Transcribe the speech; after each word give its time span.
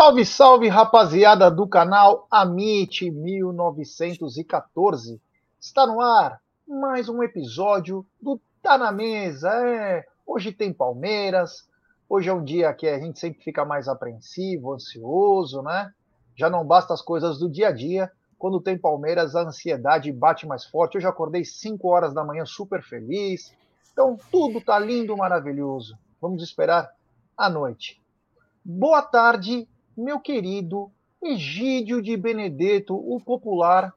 Salve, 0.00 0.24
salve, 0.24 0.68
rapaziada 0.68 1.50
do 1.50 1.66
canal 1.66 2.28
Amit 2.30 3.10
1914. 3.10 5.20
Está 5.60 5.88
no 5.88 6.00
ar 6.00 6.40
mais 6.68 7.08
um 7.08 7.20
episódio 7.20 8.06
do 8.22 8.40
Tá 8.62 8.78
na 8.78 8.92
Mesa. 8.92 9.50
É, 9.50 10.06
hoje 10.24 10.52
tem 10.52 10.72
Palmeiras. 10.72 11.68
Hoje 12.08 12.28
é 12.28 12.32
um 12.32 12.44
dia 12.44 12.72
que 12.72 12.86
a 12.86 13.00
gente 13.00 13.18
sempre 13.18 13.42
fica 13.42 13.64
mais 13.64 13.88
apreensivo, 13.88 14.72
ansioso, 14.72 15.62
né? 15.62 15.92
Já 16.36 16.48
não 16.48 16.64
basta 16.64 16.94
as 16.94 17.02
coisas 17.02 17.36
do 17.36 17.50
dia 17.50 17.70
a 17.70 17.72
dia. 17.72 18.08
Quando 18.38 18.60
tem 18.60 18.78
Palmeiras, 18.78 19.34
a 19.34 19.42
ansiedade 19.42 20.12
bate 20.12 20.46
mais 20.46 20.64
forte. 20.64 20.96
Hoje 20.96 21.08
acordei 21.08 21.44
5 21.44 21.88
horas 21.88 22.14
da 22.14 22.22
manhã 22.22 22.46
super 22.46 22.84
feliz. 22.84 23.52
Então 23.92 24.16
tudo 24.30 24.60
tá 24.60 24.78
lindo, 24.78 25.16
maravilhoso. 25.16 25.98
Vamos 26.20 26.44
esperar 26.44 26.88
a 27.36 27.50
noite. 27.50 28.00
Boa 28.64 29.02
tarde, 29.02 29.66
meu 29.98 30.20
querido 30.20 30.92
Egídio 31.20 32.00
de 32.00 32.16
Benedetto, 32.16 32.94
o 32.94 33.20
popular, 33.20 33.92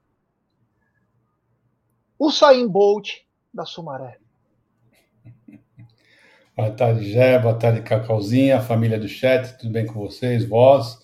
o 2.18 2.32
Saim 2.32 2.68
Bolt 2.68 3.18
da 3.54 3.66
Sumaré. 3.66 4.18
Boa 6.58 6.72
tarde, 6.72 7.10
Gé, 7.10 7.40
boa 7.40 7.54
tarde, 7.54 7.82
Cacauzinha, 7.82 8.62
família 8.62 9.00
do 9.00 9.08
chat, 9.08 9.58
tudo 9.58 9.72
bem 9.72 9.86
com 9.86 9.94
vocês, 9.94 10.44
vós? 10.48 11.00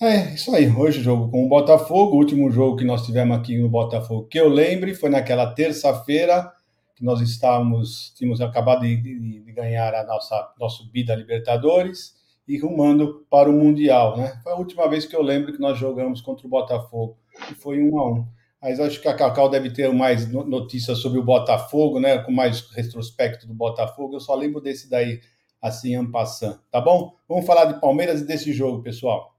É, 0.00 0.34
isso 0.34 0.54
aí, 0.54 0.68
hoje 0.68 1.00
jogo 1.00 1.30
com 1.30 1.46
o 1.46 1.48
Botafogo, 1.48 2.14
o 2.14 2.18
último 2.18 2.50
jogo 2.50 2.76
que 2.76 2.84
nós 2.84 3.06
tivemos 3.06 3.36
aqui 3.38 3.56
no 3.56 3.68
Botafogo, 3.68 4.28
que 4.28 4.38
eu 4.38 4.48
lembre, 4.48 4.94
foi 4.94 5.08
naquela 5.08 5.52
terça-feira, 5.54 6.52
que 6.94 7.04
nós 7.04 7.20
estávamos, 7.20 8.12
tínhamos 8.16 8.40
acabado 8.40 8.82
de, 8.82 8.96
de, 8.96 9.40
de 9.40 9.52
ganhar 9.52 9.94
a 9.94 10.04
nossa, 10.04 10.52
nosso 10.58 10.90
bida 10.90 11.14
Libertadores, 11.14 12.15
e 12.46 12.58
rumando 12.58 13.26
para 13.28 13.50
o 13.50 13.52
Mundial, 13.52 14.16
né? 14.16 14.40
Foi 14.42 14.52
a 14.52 14.56
última 14.56 14.88
vez 14.88 15.04
que 15.04 15.16
eu 15.16 15.22
lembro 15.22 15.52
que 15.52 15.60
nós 15.60 15.78
jogamos 15.78 16.20
contra 16.20 16.46
o 16.46 16.50
Botafogo, 16.50 17.18
e 17.50 17.54
foi 17.54 17.82
um 17.82 17.98
a 17.98 18.10
um. 18.10 18.26
Mas 18.62 18.80
acho 18.80 19.00
que 19.00 19.08
a 19.08 19.14
Cacau 19.14 19.48
deve 19.48 19.70
ter 19.70 19.92
mais 19.92 20.30
notícias 20.30 20.98
sobre 20.98 21.18
o 21.18 21.24
Botafogo, 21.24 22.00
né? 22.00 22.18
Com 22.18 22.32
mais 22.32 22.60
retrospecto 22.70 23.46
do 23.46 23.54
Botafogo. 23.54 24.14
Eu 24.14 24.20
só 24.20 24.34
lembro 24.34 24.60
desse 24.60 24.88
daí, 24.88 25.20
assim, 25.60 25.94
en 25.94 26.10
passant, 26.10 26.58
tá 26.70 26.80
bom? 26.80 27.14
Vamos 27.28 27.46
falar 27.46 27.66
de 27.66 27.80
Palmeiras 27.80 28.20
e 28.20 28.26
desse 28.26 28.52
jogo, 28.52 28.82
pessoal. 28.82 29.34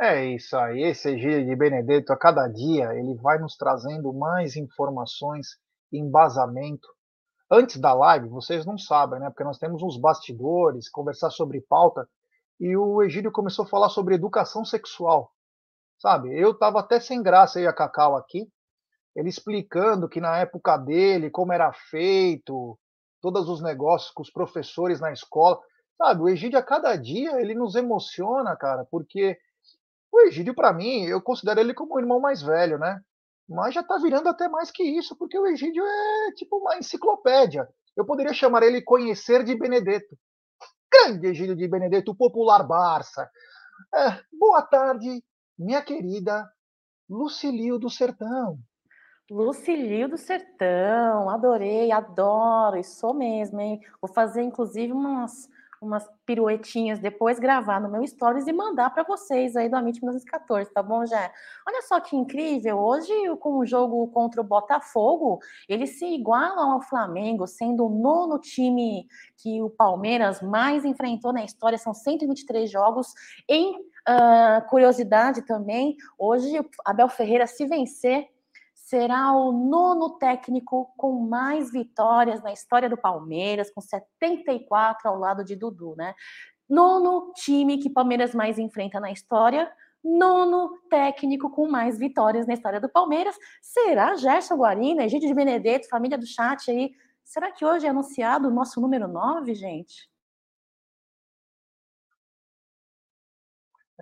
É 0.00 0.24
isso 0.24 0.56
aí, 0.56 0.82
esse 0.82 1.10
Egílio 1.10 1.46
de 1.46 1.54
Benedetto, 1.54 2.12
a 2.12 2.16
cada 2.16 2.48
dia, 2.48 2.92
ele 2.94 3.14
vai 3.14 3.38
nos 3.38 3.56
trazendo 3.56 4.12
mais 4.12 4.56
informações, 4.56 5.58
embasamento 5.92 6.88
antes 7.52 7.76
da 7.76 7.92
live, 7.92 8.28
vocês 8.28 8.64
não 8.64 8.78
sabem, 8.78 9.20
né? 9.20 9.28
Porque 9.28 9.44
nós 9.44 9.58
temos 9.58 9.82
uns 9.82 10.00
bastidores, 10.00 10.88
conversar 10.88 11.30
sobre 11.30 11.60
pauta, 11.60 12.08
e 12.58 12.74
o 12.74 13.02
Egídio 13.02 13.30
começou 13.30 13.66
a 13.66 13.68
falar 13.68 13.90
sobre 13.90 14.14
educação 14.14 14.64
sexual. 14.64 15.30
Sabe? 15.98 16.34
Eu 16.34 16.58
tava 16.58 16.80
até 16.80 16.98
sem 16.98 17.22
graça 17.22 17.58
aí 17.58 17.66
a 17.66 17.72
Cacau 17.72 18.16
aqui, 18.16 18.48
ele 19.14 19.28
explicando 19.28 20.08
que 20.08 20.20
na 20.20 20.38
época 20.38 20.78
dele, 20.78 21.30
como 21.30 21.52
era 21.52 21.70
feito, 21.72 22.78
todos 23.20 23.48
os 23.48 23.62
negócios 23.62 24.10
com 24.10 24.22
os 24.22 24.30
professores 24.30 24.98
na 24.98 25.12
escola. 25.12 25.60
Sabe, 25.98 26.22
o 26.22 26.28
Egídio 26.28 26.58
a 26.58 26.62
cada 26.62 26.96
dia 26.96 27.38
ele 27.38 27.54
nos 27.54 27.74
emociona, 27.74 28.56
cara, 28.56 28.86
porque 28.90 29.38
o 30.10 30.20
Egídio, 30.22 30.54
para 30.54 30.72
mim, 30.72 31.04
eu 31.04 31.20
considero 31.20 31.60
ele 31.60 31.74
como 31.74 31.94
o 31.94 32.00
irmão 32.00 32.18
mais 32.18 32.42
velho, 32.42 32.78
né? 32.78 33.00
Mas 33.52 33.74
já 33.74 33.82
está 33.82 33.98
virando 33.98 34.28
até 34.28 34.48
mais 34.48 34.70
que 34.70 34.82
isso, 34.82 35.16
porque 35.16 35.38
o 35.38 35.46
Egídio 35.46 35.84
é 35.84 36.32
tipo 36.32 36.56
uma 36.56 36.76
enciclopédia. 36.76 37.68
Eu 37.96 38.04
poderia 38.04 38.32
chamar 38.32 38.62
ele 38.62 38.82
Conhecer 38.82 39.44
de 39.44 39.54
Benedetto. 39.54 40.16
Grande 40.90 41.26
Egídio 41.28 41.54
de 41.54 41.68
Benedetto, 41.68 42.14
popular 42.14 42.62
Barça. 42.62 43.30
É, 43.94 44.20
boa 44.32 44.62
tarde, 44.62 45.22
minha 45.58 45.82
querida 45.82 46.50
Lucilio 47.08 47.78
do 47.78 47.90
Sertão. 47.90 48.58
Lucilio 49.30 50.08
do 50.08 50.18
Sertão, 50.18 51.30
adorei, 51.30 51.92
adoro, 51.92 52.76
e 52.76 52.84
sou 52.84 53.14
mesmo, 53.14 53.60
hein? 53.60 53.80
Vou 54.00 54.12
fazer 54.12 54.42
inclusive 54.42 54.92
umas 54.92 55.48
umas 55.82 56.08
piruetinhas 56.24 57.00
depois, 57.00 57.38
gravar 57.38 57.80
no 57.80 57.90
meu 57.90 58.06
stories 58.06 58.46
e 58.46 58.52
mandar 58.52 58.90
para 58.90 59.02
vocês 59.02 59.56
aí 59.56 59.68
do 59.68 59.76
Amit 59.76 60.00
1914, 60.00 60.72
tá 60.72 60.82
bom, 60.82 61.04
Jé? 61.04 61.32
Olha 61.66 61.82
só 61.82 62.00
que 62.00 62.16
incrível, 62.16 62.78
hoje 62.78 63.12
com 63.40 63.58
o 63.58 63.66
jogo 63.66 64.06
contra 64.08 64.40
o 64.40 64.44
Botafogo, 64.44 65.40
eles 65.68 65.98
se 65.98 66.06
igualam 66.06 66.72
ao 66.72 66.80
Flamengo, 66.80 67.46
sendo 67.46 67.86
o 67.86 67.90
nono 67.90 68.38
time 68.38 69.06
que 69.36 69.60
o 69.60 69.68
Palmeiras 69.68 70.40
mais 70.40 70.84
enfrentou 70.84 71.32
na 71.32 71.44
história, 71.44 71.76
são 71.76 71.92
123 71.92 72.70
jogos 72.70 73.12
em 73.48 73.76
uh, 73.76 74.68
curiosidade 74.68 75.42
também, 75.42 75.96
hoje 76.16 76.64
Abel 76.84 77.08
Ferreira 77.08 77.46
se 77.46 77.66
vencer 77.66 78.31
será 78.92 79.32
o 79.32 79.52
nono 79.52 80.18
técnico 80.18 80.92
com 80.98 81.26
mais 81.26 81.72
vitórias 81.72 82.42
na 82.42 82.52
história 82.52 82.90
do 82.90 82.96
Palmeiras, 82.98 83.70
com 83.70 83.80
74 83.80 85.08
ao 85.08 85.18
lado 85.18 85.42
de 85.42 85.56
Dudu, 85.56 85.94
né? 85.96 86.14
Nono 86.68 87.32
time 87.34 87.78
que 87.78 87.88
Palmeiras 87.88 88.34
mais 88.34 88.58
enfrenta 88.58 89.00
na 89.00 89.10
história, 89.10 89.72
nono 90.04 90.76
técnico 90.90 91.48
com 91.48 91.66
mais 91.70 91.98
vitórias 91.98 92.46
na 92.46 92.52
história 92.52 92.78
do 92.78 92.88
Palmeiras. 92.90 93.34
Será 93.62 94.14
Gerson 94.14 94.56
Guarina, 94.56 95.06
Egídio 95.06 95.28
de 95.28 95.34
Benedetto, 95.34 95.88
família 95.88 96.18
do 96.18 96.26
chat 96.26 96.70
aí? 96.70 96.92
Será 97.24 97.50
que 97.50 97.64
hoje 97.64 97.86
é 97.86 97.88
anunciado 97.88 98.48
o 98.48 98.52
nosso 98.52 98.78
número 98.78 99.08
9, 99.08 99.54
gente? 99.54 100.11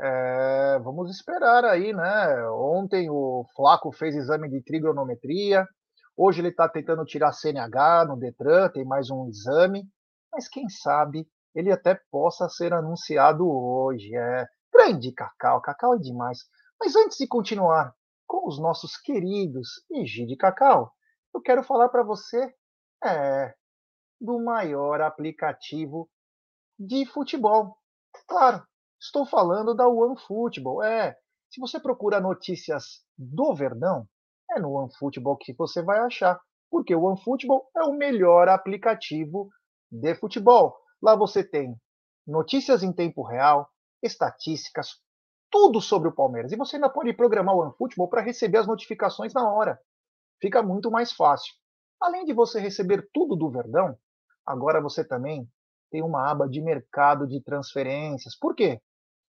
É, 0.02 0.78
vamos 0.78 1.10
esperar 1.10 1.62
aí, 1.64 1.92
né? 1.92 2.48
Ontem 2.48 3.10
o 3.10 3.44
Flaco 3.54 3.92
fez 3.92 4.16
exame 4.16 4.48
de 4.48 4.62
trigonometria, 4.62 5.66
hoje 6.16 6.40
ele 6.40 6.48
está 6.48 6.66
tentando 6.66 7.04
tirar 7.04 7.32
CNH 7.32 8.06
no 8.06 8.16
Detran, 8.16 8.70
tem 8.70 8.82
mais 8.82 9.10
um 9.10 9.28
exame, 9.28 9.84
mas 10.32 10.48
quem 10.48 10.68
sabe 10.70 11.28
ele 11.54 11.70
até 11.70 12.00
possa 12.10 12.48
ser 12.48 12.72
anunciado 12.72 13.46
hoje. 13.46 14.16
É 14.16 14.46
grande 14.72 15.12
Cacau, 15.12 15.60
Cacau 15.60 15.94
é 15.94 15.98
demais. 15.98 16.38
Mas 16.80 16.96
antes 16.96 17.18
de 17.18 17.26
continuar 17.26 17.94
com 18.26 18.48
os 18.48 18.58
nossos 18.58 18.96
queridos 18.96 19.68
Egide 19.90 20.36
Cacau, 20.36 20.92
eu 21.34 21.42
quero 21.42 21.62
falar 21.62 21.90
para 21.90 22.02
você 22.02 22.54
é, 23.04 23.54
do 24.18 24.42
maior 24.42 25.02
aplicativo 25.02 26.08
de 26.78 27.04
futebol. 27.04 27.76
Claro, 28.26 28.64
Estou 29.00 29.24
falando 29.24 29.74
da 29.74 29.88
OneFootball. 29.88 30.82
É, 30.82 31.16
se 31.48 31.58
você 31.58 31.80
procura 31.80 32.20
notícias 32.20 33.02
do 33.16 33.54
Verdão, 33.54 34.06
é 34.50 34.60
no 34.60 34.72
OneFootball 34.74 35.38
que 35.38 35.54
você 35.54 35.82
vai 35.82 36.00
achar, 36.00 36.38
porque 36.70 36.94
o 36.94 37.04
OneFootball 37.04 37.70
é 37.74 37.82
o 37.82 37.94
melhor 37.94 38.48
aplicativo 38.48 39.48
de 39.90 40.14
futebol. 40.14 40.76
Lá 41.02 41.16
você 41.16 41.42
tem 41.42 41.74
notícias 42.26 42.82
em 42.82 42.92
tempo 42.92 43.22
real, 43.22 43.68
estatísticas, 44.02 45.00
tudo 45.50 45.80
sobre 45.80 46.08
o 46.08 46.14
Palmeiras. 46.14 46.52
E 46.52 46.56
você 46.56 46.76
ainda 46.76 46.90
pode 46.90 47.12
programar 47.14 47.56
o 47.56 47.60
OneFootball 47.60 48.08
para 48.08 48.20
receber 48.20 48.58
as 48.58 48.66
notificações 48.66 49.32
na 49.32 49.50
hora. 49.50 49.80
Fica 50.42 50.62
muito 50.62 50.90
mais 50.90 51.10
fácil. 51.10 51.54
Além 51.98 52.26
de 52.26 52.34
você 52.34 52.60
receber 52.60 53.08
tudo 53.14 53.34
do 53.34 53.50
Verdão, 53.50 53.98
agora 54.46 54.80
você 54.80 55.02
também 55.02 55.48
tem 55.90 56.02
uma 56.02 56.30
aba 56.30 56.46
de 56.46 56.60
mercado 56.60 57.26
de 57.26 57.42
transferências. 57.42 58.36
Por 58.38 58.54
quê? 58.54 58.80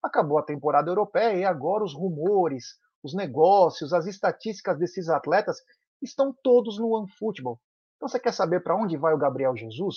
Acabou 0.04 0.38
a 0.38 0.44
temporada 0.44 0.90
europeia 0.90 1.38
e 1.38 1.46
agora 1.46 1.84
os 1.84 1.94
rumores, 1.94 2.78
os 3.04 3.14
negócios, 3.14 3.94
as 3.94 4.06
estatísticas 4.06 4.78
desses 4.78 5.10
atletas 5.10 5.58
estão 6.02 6.36
todos 6.44 6.80
no 6.80 6.90
OneFootball. 6.90 7.60
Então 7.96 8.10
você 8.10 8.20
quer 8.20 8.34
saber 8.34 8.62
para 8.62 8.76
onde 8.76 8.98
vai 8.98 9.14
o 9.14 9.18
Gabriel 9.18 9.56
Jesus? 9.56 9.96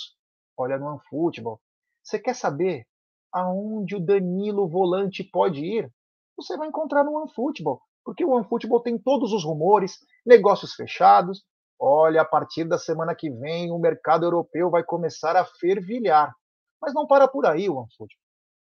Olha 0.59 0.79
no 0.79 0.87
OneFootball. 0.87 1.61
Você 2.03 2.19
quer 2.19 2.35
saber 2.35 2.87
aonde 3.33 3.97
o 3.97 4.01
Danilo 4.01 4.69
Volante 4.69 5.25
pode 5.25 5.65
ir? 5.65 5.91
Você 6.37 6.57
vai 6.57 6.69
encontrar 6.69 7.03
no 7.03 7.17
OneFootball, 7.17 7.81
porque 8.05 8.25
o 8.25 8.31
OneFootball 8.31 8.83
tem 8.83 8.99
todos 8.99 9.33
os 9.33 9.45
rumores, 9.45 9.99
negócios 10.27 10.75
fechados. 10.75 11.43
Olha, 11.81 12.23
a 12.23 12.25
partir 12.25 12.65
da 12.65 12.79
semana 12.79 13.15
que 13.15 13.31
vem 13.31 13.73
o 13.73 13.79
mercado 13.79 14.25
europeu 14.25 14.71
vai 14.71 14.85
começar 14.85 15.35
a 15.35 15.45
fervilhar. 15.45 16.33
Mas 16.81 16.93
não 16.93 17.07
para 17.07 17.27
por 17.27 17.47
aí 17.47 17.69
o 17.69 17.77
OneFootball, 17.77 18.24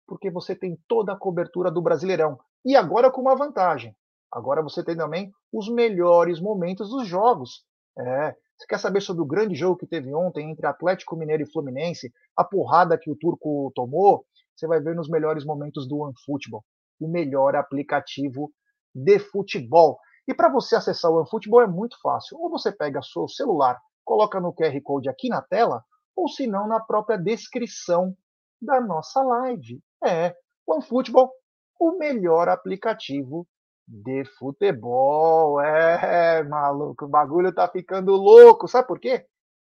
porque 0.08 0.30
você 0.30 0.56
tem 0.56 0.78
toda 0.88 1.14
a 1.14 1.18
cobertura 1.18 1.72
do 1.72 1.82
Brasileirão. 1.82 2.40
E 2.64 2.76
agora 2.76 3.12
com 3.12 3.22
uma 3.22 3.36
vantagem. 3.36 3.96
Agora 4.32 4.62
você 4.62 4.84
tem 4.84 4.96
também 4.96 5.32
os 5.54 5.70
melhores 5.70 6.42
momentos 6.42 6.90
dos 6.90 7.08
jogos. 7.08 7.64
É, 7.98 8.36
você 8.58 8.68
quer 8.68 8.80
saber 8.80 9.02
sobre 9.02 9.22
o 9.22 9.28
grande 9.28 9.56
jogo 9.56 9.78
que 9.78 9.88
teve 9.88 10.14
ontem 10.14 10.50
entre 10.50 10.66
Atlético 10.66 11.16
Mineiro 11.16 11.44
e 11.44 11.52
Fluminense, 11.52 12.12
a 12.36 12.44
porrada 12.44 12.98
que 12.98 13.12
o 13.12 13.16
turco 13.16 13.72
tomou? 13.76 14.26
Você 14.56 14.68
vai 14.68 14.80
ver 14.80 14.96
nos 14.96 15.10
melhores 15.10 15.46
momentos 15.46 15.88
do 15.88 16.00
OneFootball, 16.00 16.64
o 17.00 17.08
melhor 17.08 17.56
aplicativo 17.56 18.52
de 18.94 19.20
futebol. 19.20 20.00
E 20.28 20.34
para 20.34 20.50
você 20.50 20.76
acessar 20.76 21.12
o 21.12 21.18
OneFootball 21.20 21.62
é 21.62 21.68
muito 21.68 21.98
fácil. 22.02 22.38
Ou 22.40 22.50
você 22.50 22.72
pega 22.72 23.02
seu 23.02 23.28
celular, 23.28 23.80
coloca 24.04 24.40
no 24.40 24.54
QR 24.54 24.80
Code 24.82 25.10
aqui 25.10 25.28
na 25.28 25.42
tela, 25.42 25.84
ou 26.16 26.30
se 26.30 26.48
não 26.48 26.68
na 26.68 26.80
própria 26.80 27.18
descrição 27.18 28.16
da 28.62 28.80
nossa 28.80 29.22
live. 29.22 29.82
É, 30.08 30.36
OneFootball, 30.68 31.32
o 31.80 31.98
melhor 31.98 32.48
aplicativo 32.48 33.48
de 33.88 34.26
futebol. 34.38 35.60
É, 35.62 36.44
maluco, 36.44 37.06
o 37.06 37.10
bagulho 37.10 37.54
tá 37.54 37.68
ficando 37.68 38.12
louco. 38.14 38.68
Sabe 38.68 38.88
por 38.88 39.00
quê? 39.00 39.26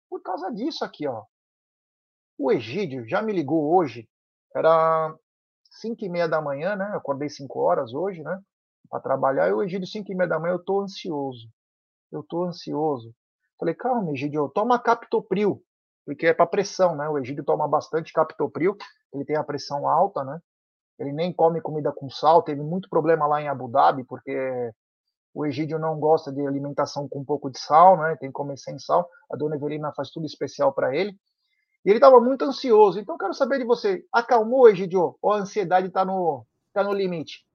Por 0.10 0.22
causa 0.22 0.52
disso 0.52 0.84
aqui, 0.84 1.08
ó. 1.08 1.24
O 2.38 2.52
Egídio 2.52 3.08
já 3.08 3.22
me 3.22 3.34
ligou 3.34 3.76
hoje. 3.76 4.08
Era 4.54 5.16
5 5.72 6.04
e 6.06 6.10
meia 6.10 6.28
da 6.28 6.42
manhã, 6.42 6.76
né? 6.76 6.90
Eu 6.92 6.98
acordei 6.98 7.30
5 7.30 7.60
horas 7.60 7.94
hoje, 7.94 8.22
né? 8.24 8.42
Para 8.90 9.02
trabalhar. 9.02 9.48
E 9.50 9.54
o 9.54 9.64
Egídio, 9.64 9.88
5 9.88 10.12
e 10.12 10.16
meia 10.16 10.30
da 10.30 10.40
manhã, 10.40 10.54
eu 10.54 10.64
tô 10.64 10.82
ansioso. 10.82 11.48
Eu 12.12 12.24
tô 12.24 12.46
ansioso. 12.46 13.14
Falei, 13.60 13.74
calma, 13.74 14.12
Egídio, 14.12 14.50
toma 14.50 14.80
Captopril. 14.80 15.62
Porque 16.06 16.28
é 16.28 16.34
para 16.34 16.46
pressão, 16.46 16.96
né? 16.96 17.10
O 17.10 17.18
Egídio 17.18 17.44
toma 17.44 17.68
bastante 17.68 18.14
Captopril. 18.14 18.78
Ele 19.15 19.25
tem 19.25 19.35
a 19.35 19.44
pressão 19.44 19.88
alta, 19.88 20.23
né? 20.23 20.39
Ele 21.00 21.12
nem 21.12 21.33
come 21.33 21.62
comida 21.62 21.91
com 21.91 22.09
sal. 22.09 22.44
Teve 22.44 22.62
muito 22.62 22.89
problema 22.89 23.27
lá 23.27 23.41
em 23.41 23.47
Abu 23.47 23.67
Dhabi, 23.67 24.03
porque 24.03 24.71
o 25.33 25.45
Egídio 25.45 25.77
não 25.77 26.00
gosta 26.00 26.31
de 26.31 26.45
alimentação 26.45 27.07
com 27.09 27.19
um 27.19 27.25
pouco 27.25 27.50
de 27.50 27.59
sal, 27.59 27.97
né? 27.97 28.15
Tem 28.15 28.29
que 28.29 28.33
comer 28.33 28.57
sem 28.57 28.79
sal. 28.79 29.09
A 29.31 29.35
dona 29.35 29.56
Evelina 29.56 29.91
faz 29.94 30.09
tudo 30.09 30.25
especial 30.25 30.71
para 30.71 30.95
ele. 30.95 31.15
E 31.83 31.89
ele 31.89 31.97
estava 31.97 32.19
muito 32.19 32.45
ansioso. 32.45 33.00
Então, 33.00 33.17
quero 33.17 33.33
saber 33.33 33.59
de 33.59 33.65
você. 33.65 34.03
Acalmou, 34.12 34.69
Egidio? 34.69 35.17
Ou 35.21 35.33
a 35.33 35.38
ansiedade 35.38 35.88
está 35.88 36.06
no, 36.06 36.45
tá 36.73 36.83
no 36.83 36.94
limite? 36.94 37.45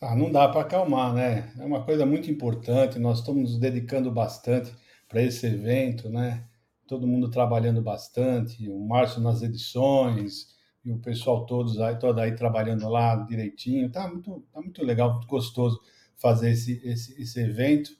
Ah, 0.00 0.14
não 0.14 0.30
dá 0.30 0.48
para 0.48 0.60
acalmar, 0.60 1.14
né? 1.14 1.50
É 1.58 1.64
uma 1.64 1.82
coisa 1.82 2.04
muito 2.04 2.30
importante. 2.30 2.98
Nós 2.98 3.18
estamos 3.18 3.50
nos 3.50 3.58
dedicando 3.58 4.12
bastante 4.12 4.76
para 5.08 5.22
esse 5.22 5.46
evento, 5.46 6.08
né? 6.08 6.44
Todo 6.86 7.06
mundo 7.06 7.30
trabalhando 7.30 7.82
bastante. 7.82 8.68
O 8.68 8.78
Márcio 8.78 9.20
nas 9.20 9.42
edições, 9.42 10.56
e 10.86 10.92
o 10.92 11.00
pessoal 11.00 11.44
todos 11.46 11.80
aí, 11.80 11.98
todo 11.98 12.20
aí 12.20 12.34
trabalhando 12.36 12.88
lá 12.88 13.16
direitinho. 13.16 13.90
Tá 13.90 14.06
muito, 14.06 14.46
tá 14.52 14.60
muito 14.60 14.84
legal, 14.84 15.14
muito 15.14 15.26
gostoso 15.26 15.80
fazer 16.16 16.50
esse, 16.50 16.80
esse, 16.86 17.20
esse 17.20 17.40
evento. 17.40 17.90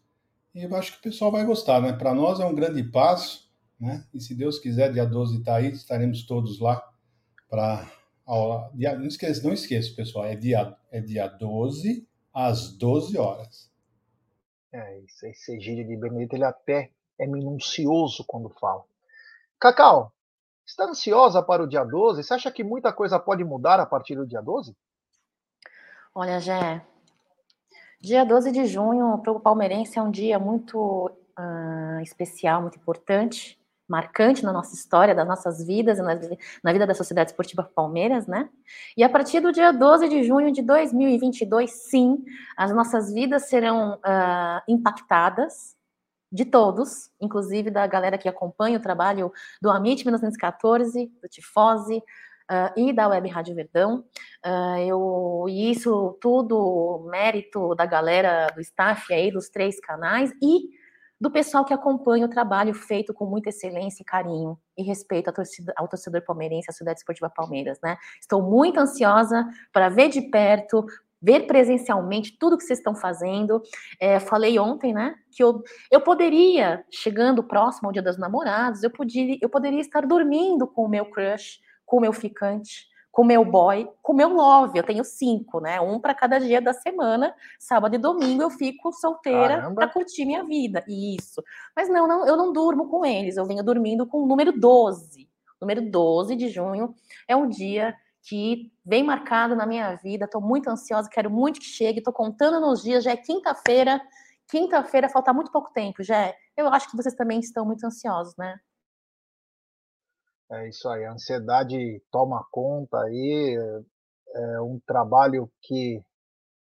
E 0.55 0.63
eu 0.63 0.75
acho 0.77 0.93
que 0.93 0.99
o 0.99 1.03
pessoal 1.03 1.33
vai 1.33 1.45
gostar, 1.45 1.83
né? 1.83 1.93
Para 1.93 2.15
nós 2.15 2.39
é 2.39 2.47
um 2.47 2.55
grande 2.55 2.85
passo, 2.85 3.51
né? 3.79 4.07
E 4.15 4.21
se 4.21 4.37
Deus 4.37 4.61
quiser, 4.61 4.93
dia 4.93 5.05
12 5.05 5.39
está 5.39 5.57
aí, 5.57 5.73
estaremos 5.73 6.25
todos 6.27 6.61
lá 6.61 6.81
para 7.51 7.91
aula. 8.25 8.71
Dia, 8.73 8.97
não 8.97 9.07
esqueça, 9.07 9.43
não 9.43 9.53
esqueça, 9.53 9.93
pessoal, 9.95 10.25
é 10.25 10.37
dia, 10.37 10.75
é 10.91 11.01
dia 11.01 11.27
12 11.27 12.07
às 12.33 12.73
12 12.77 13.19
horas. 13.19 13.69
É, 14.73 15.01
esse, 15.01 15.29
esse 15.29 15.59
gírio 15.59 15.87
de 15.87 15.97
Benedito, 15.97 16.37
ele 16.37 16.45
até 16.45 16.93
é 17.19 17.27
minucioso 17.27 18.25
quando 18.27 18.49
fala. 18.51 18.85
Cacau, 19.59 20.13
Está 20.67 20.85
ansiosa 20.85 21.41
para 21.41 21.63
o 21.63 21.67
dia 21.67 21.85
12? 21.85 22.25
Você 22.25 22.35
acha 22.35 22.51
que 22.51 22.65
muita 22.65 22.93
coisa 22.93 23.21
pode 23.21 23.45
mudar 23.45 23.79
a 23.79 23.87
partir 23.87 24.17
do 24.17 24.27
dia 24.27 24.43
12? 24.43 24.75
Olha, 26.13 26.41
Jé, 26.41 26.83
dia 28.01 28.25
12 28.25 28.51
de 28.51 28.67
junho 28.67 29.17
para 29.19 29.31
o 29.31 29.39
palmeirense 29.39 29.97
é 29.97 30.03
um 30.03 30.11
dia 30.11 30.41
muito 30.41 31.13
uh, 31.39 32.01
especial, 32.03 32.63
muito 32.63 32.79
importante, 32.79 33.57
marcante 33.87 34.43
na 34.43 34.53
nossa 34.53 34.75
história, 34.75 35.15
das 35.15 35.29
nossas 35.29 35.65
vidas, 35.65 35.99
na, 35.99 36.19
na 36.65 36.73
vida 36.73 36.85
da 36.85 36.95
Sociedade 36.95 37.31
Esportiva 37.31 37.63
Palmeiras, 37.63 38.27
né? 38.27 38.49
E 38.97 39.05
a 39.05 39.09
partir 39.09 39.39
do 39.39 39.53
dia 39.53 39.71
12 39.71 40.09
de 40.09 40.25
junho 40.25 40.51
de 40.51 40.63
2022, 40.63 41.71
sim, 41.71 42.25
as 42.57 42.73
nossas 42.73 43.13
vidas 43.13 43.49
serão 43.49 43.95
uh, 43.99 44.63
impactadas 44.67 45.76
de 46.31 46.45
todos, 46.45 47.11
inclusive 47.21 47.71
da 47.71 47.87
galera 47.87 48.19
que 48.19 48.29
acompanha 48.29 48.79
o 48.79 48.83
trabalho 48.83 49.33
do 49.61 49.71
Amit 49.71 50.05
1914, 50.05 51.11
do 51.23 51.29
Tifose 51.29 51.97
uh, 51.99 52.73
e 52.77 52.93
da 52.93 53.09
Web 53.09 53.29
Rádio 53.29 53.55
Verdão. 53.55 54.05
Uh, 54.45 54.79
eu, 54.87 55.47
e 55.49 55.71
isso 55.71 56.17
tudo 56.21 57.07
mérito 57.11 57.75
da 57.75 57.87
galera 57.87 58.49
do 58.55 58.61
staff 58.61 59.13
aí 59.13 59.31
dos 59.31 59.49
três 59.49 59.81
canais 59.81 60.33
e 60.43 60.77
do 61.19 61.31
pessoal 61.31 61.65
que 61.65 61.73
acompanha 61.73 62.27
o 62.27 62.31
trabalho 62.31 62.75
feito 62.75 63.15
com 63.15 63.25
muita 63.25 63.49
excelência 63.49 64.03
e 64.03 64.05
carinho 64.05 64.59
e 64.77 64.83
respeito 64.83 65.29
ao 65.29 65.35
torcedor, 65.35 65.75
ao 65.77 65.89
torcedor 65.89 66.23
palmeirense, 66.23 66.71
à 66.71 66.75
Cidade 66.75 66.99
Esportiva 66.99 67.31
Palmeiras, 67.31 67.79
né? 67.83 67.97
Estou 68.21 68.43
muito 68.43 68.79
ansiosa 68.79 69.47
para 69.73 69.89
ver 69.89 70.11
de 70.11 70.21
perto, 70.21 70.85
ver 71.21 71.47
presencialmente 71.47 72.37
tudo 72.39 72.57
que 72.57 72.65
vocês 72.65 72.79
estão 72.79 72.95
fazendo. 72.95 73.63
É, 74.01 74.21
falei 74.21 74.59
ontem, 74.59 74.93
né, 74.93 75.15
que 75.31 75.43
eu, 75.43 75.63
eu 75.91 76.01
poderia, 76.01 76.85
chegando 76.91 77.43
próximo 77.43 77.89
ao 77.89 77.93
Dia 77.93 78.03
dos 78.03 78.19
Namorados, 78.19 78.83
eu, 78.83 78.91
podia, 78.91 79.39
eu 79.41 79.49
poderia 79.49 79.81
estar 79.81 80.07
dormindo 80.07 80.67
com 80.67 80.85
o 80.85 80.89
meu 80.89 81.07
crush, 81.07 81.61
com 81.85 81.99
o 81.99 82.01
meu 82.01 82.13
ficante, 82.13 82.87
com 83.17 83.23
o 83.23 83.25
meu 83.25 83.43
boy, 83.47 83.89
com 84.03 84.13
o 84.13 84.17
meu 84.17 84.29
love. 84.29 84.79
Eu 84.79 84.85
tenho 84.85 85.03
cinco, 85.03 85.59
né? 85.59 85.81
Um 85.81 85.99
para 85.99 86.15
cada 86.15 86.39
dia 86.39 86.61
da 86.61 86.75
semana. 86.75 87.35
Sábado 87.59 87.95
e 87.95 87.99
domingo 87.99 88.43
eu 88.43 88.51
fico 88.51 88.93
solteira 88.93 89.73
para 89.75 89.89
curtir 89.89 90.27
minha 90.27 90.45
vida. 90.45 90.85
Isso. 90.87 91.43
Mas 91.75 91.89
não, 91.89 92.07
não, 92.07 92.27
eu 92.27 92.37
não 92.37 92.53
durmo 92.53 92.91
com 92.91 93.07
eles. 93.07 93.39
Eu 93.39 93.47
venho 93.47 93.65
dormindo 93.65 94.07
com 94.07 94.23
o 94.23 94.27
número 94.27 94.53
12. 94.53 95.27
Número 95.59 95.91
12 95.91 96.37
de 96.37 96.51
junho 96.51 96.95
é 97.27 97.35
um 97.35 97.49
dia 97.49 97.97
que 98.29 98.73
vem 98.85 99.05
marcado 99.05 99.55
na 99.55 99.65
minha 99.65 99.95
vida. 99.95 100.25
Estou 100.25 100.41
muito 100.41 100.69
ansiosa, 100.69 101.09
quero 101.09 101.31
muito 101.31 101.61
que 101.61 101.67
chegue. 101.67 101.99
Estou 101.99 102.13
contando 102.13 102.61
nos 102.61 102.83
dias, 102.83 103.05
já 103.05 103.13
é 103.13 103.17
quinta-feira. 103.17 104.01
Quinta-feira 104.49 105.09
falta 105.09 105.33
muito 105.33 105.51
pouco 105.51 105.73
tempo, 105.73 106.03
já. 106.03 106.35
Eu 106.57 106.69
acho 106.69 106.91
que 106.91 106.97
vocês 106.97 107.15
também 107.15 107.39
estão 107.39 107.65
muito 107.65 107.85
ansiosos, 107.87 108.37
né? 108.37 108.59
É 110.51 110.69
isso 110.69 110.89
aí, 110.89 111.05
a 111.05 111.13
ansiedade 111.13 112.01
toma 112.09 112.47
conta 112.53 113.01
aí, 113.01 113.59
é 114.33 114.61
um 114.61 114.81
trabalho 114.87 115.51
que 115.61 116.01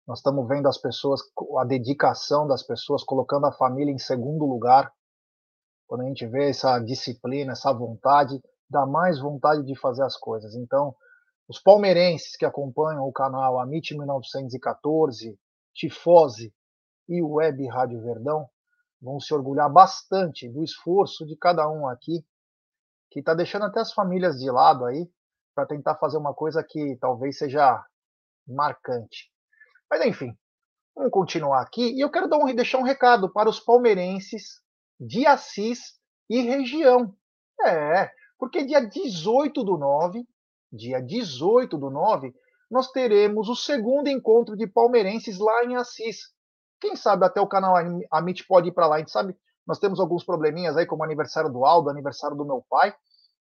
nós 0.06 0.20
estamos 0.20 0.46
vendo 0.46 0.68
as 0.68 0.78
pessoas, 0.78 1.22
a 1.58 1.64
dedicação 1.64 2.46
das 2.46 2.64
pessoas, 2.64 3.02
colocando 3.02 3.46
a 3.46 3.54
família 3.54 3.94
em 3.94 3.98
segundo 3.98 4.46
lugar. 4.46 4.92
Quando 5.88 6.02
a 6.02 6.06
gente 6.06 6.28
vê 6.28 6.50
essa 6.50 6.80
disciplina, 6.80 7.54
essa 7.54 7.72
vontade, 7.72 8.42
dá 8.70 8.86
mais 8.86 9.22
vontade 9.22 9.64
de 9.64 9.80
fazer 9.80 10.04
as 10.04 10.18
coisas. 10.18 10.54
Então, 10.54 10.94
os 11.52 11.60
palmeirenses 11.60 12.38
que 12.38 12.46
acompanham 12.46 13.06
o 13.06 13.12
canal 13.12 13.60
Amit 13.60 13.94
1914, 13.94 15.38
Tifose 15.74 16.54
e 17.10 17.22
Web 17.22 17.68
Rádio 17.68 18.02
Verdão 18.02 18.50
vão 19.02 19.20
se 19.20 19.34
orgulhar 19.34 19.70
bastante 19.70 20.48
do 20.48 20.64
esforço 20.64 21.26
de 21.26 21.36
cada 21.36 21.70
um 21.70 21.90
aqui, 21.90 22.26
que 23.10 23.20
está 23.20 23.34
deixando 23.34 23.66
até 23.66 23.82
as 23.82 23.92
famílias 23.92 24.40
de 24.40 24.50
lado 24.50 24.86
aí, 24.86 25.12
para 25.54 25.66
tentar 25.66 25.96
fazer 25.96 26.18
uma 26.18 26.34
coisa 26.34 26.64
que 26.64 26.98
talvez 27.02 27.38
seja 27.38 27.84
marcante. 28.48 29.30
Mas 29.90 30.06
enfim, 30.06 30.34
vamos 30.96 31.12
continuar 31.12 31.64
aqui. 31.64 31.94
E 31.98 32.00
eu 32.00 32.10
quero 32.10 32.34
um, 32.34 32.56
deixar 32.56 32.78
um 32.78 32.84
recado 32.84 33.30
para 33.30 33.50
os 33.50 33.60
palmeirenses 33.60 34.62
de 34.98 35.26
Assis 35.26 36.00
e 36.30 36.40
região. 36.44 37.14
É, 37.62 38.10
porque 38.40 38.64
dia 38.64 38.80
18 38.80 39.66
do 39.66 39.78
9 39.78 40.26
dia 40.72 41.02
18 41.02 41.78
do 41.78 41.90
9, 41.90 42.34
nós 42.70 42.90
teremos 42.92 43.50
o 43.50 43.56
segundo 43.56 44.08
encontro 44.08 44.56
de 44.56 44.66
palmeirenses 44.66 45.38
lá 45.40 45.66
em 45.66 45.76
Assis. 45.76 46.32
Quem 46.80 46.96
sabe 46.96 47.26
até 47.26 47.42
o 47.42 47.48
canal 47.48 47.76
Amit 48.12 48.46
pode 48.48 48.70
ir 48.70 48.72
para 48.72 48.88
lá. 48.88 48.96
A 48.96 49.00
gente 49.00 49.12
sabe, 49.12 49.36
Nós 49.68 49.78
temos 49.78 50.00
alguns 50.00 50.24
probleminhas 50.24 50.78
aí, 50.78 50.86
como 50.86 51.04
aniversário 51.04 51.50
do 51.50 51.66
Aldo, 51.66 51.90
aniversário 51.90 52.36
do 52.36 52.46
meu 52.46 52.64
pai, 52.70 52.94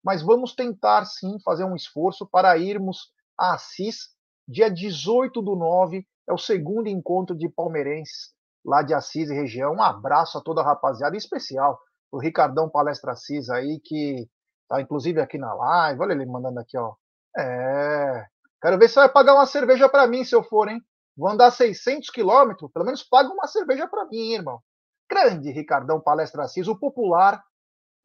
mas 0.02 0.22
vamos 0.22 0.54
tentar 0.54 1.04
sim 1.04 1.38
fazer 1.44 1.64
um 1.64 1.76
esforço 1.76 2.26
para 2.26 2.56
irmos 2.56 3.12
a 3.38 3.54
Assis, 3.54 4.08
dia 4.46 4.70
18 4.70 5.40
do 5.42 5.54
9, 5.54 6.04
é 6.28 6.32
o 6.32 6.38
segundo 6.38 6.88
encontro 6.88 7.36
de 7.36 7.48
palmeirenses 7.48 8.32
lá 8.64 8.82
de 8.82 8.94
Assis 8.94 9.30
e 9.30 9.34
região. 9.34 9.74
Um 9.74 9.82
abraço 9.82 10.38
a 10.38 10.42
toda 10.42 10.60
a 10.60 10.64
rapaziada, 10.64 11.14
em 11.14 11.18
especial 11.18 11.78
o 12.10 12.18
Ricardão 12.18 12.68
Palestra 12.68 13.12
Assis 13.12 13.50
aí, 13.50 13.78
que 13.84 14.26
tá 14.68 14.80
inclusive 14.80 15.20
aqui 15.20 15.38
na 15.38 15.52
live. 15.54 16.00
Olha 16.00 16.12
ele 16.12 16.26
mandando 16.26 16.58
aqui, 16.58 16.76
ó. 16.76 16.94
É. 17.38 18.26
Quero 18.60 18.78
ver 18.78 18.88
se 18.88 18.96
vai 18.96 19.08
pagar 19.08 19.34
uma 19.34 19.46
cerveja 19.46 19.88
para 19.88 20.06
mim 20.08 20.24
se 20.24 20.34
eu 20.34 20.42
for, 20.42 20.68
hein? 20.68 20.82
Vou 21.16 21.28
andar 21.28 21.50
600 21.50 22.10
quilômetros, 22.10 22.70
pelo 22.72 22.84
menos 22.84 23.02
paga 23.02 23.28
uma 23.28 23.46
cerveja 23.46 23.86
para 23.86 24.06
mim, 24.06 24.34
irmão. 24.34 24.60
Grande 25.08 25.50
Ricardão 25.50 26.00
Palestra 26.00 26.44
Assis, 26.44 26.66
o 26.66 26.78
popular 26.78 27.42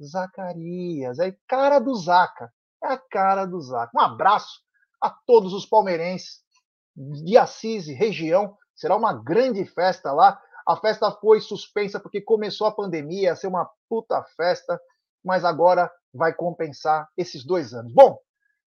Zacarias, 0.01 1.19
é 1.19 1.35
cara 1.47 1.79
do 1.79 1.95
Zaca, 1.95 2.51
é 2.83 2.87
a 2.87 2.97
cara 2.97 3.45
do 3.45 3.59
Zaca. 3.59 3.91
Um 3.95 3.99
abraço 3.99 4.61
a 5.01 5.09
todos 5.09 5.53
os 5.53 5.65
palmeirenses 5.65 6.41
de 6.95 7.37
Assis 7.37 7.87
e 7.87 7.93
região. 7.93 8.55
Será 8.75 8.95
uma 8.95 9.13
grande 9.13 9.65
festa 9.65 10.11
lá. 10.11 10.39
A 10.67 10.77
festa 10.77 11.11
foi 11.11 11.41
suspensa 11.41 11.99
porque 11.99 12.21
começou 12.21 12.67
a 12.67 12.71
pandemia, 12.75 13.29
ia 13.29 13.35
ser 13.35 13.47
uma 13.47 13.69
puta 13.89 14.23
festa, 14.37 14.79
mas 15.23 15.43
agora 15.43 15.91
vai 16.13 16.33
compensar 16.33 17.07
esses 17.17 17.43
dois 17.43 17.73
anos. 17.73 17.91
Bom, 17.93 18.17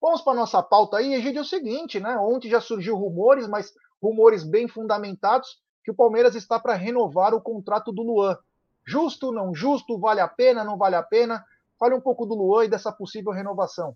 vamos 0.01 0.21
para 0.21 0.33
nossa 0.33 0.61
pauta 0.63 0.97
aí. 0.97 1.13
Egídio, 1.13 1.39
é 1.39 1.41
o 1.41 1.45
seguinte, 1.45 1.99
né? 1.99 2.17
Ontem 2.17 2.49
já 2.49 2.59
surgiu 2.59 2.97
rumores, 2.97 3.47
mas 3.47 3.73
rumores 4.01 4.43
bem 4.43 4.67
fundamentados, 4.67 5.59
que 5.83 5.91
o 5.91 5.95
Palmeiras 5.95 6.35
está 6.35 6.59
para 6.59 6.73
renovar 6.73 7.33
o 7.33 7.41
contrato 7.41 7.91
do 7.91 8.01
Luan. 8.01 8.37
Justo, 8.85 9.31
não 9.31 9.53
justo, 9.53 9.99
vale 9.99 10.19
a 10.19 10.27
pena, 10.27 10.63
não 10.63 10.77
vale 10.77 10.95
a 10.95 11.03
pena? 11.03 11.45
Fale 11.79 11.93
um 11.93 12.01
pouco 12.01 12.25
do 12.25 12.35
Luan 12.35 12.65
e 12.65 12.69
dessa 12.69 12.91
possível 12.91 13.31
renovação. 13.31 13.95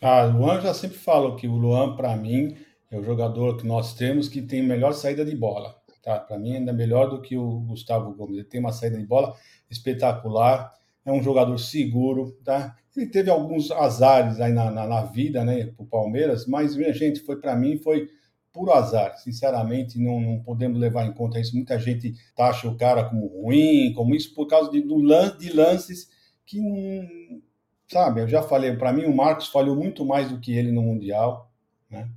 Ah, 0.00 0.24
Luan 0.24 0.60
já 0.60 0.74
sempre 0.74 0.98
falo 0.98 1.36
que 1.36 1.48
o 1.48 1.56
Luan, 1.56 1.96
para 1.96 2.14
mim, 2.14 2.56
é 2.90 2.98
o 2.98 3.02
jogador 3.02 3.56
que 3.56 3.66
nós 3.66 3.94
temos 3.94 4.28
que 4.28 4.42
tem 4.42 4.62
melhor 4.62 4.92
saída 4.92 5.24
de 5.24 5.34
bola. 5.34 5.74
Tá? 6.02 6.20
Para 6.20 6.38
mim, 6.38 6.56
ainda 6.56 6.72
melhor 6.72 7.08
do 7.08 7.20
que 7.20 7.36
o 7.36 7.60
Gustavo 7.60 8.14
Gomes. 8.14 8.36
Ele 8.36 8.44
tem 8.44 8.60
uma 8.60 8.72
saída 8.72 8.96
de 8.96 9.06
bola 9.06 9.34
espetacular, 9.70 10.72
é 11.06 11.12
um 11.12 11.22
jogador 11.22 11.56
seguro. 11.58 12.36
Tá? 12.44 12.76
Ele 12.94 13.06
teve 13.06 13.30
alguns 13.30 13.70
azares 13.70 14.40
aí 14.40 14.52
na, 14.52 14.70
na, 14.70 14.86
na 14.86 15.02
vida, 15.04 15.44
né, 15.44 15.66
para 15.66 15.84
o 15.84 15.86
Palmeiras, 15.86 16.46
mas, 16.46 16.76
minha 16.76 16.92
gente, 16.92 17.20
foi 17.20 17.36
para 17.36 17.54
mim, 17.54 17.78
foi 17.78 18.10
puro 18.52 18.72
azar. 18.72 19.16
Sinceramente, 19.18 19.98
não, 19.98 20.20
não, 20.20 20.42
podemos 20.42 20.80
levar 20.80 21.06
em 21.06 21.12
conta 21.12 21.38
isso. 21.38 21.54
Muita 21.54 21.78
gente 21.78 22.14
taxa 22.34 22.66
o 22.66 22.76
cara 22.76 23.04
como 23.04 23.26
ruim, 23.26 23.92
como 23.94 24.14
isso, 24.14 24.34
por 24.34 24.46
causa 24.46 24.70
de, 24.70 24.80
do, 24.80 25.00
de 25.38 25.52
lances 25.52 26.10
que. 26.44 26.58
Sabe, 27.88 28.20
eu 28.20 28.26
já 28.26 28.42
falei, 28.42 28.74
para 28.74 28.92
mim 28.92 29.04
o 29.04 29.14
Marcos 29.14 29.46
falhou 29.46 29.76
muito 29.76 30.04
mais 30.04 30.28
do 30.28 30.40
que 30.40 30.52
ele 30.52 30.72
no 30.72 30.82
Mundial, 30.82 31.52
né? 31.88 32.10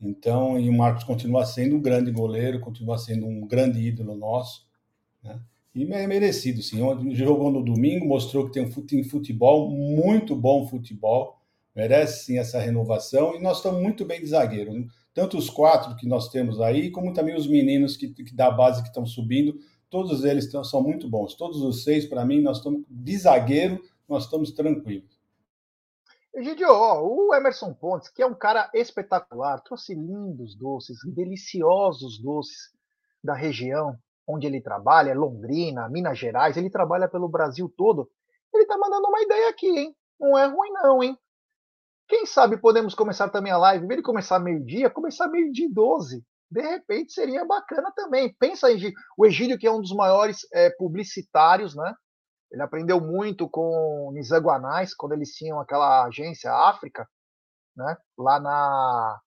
Então, 0.00 0.56
e 0.60 0.68
o 0.68 0.72
Marcos 0.72 1.02
continua 1.02 1.44
sendo 1.44 1.74
um 1.74 1.82
grande 1.82 2.12
goleiro, 2.12 2.60
continua 2.60 2.96
sendo 2.98 3.26
um 3.26 3.44
grande 3.44 3.80
ídolo 3.80 4.14
nosso, 4.14 4.64
né? 5.20 5.40
E 5.74 5.84
é 5.92 6.06
merecido, 6.06 6.62
sim. 6.62 6.78
Jogou 7.14 7.50
no 7.50 7.62
domingo, 7.62 8.06
mostrou 8.06 8.48
que 8.48 8.52
tem 8.52 9.04
futebol, 9.04 9.70
muito 9.70 10.34
bom 10.34 10.66
futebol, 10.66 11.38
merece 11.74 12.24
sim 12.24 12.38
essa 12.38 12.58
renovação, 12.58 13.36
e 13.36 13.40
nós 13.40 13.58
estamos 13.58 13.80
muito 13.80 14.04
bem 14.04 14.20
de 14.20 14.26
zagueiro. 14.26 14.72
Tanto 15.14 15.36
os 15.36 15.50
quatro 15.50 15.94
que 15.96 16.06
nós 16.06 16.28
temos 16.28 16.60
aí, 16.60 16.90
como 16.90 17.12
também 17.12 17.36
os 17.36 17.46
meninos 17.46 17.96
que, 17.96 18.08
que 18.08 18.34
da 18.34 18.50
base 18.50 18.82
que 18.82 18.88
estão 18.88 19.06
subindo, 19.06 19.58
todos 19.90 20.24
eles 20.24 20.50
são 20.64 20.82
muito 20.82 21.08
bons. 21.08 21.34
Todos 21.34 21.60
os 21.62 21.84
seis, 21.84 22.06
para 22.06 22.24
mim, 22.24 22.40
nós 22.40 22.58
estamos 22.58 22.82
de 22.88 23.16
zagueiro, 23.16 23.82
nós 24.08 24.24
estamos 24.24 24.52
tranquilos. 24.52 25.18
Egidio, 26.34 26.68
o 26.70 27.34
Emerson 27.34 27.72
Pontes, 27.72 28.08
que 28.08 28.22
é 28.22 28.26
um 28.26 28.34
cara 28.34 28.70
espetacular, 28.72 29.60
trouxe 29.60 29.94
lindos 29.94 30.54
doces, 30.54 30.98
deliciosos 31.04 32.18
doces 32.20 32.72
da 33.22 33.34
região 33.34 33.98
onde 34.28 34.46
ele 34.46 34.60
trabalha, 34.60 35.14
Londrina, 35.14 35.88
Minas 35.88 36.18
Gerais, 36.18 36.56
ele 36.56 36.68
trabalha 36.68 37.08
pelo 37.08 37.28
Brasil 37.28 37.72
todo. 37.76 38.10
Ele 38.52 38.66
tá 38.66 38.76
mandando 38.76 39.08
uma 39.08 39.22
ideia 39.22 39.48
aqui, 39.48 39.66
hein? 39.66 39.96
Não 40.20 40.36
é 40.36 40.46
ruim 40.46 40.70
não, 40.72 41.02
hein? 41.02 41.16
Quem 42.06 42.26
sabe 42.26 42.56
podemos 42.58 42.94
começar 42.94 43.28
também 43.28 43.52
a 43.52 43.58
live, 43.58 43.84
em 43.84 43.88
vez 43.88 43.98
de 43.98 44.04
começar 44.04 44.38
meio-dia, 44.38 44.90
começar 44.90 45.28
meio-dia 45.28 45.66
e 45.66 45.72
12. 45.72 46.24
De 46.50 46.62
repente 46.62 47.12
seria 47.12 47.44
bacana 47.44 47.92
também. 47.94 48.34
Pensa, 48.38 48.70
Egídio, 48.70 48.98
o 49.16 49.26
Egídio, 49.26 49.58
que 49.58 49.66
é 49.66 49.72
um 49.72 49.80
dos 49.80 49.94
maiores 49.94 50.46
é, 50.52 50.70
publicitários, 50.70 51.74
né? 51.74 51.94
Ele 52.50 52.62
aprendeu 52.62 53.00
muito 53.00 53.48
com 53.48 54.10
Nizaguanais, 54.14 54.94
quando 54.94 55.12
eles 55.12 55.34
tinham 55.34 55.60
aquela 55.60 56.06
agência 56.06 56.50
África, 56.50 57.06
né? 57.76 57.96
lá 58.16 58.40
na, 58.40 59.20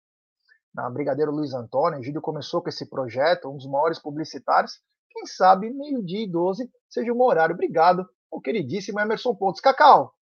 na 0.74 0.90
Brigadeiro 0.90 1.32
Luiz 1.32 1.54
Antônio. 1.54 2.00
O 2.00 2.04
Gílio 2.04 2.22
começou 2.22 2.64
com 2.64 2.70
esse 2.70 2.90
projeto, 2.90 3.50
um 3.50 3.58
dos 3.58 3.68
maiores 3.68 4.00
publicitários. 4.00 4.80
Quem 5.12 5.26
sabe 5.26 5.70
meio-dia 5.70 6.24
e 6.24 6.28
12 6.28 6.70
seja 6.90 7.12
um 7.12 7.22
horário. 7.22 7.54
Obrigado, 7.54 8.08
o 8.30 8.40
queridíssimo 8.42 9.00
Emerson 9.00 9.36
Pontes. 9.36 9.62
Cacau, 9.62 10.14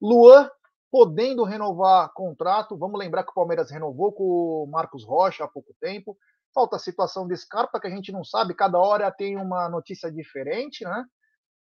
Luan 0.00 0.50
podendo 0.90 1.44
renovar 1.44 2.12
contrato. 2.14 2.76
Vamos 2.76 2.98
lembrar 2.98 3.24
que 3.24 3.30
o 3.30 3.34
Palmeiras 3.34 3.70
renovou 3.70 4.12
com 4.12 4.24
o 4.24 4.66
Marcos 4.70 5.04
Rocha 5.04 5.44
há 5.44 5.48
pouco 5.48 5.74
tempo. 5.80 6.16
Falta 6.54 6.76
a 6.76 6.78
situação 6.78 7.26
de 7.26 7.36
Scarpa, 7.36 7.78
que 7.78 7.86
a 7.86 7.90
gente 7.90 8.10
não 8.10 8.24
sabe, 8.24 8.54
cada 8.54 8.78
hora 8.78 9.12
tem 9.12 9.36
uma 9.36 9.68
notícia 9.68 10.10
diferente, 10.10 10.82
né? 10.84 11.04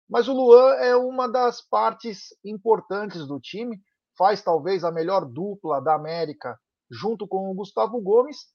Mas 0.10 0.28
o 0.28 0.34
Luan 0.34 0.74
é 0.76 0.96
uma 0.96 1.28
das 1.28 1.62
partes 1.62 2.36
importantes 2.44 3.26
do 3.26 3.40
time, 3.40 3.82
faz 4.18 4.44
talvez 4.44 4.84
a 4.84 4.92
melhor 4.92 5.26
dupla 5.26 5.82
da 5.82 5.96
América 5.96 6.60
junto 6.92 7.28
com 7.28 7.50
o 7.50 7.54
Gustavo 7.54 8.00
Gomes. 8.02 8.46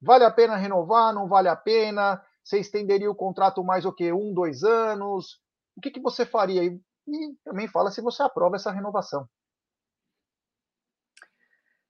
Vale 0.00 0.24
a 0.24 0.30
pena 0.30 0.56
renovar? 0.56 1.12
Não 1.12 1.28
vale 1.28 1.48
a 1.48 1.56
pena? 1.56 2.22
Você 2.44 2.58
estenderia 2.58 3.10
o 3.10 3.14
contrato 3.14 3.64
mais 3.64 3.86
o 3.86 3.92
quê? 3.92 4.12
Um, 4.12 4.34
dois 4.34 4.62
anos? 4.62 5.40
O 5.76 5.80
que, 5.80 5.90
que 5.90 6.00
você 6.00 6.26
faria? 6.26 6.62
E 6.62 6.78
também 7.42 7.66
fala 7.66 7.90
se 7.90 8.02
você 8.02 8.22
aprova 8.22 8.56
essa 8.56 8.70
renovação. 8.70 9.26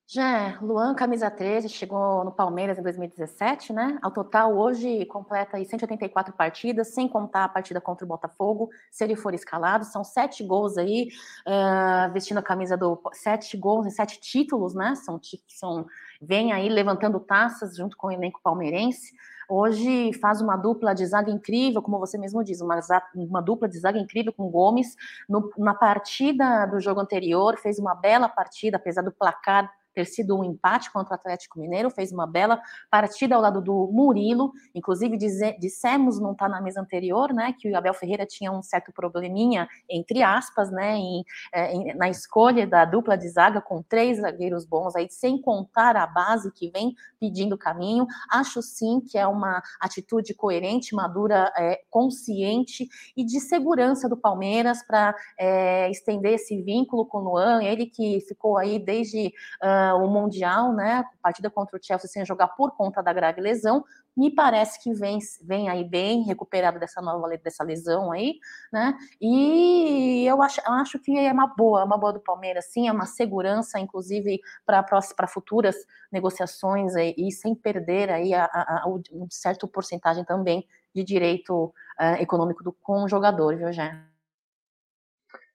Já, 0.07 0.59
Luan, 0.61 0.95
camisa 0.95 1.31
13, 1.31 1.69
chegou 1.69 2.25
no 2.25 2.31
Palmeiras 2.31 2.79
em 2.79 2.83
2017, 2.83 3.73
né? 3.73 3.99
Ao 4.03 4.13
total, 4.13 4.57
hoje, 4.57 5.05
completa 5.07 5.57
aí 5.57 5.65
184 5.65 6.35
partidas, 6.35 6.95
sem 6.95 7.09
contar 7.09 7.45
a 7.45 7.49
partida 7.49 7.81
contra 7.81 8.05
o 8.05 8.09
Botafogo, 8.09 8.69
se 8.93 9.03
ele 9.03 9.17
for 9.17 9.35
escalado. 9.35 9.85
São 9.85 10.05
sete 10.05 10.45
gols 10.45 10.77
aí, 10.77 11.09
uh, 11.49 12.13
vestindo 12.13 12.39
a 12.39 12.43
camisa 12.43 12.77
do... 12.77 13.01
Sete 13.15 13.57
gols 13.57 13.87
e 13.87 13.91
sete 13.91 14.21
títulos, 14.21 14.75
né? 14.75 14.95
São, 14.95 15.19
são, 15.49 15.87
vem 16.21 16.53
aí 16.53 16.69
levantando 16.69 17.19
taças 17.19 17.75
junto 17.75 17.97
com 17.97 18.09
o 18.09 18.13
elenco 18.13 18.41
palmeirense. 18.43 19.11
Hoje 19.49 20.13
faz 20.15 20.41
uma 20.41 20.57
dupla 20.57 20.95
de 20.95 21.07
zaga 21.07 21.31
incrível, 21.31 21.83
como 21.83 21.99
você 21.99 22.19
mesmo 22.19 22.43
diz, 22.43 22.61
uma, 22.61 22.79
uma 23.15 23.41
dupla 23.41 23.69
de 23.69 23.79
zaga 23.79 23.99
incrível 23.99 24.33
com 24.33 24.51
Gomes. 24.51 24.97
No, 25.29 25.51
na 25.59 25.75
partida 25.75 26.67
do 26.67 26.81
jogo 26.81 27.01
anterior, 27.01 27.57
fez 27.59 27.79
uma 27.79 27.95
bela 27.95 28.29
partida, 28.29 28.77
apesar 28.77 29.03
do 29.03 29.13
placar 29.13 29.71
ter 29.95 30.05
sido 30.07 30.39
um 30.39 30.45
empate 30.45 30.93
contra 30.93 31.13
o 31.13 31.15
Atlético 31.15 31.59
Mineiro, 31.59 31.91
fez 31.91 32.13
uma 32.13 32.27
bela 32.27 32.61
partida 32.91 33.35
ao 33.35 33.41
lado 33.41 33.63
do 33.63 33.91
Murilo, 33.93 34.53
inclusive 34.75 35.17
dissemos, 35.17 36.21
não 36.21 36.33
está 36.33 36.49
na 36.49 36.61
mesa 36.61 36.81
anterior, 36.81 37.33
né, 37.33 37.55
que 37.59 37.71
o 37.71 37.77
Abel 37.77 37.95
Ferreira 37.95 38.27
tinha 38.27 38.51
um 38.51 38.63
certo 38.63 38.93
probleminha, 38.93 39.69
entre 39.89 40.23
aspas, 40.23 40.71
né, 40.71 40.97
em, 40.97 41.25
é, 41.53 41.73
em, 41.73 41.95
na 41.95 42.09
escolha 42.09 42.67
da 42.67 42.85
dupla 42.85 43.17
de 43.17 43.29
zaga 43.29 43.61
com 43.61 43.83
três 43.83 44.19
zagueiros 44.21 44.65
bons, 44.65 44.97
aí 44.97 45.09
sem 45.11 45.41
contar 45.41 45.97
a 45.97 46.07
base 46.07 46.51
que 46.53 46.71
vem 46.71 46.95
pedindo 47.21 47.57
caminho, 47.57 48.07
acho 48.31 48.61
sim 48.63 49.01
que 49.01 49.17
é 49.17 49.27
uma 49.27 49.63
atitude 49.81 50.35
coerente, 50.35 50.95
madura, 50.95 51.53
é, 51.57 51.81
consciente 51.91 52.89
e 53.17 53.25
de 53.25 53.41
segurança 53.41 54.09
do 54.09 54.17
Palmeiras 54.17 54.83
para 54.83 55.15
é, 55.39 55.91
estender 55.91 56.35
esse 56.35 56.61
vínculo 56.63 57.07
com 57.07 57.19
o 57.19 57.25
Luan, 57.25 57.63
ele 57.63 57.87
que 57.87 58.21
ficou 58.23 58.57
aí 58.57 58.79
desde 58.79 59.29
uh, 59.63 59.84
o 59.93 60.09
Mundial, 60.09 60.73
né? 60.73 61.05
Partida 61.21 61.51
contra 61.51 61.77
o 61.77 61.81
Chelsea 61.83 62.09
sem 62.09 62.25
jogar 62.25 62.49
por 62.49 62.77
conta 62.77 63.03
da 63.03 63.13
grave 63.13 63.41
lesão. 63.41 63.85
Me 64.17 64.33
parece 64.33 64.81
que 64.81 64.93
vem, 64.95 65.19
vem 65.43 65.69
aí 65.69 65.83
bem 65.83 66.23
recuperado 66.23 66.79
dessa 66.79 67.03
nova 67.03 67.29
dessa 67.37 67.65
lesão 67.65 68.13
aí, 68.13 68.39
né? 68.73 68.97
E 69.21 70.25
eu 70.25 70.41
acho, 70.41 70.61
eu 70.65 70.73
acho 70.75 70.99
que 71.01 71.19
é 71.19 71.33
uma 71.33 71.49
boa, 71.49 71.81
é 71.81 71.85
uma 71.85 71.99
boa 71.99 72.13
do 72.13 72.21
Palmeiras, 72.21 72.67
sim, 72.67 72.87
é 72.87 72.93
uma 72.93 73.07
segurança, 73.07 73.79
inclusive, 73.81 74.41
para 74.65 75.27
futuras 75.27 75.75
negociações 76.13 76.95
aí, 76.95 77.13
e 77.19 77.33
sem 77.33 77.55
perder 77.55 78.11
aí 78.11 78.33
a, 78.33 78.45
a, 78.45 78.83
a, 78.85 78.89
um 78.89 79.27
certo 79.29 79.67
porcentagem 79.67 80.25
também 80.25 80.65
de 80.95 81.03
direito 81.03 81.75
uh, 82.01 82.21
econômico 82.21 82.63
do, 82.63 82.73
com 82.73 83.03
o 83.03 83.09
jogador, 83.09 83.57
viu, 83.57 83.73
Jé? 83.73 84.14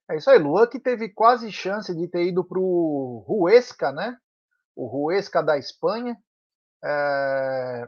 É 0.10 0.18
isso 0.18 0.30
aí, 0.30 0.40
Luan 0.40 0.68
que 0.68 0.80
teve 0.80 1.10
quase 1.10 1.52
chance 1.52 1.96
de 1.96 2.08
ter 2.08 2.28
ido 2.28 2.44
para 2.44 2.60
o 2.60 3.24
Huesca, 3.28 3.92
né? 3.92 4.18
O 4.76 5.06
Huesca 5.06 5.44
da 5.44 5.58
Espanha. 5.58 6.18
É... 6.84 7.88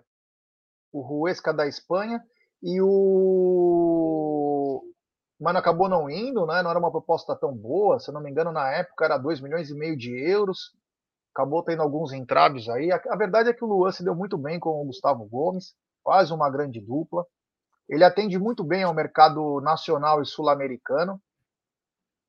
O 0.91 1.23
Huesca 1.23 1.53
da 1.53 1.67
Espanha. 1.67 2.21
E 2.61 2.79
o 2.81 4.11
mas 5.41 5.55
acabou 5.55 5.89
não 5.89 6.07
indo, 6.07 6.45
né? 6.45 6.61
Não 6.61 6.69
era 6.69 6.77
uma 6.77 6.91
proposta 6.91 7.35
tão 7.35 7.51
boa. 7.51 7.99
Se 7.99 8.11
eu 8.11 8.13
não 8.13 8.21
me 8.21 8.29
engano, 8.29 8.51
na 8.51 8.69
época 8.69 9.05
era 9.05 9.17
2 9.17 9.41
milhões 9.41 9.71
e 9.71 9.73
meio 9.73 9.97
de 9.97 10.15
euros. 10.15 10.71
Acabou 11.33 11.63
tendo 11.63 11.81
alguns 11.81 12.13
entraves 12.13 12.69
aí. 12.69 12.91
A, 12.91 13.15
verdade 13.15 13.49
é 13.49 13.53
que 13.53 13.65
o 13.65 13.67
Luan 13.67 13.91
se 13.91 14.03
deu 14.03 14.13
muito 14.13 14.37
bem 14.37 14.59
com 14.59 14.69
o 14.69 14.85
Gustavo 14.85 15.25
Gomes, 15.25 15.73
faz 16.03 16.29
uma 16.29 16.47
grande 16.47 16.79
dupla. 16.79 17.25
Ele 17.89 18.03
atende 18.03 18.37
muito 18.37 18.63
bem 18.63 18.83
ao 18.83 18.93
mercado 18.93 19.59
nacional 19.61 20.21
e 20.21 20.25
sul-americano. 20.27 21.19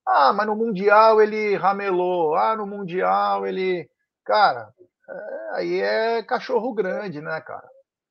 Ah, 0.06 0.32
mas 0.32 0.47
no 0.47 0.56
Mundial 0.56 1.21
ele 1.21 1.56
ramelou. 1.56 2.35
Ah, 2.35 2.56
no 2.56 2.66
Mundial 2.66 3.47
ele. 3.47 3.88
Cara, 4.25 4.73
é, 5.09 5.56
aí 5.56 5.80
é 5.80 6.23
cachorro 6.23 6.73
grande, 6.75 7.21
né, 7.21 7.40
cara? 7.40 7.68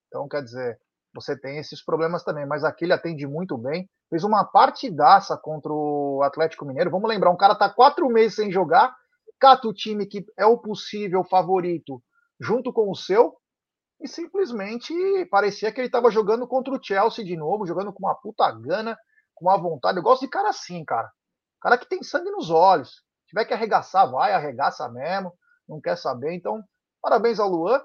Então, 0.07 0.27
quer 0.27 0.43
dizer, 0.43 0.79
você 1.13 1.39
tem 1.39 1.57
esses 1.57 1.83
problemas 1.83 2.24
também, 2.24 2.45
mas 2.45 2.63
aqui 2.63 2.86
ele 2.86 2.93
atende 2.93 3.27
muito 3.27 3.57
bem. 3.57 3.89
Fez 4.10 4.24
uma 4.24 4.45
partidaça 4.45 5.38
contra 5.38 5.71
o 5.71 6.21
Atlético 6.24 6.65
Mineiro. 6.65 6.91
Vamos 6.91 7.10
lembrar, 7.10 7.31
um 7.31 7.38
cara 7.38 7.55
tá 7.55 7.69
quatro 7.69 8.07
meses 8.10 8.36
sem 8.36 8.51
jogar, 8.51 8.93
cata 9.39 9.67
o 9.67 9.74
time 9.74 10.05
que 10.05 10.25
é 10.38 10.45
o 10.45 10.57
possível 10.57 11.24
favorito 11.24 12.01
junto 12.39 12.74
com 12.74 12.89
o 12.89 12.95
seu, 12.95 13.36
e 14.01 14.07
simplesmente 14.07 14.93
parecia 15.29 15.71
que 15.71 15.79
ele 15.79 15.88
estava 15.88 16.10
jogando 16.10 16.48
contra 16.48 16.74
o 16.74 16.79
Chelsea 16.83 17.24
de 17.24 17.38
novo, 17.38 17.67
jogando 17.67 17.93
com 17.93 18.05
uma 18.05 18.15
puta 18.15 18.51
gana, 18.51 18.98
com 19.36 19.45
uma 19.45 19.57
vontade. 19.57 19.98
Eu 19.98 20.03
gosto 20.03 20.21
de 20.21 20.29
cara 20.29 20.50
assim, 20.50 20.83
cara. 20.83 21.10
Cara 21.62 21.77
que 21.77 21.88
tem 21.88 22.01
sangue 22.03 22.32
nos 22.32 22.50
olhos. 22.50 22.89
Se 23.22 23.27
tiver 23.27 23.46
que 23.46 23.53
arregaçar, 23.53 24.10
vai, 24.10 24.34
arregaça 24.34 24.89
mesmo. 24.89 25.34
Não 25.68 25.80
quer 25.80 25.98
saber. 25.98 26.34
Então, 26.34 26.63
parabéns 27.01 27.39
ao 27.39 27.50
Luan. 27.50 27.82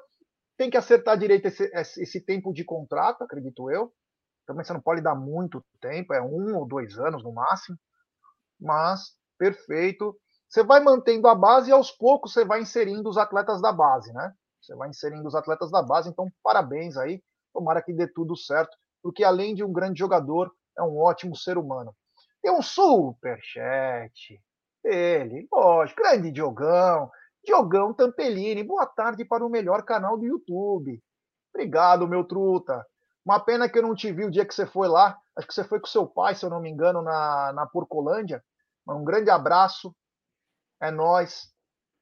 Tem 0.56 0.71
que 0.71 0.76
acertar 0.76 1.18
direito 1.18 1.47
esse, 1.47 1.71
esse 1.75 2.21
tempo 2.21 2.52
de 2.52 2.64
contrato, 2.64 3.23
acredito 3.23 3.71
eu. 3.71 3.92
Também 4.47 4.64
você 4.64 4.73
não 4.73 4.80
pode 4.80 5.02
dar 5.02 5.14
muito 5.14 5.62
tempo, 5.80 6.14
é 6.14 6.23
um 6.23 6.56
ou 6.56 6.66
dois 6.66 6.99
anos 6.99 7.23
no 7.23 7.33
máximo. 7.33 7.76
Mas, 8.59 9.12
perfeito. 9.38 10.16
Você 10.49 10.62
vai 10.62 10.80
mantendo 10.80 11.28
a 11.28 11.35
base 11.35 11.71
e 11.71 11.73
aos 11.73 11.90
poucos 11.90 12.33
você 12.33 12.45
vai 12.45 12.62
inserindo 12.62 13.09
os 13.11 13.18
atletas 13.18 13.61
da 13.61 13.73
base, 13.73 14.12
né? 14.12 14.33
Você 14.62 14.75
vai 14.75 14.88
inserindo 14.88 15.26
os 15.26 15.35
atletas 15.35 15.71
da 15.71 15.83
base, 15.83 16.09
então 16.09 16.33
parabéns 16.42 16.97
aí. 16.97 17.23
Tomara 17.52 17.83
que 17.83 17.92
dê 17.92 18.06
tudo 18.06 18.37
certo, 18.37 18.75
porque 19.02 19.25
além 19.25 19.54
de 19.54 19.64
um 19.64 19.73
grande 19.73 19.99
jogador, 19.99 20.50
é 20.78 20.83
um 20.83 20.99
ótimo 20.99 21.37
ser 21.37 21.59
humano. 21.59 21.95
Tem 22.43 22.52
um 22.52 22.62
superchat. 22.62 24.40
Ele, 24.85 25.49
lógico, 25.52 26.02
grande 26.02 26.31
Diogão. 26.31 27.11
Diogão 27.45 27.95
Tampelini, 27.95 28.62
boa 28.62 28.87
tarde 28.87 29.25
para 29.25 29.45
o 29.45 29.49
melhor 29.49 29.85
canal 29.85 30.16
do 30.16 30.26
YouTube. 30.26 31.02
Obrigado, 31.55 32.09
meu 32.09 32.25
truta. 32.25 32.85
Uma 33.25 33.40
pena 33.40 33.69
que 33.69 33.78
eu 33.78 33.83
não 33.83 33.95
te 33.95 34.12
vi 34.12 34.25
o 34.25 34.31
dia 34.31 34.45
que 34.45 34.55
você 34.55 34.66
foi 34.66 34.88
lá. 34.88 35.19
Acho 35.37 35.49
que 35.49 35.55
você 35.55 35.64
foi 35.64 35.81
com 35.81 35.87
seu 35.87 36.07
pai, 36.07 36.35
se 36.35 36.45
eu 36.45 36.50
não 36.50 36.61
me 36.61 36.71
engano, 36.71 37.02
na, 37.02 37.52
na 37.52 37.66
Porcolândia. 37.66 38.43
Um 38.88 39.05
grande 39.05 39.31
abraço. 39.31 39.95
É 40.81 40.90
nós. 40.90 41.52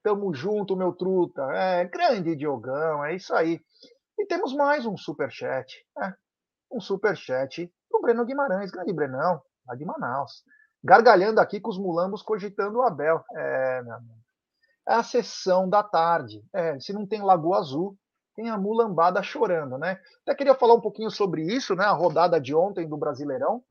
Tamo 0.03 0.35
junto, 0.35 0.77
meu 0.77 0.93
truta. 0.93 1.43
É, 1.53 1.85
grande 1.85 2.37
Diogão, 2.37 3.05
é 3.05 3.15
isso 3.15 3.35
aí. 3.35 3.59
E 4.19 4.27
temos 4.27 4.55
mais 4.55 4.85
um 4.85 4.97
superchat. 4.97 5.75
É, 6.03 6.13
um 6.71 6.81
superchat 6.81 7.73
do 7.91 8.01
Breno 8.01 8.25
Guimarães. 8.27 8.71
Grande 8.71 8.93
Brenão, 8.93 9.41
lá 9.67 9.75
de 9.75 9.85
Manaus. 9.85 10.45
Gargalhando 10.83 11.41
aqui 11.41 11.61
com 11.61 11.71
os 11.71 11.79
mulambos 11.79 12.23
cogitando 12.23 12.79
o 12.79 12.83
Abel. 12.83 13.25
É, 13.35 13.83
meu 13.83 13.95
amigo. 13.95 14.25
É 14.87 14.95
a 14.95 15.03
sessão 15.03 15.69
da 15.69 15.83
tarde. 15.83 16.45
É, 16.53 16.79
se 16.79 16.93
não 16.93 17.07
tem 17.07 17.23
Lagoa 17.23 17.59
Azul, 17.59 17.97
tem 18.37 18.51
a 18.51 18.59
mulambada 18.59 19.23
chorando, 19.23 19.79
né? 19.79 19.99
Até 20.23 20.35
queria 20.35 20.55
falar 20.55 20.75
um 20.75 20.81
pouquinho 20.81 21.11
sobre 21.11 21.43
isso, 21.43 21.75
né? 21.75 21.85
A 21.85 21.93
rodada 21.93 22.41
de 22.41 22.55
ontem 22.55 22.87
do 22.87 22.97
Brasileirão. 22.97 23.63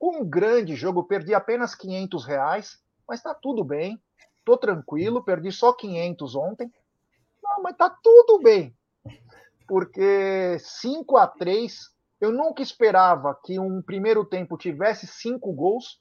Um 0.00 0.24
grande 0.24 0.74
jogo, 0.74 1.04
perdi 1.04 1.34
apenas 1.34 1.74
500 1.74 2.24
reais, 2.24 2.78
mas 3.06 3.22
tá 3.22 3.34
tudo 3.34 3.62
bem. 3.62 4.00
Tô 4.44 4.56
tranquilo, 4.56 5.22
perdi 5.22 5.52
só 5.52 5.72
500 5.72 6.34
ontem. 6.34 6.72
Não, 7.42 7.62
mas 7.62 7.76
tá 7.76 7.90
tudo 7.90 8.40
bem. 8.42 8.74
Porque 9.66 10.56
5 10.58 11.16
a 11.16 11.26
3 11.26 11.90
eu 12.20 12.32
nunca 12.32 12.62
esperava 12.62 13.38
que 13.44 13.58
um 13.58 13.80
primeiro 13.80 14.24
tempo 14.24 14.58
tivesse 14.58 15.06
cinco 15.06 15.52
gols. 15.52 16.00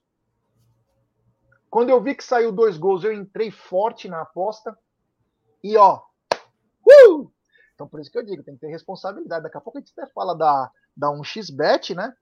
Quando 1.69 1.89
eu 1.89 2.01
vi 2.01 2.15
que 2.15 2.23
saiu 2.23 2.51
dois 2.51 2.77
gols, 2.77 3.03
eu 3.03 3.13
entrei 3.13 3.51
forte 3.51 4.07
na 4.07 4.21
aposta. 4.21 4.77
E 5.63 5.77
ó, 5.77 6.01
uh! 6.85 7.31
então 7.73 7.87
por 7.87 7.99
isso 7.99 8.11
que 8.11 8.17
eu 8.17 8.25
digo, 8.25 8.43
tem 8.43 8.55
que 8.55 8.61
ter 8.61 8.69
responsabilidade. 8.69 9.43
Daqui 9.43 9.57
a 9.57 9.61
pouco 9.61 9.77
a 9.77 9.81
gente 9.81 9.93
até 9.95 10.11
fala 10.11 10.35
da, 10.35 10.71
da 10.95 11.07
1xBet, 11.09 11.95
né? 11.95 12.13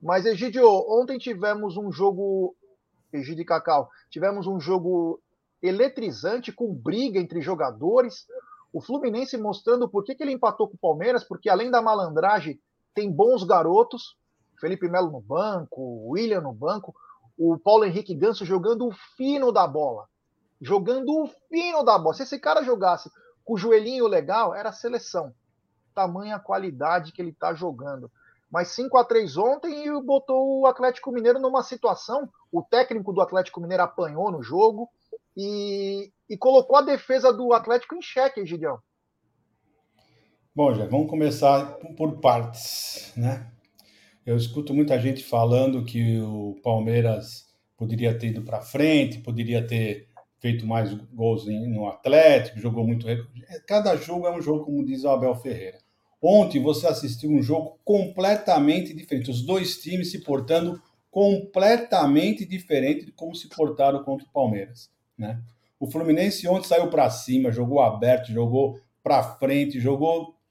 Mas, 0.00 0.26
Egidio, 0.26 0.66
ontem 0.66 1.18
tivemos 1.18 1.76
um 1.76 1.92
jogo. 1.92 2.56
Egidio 3.12 3.44
Cacau, 3.44 3.90
tivemos 4.10 4.46
um 4.46 4.58
jogo 4.58 5.20
eletrizante, 5.62 6.50
com 6.50 6.74
briga 6.74 7.20
entre 7.20 7.42
jogadores. 7.42 8.26
O 8.72 8.80
Fluminense 8.80 9.36
mostrando 9.36 9.88
por 9.88 10.02
que, 10.02 10.14
que 10.14 10.22
ele 10.22 10.32
empatou 10.32 10.66
com 10.66 10.74
o 10.74 10.78
Palmeiras, 10.78 11.22
porque 11.22 11.50
além 11.50 11.70
da 11.70 11.82
malandragem, 11.82 12.58
tem 12.94 13.10
bons 13.10 13.44
garotos. 13.44 14.16
Felipe 14.60 14.88
Melo 14.88 15.10
no 15.10 15.20
banco, 15.20 16.10
William 16.10 16.40
no 16.40 16.52
banco, 16.52 16.94
o 17.36 17.58
Paulo 17.58 17.84
Henrique 17.84 18.14
Ganso 18.14 18.44
jogando 18.44 18.86
o 18.86 18.92
fino 19.16 19.50
da 19.50 19.66
bola. 19.66 20.06
Jogando 20.60 21.08
o 21.10 21.26
fino 21.48 21.82
da 21.82 21.98
bola. 21.98 22.14
Se 22.14 22.22
esse 22.22 22.38
cara 22.38 22.62
jogasse 22.62 23.10
com 23.44 23.54
o 23.54 23.58
joelhinho 23.58 24.06
legal, 24.06 24.54
era 24.54 24.72
seleção. 24.72 25.34
Tamanha 25.94 26.38
qualidade 26.38 27.12
que 27.12 27.20
ele 27.20 27.30
está 27.30 27.52
jogando. 27.52 28.10
Mas 28.50 28.68
5 28.68 28.96
a 28.98 29.04
3 29.04 29.36
ontem 29.36 29.86
e 29.86 30.02
botou 30.02 30.60
o 30.60 30.66
Atlético 30.66 31.10
Mineiro 31.10 31.40
numa 31.40 31.62
situação. 31.62 32.28
O 32.52 32.62
técnico 32.62 33.12
do 33.12 33.20
Atlético 33.20 33.60
Mineiro 33.60 33.82
apanhou 33.82 34.30
no 34.30 34.42
jogo 34.42 34.88
e, 35.36 36.12
e 36.28 36.36
colocou 36.36 36.76
a 36.76 36.82
defesa 36.82 37.32
do 37.32 37.52
Atlético 37.52 37.94
em 37.94 38.02
xeque, 38.02 38.44
Gideão. 38.44 38.78
Bom, 40.54 40.74
já 40.74 40.84
vamos 40.84 41.08
começar 41.08 41.78
por 41.96 42.20
partes, 42.20 43.10
né? 43.16 43.50
Eu 44.26 44.36
escuto 44.36 44.74
muita 44.74 45.00
gente 45.00 45.24
falando 45.24 45.82
que 45.82 46.20
o 46.20 46.60
Palmeiras 46.62 47.46
poderia 47.74 48.12
ter 48.18 48.26
ido 48.26 48.42
para 48.42 48.60
frente, 48.60 49.20
poderia 49.20 49.66
ter 49.66 50.08
feito 50.40 50.66
mais 50.66 50.92
gols 50.92 51.46
no 51.46 51.88
Atlético, 51.88 52.60
jogou 52.60 52.86
muito. 52.86 53.06
Cada 53.66 53.96
jogo 53.96 54.26
é 54.26 54.36
um 54.36 54.42
jogo, 54.42 54.66
como 54.66 54.84
diz 54.84 55.04
o 55.04 55.08
Abel 55.08 55.34
Ferreira. 55.36 55.78
Ontem 56.20 56.62
você 56.62 56.86
assistiu 56.86 57.30
um 57.30 57.42
jogo 57.42 57.78
completamente 57.82 58.92
diferente, 58.92 59.30
os 59.30 59.40
dois 59.40 59.80
times 59.80 60.10
se 60.10 60.18
portando 60.18 60.78
completamente 61.10 62.44
diferente 62.44 63.06
de 63.06 63.12
como 63.12 63.34
se 63.34 63.48
portaram 63.48 64.04
contra 64.04 64.26
o 64.26 64.30
Palmeiras. 64.30 64.90
Né? 65.16 65.40
O 65.80 65.90
Fluminense 65.90 66.46
ontem 66.46 66.68
saiu 66.68 66.90
para 66.90 67.08
cima, 67.08 67.50
jogou 67.50 67.80
aberto, 67.80 68.30
jogou 68.30 68.78
para 69.02 69.22
frente, 69.22 69.80
jogou 69.80 70.41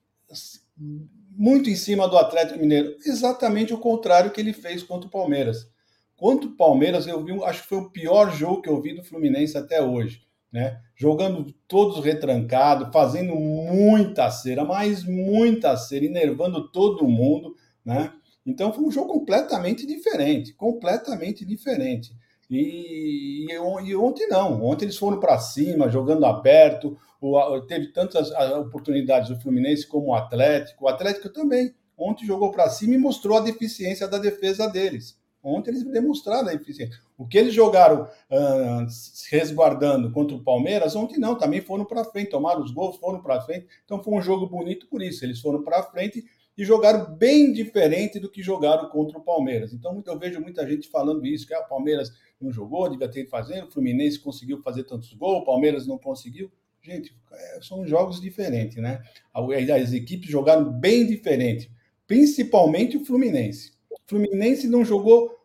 muito 1.37 1.69
em 1.69 1.75
cima 1.75 2.07
do 2.07 2.17
Atlético 2.17 2.59
Mineiro. 2.59 2.95
Exatamente 3.05 3.73
o 3.73 3.77
contrário 3.77 4.31
que 4.31 4.41
ele 4.41 4.53
fez 4.53 4.83
contra 4.83 5.07
o 5.07 5.11
Palmeiras. 5.11 5.67
Contra 6.15 6.47
o 6.47 6.55
Palmeiras, 6.55 7.07
eu 7.07 7.23
vi, 7.23 7.33
acho 7.43 7.63
que 7.63 7.69
foi 7.69 7.79
o 7.79 7.89
pior 7.89 8.31
jogo 8.31 8.61
que 8.61 8.69
eu 8.69 8.81
vi 8.81 8.93
do 8.93 9.03
Fluminense 9.03 9.57
até 9.57 9.81
hoje. 9.81 10.21
Né? 10.51 10.79
Jogando 10.95 11.51
todos 11.67 12.03
retrancados, 12.03 12.89
fazendo 12.93 13.33
muita 13.35 14.29
cera, 14.29 14.63
mas 14.65 15.03
muita 15.03 15.75
cera, 15.77 16.05
enervando 16.05 16.69
todo 16.71 17.07
mundo. 17.07 17.55
Né? 17.83 18.11
Então 18.45 18.73
foi 18.73 18.83
um 18.83 18.91
jogo 18.91 19.13
completamente 19.13 19.85
diferente, 19.85 20.53
completamente 20.53 21.45
diferente. 21.45 22.11
E, 22.49 23.47
e, 23.49 23.89
e, 23.89 23.95
ontem 23.95 24.27
não, 24.27 24.63
ontem 24.63 24.85
eles 24.85 24.97
foram 24.97 25.19
para 25.19 25.39
cima, 25.39 25.89
jogando 25.89 26.25
aberto. 26.25 26.97
O, 27.21 27.61
teve 27.61 27.93
tantas 27.93 28.31
oportunidades 28.57 29.29
o 29.29 29.39
Fluminense 29.39 29.87
como 29.87 30.07
o 30.07 30.15
Atlético. 30.15 30.85
O 30.85 30.87
Atlético 30.87 31.29
também. 31.29 31.73
Ontem 31.95 32.25
jogou 32.25 32.51
para 32.51 32.67
cima 32.67 32.95
e 32.95 32.97
mostrou 32.97 33.37
a 33.37 33.41
deficiência 33.41 34.07
da 34.07 34.17
defesa 34.17 34.67
deles. 34.67 35.21
Ontem 35.43 35.69
eles 35.69 35.83
demonstraram 35.83 36.49
a 36.49 36.53
eficiência. 36.53 36.97
O 37.17 37.27
que 37.27 37.37
eles 37.37 37.53
jogaram 37.53 38.03
uh, 38.03 38.87
resguardando 39.29 40.11
contra 40.11 40.35
o 40.35 40.43
Palmeiras, 40.43 40.95
ontem 40.95 41.19
não, 41.19 41.35
também 41.35 41.61
foram 41.61 41.85
para 41.85 42.03
frente, 42.03 42.31
tomaram 42.31 42.61
os 42.61 42.71
gols, 42.71 42.97
foram 42.97 43.21
para 43.21 43.41
frente. 43.41 43.67
Então 43.85 44.03
foi 44.03 44.13
um 44.15 44.21
jogo 44.21 44.47
bonito 44.47 44.87
por 44.87 45.01
isso. 45.01 45.23
Eles 45.23 45.39
foram 45.39 45.63
para 45.63 45.83
frente 45.83 46.23
e 46.57 46.65
jogaram 46.65 47.15
bem 47.15 47.53
diferente 47.53 48.19
do 48.19 48.29
que 48.29 48.41
jogaram 48.41 48.89
contra 48.89 49.17
o 49.17 49.23
Palmeiras. 49.23 49.73
Então 49.73 50.01
eu 50.05 50.19
vejo 50.19 50.39
muita 50.39 50.67
gente 50.67 50.89
falando 50.89 51.25
isso, 51.25 51.47
que 51.47 51.53
ah, 51.53 51.61
o 51.61 51.69
Palmeiras 51.69 52.11
não 52.39 52.51
jogou, 52.51 52.89
devia 52.89 53.07
ter 53.07 53.27
fazendo, 53.27 53.67
o 53.67 53.71
Fluminense 53.71 54.19
conseguiu 54.19 54.61
fazer 54.61 54.83
tantos 54.83 55.13
gols, 55.13 55.41
o 55.41 55.45
Palmeiras 55.45 55.87
não 55.87 55.97
conseguiu. 55.97 56.51
Gente, 56.83 57.15
é, 57.31 57.59
são 57.61 57.85
jogos 57.85 58.19
diferentes, 58.19 58.77
né? 58.77 59.01
As 59.33 59.93
equipes 59.93 60.29
jogaram 60.29 60.71
bem 60.71 61.05
diferente, 61.05 61.71
principalmente 62.07 62.97
o 62.97 63.05
Fluminense. 63.05 63.71
O 63.91 63.97
Fluminense 64.07 64.67
não 64.67 64.83
jogou 64.83 65.41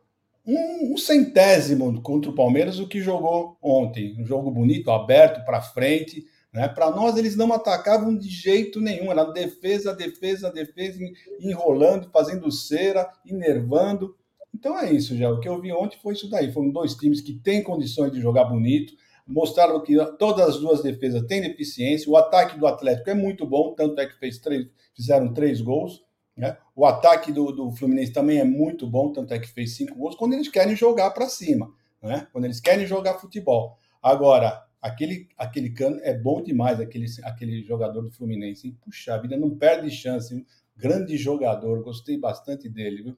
um, 0.47 0.95
um 0.95 0.97
centésimo 0.97 2.01
contra 2.01 2.31
o 2.31 2.35
Palmeiras 2.35 2.79
o 2.79 2.89
que 2.89 3.01
jogou 3.01 3.59
ontem. 3.61 4.17
Um 4.19 4.25
jogo 4.25 4.51
bonito, 4.51 4.91
aberto, 4.91 5.45
para 5.45 5.61
frente. 5.61 6.25
Né? 6.53 6.69
Para 6.69 6.91
nós, 6.91 7.17
eles 7.17 7.37
não 7.37 7.53
atacavam 7.53 8.17
de 8.17 8.29
jeito 8.29 8.81
nenhum. 8.81 9.11
Era 9.11 9.25
defesa, 9.25 9.93
defesa, 9.95 10.51
defesa, 10.51 10.99
enrolando, 11.41 12.09
fazendo 12.11 12.51
cera, 12.51 13.11
enervando. 13.27 14.17
Então 14.55 14.79
é 14.79 14.91
isso, 14.91 15.17
já. 15.17 15.31
O 15.31 15.41
que 15.41 15.49
eu 15.49 15.61
vi 15.61 15.73
ontem 15.73 15.99
foi 16.01 16.15
isso 16.15 16.31
daí. 16.31 16.51
Foram 16.53 16.71
dois 16.71 16.95
times 16.95 17.21
que 17.21 17.35
têm 17.35 17.63
condições 17.63 18.13
de 18.13 18.21
jogar 18.21 18.45
bonito, 18.45 18.95
mostraram 19.27 19.83
que 19.83 19.97
todas 20.19 20.49
as 20.49 20.61
duas 20.61 20.83
defesas 20.83 21.23
têm 21.27 21.41
deficiência. 21.41 22.11
O 22.11 22.17
ataque 22.17 22.59
do 22.59 22.67
Atlético 22.67 23.11
é 23.11 23.15
muito 23.15 23.47
bom, 23.47 23.75
tanto 23.75 24.01
é 24.01 24.07
que 24.07 24.19
fez 24.19 24.39
três, 24.39 24.67
fizeram 24.95 25.33
três 25.35 25.61
gols. 25.61 26.05
Né? 26.37 26.57
O 26.75 26.85
ataque 26.85 27.33
do, 27.33 27.51
do 27.51 27.73
Fluminense 27.73 28.13
também 28.13 28.39
é 28.39 28.45
muito 28.45 28.87
bom, 28.87 29.13
tanto 29.13 29.33
é 29.33 29.39
que 29.39 29.49
fez 29.49 29.75
cinco 29.75 29.97
gols, 29.97 30.15
quando 30.15 30.35
eles 30.35 30.49
querem 30.49 30.77
jogar 30.77 31.11
para 31.11 31.29
cima, 31.29 31.73
né? 32.03 32.29
quando 32.31 32.45
eles 32.45 32.61
querem 32.61 32.87
jogar 32.87 33.15
futebol. 33.15 33.79
Agora, 34.03 34.63
aquele, 34.81 35.29
aquele 35.37 35.71
cano 35.71 35.99
é 36.03 36.15
bom 36.15 36.43
demais, 36.43 36.79
aquele, 36.79 37.07
aquele 37.25 37.63
jogador 37.63 38.03
do 38.03 38.11
Fluminense. 38.11 38.69
Hein? 38.69 38.79
Puxa 38.85 39.15
a 39.15 39.19
vida, 39.19 39.37
não 39.37 39.57
perde 39.57 39.91
chance. 39.91 40.35
Hein? 40.35 40.47
Grande 40.77 41.17
jogador, 41.17 41.83
gostei 41.83 42.19
bastante 42.19 42.69
dele. 42.69 43.03
Viu? 43.03 43.17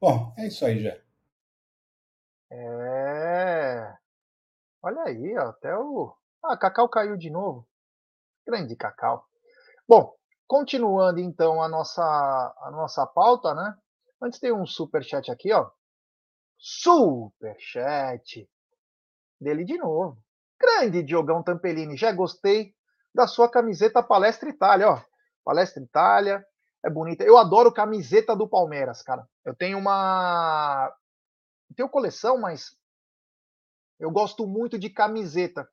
Bom, 0.00 0.32
é 0.38 0.46
isso 0.46 0.64
aí, 0.64 0.80
já. 0.80 0.96
É. 2.52 3.99
Olha 4.82 5.02
aí, 5.02 5.36
ó, 5.38 5.48
até 5.48 5.76
o. 5.76 6.14
Ah, 6.42 6.56
Cacau 6.56 6.88
caiu 6.88 7.16
de 7.16 7.30
novo. 7.30 7.66
Grande 8.46 8.74
Cacau. 8.74 9.26
Bom, 9.86 10.14
continuando 10.46 11.20
então 11.20 11.62
a 11.62 11.68
nossa, 11.68 12.02
a 12.02 12.70
nossa 12.70 13.06
pauta, 13.06 13.54
né? 13.54 13.76
Antes 14.22 14.40
tem 14.40 14.52
um 14.52 14.66
super 14.66 15.04
chat 15.04 15.30
aqui, 15.30 15.52
ó. 15.52 15.70
Super 16.58 17.56
chat 17.58 18.48
dele 19.40 19.64
de 19.64 19.76
novo. 19.76 20.18
Grande 20.58 21.02
Diogão 21.02 21.42
Tampelini, 21.42 21.96
já 21.96 22.12
gostei 22.12 22.74
da 23.14 23.26
sua 23.26 23.50
camiseta 23.50 24.02
Palestra 24.02 24.48
Itália, 24.48 24.90
ó. 24.90 25.02
Palestra 25.44 25.82
Itália, 25.82 26.44
é 26.84 26.88
bonita. 26.88 27.24
Eu 27.24 27.36
adoro 27.36 27.72
camiseta 27.72 28.34
do 28.34 28.48
Palmeiras, 28.48 29.02
cara. 29.02 29.26
Eu 29.44 29.54
tenho 29.54 29.78
uma. 29.78 30.90
Eu 31.70 31.76
tenho 31.76 31.88
coleção, 31.88 32.38
mas 32.38 32.76
eu 34.00 34.10
gosto 34.10 34.46
muito 34.46 34.78
de 34.78 34.88
camiseta. 34.88 35.68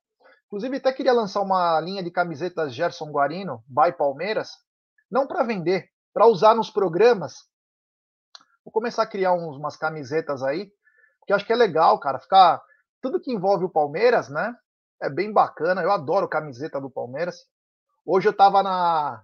Inclusive, 0.47 0.77
até 0.77 0.93
queria 0.93 1.13
lançar 1.13 1.41
uma 1.41 1.79
linha 1.79 2.03
de 2.03 2.11
camisetas 2.11 2.73
Gerson 2.73 3.09
Guarino, 3.11 3.63
by 3.67 3.91
Palmeiras, 3.97 4.51
não 5.09 5.25
para 5.25 5.43
vender, 5.43 5.89
para 6.13 6.27
usar 6.27 6.53
nos 6.53 6.69
programas. 6.69 7.33
Vou 8.63 8.71
começar 8.71 9.03
a 9.03 9.07
criar 9.07 9.33
uns, 9.33 9.55
umas 9.55 9.77
camisetas 9.77 10.43
aí, 10.43 10.69
porque 11.19 11.33
acho 11.33 11.45
que 11.45 11.53
é 11.53 11.55
legal, 11.55 11.99
cara, 11.99 12.19
ficar. 12.19 12.61
Tudo 13.01 13.19
que 13.19 13.31
envolve 13.31 13.65
o 13.65 13.69
Palmeiras, 13.69 14.29
né? 14.29 14.55
É 15.01 15.09
bem 15.09 15.31
bacana. 15.31 15.81
Eu 15.81 15.91
adoro 15.91 16.27
camiseta 16.27 16.81
do 16.81 16.89
Palmeiras. 16.89 17.45
Hoje 18.05 18.27
eu 18.27 18.33
tava 18.35 18.63
na. 18.63 19.23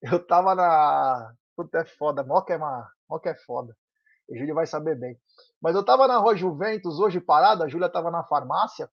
Eu 0.02 0.24
tava 0.26 0.54
na. 0.54 1.34
Puta, 1.56 1.78
é 1.78 1.84
foda. 1.86 2.22
Moca 2.22 2.52
é, 2.52 2.58
uma... 2.58 2.86
É 3.24 3.34
foda. 3.34 3.74
O 4.28 4.36
Júlio 4.36 4.54
vai 4.54 4.66
saber 4.66 4.98
bem. 4.98 5.18
Mas 5.60 5.74
eu 5.74 5.84
tava 5.84 6.08
na 6.08 6.18
Rua 6.18 6.36
Juventus 6.36 6.98
hoje 6.98 7.20
parada, 7.20 7.64
a 7.64 7.68
Júlia 7.68 7.88
tava 7.88 8.10
na 8.10 8.24
farmácia, 8.24 8.90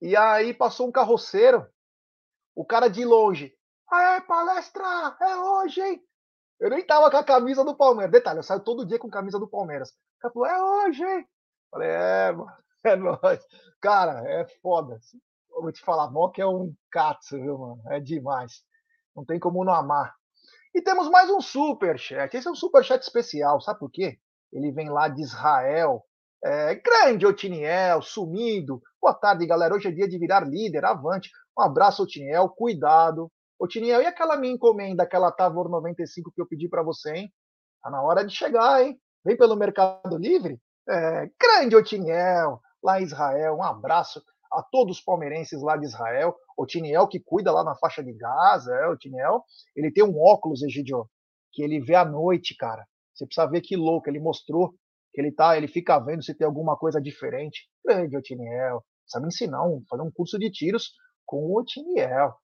e 0.00 0.16
aí 0.16 0.52
passou 0.52 0.88
um 0.88 0.92
carroceiro, 0.92 1.66
o 2.54 2.64
cara 2.64 2.88
de 2.88 3.04
longe. 3.04 3.54
Aê, 3.90 4.20
palestra! 4.22 5.16
É 5.20 5.36
hoje, 5.36 5.80
hein? 5.80 6.02
Eu 6.58 6.70
nem 6.70 6.84
tava 6.86 7.10
com 7.10 7.16
a 7.16 7.24
camisa 7.24 7.64
do 7.64 7.76
Palmeiras. 7.76 8.12
Detalhe, 8.12 8.38
eu 8.38 8.42
saio 8.42 8.60
todo 8.60 8.86
dia 8.86 8.98
com 8.98 9.10
camisa 9.10 9.38
do 9.38 9.48
Palmeiras. 9.48 9.90
O 9.90 10.20
cara 10.20 10.32
falou, 10.32 10.48
é 10.48 10.62
hoje, 10.62 11.04
hein? 11.04 11.28
Falei, 11.70 11.88
é, 11.88 12.32
mano, 12.32 12.52
é 12.84 12.96
nóis. 12.96 13.46
Cara, 13.80 14.22
é 14.28 14.46
foda. 14.62 14.98
Eu 15.50 15.62
vou 15.62 15.72
te 15.72 15.82
falar, 15.82 16.10
Moca 16.10 16.40
é 16.40 16.46
um 16.46 16.74
katsu, 16.90 17.36
viu, 17.40 17.58
mano? 17.58 17.82
É 17.88 18.00
demais. 18.00 18.62
Não 19.14 19.24
tem 19.24 19.38
como 19.38 19.64
não 19.64 19.74
amar. 19.74 20.14
E 20.74 20.80
temos 20.80 21.10
mais 21.10 21.28
um 21.28 21.40
super 21.40 21.98
chat. 21.98 22.34
Esse 22.34 22.48
é 22.48 22.50
um 22.50 22.54
super 22.54 22.84
chat 22.84 23.02
especial, 23.02 23.60
sabe 23.60 23.78
por 23.78 23.90
quê? 23.90 24.18
Ele 24.52 24.70
vem 24.70 24.88
lá 24.90 25.08
de 25.08 25.22
Israel. 25.22 26.04
É, 26.44 26.74
grande 26.74 27.24
Otiniel, 27.24 28.02
sumido. 28.02 28.82
Boa 29.00 29.14
tarde, 29.14 29.46
galera. 29.46 29.74
Hoje 29.74 29.88
é 29.88 29.92
dia 29.92 30.08
de 30.08 30.18
virar 30.18 30.46
líder. 30.46 30.84
Avante. 30.84 31.30
Um 31.58 31.62
abraço, 31.62 32.02
Otiniel. 32.02 32.48
Cuidado. 32.48 33.30
Otiniel, 33.58 34.02
e 34.02 34.06
aquela 34.06 34.36
minha 34.36 34.52
encomenda, 34.52 35.04
aquela 35.04 35.30
Tavor 35.30 35.68
95 35.68 36.32
que 36.32 36.42
eu 36.42 36.46
pedi 36.48 36.68
para 36.68 36.82
você, 36.82 37.14
hein? 37.14 37.32
Tá 37.80 37.90
na 37.90 38.02
hora 38.02 38.24
de 38.24 38.34
chegar, 38.34 38.82
hein? 38.82 39.00
Vem 39.24 39.36
pelo 39.36 39.54
Mercado 39.54 40.18
Livre. 40.18 40.60
É, 40.88 41.30
grande 41.40 41.76
Otiniel, 41.76 42.60
lá 42.82 43.00
em 43.00 43.04
Israel. 43.04 43.54
Um 43.54 43.62
abraço 43.62 44.20
a 44.52 44.62
todos 44.62 44.98
os 44.98 45.04
palmeirenses 45.04 45.62
lá 45.62 45.76
de 45.76 45.86
Israel. 45.86 46.36
O 46.56 46.66
Tiniel 46.66 47.06
que 47.06 47.20
cuida 47.20 47.52
lá 47.52 47.62
na 47.64 47.76
faixa 47.76 48.02
de 48.02 48.12
Gaza, 48.12 48.74
é, 48.74 48.88
o 48.88 48.96
Tiniel, 48.96 49.44
ele 49.74 49.92
tem 49.92 50.04
um 50.04 50.20
óculos, 50.20 50.62
Egidio, 50.62 51.08
que 51.52 51.62
ele 51.62 51.80
vê 51.80 51.94
à 51.94 52.04
noite, 52.04 52.56
cara. 52.56 52.84
Você 53.14 53.26
precisa 53.26 53.46
ver 53.46 53.60
que 53.60 53.76
louco, 53.76 54.08
ele 54.08 54.20
mostrou 54.20 54.74
que 55.12 55.20
ele 55.20 55.32
tá, 55.32 55.56
ele 55.56 55.68
fica 55.68 55.98
vendo 55.98 56.22
se 56.22 56.34
tem 56.34 56.46
alguma 56.46 56.76
coisa 56.76 57.00
diferente. 57.00 57.68
Grande 57.84 58.16
Otiniel, 58.16 58.82
me 59.16 59.28
ensinar, 59.28 59.62
um, 59.66 59.84
fazer 59.88 60.02
um 60.02 60.10
curso 60.10 60.38
de 60.38 60.50
tiros 60.50 60.92
com 61.26 61.38
o 61.38 61.58
Otiniel. 61.58 62.34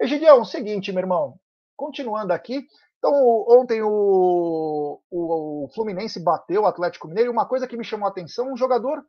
Egidião, 0.00 0.44
seguinte, 0.44 0.92
meu 0.92 1.02
irmão, 1.02 1.38
continuando 1.76 2.32
aqui, 2.32 2.66
então 2.98 3.12
ontem 3.48 3.80
o, 3.82 5.00
o, 5.10 5.64
o 5.64 5.68
Fluminense 5.74 6.22
bateu 6.22 6.62
o 6.62 6.66
Atlético 6.66 7.08
Mineiro 7.08 7.30
e 7.30 7.32
uma 7.32 7.46
coisa 7.46 7.66
que 7.66 7.76
me 7.76 7.84
chamou 7.84 8.06
a 8.06 8.10
atenção, 8.10 8.52
um 8.52 8.56
jogador 8.56 9.04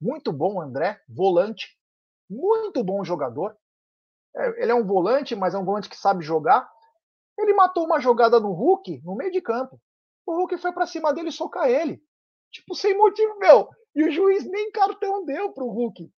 muito 0.00 0.32
bom, 0.32 0.60
André, 0.60 1.00
volante, 1.08 1.68
muito 2.28 2.82
bom 2.82 3.04
jogador. 3.04 3.56
É, 4.36 4.62
ele 4.62 4.72
é 4.72 4.74
um 4.74 4.86
volante, 4.86 5.34
mas 5.34 5.54
é 5.54 5.58
um 5.58 5.64
volante 5.64 5.88
que 5.88 5.96
sabe 5.96 6.22
jogar. 6.24 6.68
Ele 7.38 7.54
matou 7.54 7.84
uma 7.84 8.00
jogada 8.00 8.40
no 8.40 8.52
Hulk 8.52 9.02
no 9.04 9.14
meio 9.14 9.30
de 9.30 9.40
campo. 9.40 9.80
O 10.26 10.34
Hulk 10.34 10.58
foi 10.58 10.72
para 10.72 10.86
cima 10.86 11.14
dele 11.14 11.30
socar 11.30 11.68
ele. 11.70 12.02
Tipo, 12.50 12.74
sem 12.74 12.96
motivo, 12.96 13.38
meu. 13.38 13.68
E 13.94 14.04
o 14.04 14.10
juiz 14.10 14.44
nem 14.44 14.70
cartão 14.72 15.24
deu 15.24 15.52
pro 15.52 15.68
Hulk. 15.68 16.10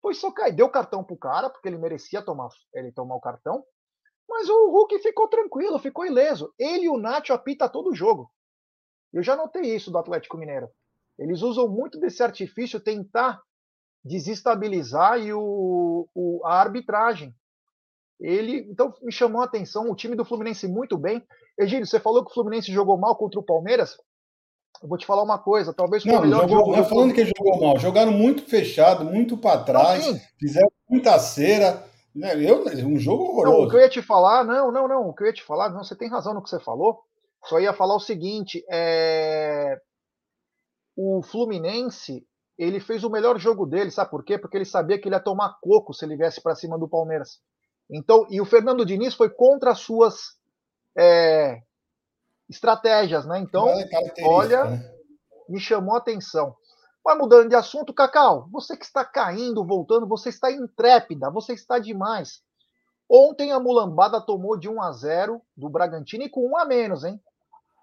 Foi 0.00 0.14
socar. 0.14 0.48
E 0.48 0.52
deu 0.52 0.68
cartão 0.70 1.04
pro 1.04 1.18
cara, 1.18 1.50
porque 1.50 1.68
ele 1.68 1.78
merecia 1.78 2.24
tomar, 2.24 2.48
ele 2.72 2.90
tomar 2.92 3.16
o 3.16 3.20
cartão. 3.20 3.62
Mas 4.28 4.48
o 4.48 4.70
Hulk 4.70 4.98
ficou 5.00 5.28
tranquilo, 5.28 5.78
ficou 5.78 6.06
ileso. 6.06 6.54
Ele 6.58 6.84
e 6.84 6.88
o 6.88 6.96
Nacho 6.96 7.32
apita 7.32 7.68
todo 7.68 7.90
o 7.90 7.94
jogo. 7.94 8.30
Eu 9.12 9.22
já 9.22 9.36
notei 9.36 9.74
isso 9.74 9.90
do 9.90 9.98
Atlético 9.98 10.38
Mineiro. 10.38 10.70
Eles 11.18 11.42
usam 11.42 11.68
muito 11.68 11.98
desse 11.98 12.22
artifício 12.22 12.80
tentar 12.80 13.42
desestabilizar 14.04 15.20
e 15.20 15.32
o, 15.34 16.08
o, 16.14 16.40
a 16.46 16.54
arbitragem. 16.60 17.34
Ele, 18.20 18.66
então, 18.70 18.92
me 19.02 19.10
chamou 19.10 19.40
a 19.40 19.46
atenção 19.46 19.90
o 19.90 19.96
time 19.96 20.14
do 20.14 20.24
Fluminense 20.24 20.68
muito 20.68 20.98
bem. 20.98 21.22
Egílio, 21.58 21.86
você 21.86 21.98
falou 21.98 22.24
que 22.24 22.30
o 22.30 22.34
Fluminense 22.34 22.70
jogou 22.72 22.98
mal 22.98 23.16
contra 23.16 23.40
o 23.40 23.44
Palmeiras. 23.44 23.96
Eu 24.82 24.88
vou 24.88 24.98
te 24.98 25.06
falar 25.06 25.22
uma 25.22 25.38
coisa, 25.38 25.74
talvez 25.74 26.02
foi 26.02 26.12
o 26.12 26.20
melhor 26.20 26.42
jogou, 26.42 26.66
jogo. 26.66 26.76
Não 26.76 26.84
falando 26.84 27.14
que 27.14 27.24
jogou 27.24 27.60
mal, 27.60 27.78
jogaram 27.78 28.12
muito 28.12 28.42
fechado, 28.42 29.04
muito 29.04 29.36
para 29.36 29.62
trás, 29.62 30.06
não, 30.06 30.18
fizeram 30.38 30.70
muita 30.88 31.18
cera. 31.18 31.84
Né? 32.14 32.34
Eu, 32.42 32.64
um 32.86 32.98
jogo 32.98 33.24
horroroso. 33.24 33.58
Não, 33.58 33.66
o 33.66 33.70
que 33.70 33.76
eu 33.76 33.80
ia 33.80 33.88
te 33.88 34.02
falar, 34.02 34.44
não, 34.44 34.70
não, 34.70 34.88
não. 34.88 35.08
O 35.08 35.14
que 35.14 35.22
eu 35.22 35.26
ia 35.26 35.32
te 35.32 35.42
falar, 35.42 35.70
não, 35.70 35.82
você 35.84 35.94
tem 35.94 36.08
razão 36.08 36.34
no 36.34 36.42
que 36.42 36.48
você 36.48 36.60
falou. 36.60 37.00
Só 37.44 37.58
ia 37.58 37.72
falar 37.72 37.96
o 37.96 38.00
seguinte: 38.00 38.64
é... 38.70 39.78
o 40.96 41.22
Fluminense 41.22 42.26
ele 42.58 42.78
fez 42.78 43.02
o 43.04 43.10
melhor 43.10 43.38
jogo 43.38 43.64
dele, 43.64 43.90
sabe 43.90 44.10
por 44.10 44.22
quê? 44.22 44.38
Porque 44.38 44.58
ele 44.58 44.66
sabia 44.66 44.98
que 44.98 45.08
ele 45.08 45.14
ia 45.14 45.20
tomar 45.20 45.56
coco 45.62 45.94
se 45.94 46.04
ele 46.04 46.16
viesse 46.16 46.42
para 46.42 46.54
cima 46.54 46.78
do 46.78 46.88
Palmeiras. 46.88 47.38
Então, 47.92 48.26
e 48.30 48.40
o 48.40 48.44
Fernando 48.44 48.86
Diniz 48.86 49.14
foi 49.14 49.28
contra 49.28 49.72
as 49.72 49.80
suas 49.80 50.38
é, 50.96 51.60
estratégias, 52.48 53.26
né? 53.26 53.38
Então, 53.38 53.66
olha, 54.22 54.64
né? 54.64 54.94
me 55.48 55.58
chamou 55.58 55.94
a 55.94 55.98
atenção. 55.98 56.54
Mas 57.04 57.18
mudando 57.18 57.48
de 57.48 57.54
assunto, 57.54 57.94
Cacau, 57.94 58.48
você 58.52 58.76
que 58.76 58.84
está 58.84 59.04
caindo, 59.04 59.66
voltando, 59.66 60.06
você 60.06 60.28
está 60.28 60.50
intrépida, 60.52 61.30
você 61.30 61.54
está 61.54 61.78
demais. 61.78 62.42
Ontem 63.08 63.50
a 63.50 63.58
mulambada 63.58 64.20
tomou 64.20 64.56
de 64.56 64.68
1 64.68 64.82
a 64.82 64.92
0 64.92 65.42
do 65.56 65.68
Bragantino 65.68 66.24
e 66.24 66.28
com 66.28 66.46
um 66.46 66.56
a 66.56 66.64
menos, 66.64 67.02
hein? 67.02 67.20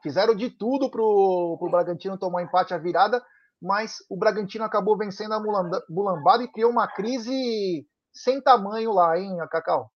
Fizeram 0.01 0.35
de 0.35 0.49
tudo 0.49 0.89
para 0.89 1.01
o 1.01 1.67
Bragantino 1.69 2.17
tomar 2.17 2.43
empate 2.43 2.73
a 2.73 2.77
virada, 2.77 3.21
mas 3.61 3.97
o 4.09 4.15
Bragantino 4.15 4.63
acabou 4.63 4.95
vencendo 4.95 5.33
a 5.33 5.41
mulambada 5.89 6.43
e 6.43 6.47
criou 6.47 6.71
uma 6.71 6.87
crise 6.87 7.85
sem 8.13 8.39
tamanho 8.39 8.93
lá, 8.93 9.19
hein, 9.19 9.35
Cacau? 9.49 9.91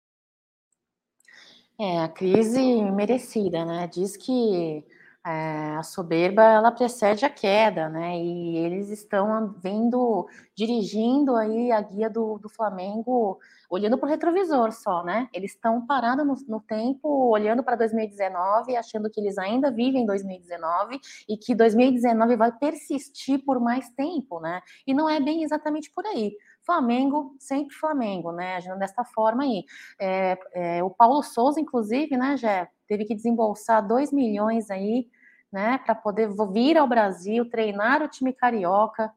É, 1.79 1.99
a 2.01 2.09
crise 2.09 2.59
merecida, 2.91 3.63
né? 3.63 3.87
Diz 3.87 4.17
que 4.17 4.83
é, 5.25 5.77
a 5.77 5.83
soberba 5.83 6.43
ela 6.43 6.71
precede 6.73 7.23
a 7.23 7.29
queda, 7.29 7.87
né? 7.87 8.17
E 8.21 8.57
eles 8.57 8.89
estão 8.89 9.55
vindo, 9.63 10.27
dirigindo 10.53 11.37
aí 11.37 11.71
a 11.71 11.79
guia 11.79 12.09
do, 12.09 12.37
do 12.37 12.49
Flamengo, 12.49 13.39
olhando 13.69 13.97
para 13.97 14.07
o 14.07 14.09
retrovisor 14.09 14.73
só, 14.73 15.05
né? 15.05 15.29
Eles 15.33 15.51
estão 15.51 15.85
parados 15.85 16.25
no, 16.25 16.35
no, 16.49 16.59
tempo, 16.59 17.07
olhando 17.29 17.63
para 17.63 17.77
2019, 17.77 18.75
achando 18.75 19.09
que 19.09 19.21
eles 19.21 19.37
ainda 19.37 19.71
vivem 19.71 20.05
2019 20.05 20.99
e 21.29 21.37
que 21.37 21.55
2019 21.55 22.35
vai 22.35 22.51
persistir 22.51 23.39
por 23.45 23.57
mais 23.61 23.89
tempo, 23.91 24.41
né? 24.41 24.61
E 24.85 24.93
não 24.93 25.09
é 25.09 25.19
bem 25.21 25.43
exatamente 25.43 25.89
por 25.91 26.05
aí. 26.05 26.35
Flamengo, 26.69 27.35
sempre 27.39 27.73
Flamengo, 27.73 28.31
né? 28.31 28.57
Agindo 28.57 28.77
dessa 28.77 29.03
forma 29.03 29.41
aí. 29.41 29.65
É, 29.99 30.37
é, 30.53 30.83
o 30.83 30.89
Paulo 30.91 31.23
Souza, 31.23 31.59
inclusive, 31.59 32.15
né, 32.15 32.37
já 32.37 32.67
teve 32.87 33.05
que 33.05 33.15
desembolsar 33.15 33.85
2 33.87 34.13
milhões 34.13 34.69
aí 34.69 35.07
né, 35.51 35.79
para 35.79 35.95
poder 35.95 36.29
vir 36.53 36.77
ao 36.77 36.87
Brasil, 36.87 37.49
treinar 37.49 38.03
o 38.03 38.07
time 38.07 38.31
carioca. 38.31 39.11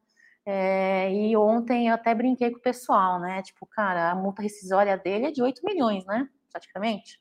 É, 0.47 1.13
e 1.13 1.37
ontem 1.37 1.89
eu 1.89 1.95
até 1.95 2.15
brinquei 2.15 2.51
com 2.51 2.57
o 2.57 2.63
pessoal, 2.63 3.21
né? 3.21 3.43
Tipo, 3.43 3.67
cara, 3.67 4.11
a 4.11 4.15
multa 4.15 4.41
rescisória 4.41 4.97
dele 4.97 5.27
é 5.27 5.31
de 5.31 5.43
8 5.43 5.63
milhões, 5.63 6.07
né? 6.07 6.27
Praticamente. 6.51 7.21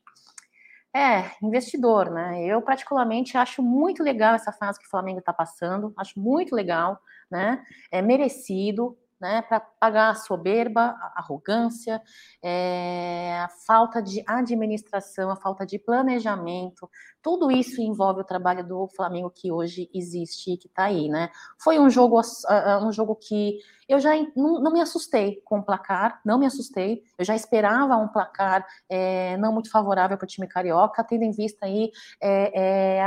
É, 0.94 1.30
investidor, 1.42 2.10
né? 2.10 2.42
Eu, 2.42 2.62
particularmente, 2.62 3.36
acho 3.36 3.62
muito 3.62 4.02
legal 4.02 4.34
essa 4.34 4.50
fase 4.50 4.78
que 4.78 4.86
o 4.86 4.90
Flamengo 4.90 5.18
está 5.18 5.32
passando, 5.32 5.92
acho 5.98 6.18
muito 6.18 6.54
legal, 6.54 6.98
né? 7.30 7.62
É 7.90 8.00
merecido, 8.00 8.96
né, 9.22 9.40
para 9.40 9.60
pagar 9.60 10.10
a 10.10 10.14
soberba, 10.16 10.96
a 11.00 11.20
arrogância, 11.20 12.02
é, 12.42 13.38
a 13.40 13.48
falta 13.48 14.02
de 14.02 14.20
administração, 14.26 15.30
a 15.30 15.36
falta 15.36 15.64
de 15.64 15.78
planejamento, 15.78 16.90
tudo 17.22 17.52
isso 17.52 17.80
envolve 17.80 18.20
o 18.20 18.24
trabalho 18.24 18.66
do 18.66 18.88
Flamengo 18.88 19.30
que 19.30 19.52
hoje 19.52 19.88
existe 19.94 20.54
e 20.54 20.56
que 20.56 20.66
está 20.66 20.84
aí, 20.86 21.08
né? 21.08 21.30
Foi 21.56 21.78
um 21.78 21.88
jogo, 21.88 22.20
uh, 22.20 22.84
um 22.84 22.90
jogo 22.90 23.14
que 23.14 23.60
eu 23.88 24.00
já 24.00 24.10
não, 24.34 24.60
não, 24.60 24.72
me 24.72 24.80
assustei 24.80 25.40
com 25.44 25.60
o 25.60 25.62
placar, 25.62 26.20
não 26.24 26.38
me 26.38 26.46
assustei, 26.46 27.02
eu 27.16 27.24
já 27.24 27.36
esperava 27.36 27.96
um 27.96 28.08
placar 28.08 28.66
é, 28.88 29.36
não 29.36 29.52
muito 29.52 29.70
favorável 29.70 30.16
para 30.16 30.24
o 30.24 30.28
time 30.28 30.48
carioca, 30.48 31.04
tendo 31.04 31.22
em 31.22 31.30
vista 31.30 31.66
aí 31.66 31.92
é, 32.20 33.00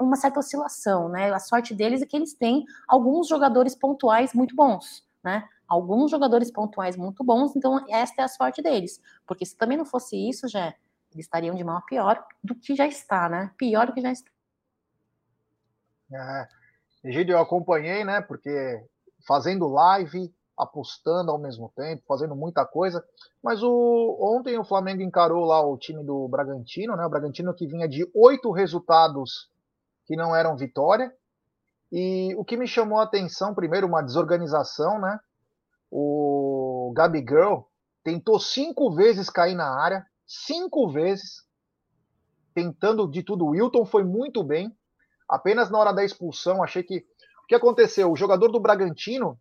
uma 0.00 0.14
certa 0.14 0.38
oscilação, 0.38 1.08
né? 1.08 1.32
A 1.32 1.40
sorte 1.40 1.74
deles 1.74 2.02
é 2.02 2.06
que 2.06 2.16
eles 2.16 2.34
têm 2.34 2.64
alguns 2.86 3.26
jogadores 3.26 3.74
pontuais 3.74 4.32
muito 4.32 4.54
bons, 4.54 5.07
né? 5.22 5.48
Alguns 5.66 6.10
jogadores 6.10 6.50
pontuais 6.50 6.96
muito 6.96 7.22
bons, 7.22 7.54
então 7.54 7.84
esta 7.88 8.22
é 8.22 8.24
a 8.24 8.28
sorte 8.28 8.62
deles. 8.62 9.00
Porque 9.26 9.44
se 9.44 9.56
também 9.56 9.76
não 9.76 9.84
fosse 9.84 10.16
isso, 10.16 10.48
já 10.48 10.74
eles 11.12 11.24
estariam 11.24 11.54
de 11.54 11.64
mal 11.64 11.78
a 11.78 11.82
pior 11.82 12.22
do 12.42 12.54
que 12.54 12.74
já 12.74 12.86
está, 12.86 13.28
né? 13.28 13.50
Pior 13.56 13.86
do 13.86 13.92
que 13.92 14.00
já 14.00 14.12
está. 14.12 14.30
É, 16.12 16.48
eu 17.04 17.38
acompanhei, 17.38 18.04
né? 18.04 18.20
Porque 18.20 18.84
fazendo 19.26 19.68
live, 19.68 20.32
apostando 20.56 21.30
ao 21.30 21.38
mesmo 21.38 21.72
tempo, 21.74 22.02
fazendo 22.06 22.34
muita 22.34 22.64
coisa. 22.66 23.04
Mas 23.42 23.62
o, 23.62 24.18
ontem 24.20 24.58
o 24.58 24.64
Flamengo 24.64 25.02
encarou 25.02 25.44
lá 25.44 25.64
o 25.64 25.78
time 25.78 26.02
do 26.04 26.28
Bragantino, 26.28 26.96
né? 26.96 27.04
O 27.06 27.10
Bragantino 27.10 27.54
que 27.54 27.66
vinha 27.66 27.88
de 27.88 28.08
oito 28.14 28.50
resultados 28.50 29.50
que 30.06 30.16
não 30.16 30.34
eram 30.34 30.56
vitória. 30.56 31.14
E 31.90 32.34
o 32.36 32.44
que 32.44 32.56
me 32.56 32.66
chamou 32.66 32.98
a 32.98 33.04
atenção, 33.04 33.54
primeiro, 33.54 33.86
uma 33.86 34.02
desorganização, 34.02 35.00
né? 35.00 35.18
O 35.90 36.92
Gabigirl 36.94 37.62
tentou 38.04 38.38
cinco 38.38 38.94
vezes 38.94 39.30
cair 39.30 39.54
na 39.54 39.68
área, 39.68 40.04
cinco 40.26 40.90
vezes, 40.90 41.42
tentando 42.54 43.10
de 43.10 43.22
tudo. 43.22 43.46
O 43.46 43.50
Wilton 43.50 43.86
foi 43.86 44.04
muito 44.04 44.42
bem. 44.42 44.70
Apenas 45.28 45.70
na 45.70 45.78
hora 45.78 45.92
da 45.92 46.04
expulsão, 46.04 46.62
achei 46.62 46.82
que. 46.82 47.04
O 47.44 47.46
que 47.48 47.54
aconteceu? 47.54 48.12
O 48.12 48.16
jogador 48.16 48.48
do 48.48 48.60
Bragantino 48.60 49.38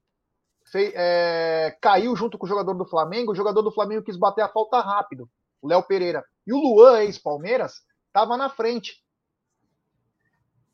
fez, 0.71 0.93
é, 0.95 1.77
caiu 1.81 2.15
junto 2.15 2.37
com 2.37 2.45
o 2.45 2.49
jogador 2.49 2.73
do 2.73 2.85
Flamengo. 2.85 3.33
O 3.33 3.35
jogador 3.35 3.61
do 3.61 3.71
Flamengo 3.71 4.03
quis 4.03 4.17
bater 4.17 4.43
a 4.43 4.49
falta 4.49 4.79
rápido, 4.79 5.29
o 5.61 5.67
Léo 5.67 5.83
Pereira. 5.83 6.23
E 6.45 6.53
o 6.53 6.57
Luan, 6.57 7.01
ex-Palmeiras, 7.01 7.81
estava 8.07 8.37
na 8.37 8.49
frente. 8.49 9.03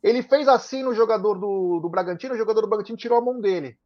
Ele 0.04 0.22
fez 0.22 0.48
assim 0.50 0.84
no 0.84 0.94
jogador 0.94 1.39
do, 1.39 1.80
do 1.80 1.89
Bragantino, 1.89 2.34
o 2.34 2.38
jogador 2.38 2.62
do 2.62 2.68
Bragantino 2.68 2.98
tirou 2.98 3.18
a 3.18 3.22
mão 3.22 3.39
dele. 3.39 3.78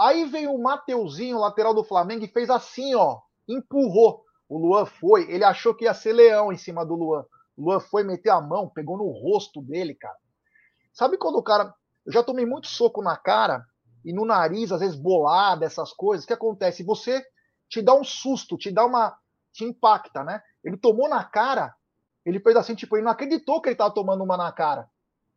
Aí 0.00 0.24
veio 0.24 0.52
o 0.52 0.62
Mateuzinho, 0.62 1.38
lateral 1.38 1.74
do 1.74 1.82
Flamengo, 1.82 2.24
e 2.24 2.28
fez 2.28 2.48
assim, 2.48 2.94
ó, 2.94 3.18
empurrou. 3.48 4.22
O 4.48 4.56
Luan 4.56 4.86
foi, 4.86 5.30
ele 5.30 5.44
achou 5.44 5.74
que 5.74 5.84
ia 5.84 5.92
ser 5.92 6.12
leão 6.12 6.52
em 6.52 6.56
cima 6.56 6.86
do 6.86 6.94
Luan. 6.94 7.24
O 7.56 7.64
Luan 7.64 7.80
foi 7.80 8.04
meter 8.04 8.30
a 8.30 8.40
mão, 8.40 8.70
pegou 8.70 8.96
no 8.96 9.08
rosto 9.08 9.60
dele, 9.60 9.94
cara. 9.94 10.16
Sabe 10.92 11.18
quando 11.18 11.36
o 11.36 11.42
cara. 11.42 11.74
Eu 12.06 12.12
já 12.12 12.22
tomei 12.22 12.46
muito 12.46 12.68
soco 12.68 13.02
na 13.02 13.16
cara 13.16 13.64
e 14.04 14.12
no 14.12 14.24
nariz, 14.24 14.72
às 14.72 14.80
vezes 14.80 14.96
bolada, 14.96 15.66
essas 15.66 15.92
coisas. 15.92 16.24
O 16.24 16.26
que 16.28 16.32
acontece? 16.32 16.84
Você 16.84 17.22
te 17.68 17.82
dá 17.82 17.94
um 17.94 18.04
susto, 18.04 18.56
te 18.56 18.70
dá 18.70 18.86
uma. 18.86 19.14
te 19.52 19.64
impacta, 19.64 20.22
né? 20.22 20.40
Ele 20.64 20.76
tomou 20.76 21.08
na 21.08 21.24
cara, 21.24 21.74
ele 22.24 22.40
fez 22.40 22.56
assim, 22.56 22.74
tipo, 22.74 22.96
ele 22.96 23.04
não 23.04 23.12
acreditou 23.12 23.60
que 23.60 23.68
ele 23.68 23.76
tava 23.76 23.92
tomando 23.92 24.22
uma 24.22 24.36
na 24.36 24.50
cara. 24.52 24.88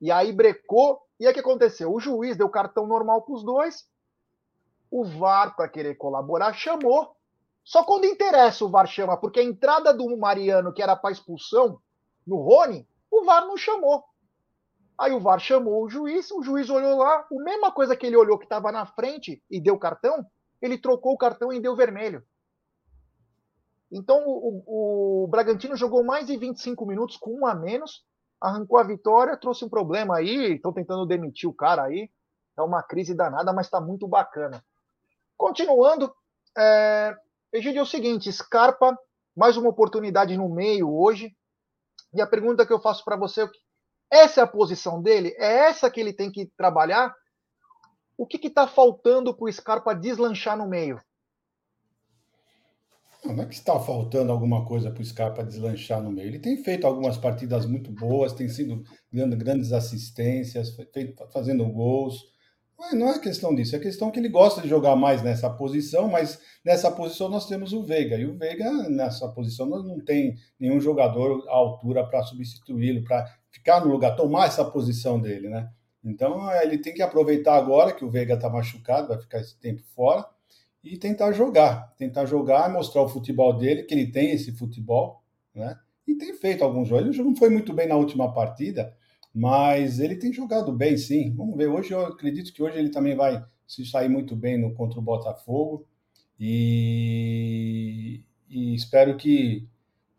E 0.02 0.12
aí 0.12 0.34
brecou. 0.34 1.00
E 1.20 1.26
aí 1.26 1.32
o 1.32 1.34
que 1.34 1.40
aconteceu? 1.40 1.94
O 1.94 2.00
juiz 2.00 2.36
deu 2.36 2.50
cartão 2.50 2.88
normal 2.88 3.22
para 3.22 3.36
os 3.36 3.44
dois. 3.44 3.88
O 4.90 5.06
VAR, 5.06 5.56
para 5.56 5.70
querer 5.70 5.96
colaborar, 5.96 6.54
chamou. 6.54 7.16
Só 7.64 7.84
quando 7.84 8.06
interessa 8.06 8.66
o 8.66 8.70
VAR 8.70 8.88
chama, 8.88 9.16
porque 9.16 9.40
a 9.40 9.44
entrada 9.44 9.94
do 9.94 10.18
Mariano, 10.18 10.74
que 10.74 10.82
era 10.82 10.96
para 10.96 11.12
expulsão, 11.12 11.80
no 12.26 12.38
Rony, 12.38 12.88
o 13.10 13.24
VAR 13.24 13.46
não 13.46 13.56
chamou. 13.56 14.04
Aí 14.98 15.14
o 15.14 15.20
VAR 15.20 15.40
chamou 15.40 15.84
o 15.84 15.90
juiz, 15.90 16.32
o 16.32 16.42
juiz 16.42 16.70
olhou 16.70 16.98
lá, 16.98 17.20
a 17.20 17.44
mesma 17.44 17.72
coisa 17.72 17.96
que 17.96 18.06
ele 18.06 18.18
olhou 18.18 18.38
que 18.38 18.46
estava 18.46 18.72
na 18.72 18.86
frente 18.86 19.42
e 19.50 19.62
deu 19.62 19.78
cartão, 19.78 20.26
ele 20.62 20.78
trocou 20.78 21.14
o 21.14 21.18
cartão 21.18 21.54
e 21.54 21.60
deu 21.60 21.76
vermelho. 21.76 22.24
Então 23.92 24.24
o, 24.26 24.64
o, 24.66 25.24
o 25.24 25.28
Bragantino 25.28 25.76
jogou 25.76 26.04
mais 26.04 26.28
de 26.28 26.38
25 26.38 26.86
minutos 26.86 27.18
com 27.18 27.32
um 27.32 27.46
a 27.46 27.54
menos, 27.54 28.06
arrancou 28.42 28.80
a 28.80 28.84
vitória, 28.84 29.38
trouxe 29.38 29.64
um 29.64 29.70
problema 29.70 30.18
aí, 30.18 30.56
estão 30.56 30.74
tentando 30.74 31.06
demitir 31.06 31.48
o 31.48 31.54
cara 31.54 31.84
aí. 31.84 32.10
É 32.58 32.62
uma 32.62 32.82
crise 32.82 33.14
danada, 33.14 33.54
mas 33.54 33.68
está 33.68 33.80
muito 33.80 34.08
bacana. 34.08 34.64
Continuando, 35.38 36.14
é... 36.58 37.16
Egídio, 37.54 37.80
é 37.80 37.84
o 37.84 37.86
seguinte: 37.86 38.32
Scarpa, 38.32 38.98
mais 39.36 39.58
uma 39.58 39.70
oportunidade 39.70 40.36
no 40.38 40.50
meio 40.50 40.92
hoje. 40.92 41.36
E 42.14 42.22
a 42.22 42.28
pergunta 42.28 42.66
que 42.66 42.74
eu 42.74 42.80
faço 42.80 43.04
para 43.06 43.16
você 43.16 43.44
é: 43.44 43.50
essa 44.10 44.42
é 44.42 44.44
a 44.44 44.48
posição 44.48 45.02
dele? 45.02 45.34
É 45.38 45.68
essa 45.68 45.90
que 45.90 46.00
ele 46.00 46.14
tem 46.14 46.32
que 46.32 46.46
trabalhar? 46.58 47.16
O 48.18 48.28
que 48.28 48.46
está 48.46 48.68
faltando 48.68 49.36
para 49.36 49.46
o 49.46 49.52
Scarpa 49.52 49.96
deslanchar 49.96 50.58
no 50.58 50.68
meio? 50.68 51.02
Não 53.24 53.44
é 53.44 53.46
que 53.46 53.54
está 53.54 53.80
faltando 53.80 54.32
alguma 54.32 54.66
coisa 54.66 54.90
para 54.90 55.02
o 55.02 55.06
Scarpa 55.06 55.44
deslanchar 55.44 56.02
no 56.02 56.12
meio. 56.12 56.30
Ele 56.30 56.40
tem 56.40 56.58
feito 56.58 56.88
algumas 56.88 57.18
partidas 57.18 57.68
muito 57.68 57.92
boas, 57.92 58.34
tem 58.34 58.50
sido 58.50 58.84
dando 59.14 59.38
grandes 59.38 59.72
assistências, 59.72 60.76
fazendo 61.32 61.66
gols. 61.68 62.32
Não 62.94 63.10
é 63.10 63.20
questão 63.20 63.54
disso, 63.54 63.76
é 63.76 63.80
questão 63.80 64.10
que 64.10 64.20
ele 64.20 64.28
gosta 64.28 64.60
de 64.60 64.68
jogar 64.68 64.96
mais 64.96 65.22
nessa 65.22 65.48
posição, 65.52 66.10
mas 66.10 66.40
nessa 66.66 66.90
posição 66.90 67.30
nós 67.30 67.48
temos 67.48 67.74
o 67.74 67.84
Veiga. 67.84 68.18
E 68.18 68.26
o 68.26 68.36
Veiga, 68.36 68.72
nessa 68.90 69.28
posição, 69.30 69.68
nós 69.68 69.86
não 69.86 70.04
tem 70.04 70.36
nenhum 70.60 70.82
jogador 70.82 71.48
à 71.48 71.54
altura 71.54 72.04
para 72.04 72.24
substituí-lo, 72.24 73.04
para 73.04 73.24
ficar 73.52 73.86
no 73.86 73.92
lugar, 73.92 74.16
tomar 74.16 74.48
essa 74.48 74.66
posição 74.66 75.22
dele, 75.22 75.48
né? 75.48 75.70
Então 76.04 76.52
ele 76.60 76.80
tem 76.80 76.92
que 76.92 77.04
aproveitar 77.04 77.56
agora 77.56 77.94
que 77.94 78.04
o 78.04 78.10
Veiga 78.10 78.34
está 78.34 78.50
machucado, 78.50 79.10
vai 79.10 79.20
ficar 79.20 79.40
esse 79.40 79.60
tempo 79.60 79.84
fora 79.96 80.26
e 80.84 80.98
tentar 80.98 81.32
jogar, 81.32 81.94
tentar 81.98 82.26
jogar, 82.26 82.72
mostrar 82.72 83.04
o 83.04 83.10
futebol 83.10 83.54
dele, 83.54 83.84
que 83.84 83.94
ele 83.94 84.08
tem 84.12 84.32
esse 84.32 84.52
futebol, 84.52 85.24
né? 85.54 85.78
E 86.08 86.16
tem 86.16 86.34
feito 86.34 86.64
alguns 86.64 86.88
jogos. 86.88 87.16
Ele 87.16 87.24
não 87.24 87.36
foi 87.36 87.50
muito 87.50 87.74
bem 87.74 87.88
na 87.88 87.96
última 87.96 88.34
partida, 88.34 88.96
mas 89.34 90.00
ele 90.00 90.16
tem 90.16 90.34
jogado 90.34 90.74
bem, 90.74 90.98
sim. 90.98 91.34
Vamos 91.36 91.56
ver. 91.56 91.68
Hoje 91.68 91.92
eu 91.94 92.06
acredito 92.06 92.52
que 92.52 92.64
hoje 92.64 92.78
ele 92.78 92.90
também 92.90 93.16
vai 93.16 93.44
se 93.68 93.86
sair 93.86 94.10
muito 94.10 94.36
bem 94.36 94.58
no 94.58 94.74
contra 94.74 95.00
o 95.00 95.04
Botafogo 95.04 95.86
e, 96.40 98.24
e 98.50 98.76
espero 98.76 99.16
que 99.18 99.68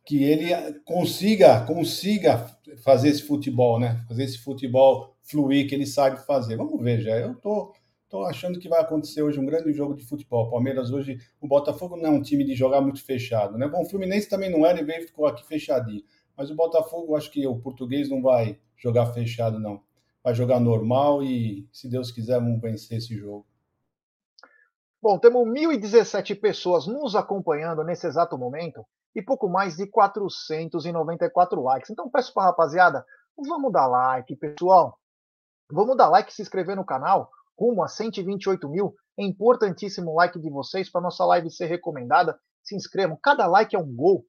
que 0.04 0.24
ele 0.24 0.50
consiga 0.84 1.64
consiga 1.64 2.38
fazer 2.82 3.08
esse 3.08 3.22
futebol, 3.22 3.78
né? 3.78 4.04
Fazer 4.08 4.24
esse 4.24 4.38
futebol 4.38 5.16
fluir 5.22 5.68
que 5.68 5.74
ele 5.74 5.86
sabe 5.86 6.24
fazer. 6.26 6.56
Vamos 6.56 6.82
ver, 6.82 7.00
já. 7.00 7.16
Eu 7.16 7.34
tô 7.36 7.72
Estou 8.12 8.26
achando 8.26 8.58
que 8.58 8.68
vai 8.68 8.78
acontecer 8.78 9.22
hoje 9.22 9.40
um 9.40 9.46
grande 9.46 9.72
jogo 9.72 9.94
de 9.94 10.04
futebol. 10.04 10.50
Palmeiras 10.50 10.90
hoje, 10.90 11.18
o 11.40 11.48
Botafogo 11.48 11.96
não 11.96 12.10
é 12.10 12.10
um 12.10 12.20
time 12.20 12.44
de 12.44 12.54
jogar 12.54 12.82
muito 12.82 13.02
fechado, 13.02 13.56
né? 13.56 13.66
Bom, 13.66 13.80
o 13.80 13.88
Fluminense 13.88 14.28
também 14.28 14.50
não 14.50 14.66
era 14.66 14.78
e 14.78 14.84
veio 14.84 15.06
ficou 15.06 15.24
aqui 15.24 15.42
fechadinho. 15.46 16.04
Mas 16.36 16.50
o 16.50 16.54
Botafogo, 16.54 17.16
acho 17.16 17.30
que 17.30 17.46
o 17.46 17.58
português 17.58 18.10
não 18.10 18.20
vai 18.20 18.60
jogar 18.76 19.06
fechado, 19.14 19.58
não. 19.58 19.82
Vai 20.22 20.34
jogar 20.34 20.60
normal 20.60 21.22
e, 21.22 21.66
se 21.72 21.88
Deus 21.88 22.10
quiser, 22.10 22.38
vamos 22.38 22.60
vencer 22.60 22.98
esse 22.98 23.16
jogo. 23.16 23.46
Bom, 25.00 25.18
temos 25.18 25.48
1.017 25.48 26.38
pessoas 26.38 26.86
nos 26.86 27.16
acompanhando 27.16 27.82
nesse 27.82 28.06
exato 28.06 28.36
momento 28.36 28.84
e 29.16 29.22
pouco 29.22 29.48
mais 29.48 29.78
de 29.78 29.86
494 29.86 31.62
likes. 31.62 31.88
Então 31.88 32.10
peço 32.10 32.34
para 32.34 32.42
a 32.42 32.46
rapaziada, 32.48 33.06
vamos 33.38 33.72
dar 33.72 33.86
like, 33.86 34.36
pessoal. 34.36 34.98
Vamos 35.70 35.96
dar 35.96 36.10
like 36.10 36.30
se 36.30 36.42
inscrever 36.42 36.76
no 36.76 36.84
canal 36.84 37.30
rumo 37.58 37.82
a 37.82 37.88
128 37.88 38.68
mil. 38.68 38.94
É 39.18 39.22
importantíssimo 39.22 40.10
o 40.10 40.14
like 40.14 40.38
de 40.38 40.50
vocês 40.50 40.90
para 40.90 41.00
nossa 41.00 41.24
live 41.24 41.50
ser 41.50 41.66
recomendada. 41.66 42.38
Se 42.62 42.74
inscrevam, 42.74 43.18
cada 43.22 43.46
like 43.46 43.74
é 43.74 43.78
um 43.78 43.94
gol. 43.94 44.24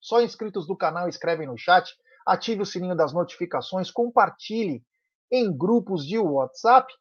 Só 0.00 0.20
inscritos 0.20 0.66
do 0.66 0.76
canal 0.76 1.08
escrevem 1.08 1.46
no 1.46 1.56
chat, 1.56 1.94
ative 2.26 2.62
o 2.62 2.66
sininho 2.66 2.96
das 2.96 3.12
notificações, 3.12 3.90
compartilhe 3.90 4.82
em 5.30 5.56
grupos 5.56 6.04
de 6.04 6.18
WhatsApp. 6.18 6.92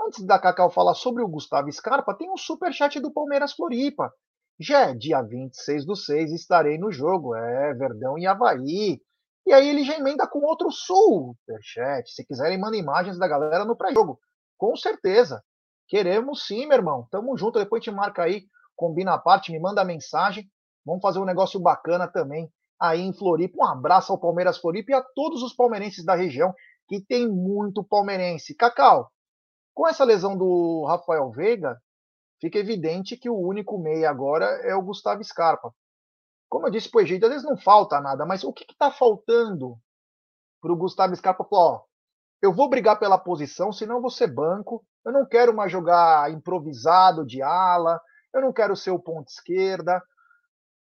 Antes 0.00 0.24
da 0.24 0.38
Cacau 0.38 0.70
falar 0.70 0.94
sobre 0.94 1.22
o 1.22 1.28
Gustavo 1.28 1.70
Scarpa, 1.70 2.14
tem 2.14 2.30
um 2.30 2.36
super 2.36 2.72
chat 2.72 2.98
do 2.98 3.12
Palmeiras 3.12 3.52
Floripa. 3.52 4.12
Já 4.58 4.90
é 4.90 4.94
dia 4.94 5.22
26 5.22 5.86
do 5.86 5.94
6, 5.94 6.32
estarei 6.32 6.78
no 6.78 6.90
jogo. 6.90 7.34
É, 7.34 7.74
Verdão 7.74 8.18
e 8.18 8.26
Havaí. 8.26 9.00
E 9.46 9.52
aí 9.52 9.68
ele 9.68 9.84
já 9.84 9.96
emenda 9.96 10.26
com 10.26 10.40
outro 10.40 10.70
superchat. 10.70 12.10
Se 12.10 12.24
quiserem, 12.24 12.58
manda 12.58 12.76
imagens 12.76 13.18
da 13.18 13.26
galera 13.26 13.64
no 13.64 13.76
pré-jogo. 13.76 14.20
Com 14.62 14.76
certeza. 14.76 15.42
Queremos 15.88 16.46
sim, 16.46 16.66
meu 16.66 16.76
irmão. 16.76 17.08
Tamo 17.10 17.36
junto. 17.36 17.58
Depois 17.58 17.80
a 17.80 17.84
gente 17.84 17.96
marca 17.96 18.22
aí, 18.22 18.46
combina 18.76 19.12
a 19.12 19.18
parte, 19.18 19.50
me 19.50 19.58
manda 19.58 19.84
mensagem. 19.84 20.48
Vamos 20.86 21.02
fazer 21.02 21.18
um 21.18 21.24
negócio 21.24 21.58
bacana 21.58 22.06
também 22.06 22.48
aí 22.78 23.00
em 23.00 23.12
Floripa. 23.12 23.56
Um 23.58 23.66
abraço 23.66 24.12
ao 24.12 24.20
Palmeiras 24.20 24.58
Floripa 24.58 24.92
e 24.92 24.94
a 24.94 25.02
todos 25.02 25.42
os 25.42 25.52
palmeirenses 25.52 26.04
da 26.04 26.14
região, 26.14 26.54
que 26.86 27.00
tem 27.00 27.28
muito 27.28 27.82
palmeirense. 27.82 28.54
Cacau, 28.54 29.10
com 29.74 29.88
essa 29.88 30.04
lesão 30.04 30.38
do 30.38 30.84
Rafael 30.86 31.28
Veiga, 31.32 31.76
fica 32.40 32.56
evidente 32.56 33.16
que 33.16 33.28
o 33.28 33.36
único 33.36 33.76
meia 33.80 34.10
agora 34.10 34.44
é 34.62 34.76
o 34.76 34.82
Gustavo 34.82 35.24
Scarpa. 35.24 35.74
Como 36.48 36.68
eu 36.68 36.70
disse 36.70 36.88
para 36.88 36.98
o 36.98 37.02
Egito, 37.02 37.24
às 37.24 37.32
vezes 37.32 37.44
não 37.44 37.56
falta 37.56 38.00
nada, 38.00 38.24
mas 38.24 38.44
o 38.44 38.52
que 38.52 38.62
está 38.62 38.92
faltando 38.92 39.76
para 40.60 40.72
o 40.72 40.76
Gustavo 40.76 41.16
Scarpa 41.16 41.42
falar, 41.42 41.62
ó, 41.62 41.82
eu 42.42 42.52
vou 42.52 42.68
brigar 42.68 42.98
pela 42.98 43.16
posição, 43.16 43.72
senão 43.72 44.00
vou 44.00 44.10
ser 44.10 44.26
banco, 44.26 44.84
eu 45.04 45.12
não 45.12 45.24
quero 45.24 45.54
mais 45.54 45.70
jogar 45.70 46.30
improvisado 46.32 47.24
de 47.24 47.40
ala, 47.40 48.00
eu 48.34 48.40
não 48.40 48.52
quero 48.52 48.74
ser 48.74 48.90
o 48.90 48.98
ponto 48.98 49.28
esquerda. 49.28 50.02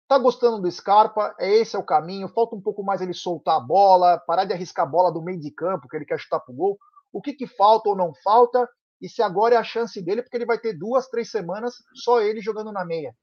Tá 0.08 0.18
gostando 0.20 0.62
do 0.62 0.70
Scarpa? 0.70 1.34
É 1.40 1.50
esse 1.50 1.76
é 1.76 1.80
o 1.80 1.86
caminho. 1.86 2.28
Falta 2.28 2.56
um 2.56 2.62
pouco 2.62 2.84
mais 2.84 3.02
ele 3.02 3.14
soltar 3.14 3.56
a 3.56 3.60
bola, 3.60 4.20
parar 4.28 4.46
de 4.46 4.54
arriscar 4.54 4.86
a 4.86 4.90
bola 4.90 5.12
do 5.12 5.22
meio 5.22 5.40
de 5.40 5.50
campo, 5.50 5.88
que 5.88 5.96
ele 5.96 6.06
quer 6.06 6.20
chutar 6.20 6.40
pro 6.42 6.54
gol. 6.54 6.78
O 7.12 7.22
que, 7.22 7.34
que 7.34 7.48
falta 7.48 7.90
ou 7.90 7.96
não 7.96 8.14
falta? 8.24 8.70
E 9.02 9.10
se 9.10 9.22
agora 9.22 9.56
é 9.56 9.58
a 9.58 9.64
chance 9.64 10.00
dele, 10.02 10.22
porque 10.22 10.38
ele 10.38 10.46
vai 10.46 10.60
ter 10.60 10.74
duas, 10.74 11.08
três 11.08 11.32
semanas 11.32 11.76
só 11.96 12.22
ele 12.22 12.42
jogando 12.42 12.72
na 12.72 12.86
meia. 12.86 13.16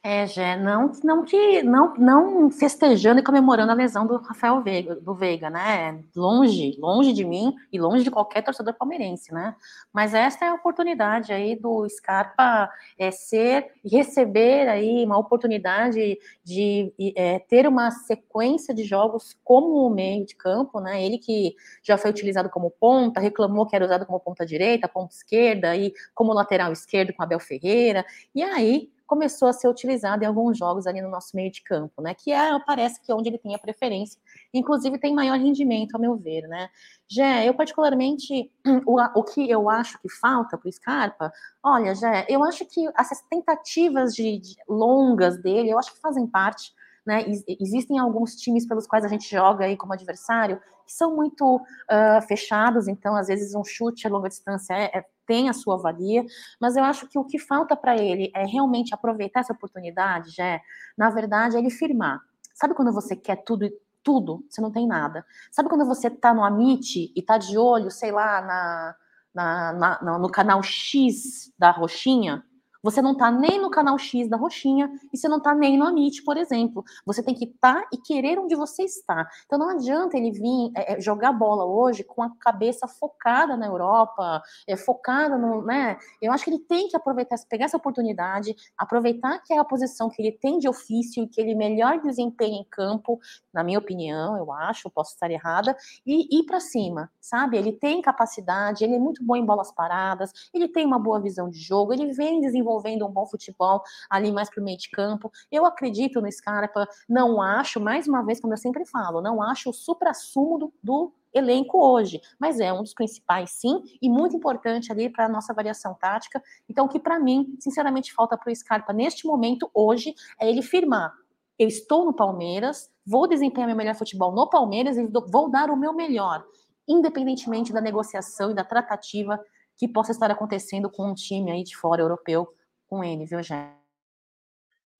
É, 0.00 0.26
Gé, 0.28 0.56
não, 0.56 0.92
não, 1.02 1.24
que, 1.24 1.60
não, 1.64 1.92
não 1.94 2.50
festejando 2.52 3.18
e 3.18 3.22
comemorando 3.22 3.72
a 3.72 3.74
lesão 3.74 4.06
do 4.06 4.16
Rafael 4.16 4.62
Veiga, 4.62 4.94
do 4.94 5.12
Veiga, 5.12 5.50
né? 5.50 6.04
Longe, 6.14 6.76
longe 6.78 7.12
de 7.12 7.24
mim 7.24 7.52
e 7.72 7.80
longe 7.80 8.04
de 8.04 8.10
qualquer 8.10 8.42
torcedor 8.42 8.74
palmeirense, 8.74 9.34
né? 9.34 9.56
Mas 9.92 10.14
esta 10.14 10.44
é 10.44 10.48
a 10.48 10.54
oportunidade 10.54 11.32
aí 11.32 11.56
do 11.56 11.86
Scarpa 11.88 12.70
é, 12.96 13.10
ser 13.10 13.72
e 13.84 13.88
receber 13.88 14.68
aí 14.68 15.04
uma 15.04 15.18
oportunidade 15.18 16.16
de 16.44 16.94
é, 17.16 17.40
ter 17.40 17.66
uma 17.66 17.90
sequência 17.90 18.72
de 18.72 18.84
jogos 18.84 19.36
como 19.42 19.90
meio 19.90 20.24
de 20.24 20.36
campo, 20.36 20.78
né? 20.80 21.04
Ele 21.04 21.18
que 21.18 21.56
já 21.82 21.98
foi 21.98 22.10
utilizado 22.10 22.48
como 22.50 22.70
ponta, 22.70 23.20
reclamou 23.20 23.66
que 23.66 23.74
era 23.74 23.84
usado 23.84 24.06
como 24.06 24.20
ponta 24.20 24.46
direita, 24.46 24.88
ponta 24.88 25.12
esquerda 25.12 25.76
e 25.76 25.92
como 26.14 26.32
lateral 26.32 26.72
esquerdo 26.72 27.12
com 27.12 27.22
Abel 27.22 27.40
Ferreira, 27.40 28.06
e 28.32 28.44
aí 28.44 28.88
começou 29.08 29.48
a 29.48 29.52
ser 29.52 29.66
utilizado 29.66 30.22
em 30.22 30.26
alguns 30.26 30.56
jogos 30.56 30.86
ali 30.86 31.00
no 31.00 31.08
nosso 31.08 31.34
meio 31.34 31.50
de 31.50 31.62
campo, 31.62 32.00
né? 32.00 32.14
Que 32.14 32.30
é, 32.30 32.56
parece 32.60 33.00
que 33.00 33.10
é 33.10 33.14
onde 33.14 33.30
ele 33.30 33.38
tem 33.38 33.54
a 33.54 33.58
preferência, 33.58 34.20
inclusive 34.54 34.98
tem 34.98 35.14
maior 35.14 35.38
rendimento, 35.38 35.96
a 35.96 35.98
meu 35.98 36.14
ver, 36.14 36.42
né? 36.42 36.68
Jé, 37.10 37.48
eu 37.48 37.54
particularmente, 37.54 38.52
o, 38.86 39.00
o 39.00 39.24
que 39.24 39.50
eu 39.50 39.68
acho 39.68 39.98
que 40.00 40.08
falta 40.08 40.56
para 40.56 40.68
o 40.68 40.72
Scarpa, 40.72 41.32
olha, 41.62 41.94
Jé, 41.94 42.26
eu 42.28 42.44
acho 42.44 42.64
que 42.66 42.86
essas 42.96 43.20
tentativas 43.22 44.14
de, 44.14 44.38
de 44.38 44.56
longas 44.68 45.40
dele, 45.42 45.70
eu 45.70 45.78
acho 45.78 45.92
que 45.92 46.00
fazem 46.00 46.26
parte 46.26 46.72
né? 47.06 47.24
Existem 47.58 47.98
alguns 47.98 48.34
times 48.36 48.68
pelos 48.68 48.86
quais 48.86 49.02
a 49.02 49.08
gente 49.08 49.30
joga 49.30 49.64
aí 49.64 49.78
como 49.78 49.94
adversário 49.94 50.60
que 50.86 50.92
são 50.92 51.16
muito 51.16 51.56
uh, 51.56 52.22
fechados, 52.26 52.86
então 52.88 53.14
às 53.14 53.28
vezes 53.28 53.54
um 53.54 53.64
chute 53.64 54.06
a 54.06 54.10
longa 54.10 54.28
distância 54.28 54.74
é, 54.74 54.98
é, 54.98 55.04
tem 55.28 55.50
a 55.50 55.52
sua 55.52 55.76
valia, 55.76 56.24
mas 56.58 56.74
eu 56.74 56.82
acho 56.82 57.06
que 57.06 57.18
o 57.18 57.24
que 57.24 57.38
falta 57.38 57.76
para 57.76 57.96
ele 57.96 58.32
é 58.34 58.46
realmente 58.46 58.94
aproveitar 58.94 59.40
essa 59.40 59.52
oportunidade, 59.52 60.30
já 60.30 60.60
na 60.96 61.10
verdade, 61.10 61.54
é 61.54 61.60
ele 61.60 61.70
firmar. 61.70 62.20
Sabe 62.54 62.74
quando 62.74 62.92
você 62.92 63.14
quer 63.14 63.36
tudo 63.44 63.70
tudo, 64.02 64.42
você 64.48 64.60
não 64.62 64.72
tem 64.72 64.86
nada. 64.86 65.24
Sabe 65.52 65.68
quando 65.68 65.84
você 65.84 66.08
tá 66.08 66.32
no 66.32 66.42
Amit 66.42 67.12
e 67.14 67.22
tá 67.22 67.36
de 67.36 67.58
olho, 67.58 67.90
sei 67.90 68.10
lá, 68.10 68.40
na, 68.40 68.96
na, 69.34 70.00
na, 70.00 70.18
no 70.18 70.30
canal 70.30 70.62
X 70.62 71.52
da 71.58 71.70
roxinha? 71.70 72.42
Você 72.82 73.02
não 73.02 73.12
está 73.12 73.30
nem 73.30 73.60
no 73.60 73.70
canal 73.70 73.98
X 73.98 74.28
da 74.28 74.36
Roxinha 74.36 74.90
e 75.12 75.16
você 75.16 75.28
não 75.28 75.38
está 75.38 75.54
nem 75.54 75.76
no 75.76 75.84
Amit, 75.84 76.22
por 76.22 76.36
exemplo. 76.36 76.84
Você 77.04 77.22
tem 77.22 77.34
que 77.34 77.44
estar 77.44 77.82
tá 77.82 77.88
e 77.92 77.98
querer 77.98 78.38
onde 78.38 78.54
você 78.54 78.84
está. 78.84 79.28
Então 79.46 79.58
não 79.58 79.70
adianta 79.70 80.16
ele 80.16 80.30
vir 80.30 80.70
é, 80.76 80.94
é, 80.94 81.00
jogar 81.00 81.32
bola 81.32 81.64
hoje 81.64 82.04
com 82.04 82.22
a 82.22 82.30
cabeça 82.38 82.86
focada 82.86 83.56
na 83.56 83.66
Europa, 83.66 84.42
é, 84.66 84.76
focada 84.76 85.36
no. 85.36 85.62
Né? 85.62 85.98
Eu 86.22 86.32
acho 86.32 86.44
que 86.44 86.50
ele 86.50 86.60
tem 86.60 86.88
que 86.88 86.96
aproveitar, 86.96 87.36
pegar 87.48 87.64
essa 87.64 87.76
oportunidade, 87.76 88.54
aproveitar 88.76 89.42
que 89.42 89.52
é 89.52 89.58
a 89.58 89.64
posição 89.64 90.08
que 90.08 90.22
ele 90.22 90.32
tem 90.32 90.58
de 90.58 90.68
ofício 90.68 91.24
e 91.24 91.26
que 91.26 91.40
ele 91.40 91.54
melhor 91.56 92.00
desempenha 92.00 92.60
em 92.60 92.64
campo, 92.70 93.18
na 93.52 93.64
minha 93.64 93.78
opinião, 93.78 94.36
eu 94.36 94.52
acho, 94.52 94.88
posso 94.90 95.14
estar 95.14 95.30
errada, 95.30 95.76
e 96.06 96.38
ir 96.38 96.44
para 96.44 96.60
cima, 96.60 97.10
sabe? 97.20 97.56
Ele 97.56 97.72
tem 97.72 98.00
capacidade, 98.00 98.84
ele 98.84 98.94
é 98.94 98.98
muito 98.98 99.24
bom 99.24 99.34
em 99.34 99.44
bolas 99.44 99.72
paradas, 99.72 100.32
ele 100.54 100.68
tem 100.68 100.86
uma 100.86 100.98
boa 100.98 101.20
visão 101.20 101.50
de 101.50 101.58
jogo, 101.58 101.92
ele 101.92 102.12
vem 102.12 102.40
desenvolvendo 102.40 102.67
desenvolvendo 102.68 103.06
um 103.06 103.10
bom 103.10 103.26
futebol 103.26 103.82
ali 104.10 104.30
mais 104.30 104.50
para 104.50 104.60
o 104.60 104.64
meio 104.64 104.76
de 104.76 104.90
campo. 104.90 105.32
Eu 105.50 105.64
acredito 105.64 106.20
no 106.20 106.30
Scarpa, 106.30 106.86
não 107.08 107.40
acho, 107.40 107.80
mais 107.80 108.06
uma 108.06 108.22
vez, 108.22 108.40
como 108.40 108.52
eu 108.52 108.58
sempre 108.58 108.84
falo, 108.84 109.20
não 109.20 109.42
acho 109.42 109.70
o 109.70 109.72
supra-sumo 109.72 110.58
do, 110.58 110.72
do 110.82 111.12
elenco 111.32 111.78
hoje, 111.78 112.20
mas 112.38 112.60
é 112.60 112.72
um 112.72 112.82
dos 112.82 112.94
principais, 112.94 113.50
sim, 113.50 113.82
e 114.00 114.08
muito 114.08 114.36
importante 114.36 114.92
ali 114.92 115.10
para 115.10 115.26
a 115.26 115.28
nossa 115.28 115.52
variação 115.52 115.94
tática. 115.94 116.42
Então, 116.68 116.86
o 116.86 116.88
que 116.88 116.98
para 116.98 117.18
mim, 117.18 117.56
sinceramente, 117.58 118.12
falta 118.12 118.36
para 118.36 118.50
o 118.50 118.54
Scarpa 118.54 118.92
neste 118.92 119.26
momento, 119.26 119.70
hoje, 119.74 120.14
é 120.38 120.48
ele 120.48 120.62
firmar. 120.62 121.12
Eu 121.58 121.68
estou 121.68 122.04
no 122.04 122.12
Palmeiras, 122.12 122.90
vou 123.04 123.26
desempenhar 123.26 123.66
meu 123.66 123.76
melhor 123.76 123.94
futebol 123.94 124.32
no 124.32 124.48
Palmeiras 124.48 124.96
e 124.96 125.06
vou 125.06 125.50
dar 125.50 125.70
o 125.70 125.76
meu 125.76 125.92
melhor, 125.92 126.44
independentemente 126.86 127.72
da 127.72 127.80
negociação 127.80 128.52
e 128.52 128.54
da 128.54 128.64
tratativa 128.64 129.40
que 129.76 129.86
possa 129.86 130.12
estar 130.12 130.30
acontecendo 130.30 130.90
com 130.90 131.10
um 131.10 131.14
time 131.14 131.50
aí 131.50 131.62
de 131.62 131.76
fora 131.76 132.02
europeu 132.02 132.48
com 132.88 133.04
ele, 133.04 133.26
viu, 133.26 133.42
Jé? 133.42 133.76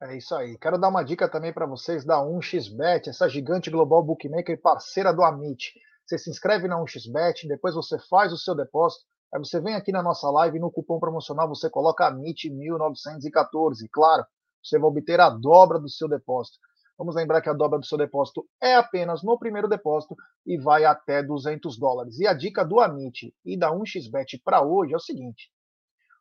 É 0.00 0.16
isso 0.16 0.34
aí. 0.34 0.56
Quero 0.58 0.78
dar 0.78 0.88
uma 0.88 1.02
dica 1.02 1.28
também 1.28 1.52
para 1.52 1.66
vocês 1.66 2.04
da 2.04 2.18
1xBet, 2.18 3.08
essa 3.08 3.28
gigante 3.28 3.68
global 3.68 4.02
bookmaker 4.02 4.60
parceira 4.60 5.12
do 5.12 5.24
Amit. 5.24 5.72
Você 6.06 6.16
se 6.16 6.30
inscreve 6.30 6.68
na 6.68 6.76
1xBet, 6.80 7.48
depois 7.48 7.74
você 7.74 7.98
faz 8.08 8.32
o 8.32 8.38
seu 8.38 8.54
depósito, 8.54 9.04
aí 9.34 9.40
você 9.40 9.60
vem 9.60 9.74
aqui 9.74 9.90
na 9.90 10.02
nossa 10.02 10.30
live 10.30 10.60
no 10.60 10.70
cupom 10.70 11.00
promocional 11.00 11.48
você 11.48 11.68
coloca 11.68 12.08
AMIT1914. 12.10 13.88
Claro, 13.92 14.24
você 14.62 14.78
vai 14.78 14.88
obter 14.88 15.18
a 15.20 15.30
dobra 15.30 15.80
do 15.80 15.88
seu 15.88 16.08
depósito. 16.08 16.58
Vamos 16.96 17.14
lembrar 17.14 17.40
que 17.40 17.48
a 17.48 17.52
dobra 17.52 17.78
do 17.78 17.86
seu 17.86 17.98
depósito 17.98 18.48
é 18.60 18.74
apenas 18.74 19.22
no 19.22 19.38
primeiro 19.38 19.68
depósito 19.68 20.16
e 20.46 20.56
vai 20.58 20.84
até 20.84 21.22
200 21.22 21.78
dólares. 21.78 22.18
E 22.18 22.26
a 22.26 22.34
dica 22.34 22.64
do 22.64 22.80
Amit 22.80 23.34
e 23.44 23.58
da 23.58 23.70
1xBet 23.70 24.40
para 24.44 24.62
hoje 24.62 24.94
é 24.94 24.96
o 24.96 25.00
seguinte: 25.00 25.50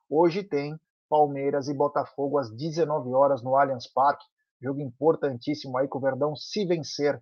hoje 0.09 0.43
tem 0.43 0.75
Palmeiras 1.09 1.67
e 1.67 1.73
Botafogo 1.73 2.37
às 2.37 2.49
19 2.55 3.13
horas 3.13 3.43
no 3.43 3.55
Allianz 3.55 3.87
Parque. 3.91 4.25
Jogo 4.61 4.81
importantíssimo 4.81 5.77
aí 5.77 5.87
que 5.87 5.97
o 5.97 5.99
Verdão, 5.99 6.35
se 6.35 6.65
vencer, 6.65 7.19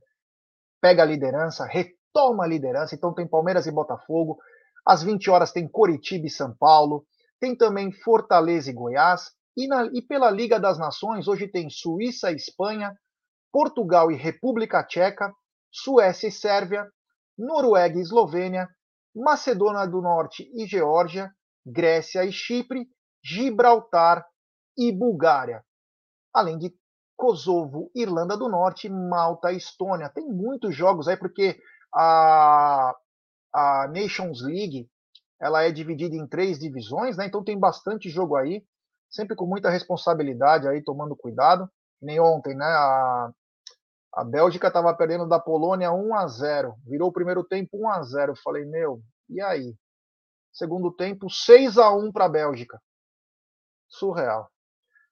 pega 0.82 1.04
a 1.04 1.06
liderança, 1.06 1.66
retoma 1.66 2.44
a 2.44 2.48
liderança. 2.48 2.96
Então 2.96 3.14
tem 3.14 3.28
Palmeiras 3.28 3.68
e 3.68 3.72
Botafogo. 3.72 4.38
Às 4.86 5.04
20 5.04 5.30
horas 5.30 5.52
tem 5.52 5.68
Coritiba 5.68 6.28
e 6.28 6.30
São 6.30 6.56
Paulo. 6.58 7.06
Tem 7.40 7.56
também 7.56 7.92
Fortaleza 7.92 8.70
e 8.70 8.74
Goiás. 8.74 9.32
E, 9.58 9.68
na, 9.68 9.86
e 9.86 10.02
pela 10.02 10.30
Liga 10.30 10.60
das 10.60 10.78
Nações, 10.78 11.28
hoje 11.28 11.48
tem 11.48 11.70
Suíça 11.70 12.32
e 12.32 12.36
Espanha, 12.36 12.94
Portugal 13.52 14.12
e 14.12 14.16
República 14.16 14.84
Tcheca, 14.84 15.34
Suécia 15.72 16.28
e 16.28 16.32
Sérvia, 16.32 16.90
Noruega 17.38 17.98
e 17.98 18.02
Eslovênia, 18.02 18.68
Macedônia 19.16 19.86
do 19.88 20.02
Norte 20.02 20.50
e 20.54 20.66
Geórgia, 20.68 21.32
Grécia 21.66 22.26
e 22.26 22.32
Chipre 22.32 22.86
Gibraltar 23.26 24.24
e 24.78 24.92
Bulgária, 24.92 25.66
além 26.32 26.60
de 26.60 26.72
Kosovo, 27.18 27.90
Irlanda 27.96 28.38
do 28.38 28.48
Norte, 28.48 28.88
Malta, 28.88 29.52
Estônia. 29.52 30.10
Tem 30.10 30.28
muitos 30.28 30.76
jogos 30.76 31.08
aí 31.08 31.18
porque 31.18 31.60
a, 31.92 32.96
a 33.52 33.88
Nations 33.88 34.44
League 34.44 34.88
ela 35.42 35.64
é 35.64 35.72
dividida 35.72 36.16
em 36.16 36.28
três 36.28 36.60
divisões, 36.60 37.18
né? 37.18 37.26
Então 37.26 37.44
tem 37.44 37.60
bastante 37.60 38.10
jogo 38.10 38.36
aí, 38.36 38.64
sempre 39.10 39.36
com 39.36 39.48
muita 39.48 39.72
responsabilidade 39.72 40.68
aí, 40.68 40.84
tomando 40.84 41.16
cuidado. 41.16 41.68
Nem 42.00 42.20
ontem, 42.20 42.56
né? 42.56 42.66
A, 42.66 43.32
a 44.18 44.24
Bélgica 44.24 44.68
estava 44.68 44.94
perdendo 44.96 45.28
da 45.28 45.40
Polônia 45.40 45.92
1 45.92 46.14
a 46.14 46.28
0, 46.28 46.76
virou 46.86 47.10
o 47.10 47.14
primeiro 47.14 47.44
tempo 47.44 47.72
1 47.74 47.90
a 47.90 48.04
0. 48.04 48.32
Eu 48.34 48.38
falei, 48.44 48.66
meu, 48.66 49.02
e 49.28 49.42
aí? 49.42 49.74
Segundo 50.54 50.92
tempo 50.92 51.28
6 51.28 51.80
a 51.80 51.92
1 51.92 52.12
para 52.12 52.26
a 52.26 52.30
Bélgica 52.30 52.80
surreal. 53.88 54.50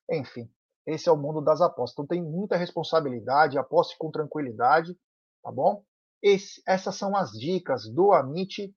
Enfim, 0.10 0.50
esse 0.86 1.08
é 1.08 1.12
o 1.12 1.18
mundo 1.18 1.42
das 1.42 1.62
apostas. 1.62 1.94
Então 1.94 2.08
tem 2.08 2.22
muita 2.22 2.58
responsabilidade, 2.58 3.58
aposte 3.58 3.98
com 3.98 4.12
tranquilidade, 4.12 4.98
tá 5.42 5.52
bom? 5.52 5.84
Esse, 6.22 6.62
essas 6.68 6.96
são 6.96 7.16
as 7.16 7.32
dicas 7.32 7.90
do 7.90 8.12
Amit 8.14 8.74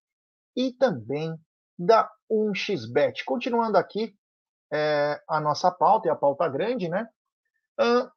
e 0.57 0.73
também 0.73 1.39
da 1.79 2.11
1xBet. 2.31 3.25
Continuando 3.25 3.77
aqui 3.77 4.15
é, 4.73 5.21
a 5.29 5.41
nossa 5.41 5.71
pauta, 5.71 6.09
e 6.09 6.11
a 6.11 6.17
pauta 6.17 6.49
grande, 6.49 6.89
né? 6.89 7.09
Uh, 7.81 8.11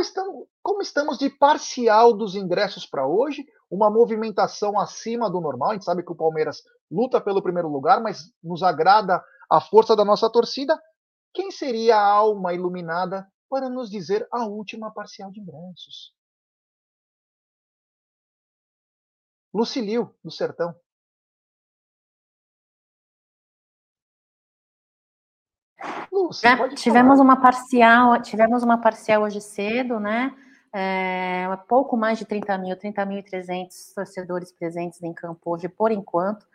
estão, 0.00 0.46
como 0.62 0.80
estamos 0.80 1.18
de 1.18 1.30
parcial 1.30 2.12
dos 2.12 2.34
ingressos 2.34 2.86
para 2.86 3.06
hoje, 3.06 3.44
uma 3.70 3.90
movimentação 3.90 4.78
acima 4.78 5.30
do 5.30 5.40
normal. 5.40 5.70
A 5.70 5.72
gente 5.74 5.84
sabe 5.84 6.04
que 6.04 6.12
o 6.12 6.16
Palmeiras 6.16 6.62
luta 6.90 7.20
pelo 7.20 7.42
primeiro 7.42 7.68
lugar, 7.68 8.00
mas 8.02 8.30
nos 8.42 8.62
agrada 8.62 9.22
a 9.50 9.60
força 9.60 9.96
da 9.96 10.04
nossa 10.04 10.30
torcida. 10.30 10.78
Quem 11.32 11.50
seria 11.50 11.96
a 11.96 12.06
alma 12.06 12.52
iluminada 12.52 13.30
para 13.48 13.68
nos 13.68 13.90
dizer 13.90 14.26
a 14.30 14.46
última 14.46 14.90
parcial 14.92 15.30
de 15.30 15.40
ingressos? 15.40 16.14
Lucilio, 19.52 20.14
do 20.24 20.30
Sertão. 20.30 20.74
Lúcia, 26.10 26.56
tivemos 26.74 27.18
falar. 27.18 27.22
uma 27.22 27.40
parcial, 27.40 28.22
tivemos 28.22 28.62
uma 28.62 28.80
parcial 28.80 29.22
hoje 29.22 29.40
cedo, 29.40 29.98
né? 29.98 30.34
é, 30.72 31.46
pouco 31.68 31.96
mais 31.96 32.18
de 32.18 32.24
30 32.24 32.56
mil, 32.58 32.76
30.300 32.76 33.94
torcedores 33.94 34.50
presentes 34.52 35.02
em 35.02 35.12
campo 35.12 35.54
hoje, 35.54 35.68
por 35.68 35.92
enquanto. 35.92 36.46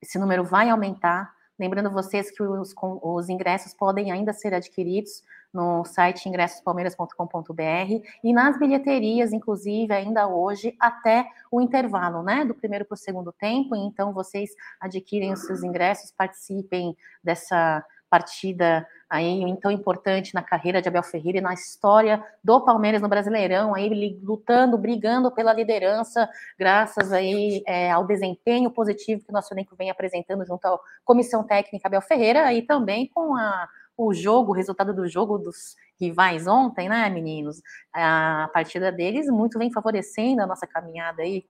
Esse 0.00 0.18
número 0.18 0.44
vai 0.44 0.70
aumentar. 0.70 1.34
Lembrando 1.58 1.90
vocês 1.90 2.30
que 2.30 2.42
os, 2.42 2.74
os 3.02 3.28
ingressos 3.28 3.74
podem 3.74 4.12
ainda 4.12 4.32
ser 4.32 4.54
adquiridos 4.54 5.22
no 5.52 5.84
site 5.84 6.28
ingressospalmeiras.com.br 6.28 8.06
e 8.22 8.32
nas 8.32 8.58
bilheterias, 8.58 9.32
inclusive, 9.32 9.92
ainda 9.92 10.28
hoje, 10.28 10.76
até 10.78 11.26
o 11.50 11.60
intervalo, 11.60 12.22
né, 12.22 12.44
do 12.44 12.54
primeiro 12.54 12.84
para 12.84 12.94
o 12.94 12.98
segundo 12.98 13.32
tempo. 13.32 13.74
Então, 13.74 14.12
vocês 14.12 14.50
adquirem 14.80 15.32
os 15.32 15.40
seus 15.40 15.62
ingressos, 15.62 16.12
participem 16.12 16.96
dessa 17.24 17.84
partida 18.08 18.86
aí 19.08 19.56
tão 19.60 19.70
importante 19.70 20.34
na 20.34 20.42
carreira 20.42 20.82
de 20.82 20.88
Abel 20.88 21.02
Ferreira 21.02 21.38
e 21.38 21.40
na 21.40 21.54
história 21.54 22.22
do 22.44 22.60
Palmeiras 22.64 23.00
no 23.00 23.08
Brasileirão, 23.08 23.74
aí 23.74 24.18
lutando, 24.22 24.76
brigando 24.76 25.30
pela 25.30 25.52
liderança, 25.52 26.28
graças 26.58 27.12
aí 27.12 27.62
é, 27.66 27.90
ao 27.90 28.06
desempenho 28.06 28.70
positivo 28.70 29.24
que 29.24 29.30
o 29.30 29.32
nosso 29.32 29.52
elenco 29.54 29.74
vem 29.76 29.90
apresentando 29.90 30.44
junto 30.44 30.66
à 30.66 30.78
comissão 31.04 31.42
técnica 31.42 31.88
Abel 31.88 32.02
Ferreira 32.02 32.52
e 32.52 32.62
também 32.62 33.08
com 33.08 33.34
a, 33.34 33.68
o 33.96 34.12
jogo, 34.12 34.52
o 34.52 34.54
resultado 34.54 34.94
do 34.94 35.08
jogo 35.08 35.38
dos 35.38 35.74
rivais 36.00 36.46
ontem, 36.46 36.88
né, 36.88 37.08
meninos? 37.08 37.60
A 37.92 38.48
partida 38.52 38.92
deles 38.92 39.26
muito 39.28 39.58
vem 39.58 39.72
favorecendo 39.72 40.42
a 40.42 40.46
nossa 40.46 40.66
caminhada 40.66 41.22
aí. 41.22 41.44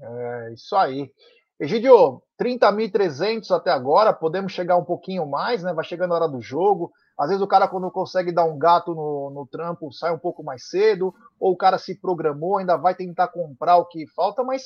É 0.00 0.52
isso 0.52 0.76
aí. 0.76 1.10
Egidio, 1.58 2.22
30.300 2.38 3.50
até 3.50 3.70
agora, 3.70 4.12
podemos 4.12 4.52
chegar 4.52 4.76
um 4.76 4.84
pouquinho 4.84 5.26
mais, 5.26 5.62
né? 5.62 5.72
Vai 5.72 5.84
chegando 5.84 6.12
a 6.12 6.16
hora 6.16 6.28
do 6.28 6.40
jogo. 6.40 6.92
Às 7.18 7.28
vezes 7.28 7.42
o 7.42 7.46
cara, 7.46 7.66
quando 7.66 7.90
consegue 7.90 8.30
dar 8.30 8.44
um 8.44 8.58
gato 8.58 8.94
no, 8.94 9.30
no 9.30 9.46
trampo, 9.46 9.90
sai 9.90 10.12
um 10.12 10.18
pouco 10.18 10.42
mais 10.42 10.68
cedo, 10.68 11.14
ou 11.40 11.52
o 11.52 11.56
cara 11.56 11.78
se 11.78 11.94
programou, 11.94 12.58
ainda 12.58 12.76
vai 12.76 12.94
tentar 12.94 13.28
comprar 13.28 13.78
o 13.78 13.86
que 13.86 14.06
falta, 14.08 14.44
mas 14.44 14.64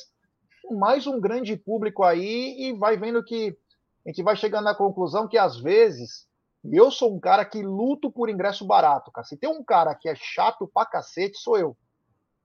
mais 0.69 1.07
um 1.07 1.19
grande 1.19 1.55
público 1.55 2.03
aí 2.03 2.55
e 2.59 2.73
vai 2.73 2.97
vendo 2.97 3.23
que 3.23 3.57
a 4.05 4.09
gente 4.09 4.21
vai 4.21 4.35
chegando 4.35 4.67
à 4.67 4.75
conclusão 4.75 5.27
que 5.27 5.37
às 5.37 5.57
vezes 5.59 6.27
eu 6.63 6.91
sou 6.91 7.15
um 7.15 7.19
cara 7.19 7.45
que 7.45 7.63
luto 7.63 8.11
por 8.11 8.29
ingresso 8.29 8.65
barato, 8.65 9.11
cara. 9.11 9.25
Se 9.25 9.37
tem 9.37 9.49
um 9.49 9.63
cara 9.63 9.95
que 9.95 10.09
é 10.09 10.15
chato 10.15 10.69
pra 10.71 10.85
cacete, 10.85 11.37
sou 11.37 11.57
eu. 11.57 11.75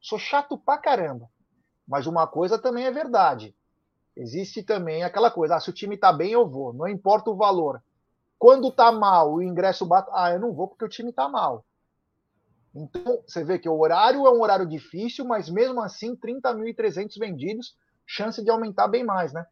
Sou 0.00 0.18
chato 0.18 0.56
pra 0.56 0.78
caramba. 0.78 1.28
Mas 1.86 2.06
uma 2.06 2.26
coisa 2.26 2.58
também 2.58 2.86
é 2.86 2.90
verdade 2.90 3.54
Existe 4.16 4.62
também 4.62 5.02
aquela 5.02 5.30
coisa, 5.30 5.56
ah, 5.56 5.60
se 5.60 5.68
o 5.68 5.72
time 5.72 5.96
tá 5.96 6.12
bem, 6.12 6.32
eu 6.32 6.48
vou, 6.48 6.72
não 6.72 6.88
importa 6.88 7.30
o 7.30 7.36
valor. 7.36 7.82
Quando 8.38 8.70
tá 8.70 8.90
mal, 8.90 9.34
o 9.34 9.42
ingresso 9.42 9.84
bate, 9.84 10.10
ah, 10.12 10.30
eu 10.32 10.40
não 10.40 10.52
vou 10.52 10.68
porque 10.68 10.84
o 10.84 10.88
time 10.88 11.12
tá 11.12 11.28
mal. 11.28 11.64
Então, 12.74 13.22
você 13.26 13.44
vê 13.44 13.58
que 13.58 13.68
o 13.68 13.78
horário 13.78 14.26
é 14.26 14.30
um 14.30 14.40
horário 14.40 14.66
difícil, 14.66 15.24
mas 15.24 15.48
mesmo 15.48 15.80
assim, 15.80 16.14
30.300 16.16 17.18
vendidos, 17.18 17.74
chance 18.06 18.42
de 18.42 18.50
aumentar 18.50 18.88
bem 18.88 19.04
mais, 19.04 19.32
né? 19.32 19.46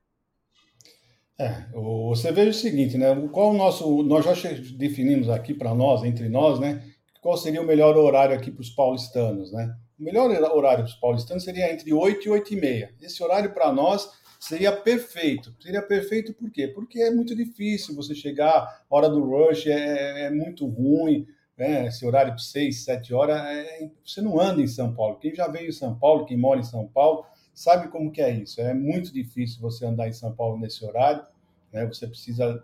É, 1.39 1.67
você 1.73 2.31
veja 2.31 2.51
o 2.51 2.55
seguinte, 2.55 2.97
né? 2.97 3.29
Qual 3.33 3.51
o 3.51 3.57
nosso. 3.57 4.03
Nós 4.05 4.25
já 4.25 4.33
definimos 4.77 5.29
aqui 5.29 5.53
para 5.53 5.75
nós, 5.75 6.05
entre 6.05 6.29
nós, 6.29 6.61
né? 6.61 6.83
Qual 7.21 7.37
seria 7.37 7.61
o 7.61 7.67
melhor 7.67 7.97
horário 7.97 8.37
aqui 8.37 8.53
para 8.53 8.61
os 8.61 8.71
paulistanos, 8.71 9.53
né? 9.53 9.75
O 9.99 10.05
melhor 10.05 10.31
horário 10.31 10.85
para 10.85 10.93
os 10.93 10.95
paulistanos 10.95 11.43
seria 11.43 11.73
entre 11.73 11.93
8 11.93 12.27
e 12.27 12.31
8 12.31 12.55
e 12.55 12.57
meia. 12.57 12.95
Esse 13.01 13.23
horário 13.23 13.53
para 13.53 13.73
nós 13.73 14.09
seria 14.45 14.72
perfeito. 14.72 15.55
Seria 15.59 15.80
perfeito 15.80 16.34
por 16.34 16.51
quê? 16.51 16.68
Porque 16.68 17.01
é 17.01 17.11
muito 17.11 17.34
difícil 17.34 17.95
você 17.95 18.14
chegar, 18.14 18.84
hora 18.90 19.09
do 19.09 19.24
rush 19.24 19.66
é, 19.66 20.26
é 20.26 20.30
muito 20.30 20.66
ruim, 20.66 21.26
né? 21.57 21.86
esse 21.86 22.05
horário 22.05 22.34
de 22.34 22.45
6, 22.45 22.84
7 22.84 23.14
horas, 23.14 23.40
é, 23.40 23.88
você 24.05 24.20
não 24.20 24.38
anda 24.38 24.61
em 24.61 24.66
São 24.66 24.95
Paulo. 24.95 25.18
Quem 25.18 25.34
já 25.34 25.49
veio 25.49 25.68
em 25.68 25.72
São 25.72 25.99
Paulo, 25.99 26.26
quem 26.26 26.36
mora 26.36 26.61
em 26.61 26.64
São 26.64 26.86
Paulo, 26.86 27.24
sabe 27.55 27.88
como 27.88 28.12
que 28.12 28.20
é 28.20 28.30
isso. 28.30 28.61
É 28.61 28.74
muito 28.74 29.12
difícil 29.12 29.62
você 29.62 29.86
andar 29.86 30.09
em 30.09 30.12
São 30.12 30.34
Paulo 30.34 30.59
nesse 30.59 30.84
horário, 30.84 31.24
né? 31.72 31.86
você 31.86 32.07
precisa, 32.07 32.62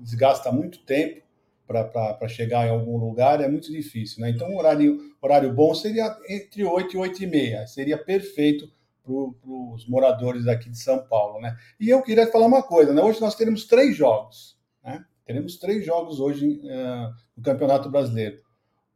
desgasta 0.00 0.52
muito 0.52 0.80
tempo 0.84 1.22
para 1.66 2.28
chegar 2.28 2.66
em 2.66 2.70
algum 2.70 2.98
lugar, 2.98 3.40
é 3.40 3.48
muito 3.48 3.72
difícil. 3.72 4.20
Né? 4.20 4.28
Então, 4.28 4.50
o 4.50 4.58
horário, 4.58 4.98
horário 5.22 5.50
bom 5.54 5.74
seria 5.74 6.14
entre 6.28 6.62
8 6.62 6.94
e 6.94 6.98
8 6.98 7.22
e 7.22 7.26
meia, 7.26 7.66
seria 7.66 7.96
perfeito 7.96 8.70
para 9.02 9.12
os 9.12 9.86
moradores 9.88 10.46
aqui 10.46 10.70
de 10.70 10.78
São 10.78 10.98
Paulo, 11.06 11.40
né? 11.40 11.56
E 11.78 11.88
eu 11.88 12.02
queria 12.02 12.30
falar 12.30 12.46
uma 12.46 12.62
coisa, 12.62 12.92
né? 12.92 13.02
Hoje 13.02 13.20
nós 13.20 13.34
teremos 13.34 13.64
três 13.64 13.96
jogos, 13.96 14.56
né? 14.82 15.04
Teremos 15.26 15.56
três 15.56 15.84
jogos 15.84 16.20
hoje 16.20 16.60
uh, 16.64 17.12
no 17.36 17.42
Campeonato 17.42 17.90
Brasileiro. 17.90 18.40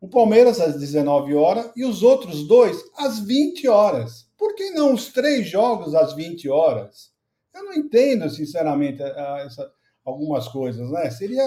O 0.00 0.08
Palmeiras 0.08 0.60
às 0.60 0.78
19 0.78 1.34
horas 1.34 1.70
e 1.74 1.84
os 1.84 2.02
outros 2.02 2.46
dois 2.46 2.84
às 2.96 3.18
20 3.18 3.66
horas. 3.68 4.30
Por 4.36 4.54
que 4.54 4.70
não 4.70 4.92
os 4.92 5.08
três 5.08 5.48
jogos 5.48 5.94
às 5.94 6.14
20 6.14 6.48
horas? 6.48 7.10
Eu 7.54 7.64
não 7.64 7.74
entendo, 7.74 8.28
sinceramente, 8.28 9.02
essa, 9.02 9.70
algumas 10.04 10.46
coisas, 10.48 10.90
né? 10.90 11.10
Seria, 11.10 11.44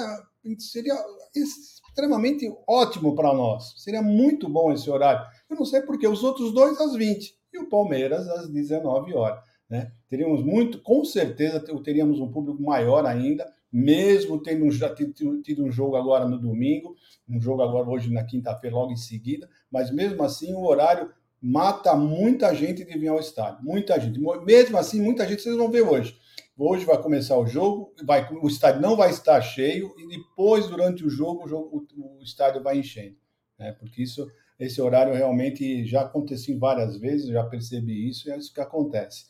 seria 0.58 0.96
extremamente 1.36 2.52
ótimo 2.68 3.16
para 3.16 3.34
nós. 3.34 3.74
Seria 3.78 4.02
muito 4.02 4.50
bom 4.50 4.72
esse 4.72 4.90
horário. 4.90 5.26
Eu 5.50 5.56
não 5.56 5.66
sei 5.66 5.82
porque 5.82 6.08
os 6.08 6.24
outros 6.24 6.52
dois 6.52 6.80
às 6.82 6.96
20 6.96 7.39
e 7.54 7.60
o 7.60 7.70
Palmeiras 7.70 8.28
às 8.28 8.50
19 8.50 9.14
horas. 9.14 9.44
Né? 9.70 9.92
Teríamos 10.10 10.44
muito, 10.44 10.82
com 10.82 11.06
certeza, 11.06 11.64
teríamos 11.84 12.20
um 12.20 12.32
público 12.32 12.62
maior 12.62 13.06
ainda, 13.06 13.52
mesmo 13.72 14.42
tendo 14.42 14.70
já 14.72 14.94
tido 14.94 15.64
um 15.64 15.72
jogo 15.72 15.96
agora 15.96 16.28
no 16.28 16.40
domingo, 16.40 16.96
um 17.28 17.40
jogo 17.40 17.62
agora 17.62 17.88
hoje 17.88 18.12
na 18.12 18.24
quinta-feira, 18.24 18.76
logo 18.76 18.92
em 18.92 18.98
seguida, 18.98 19.48
mas 19.72 19.92
mesmo 19.92 20.24
assim 20.24 20.54
o 20.54 20.64
horário 20.64 21.12
mata 21.42 21.96
muita 21.96 22.54
gente 22.54 22.84
de 22.84 22.98
vir 22.98 23.08
ao 23.08 23.20
estádio, 23.20 23.64
muita 23.64 24.00
gente. 24.00 24.20
Mesmo 24.44 24.78
assim, 24.78 25.02
muita 25.02 25.28
gente 25.28 25.42
vocês 25.42 25.56
vão 25.56 25.70
ver 25.70 25.82
hoje. 25.82 26.18
Hoje 26.58 26.84
vai 26.84 27.02
começar 27.02 27.38
o 27.38 27.48
jogo, 27.48 27.94
vai, 28.04 28.28
o 28.34 28.48
estádio 28.48 28.82
não 28.82 28.98
vai 28.98 29.12
estar 29.12 29.40
cheio 29.40 29.94
e 29.98 30.08
depois, 30.08 30.68
durante 30.68 31.06
o 31.06 31.10
jogo, 31.10 31.46
o, 31.46 31.48
jogo, 31.48 31.88
o, 31.96 32.18
o 32.18 32.22
estádio 32.22 32.62
vai 32.62 32.80
enchendo, 32.80 33.16
né? 33.58 33.72
Porque 33.72 34.04
isso 34.04 34.28
esse 34.60 34.82
horário 34.82 35.14
realmente 35.14 35.86
já 35.86 36.02
aconteceu 36.02 36.60
várias 36.60 36.98
vezes, 36.98 37.30
já 37.30 37.44
percebi 37.46 38.10
isso, 38.10 38.28
e 38.28 38.32
é 38.32 38.38
isso 38.38 38.54
que 38.54 38.60
acontece. 38.60 39.28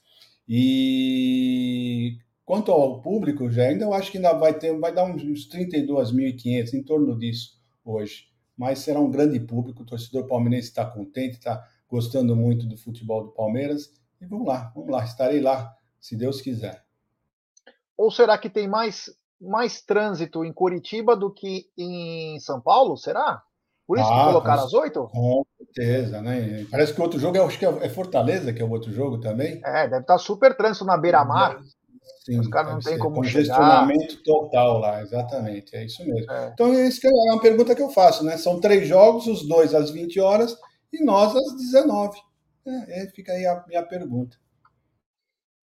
E 0.48 2.18
quanto 2.44 2.72
ao 2.72 3.00
público, 3.02 3.52
já 3.52 3.64
ainda 3.64 3.86
eu 3.86 3.94
acho 3.94 4.12
que 4.12 4.18
ainda 4.18 4.34
vai 4.34 4.58
ter, 4.58 4.76
vai 4.80 4.92
dar 4.92 5.06
uns 5.06 5.48
32.500 5.48 6.74
em 6.74 6.84
torno 6.84 7.18
disso 7.18 7.60
hoje. 7.86 8.28
Mas 8.58 8.80
será 8.80 9.00
um 9.00 9.12
grande 9.12 9.40
público, 9.40 9.84
o 9.84 9.86
torcedor 9.86 10.26
palmeirense 10.26 10.70
está 10.70 10.84
contente, 10.84 11.36
está 11.36 11.64
gostando 11.88 12.36
muito 12.36 12.66
do 12.66 12.78
futebol 12.78 13.24
do 13.24 13.32
Palmeiras. 13.32 13.94
E 14.20 14.26
vamos 14.26 14.48
lá, 14.48 14.72
vamos 14.76 14.92
lá, 14.92 15.06
estarei 15.06 15.40
lá, 15.40 15.74
se 16.00 16.16
Deus 16.16 16.42
quiser. 16.42 16.84
Ou 17.96 18.10
será 18.10 18.38
que 18.38 18.50
tem 18.50 18.68
mais, 18.68 19.10
mais 19.40 19.82
trânsito 19.82 20.44
em 20.44 20.52
Curitiba 20.52 21.16
do 21.16 21.32
que 21.32 21.70
em 21.78 22.40
São 22.40 22.60
Paulo? 22.60 22.98
Será? 22.98 23.44
Por 23.90 23.98
isso 23.98 24.08
ah, 24.08 24.20
que 24.20 24.26
colocaram 24.26 24.64
as 24.66 24.74
oito? 24.74 25.08
Com 25.08 25.44
certeza, 25.58 26.22
né? 26.22 26.64
Parece 26.70 26.94
que 26.94 27.00
o 27.00 27.04
outro 27.04 27.20
jogo, 27.20 27.38
é, 27.38 27.40
acho 27.40 27.58
que 27.58 27.66
é, 27.66 27.86
é 27.88 27.90
Fortaleza, 27.90 28.54
que 28.54 28.62
é 28.62 28.66
o 28.66 28.70
outro 28.70 28.92
jogo 28.94 29.20
também. 29.20 29.60
É, 29.66 29.88
deve 29.88 30.02
estar 30.02 30.20
super 30.20 30.56
trânsito 30.56 30.86
na 30.86 30.96
beira-mar. 30.96 31.60
Sim, 32.24 32.40
Os 32.40 32.48
caras 32.50 32.72
não 32.72 32.80
têm 32.80 33.00
como 33.00 33.16
congestionamento 33.16 34.12
chegar. 34.12 34.24
total 34.24 34.78
lá, 34.78 35.02
exatamente, 35.02 35.76
é 35.76 35.86
isso 35.86 36.06
mesmo. 36.06 36.32
É. 36.32 36.52
Então, 36.54 36.72
isso 36.72 37.08
é 37.08 37.10
uma 37.10 37.42
pergunta 37.42 37.74
que 37.74 37.82
eu 37.82 37.90
faço, 37.90 38.24
né? 38.24 38.38
São 38.38 38.60
três 38.60 38.88
jogos, 38.88 39.26
os 39.26 39.48
dois 39.48 39.74
às 39.74 39.90
20 39.90 40.20
horas 40.20 40.56
e 40.94 41.04
nós 41.04 41.36
às 41.36 41.58
19. 41.58 42.16
É, 42.68 43.02
é, 43.02 43.08
fica 43.08 43.32
aí 43.32 43.48
a 43.48 43.66
minha 43.68 43.82
pergunta. 43.82 44.38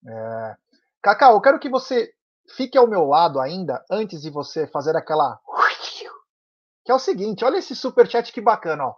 É. 0.05 0.57
Cacau, 1.01 1.35
eu 1.35 1.41
quero 1.41 1.61
que 1.61 1.68
você 1.68 2.11
fique 2.57 2.77
ao 2.77 2.89
meu 2.89 3.05
lado 3.05 3.39
ainda, 3.39 3.85
antes 3.89 4.22
de 4.22 4.31
você 4.31 4.66
fazer 4.66 4.97
aquela 4.97 5.39
que 6.87 6.93
é 6.93 6.95
o 6.95 7.01
seguinte, 7.01 7.45
olha 7.45 7.59
esse 7.59 7.74
superchat 7.74 8.32
que 8.32 8.41
bacana, 8.41 8.87
ó. 8.87 8.95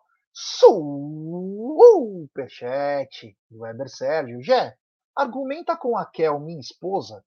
Superchat 2.30 3.34
do 3.50 3.60
Weber 3.62 3.88
Sérgio. 3.88 4.42
Jé, 4.42 4.76
argumenta 5.16 5.74
com 5.74 5.96
a 5.96 6.04
Kel, 6.04 6.38
minha 6.38 6.60
esposa. 6.60 7.24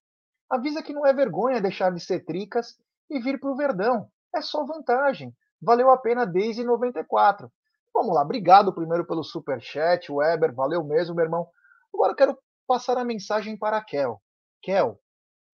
Avisa 0.48 0.84
que 0.84 0.94
não 0.94 1.04
é 1.04 1.12
vergonha 1.14 1.60
deixar 1.60 1.92
de 1.92 2.00
ser 2.00 2.24
tricas 2.26 2.78
e 3.10 3.20
vir 3.20 3.40
pro 3.40 3.56
Verdão. 3.56 4.08
É 4.36 4.42
só 4.42 4.64
vantagem. 4.64 5.36
Valeu 5.60 5.90
a 5.90 5.98
pena 5.98 6.28
desde 6.28 6.64
94. 6.64 7.52
Vamos 7.92 8.14
lá, 8.14 8.22
obrigado 8.22 8.72
primeiro 8.72 9.04
pelo 9.04 9.24
super 9.24 9.60
chat, 9.60 10.12
Weber, 10.12 10.54
valeu 10.54 10.84
mesmo, 10.84 11.16
meu 11.16 11.26
irmão. 11.26 11.50
Agora 11.92 12.12
eu 12.12 12.16
quero 12.16 12.38
passar 12.68 13.00
a 13.00 13.04
mensagem 13.04 13.58
para 13.58 13.78
a 13.78 13.84
Kel. 13.84 14.22
Kel, 14.62 15.00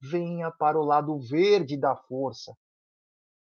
venha 0.03 0.51
para 0.51 0.77
o 0.77 0.85
lado 0.85 1.17
verde 1.21 1.77
da 1.77 1.95
força. 1.95 2.57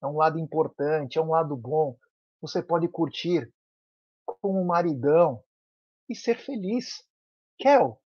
É 0.05 0.07
um 0.07 0.19
lado 0.19 0.39
importante, 0.39 1.19
é 1.19 1.23
um 1.23 1.31
lado 1.31 1.57
bom. 1.57 1.97
Você 2.43 2.63
pode 2.63 2.87
curtir 2.89 3.51
com 4.27 4.61
o 4.61 4.67
maridão 4.67 5.43
e 6.09 6.15
ser 6.15 6.37
feliz. 6.37 7.03
Kel, 7.59 7.99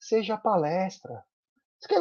seja 0.00 0.36
palestra. 0.36 1.24
Você 1.78 1.88
quer 1.88 2.00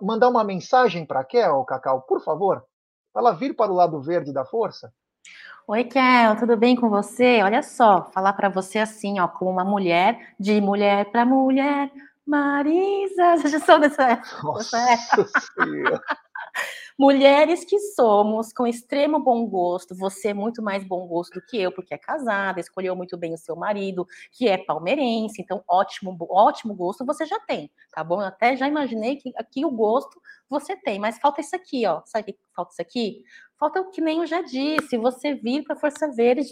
mandar 0.00 0.30
uma 0.30 0.42
mensagem 0.42 1.04
para 1.04 1.20
a 1.20 1.24
Kel, 1.24 1.64
Cacau, 1.64 2.00
por 2.02 2.22
favor? 2.24 2.64
Para 3.12 3.28
ela 3.28 3.32
vir 3.32 3.54
para 3.54 3.70
o 3.70 3.74
lado 3.74 4.00
verde 4.00 4.32
da 4.32 4.46
força? 4.46 4.90
Oi, 5.68 5.84
Kel, 5.84 6.36
tudo 6.38 6.56
bem 6.56 6.76
com 6.76 6.88
você? 6.88 7.42
Olha 7.42 7.62
só, 7.62 8.04
falar 8.04 8.32
para 8.32 8.48
você 8.48 8.78
assim, 8.78 9.20
ó, 9.20 9.28
como 9.28 9.50
uma 9.50 9.64
mulher, 9.64 10.34
de 10.40 10.62
mulher 10.62 11.10
para 11.10 11.26
mulher, 11.26 11.92
Marisa, 12.26 13.36
você 13.36 13.48
já 13.48 13.60
sou 13.60 13.78
dessa, 13.78 14.22
Nossa 14.42 14.78
dessa 14.78 15.28
Mulheres 16.98 17.64
que 17.64 17.78
somos 17.78 18.52
com 18.52 18.66
extremo 18.66 19.18
bom 19.18 19.46
gosto, 19.46 19.94
você 19.94 20.28
é 20.28 20.34
muito 20.34 20.62
mais 20.62 20.82
bom 20.82 21.06
gosto 21.06 21.34
do 21.34 21.44
que 21.44 21.60
eu, 21.60 21.70
porque 21.70 21.92
é 21.92 21.98
casada, 21.98 22.58
escolheu 22.58 22.96
muito 22.96 23.18
bem 23.18 23.34
o 23.34 23.38
seu 23.38 23.54
marido, 23.54 24.06
que 24.32 24.48
é 24.48 24.56
palmeirense, 24.56 25.42
então 25.42 25.62
ótimo, 25.68 26.16
ótimo 26.30 26.74
gosto 26.74 27.04
você 27.04 27.26
já 27.26 27.38
tem, 27.40 27.70
tá 27.92 28.02
bom? 28.02 28.22
Eu 28.22 28.28
até 28.28 28.56
já 28.56 28.66
imaginei 28.66 29.16
que 29.16 29.30
aqui 29.36 29.64
o 29.64 29.70
gosto 29.70 30.20
você 30.48 30.74
tem, 30.74 30.98
mas 30.98 31.18
falta 31.18 31.42
isso 31.42 31.54
aqui, 31.54 31.86
ó. 31.86 32.00
Sabe 32.06 32.32
que 32.32 32.38
falta 32.54 32.72
isso 32.72 32.82
aqui? 32.82 33.22
Falta 33.58 33.80
o 33.80 33.90
que 33.90 34.00
nem 34.00 34.20
eu 34.20 34.26
já 34.26 34.40
disse, 34.40 34.96
você 34.96 35.34
vir 35.34 35.64
para 35.64 35.76
Força 35.76 36.10
Verde, 36.12 36.48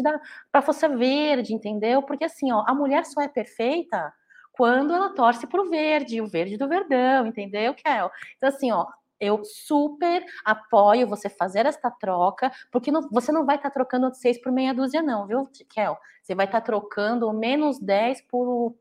para 0.52 0.62
Força 0.62 0.88
Verde, 0.88 1.54
entendeu? 1.54 2.02
Porque 2.02 2.24
assim, 2.24 2.52
ó, 2.52 2.64
a 2.66 2.74
mulher 2.74 3.06
só 3.06 3.22
é 3.22 3.28
perfeita 3.28 4.12
quando 4.52 4.94
ela 4.94 5.10
torce 5.10 5.46
para 5.46 5.60
o 5.60 5.68
verde, 5.68 6.20
o 6.20 6.26
verde 6.28 6.56
do 6.56 6.68
verdão, 6.68 7.26
entendeu, 7.26 7.74
Kel? 7.74 8.10
Então, 8.36 8.48
assim, 8.48 8.70
ó, 8.70 8.86
eu 9.20 9.42
super 9.44 10.24
apoio 10.44 11.06
você 11.06 11.28
fazer 11.28 11.66
esta 11.66 11.90
troca, 11.90 12.52
porque 12.70 12.90
não, 12.90 13.08
você 13.10 13.32
não 13.32 13.44
vai 13.44 13.56
estar 13.56 13.70
tá 13.70 13.74
trocando 13.74 14.12
6 14.14 14.40
por 14.42 14.52
meia 14.52 14.74
dúzia, 14.74 15.02
não, 15.02 15.26
viu, 15.26 15.48
Kel? 15.68 15.96
Você 16.22 16.34
vai 16.34 16.46
estar 16.46 16.60
tá 16.60 16.66
trocando 16.66 17.32
menos 17.32 17.78
10 17.78 18.22
por, 18.22 18.74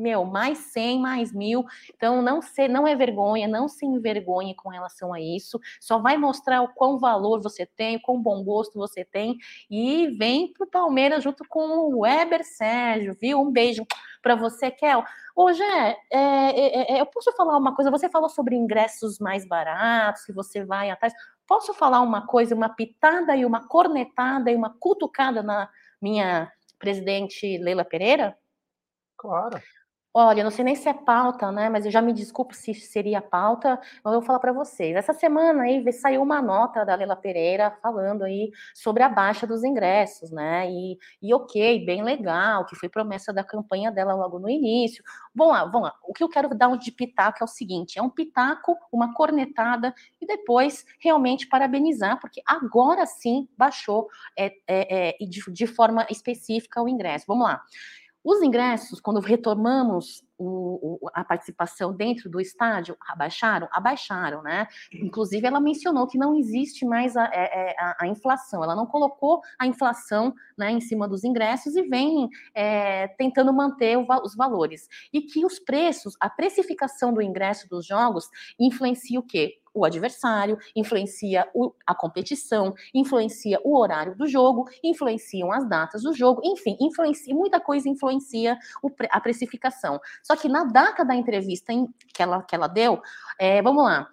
meu, 0.00 0.24
mais 0.24 0.58
100, 0.58 0.98
mais 0.98 1.32
mil. 1.32 1.64
Então, 1.94 2.22
não, 2.22 2.40
ser, 2.40 2.68
não 2.68 2.86
é 2.86 2.96
vergonha, 2.96 3.46
não 3.46 3.68
se 3.68 3.84
envergonhe 3.84 4.54
com 4.54 4.68
relação 4.68 5.12
a 5.12 5.20
isso. 5.20 5.60
Só 5.80 5.98
vai 5.98 6.16
mostrar 6.16 6.62
o 6.62 6.74
quão 6.74 6.98
valor 6.98 7.40
você 7.40 7.66
tem, 7.66 7.96
o 7.96 8.02
quão 8.02 8.20
bom 8.20 8.42
gosto 8.42 8.78
você 8.78 9.04
tem. 9.04 9.36
E 9.70 10.08
vem 10.08 10.52
pro 10.52 10.66
Palmeiras 10.66 11.22
junto 11.22 11.44
com 11.48 11.60
o 11.60 12.00
Weber 12.00 12.44
Sérgio, 12.44 13.16
viu? 13.20 13.40
Um 13.40 13.50
beijo 13.50 13.86
para 14.22 14.34
você, 14.34 14.70
Kel. 14.70 15.04
Hoje 15.34 15.62
é, 15.62 15.96
é, 16.12 16.96
é, 16.96 17.00
eu 17.00 17.06
posso 17.06 17.32
falar 17.32 17.56
uma 17.56 17.74
coisa? 17.74 17.90
Você 17.90 18.08
falou 18.08 18.28
sobre 18.28 18.56
ingressos 18.56 19.18
mais 19.18 19.46
baratos, 19.46 20.24
que 20.24 20.32
você 20.32 20.64
vai 20.64 20.90
atrás. 20.90 21.12
Posso 21.46 21.72
falar 21.74 22.00
uma 22.00 22.26
coisa, 22.26 22.54
uma 22.54 22.68
pitada 22.68 23.34
e 23.36 23.44
uma 23.44 23.66
cornetada 23.66 24.50
e 24.50 24.56
uma 24.56 24.70
cutucada 24.78 25.42
na 25.42 25.68
minha 26.00 26.50
presidente 26.78 27.58
Leila 27.58 27.84
Pereira? 27.84 28.36
Claro. 29.16 29.60
Olha, 30.12 30.42
não 30.42 30.50
sei 30.50 30.64
nem 30.64 30.74
se 30.74 30.88
é 30.88 30.92
pauta, 30.92 31.52
né? 31.52 31.68
Mas 31.68 31.84
eu 31.86 31.90
já 31.92 32.02
me 32.02 32.12
desculpo 32.12 32.52
se 32.52 32.74
seria 32.74 33.22
pauta. 33.22 33.80
Eu 34.04 34.10
vou 34.10 34.22
falar 34.22 34.40
para 34.40 34.52
vocês. 34.52 34.96
Essa 34.96 35.12
semana 35.12 35.62
aí 35.62 35.92
saiu 35.92 36.20
uma 36.20 36.42
nota 36.42 36.84
da 36.84 36.96
Lela 36.96 37.14
Pereira 37.14 37.70
falando 37.80 38.24
aí 38.24 38.50
sobre 38.74 39.04
a 39.04 39.08
baixa 39.08 39.46
dos 39.46 39.62
ingressos, 39.62 40.32
né? 40.32 40.68
E, 40.68 40.98
e 41.22 41.32
ok, 41.32 41.84
bem 41.86 42.02
legal, 42.02 42.66
que 42.66 42.74
foi 42.74 42.88
promessa 42.88 43.32
da 43.32 43.44
campanha 43.44 43.92
dela 43.92 44.12
logo 44.12 44.40
no 44.40 44.50
início. 44.50 45.04
Bom, 45.32 45.52
lá, 45.52 45.64
vamos 45.64 45.82
lá. 45.82 45.94
O 46.02 46.12
que 46.12 46.24
eu 46.24 46.28
quero 46.28 46.48
dar 46.56 46.66
um 46.66 46.76
de 46.76 46.90
pitaco 46.90 47.38
é 47.40 47.44
o 47.44 47.46
seguinte: 47.46 47.96
é 47.96 48.02
um 48.02 48.10
pitaco, 48.10 48.76
uma 48.90 49.14
cornetada 49.14 49.94
e 50.20 50.26
depois 50.26 50.84
realmente 50.98 51.46
parabenizar, 51.46 52.18
porque 52.18 52.42
agora 52.44 53.06
sim 53.06 53.48
baixou 53.56 54.08
é, 54.36 54.46
é, 54.66 55.22
é, 55.22 55.24
de, 55.24 55.40
de 55.52 55.66
forma 55.68 56.04
específica 56.10 56.82
o 56.82 56.88
ingresso. 56.88 57.26
Vamos 57.28 57.44
lá. 57.44 57.62
Os 58.22 58.42
ingressos, 58.42 59.00
quando 59.00 59.18
retomamos 59.18 60.22
o, 60.36 60.98
o, 61.04 61.10
a 61.14 61.24
participação 61.24 61.94
dentro 61.94 62.28
do 62.28 62.38
estádio, 62.38 62.94
abaixaram? 63.08 63.66
Abaixaram, 63.72 64.42
né? 64.42 64.66
Inclusive, 64.92 65.46
ela 65.46 65.60
mencionou 65.60 66.06
que 66.06 66.18
não 66.18 66.34
existe 66.34 66.84
mais 66.84 67.16
a, 67.16 67.24
é, 67.32 67.70
é, 67.70 67.76
a, 67.78 67.96
a 68.00 68.06
inflação, 68.06 68.62
ela 68.62 68.76
não 68.76 68.86
colocou 68.86 69.40
a 69.58 69.66
inflação 69.66 70.34
né, 70.56 70.70
em 70.70 70.80
cima 70.80 71.08
dos 71.08 71.24
ingressos 71.24 71.74
e 71.76 71.82
vem 71.82 72.28
é, 72.54 73.08
tentando 73.08 73.52
manter 73.54 73.96
o, 73.96 74.06
os 74.22 74.34
valores. 74.34 74.86
E 75.12 75.22
que 75.22 75.44
os 75.44 75.58
preços, 75.58 76.14
a 76.20 76.28
precificação 76.28 77.14
do 77.14 77.22
ingresso 77.22 77.68
dos 77.68 77.86
jogos 77.86 78.28
influencia 78.58 79.18
o 79.18 79.22
quê? 79.22 79.59
O 79.74 79.84
adversário, 79.84 80.58
influencia 80.74 81.48
o, 81.54 81.72
a 81.86 81.94
competição, 81.94 82.74
influencia 82.94 83.58
o 83.64 83.78
horário 83.78 84.16
do 84.16 84.26
jogo, 84.26 84.68
influenciam 84.82 85.52
as 85.52 85.68
datas 85.68 86.02
do 86.02 86.12
jogo, 86.12 86.40
enfim, 86.44 86.76
influencia, 86.80 87.34
muita 87.34 87.60
coisa 87.60 87.88
influencia 87.88 88.58
o, 88.82 88.90
a 89.10 89.20
precificação. 89.20 90.00
Só 90.22 90.36
que 90.36 90.48
na 90.48 90.64
data 90.64 91.04
da 91.04 91.14
entrevista 91.14 91.72
em, 91.72 91.86
que, 92.12 92.22
ela, 92.22 92.42
que 92.42 92.54
ela 92.54 92.66
deu, 92.66 93.00
é, 93.38 93.62
vamos 93.62 93.84
lá, 93.84 94.08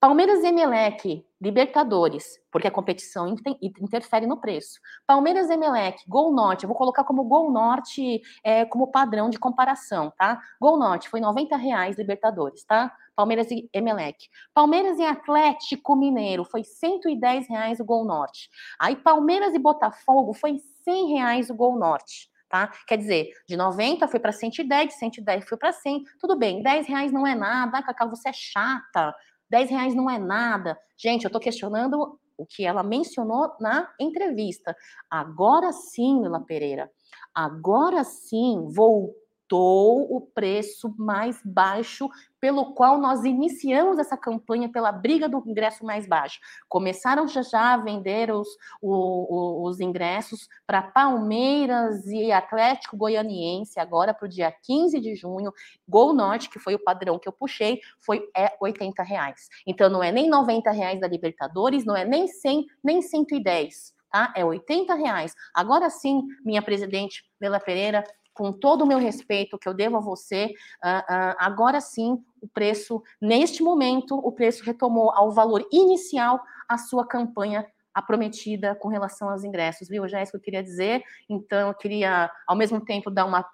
Palmeiras 0.00 0.42
e 0.42 0.46
Emelec, 0.46 1.26
Libertadores, 1.38 2.40
porque 2.50 2.66
a 2.66 2.70
competição 2.70 3.28
inter, 3.28 3.54
interfere 3.60 4.26
no 4.26 4.40
preço. 4.40 4.80
Palmeiras 5.06 5.50
e 5.50 5.52
Emelec, 5.52 6.02
Gol 6.08 6.32
Norte, 6.32 6.64
eu 6.64 6.68
vou 6.68 6.76
colocar 6.76 7.04
como 7.04 7.22
Gol 7.24 7.52
Norte 7.52 8.22
é, 8.42 8.64
como 8.64 8.90
padrão 8.90 9.28
de 9.28 9.38
comparação, 9.38 10.10
tá? 10.16 10.40
Gol 10.58 10.78
Norte 10.78 11.10
foi 11.10 11.20
90 11.20 11.54
reais 11.54 11.98
Libertadores, 11.98 12.64
tá? 12.64 12.90
Palmeiras 13.14 13.50
e 13.50 13.68
Emelec. 13.74 14.26
Palmeiras 14.54 14.98
e 14.98 15.04
Atlético 15.04 15.94
Mineiro 15.94 16.44
foi 16.44 16.64
110 16.64 17.46
reais 17.50 17.78
o 17.78 17.84
Gol 17.84 18.06
Norte. 18.06 18.48
Aí 18.78 18.96
Palmeiras 18.96 19.52
e 19.52 19.58
Botafogo 19.58 20.32
foi 20.32 20.56
100 20.82 21.12
reais 21.12 21.50
o 21.50 21.54
Gol 21.54 21.78
Norte. 21.78 22.30
Tá? 22.48 22.72
Quer 22.86 22.96
dizer, 22.96 23.30
de 23.46 23.54
90 23.54 24.08
foi 24.08 24.18
para 24.18 24.32
110, 24.32 24.88
de 24.88 24.94
110 24.94 25.46
foi 25.46 25.58
para 25.58 25.72
100. 25.72 26.04
Tudo 26.18 26.36
bem, 26.36 26.62
10 26.62 26.86
reais 26.86 27.12
não 27.12 27.26
é 27.26 27.34
nada. 27.34 27.82
Cacau, 27.82 28.08
você 28.08 28.30
é 28.30 28.32
chata. 28.32 29.14
10 29.50 29.70
reais 29.70 29.94
não 29.94 30.08
é 30.08 30.18
nada. 30.18 30.78
Gente, 30.96 31.24
eu 31.24 31.28
estou 31.28 31.40
questionando 31.40 32.18
o 32.36 32.46
que 32.46 32.64
ela 32.64 32.82
mencionou 32.82 33.52
na 33.60 33.92
entrevista. 34.00 34.74
Agora 35.10 35.72
sim, 35.72 36.22
Lila 36.22 36.40
Pereira, 36.40 36.90
agora 37.34 38.02
sim 38.04 38.68
voltou 38.70 39.19
o 39.58 40.20
preço 40.20 40.94
mais 40.98 41.40
baixo 41.44 42.08
pelo 42.40 42.72
qual 42.72 42.98
nós 42.98 43.24
iniciamos 43.24 43.98
essa 43.98 44.16
campanha 44.16 44.68
pela 44.68 44.90
briga 44.90 45.28
do 45.28 45.42
ingresso 45.46 45.84
mais 45.84 46.06
baixo. 46.06 46.40
Começaram 46.68 47.28
já, 47.28 47.42
já 47.42 47.74
a 47.74 47.76
vender 47.76 48.32
os, 48.32 48.48
o, 48.80 48.92
o, 48.92 49.68
os 49.68 49.78
ingressos 49.78 50.48
para 50.66 50.80
Palmeiras 50.80 52.06
e 52.06 52.32
Atlético 52.32 52.96
Goianiense, 52.96 53.78
agora 53.78 54.14
para 54.14 54.26
o 54.26 54.28
dia 54.28 54.50
15 54.50 54.98
de 55.00 55.14
junho. 55.14 55.52
Gol 55.86 56.14
Norte, 56.14 56.48
que 56.48 56.58
foi 56.58 56.74
o 56.74 56.82
padrão 56.82 57.18
que 57.18 57.28
eu 57.28 57.32
puxei, 57.32 57.80
foi 57.98 58.26
é 58.34 58.56
80 58.60 59.02
reais. 59.02 59.48
Então 59.66 59.90
não 59.90 60.02
é 60.02 60.10
nem 60.10 60.28
90 60.28 60.70
reais 60.70 61.00
da 61.00 61.06
Libertadores, 61.06 61.84
não 61.84 61.96
é 61.96 62.04
nem 62.04 62.26
100, 62.26 62.66
nem 62.82 63.02
110. 63.02 63.94
Tá? 64.10 64.32
É 64.34 64.44
80 64.44 64.92
reais. 64.94 65.34
Agora 65.54 65.88
sim, 65.88 66.22
minha 66.44 66.60
presidente 66.60 67.22
Bela 67.38 67.60
Pereira, 67.60 68.02
com 68.40 68.54
todo 68.54 68.84
o 68.84 68.86
meu 68.86 68.96
respeito 68.96 69.58
que 69.58 69.68
eu 69.68 69.74
devo 69.74 69.98
a 69.98 70.00
você, 70.00 70.46
uh, 70.82 71.00
uh, 71.00 71.36
agora 71.36 71.78
sim 71.78 72.24
o 72.40 72.48
preço, 72.48 73.02
neste 73.20 73.62
momento, 73.62 74.16
o 74.16 74.32
preço 74.32 74.64
retomou 74.64 75.10
ao 75.10 75.30
valor 75.30 75.68
inicial 75.70 76.40
a 76.66 76.78
sua 76.78 77.06
campanha 77.06 77.66
a 77.92 78.00
prometida 78.00 78.74
com 78.74 78.88
relação 78.88 79.28
aos 79.28 79.44
ingressos, 79.44 79.88
viu? 79.88 80.08
Já 80.08 80.20
é 80.20 80.22
isso 80.22 80.32
que 80.32 80.38
eu 80.38 80.42
queria 80.42 80.62
dizer. 80.62 81.02
Então, 81.28 81.68
eu 81.68 81.74
queria, 81.74 82.32
ao 82.46 82.56
mesmo 82.56 82.82
tempo, 82.82 83.10
dar 83.10 83.26
uma 83.26 83.44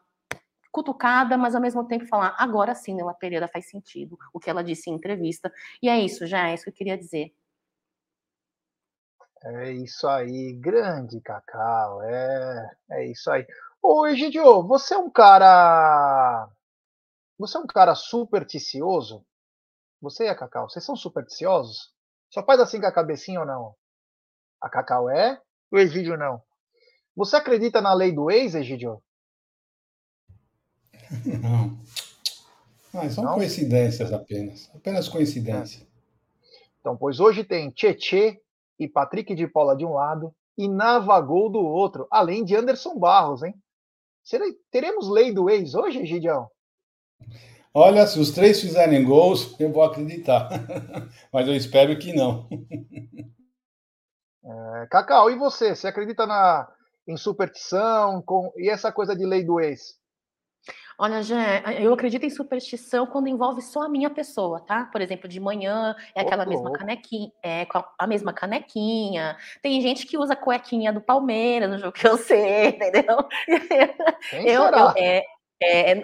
cutucada, 0.71 1.37
mas 1.37 1.57
ao 1.57 1.61
mesmo 1.61 1.83
tempo 1.89 2.07
falar, 2.07 2.37
agora 2.39 2.73
sim, 2.73 2.95
Nela 2.95 3.13
Pereira 3.13 3.49
faz 3.49 3.69
sentido 3.69 4.17
o 4.33 4.39
que 4.39 4.49
ela 4.49 4.63
disse 4.63 4.89
em 4.89 4.95
entrevista. 4.95 5.53
E 5.83 5.89
é 5.89 5.99
isso, 5.99 6.29
já 6.29 6.49
é 6.49 6.55
isso 6.55 6.63
que 6.63 6.71
eu 6.71 6.75
queria 6.75 6.97
dizer. 6.97 7.35
É 9.43 9.71
isso 9.71 10.07
aí, 10.09 10.53
grande 10.55 11.21
Cacau, 11.21 12.03
é, 12.03 12.71
é 12.91 13.07
isso 13.07 13.31
aí. 13.31 13.47
Ô, 13.89 14.05
Egidio, 14.05 14.65
você 14.65 14.95
é 14.95 14.99
um 14.99 15.09
cara. 15.09 16.51
Você 17.39 17.57
é 17.57 17.61
um 17.61 17.67
cara 17.69 17.95
supersticioso? 17.95 19.25
Você 20.03 20.25
e 20.25 20.29
a 20.29 20.35
Cacau, 20.35 20.69
vocês 20.69 20.85
são 20.85 20.97
supersticiosos? 20.97 21.95
Só 22.29 22.45
faz 22.45 22.59
assim 22.59 22.81
com 22.81 22.87
a 22.89 22.93
cabecinha 22.93 23.39
ou 23.39 23.47
não? 23.47 23.77
A 24.61 24.69
Cacau 24.69 25.09
é, 25.09 25.41
o 25.71 25.79
Egidio 25.79 26.17
não. 26.17 26.43
Você 27.15 27.37
acredita 27.37 27.81
na 27.81 27.95
lei 27.95 28.11
do 28.11 28.29
ex, 28.29 28.57
Egidio? 28.57 29.01
Não. 31.41 31.79
Ah, 32.93 33.09
são 33.09 33.23
não? 33.23 33.35
coincidências 33.35 34.13
apenas. 34.13 34.69
Apenas 34.75 35.09
coincidência. 35.09 35.87
Então, 36.81 36.97
pois 36.97 37.21
hoje 37.21 37.45
tem 37.45 37.71
Tietê 37.71 38.43
e 38.81 38.89
Patrick 38.89 39.33
de 39.33 39.47
Paula 39.47 39.77
de 39.77 39.87
um 39.87 39.93
lado 39.93 40.35
e 40.59 40.67
Navagol 40.67 41.49
do 41.49 41.61
outro, 41.61 42.09
além 42.11 42.45
de 42.45 42.57
Anderson 42.57 42.99
Barros, 42.99 43.45
hein? 43.45 43.55
Será, 44.27 44.45
teremos 44.73 45.09
lei 45.09 45.33
do 45.33 45.49
ex 45.49 45.77
hoje, 45.77 46.05
Gidião? 46.05 46.51
Olha, 47.73 48.05
se 48.09 48.19
os 48.19 48.33
três 48.33 48.61
fizerem 48.61 49.05
gols, 49.05 49.55
eu 49.61 49.73
vou 49.73 49.85
acreditar. 49.85 50.49
Mas 51.33 51.47
eu 51.47 51.55
espero 51.55 51.97
que 51.97 52.13
não. 52.13 52.49
É, 54.49 54.87
Cacau, 54.87 55.29
e 55.29 55.35
você? 55.35 55.75
Você 55.75 55.89
acredita 55.89 56.25
na, 56.25 56.73
em 57.05 57.17
superstição 57.17 58.23
com, 58.23 58.53
e 58.57 58.71
essa 58.71 58.93
coisa 58.93 59.17
de 59.17 59.27
lei 59.27 59.43
do 59.43 59.59
ex? 59.59 59.99
Olha, 60.99 61.23
Jé, 61.23 61.63
eu 61.79 61.93
acredito 61.93 62.25
em 62.25 62.31
superstição 62.31 63.07
quando 63.07 63.29
envolve 63.29 63.61
só 63.61 63.83
a 63.83 63.89
minha 63.89 64.09
pessoa, 64.09 64.61
tá? 64.61 64.87
Por 64.87 65.01
exemplo, 65.01 65.29
de 65.29 65.39
manhã 65.39 65.95
é 66.15 66.23
aquela 66.23 66.45
oh, 66.45 66.49
mesma 66.49 66.73
canequinha, 66.73 67.33
é 67.43 67.67
a 67.99 68.07
mesma 68.07 68.33
canequinha. 68.33 69.37
Tem 69.61 69.81
gente 69.81 70.07
que 70.07 70.17
usa 70.17 70.33
a 70.33 70.37
cuequinha 70.37 70.93
do 70.93 71.01
Palmeiras 71.01 71.69
no 71.69 71.79
jogo 71.79 71.93
que 71.93 72.07
eu 72.07 72.17
sei, 72.19 72.69
entendeu? 72.69 73.29
Quem 74.31 74.49
eu? 74.49 74.63
Eu, 74.63 74.93
é, 74.97 75.23
é, 75.63 75.95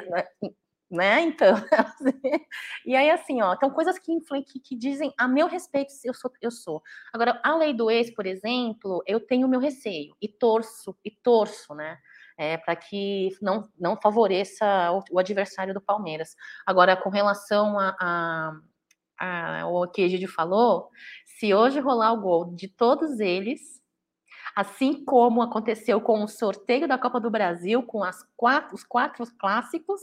né? 0.92 1.22
Então, 1.22 1.54
e 2.84 2.94
aí 2.94 3.10
assim, 3.10 3.40
ó, 3.40 3.54
então 3.54 3.70
coisas 3.70 3.98
que, 3.98 4.12
que, 4.44 4.60
que 4.60 4.76
dizem 4.76 5.10
a 5.16 5.26
meu 5.26 5.46
respeito 5.46 5.90
se 5.90 6.06
eu 6.06 6.12
sou, 6.12 6.30
eu 6.40 6.50
sou. 6.50 6.82
Agora, 7.10 7.40
a 7.42 7.56
lei 7.56 7.72
do 7.72 7.90
ex, 7.90 8.14
por 8.14 8.26
exemplo, 8.26 9.02
eu 9.06 9.18
tenho 9.18 9.48
meu 9.48 9.58
receio 9.58 10.14
e 10.20 10.28
torço 10.28 10.94
e 11.02 11.10
torço, 11.10 11.74
né? 11.74 11.98
É, 12.38 12.56
para 12.56 12.74
que 12.74 13.30
não, 13.40 13.68
não 13.78 13.96
favoreça 14.00 14.64
o, 14.92 15.02
o, 15.12 15.18
adversário 15.18 15.74
do 15.74 15.80
Palmeiras. 15.80 16.34
Agora, 16.66 16.96
com 16.96 17.10
relação 17.10 17.78
a, 17.78 17.96
a, 18.00 18.52
a, 19.18 19.60
ao 19.62 19.88
que 19.90 20.02
Egídio 20.02 20.28
falou, 20.28 20.88
se 21.26 21.52
hoje 21.52 21.80
rolar 21.80 22.12
o 22.12 22.20
gol 22.20 22.54
de 22.54 22.68
todos 22.68 23.20
eles, 23.20 23.82
assim 24.54 25.04
como 25.04 25.42
aconteceu 25.42 26.00
com 26.00 26.22
o 26.22 26.28
sorteio 26.28 26.86
da 26.86 26.98
Copa 26.98 27.20
do 27.20 27.30
Brasil, 27.30 27.82
com 27.82 28.00
quatro, 28.36 28.74
os 28.74 28.84
quatro 28.84 29.24
clássicos, 29.38 30.00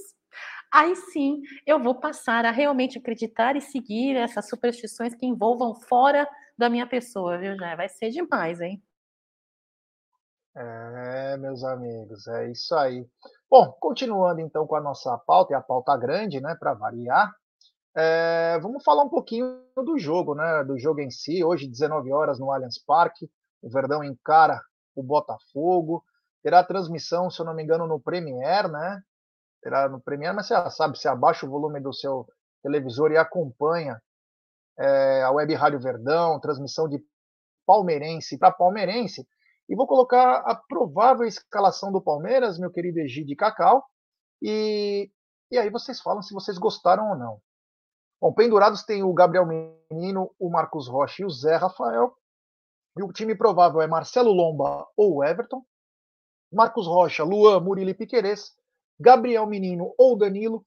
aí 0.71 0.95
sim 0.95 1.41
eu 1.65 1.79
vou 1.79 1.95
passar 1.95 2.45
a 2.45 2.51
realmente 2.51 2.97
acreditar 2.97 3.55
e 3.55 3.61
seguir 3.61 4.15
essas 4.15 4.47
superstições 4.47 5.15
que 5.15 5.25
envolvam 5.25 5.75
fora 5.75 6.27
da 6.57 6.69
minha 6.69 6.85
pessoa, 6.85 7.37
viu, 7.37 7.55
já? 7.57 7.75
Vai 7.75 7.89
ser 7.89 8.09
demais, 8.09 8.59
hein? 8.59 8.83
É, 10.55 11.37
meus 11.37 11.63
amigos, 11.63 12.27
é 12.27 12.51
isso 12.51 12.75
aí. 12.75 13.07
Bom, 13.49 13.71
continuando 13.79 14.41
então 14.41 14.67
com 14.67 14.75
a 14.75 14.81
nossa 14.81 15.17
pauta, 15.19 15.53
e 15.53 15.55
a 15.55 15.61
pauta 15.61 15.95
grande, 15.95 16.41
né, 16.41 16.55
para 16.59 16.73
variar, 16.73 17.31
é, 17.95 18.59
vamos 18.59 18.83
falar 18.83 19.03
um 19.03 19.09
pouquinho 19.09 19.63
do 19.75 19.97
jogo, 19.97 20.35
né, 20.35 20.63
do 20.63 20.77
jogo 20.77 20.99
em 21.01 21.09
si. 21.09 21.43
Hoje, 21.43 21.67
19 21.67 22.11
horas 22.11 22.39
no 22.39 22.51
Allianz 22.51 22.77
Parque, 22.79 23.29
o 23.61 23.69
Verdão 23.69 24.03
encara 24.03 24.61
o 24.95 25.03
Botafogo. 25.03 26.03
Terá 26.43 26.63
transmissão, 26.63 27.29
se 27.29 27.41
eu 27.41 27.45
não 27.45 27.53
me 27.53 27.63
engano, 27.63 27.87
no 27.87 27.99
Premier, 27.99 28.69
né? 28.69 29.01
terá 29.61 29.89
no 29.89 29.99
Premiere, 29.99 30.35
mas 30.35 30.47
você 30.47 30.53
já 30.53 30.69
sabe, 30.69 30.97
você 30.97 31.07
abaixa 31.07 31.45
o 31.45 31.49
volume 31.49 31.79
do 31.79 31.93
seu 31.93 32.25
televisor 32.63 33.11
e 33.11 33.17
acompanha 33.17 34.01
é, 34.77 35.23
a 35.23 35.31
Web 35.31 35.53
Rádio 35.55 35.79
Verdão, 35.79 36.39
transmissão 36.39 36.87
de 36.87 37.01
palmeirense 37.65 38.37
para 38.37 38.51
palmeirense. 38.51 39.27
E 39.69 39.75
vou 39.75 39.85
colocar 39.85 40.37
a 40.37 40.55
provável 40.55 41.27
escalação 41.27 41.91
do 41.91 42.01
Palmeiras, 42.01 42.57
meu 42.57 42.71
querido 42.71 42.99
Egide 42.99 43.35
Cacau, 43.35 43.85
e, 44.41 45.11
e 45.51 45.57
aí 45.59 45.69
vocês 45.69 46.01
falam 46.01 46.23
se 46.23 46.33
vocês 46.33 46.57
gostaram 46.57 47.11
ou 47.11 47.15
não. 47.15 47.41
Bom, 48.19 48.33
pendurados 48.33 48.83
tem 48.83 49.03
o 49.03 49.13
Gabriel 49.13 49.45
Menino, 49.45 50.33
o 50.39 50.49
Marcos 50.49 50.87
Rocha 50.87 51.21
e 51.21 51.25
o 51.25 51.29
Zé 51.29 51.55
Rafael. 51.55 52.17
E 52.97 53.03
o 53.03 53.13
time 53.13 53.35
provável 53.35 53.79
é 53.79 53.87
Marcelo 53.87 54.31
Lomba 54.31 54.87
ou 54.97 55.23
Everton. 55.23 55.63
Marcos 56.51 56.87
Rocha, 56.87 57.23
Luan, 57.23 57.59
Murilo 57.59 57.91
e 57.91 57.93
Piquerez. 57.93 58.57
Gabriel 58.99 59.45
Menino 59.45 59.93
ou 59.97 60.17
Danilo, 60.17 60.65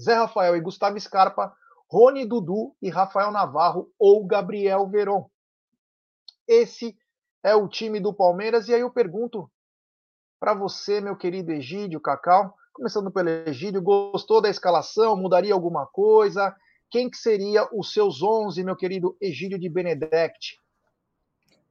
Zé 0.00 0.14
Rafael 0.14 0.56
e 0.56 0.60
Gustavo 0.60 0.98
Scarpa, 0.98 1.54
Rony 1.88 2.26
Dudu 2.26 2.74
e 2.82 2.90
Rafael 2.90 3.30
Navarro 3.30 3.92
ou 3.98 4.26
Gabriel 4.26 4.88
Veron. 4.88 5.30
Esse 6.46 6.98
é 7.42 7.54
o 7.54 7.68
time 7.68 8.00
do 8.00 8.12
Palmeiras. 8.12 8.68
E 8.68 8.74
aí 8.74 8.80
eu 8.80 8.90
pergunto 8.90 9.50
para 10.40 10.54
você, 10.54 11.00
meu 11.00 11.16
querido 11.16 11.52
Egídio 11.52 12.00
Cacau, 12.00 12.54
começando 12.72 13.10
pelo 13.10 13.28
Egídio, 13.28 13.82
gostou 13.82 14.40
da 14.40 14.48
escalação? 14.48 15.16
Mudaria 15.16 15.52
alguma 15.52 15.86
coisa? 15.86 16.54
Quem 16.90 17.10
que 17.10 17.16
seria 17.16 17.68
os 17.72 17.92
seus 17.92 18.22
11, 18.22 18.62
meu 18.64 18.76
querido 18.76 19.16
Egídio 19.20 19.58
de 19.58 19.68
Benedetti? 19.68 20.60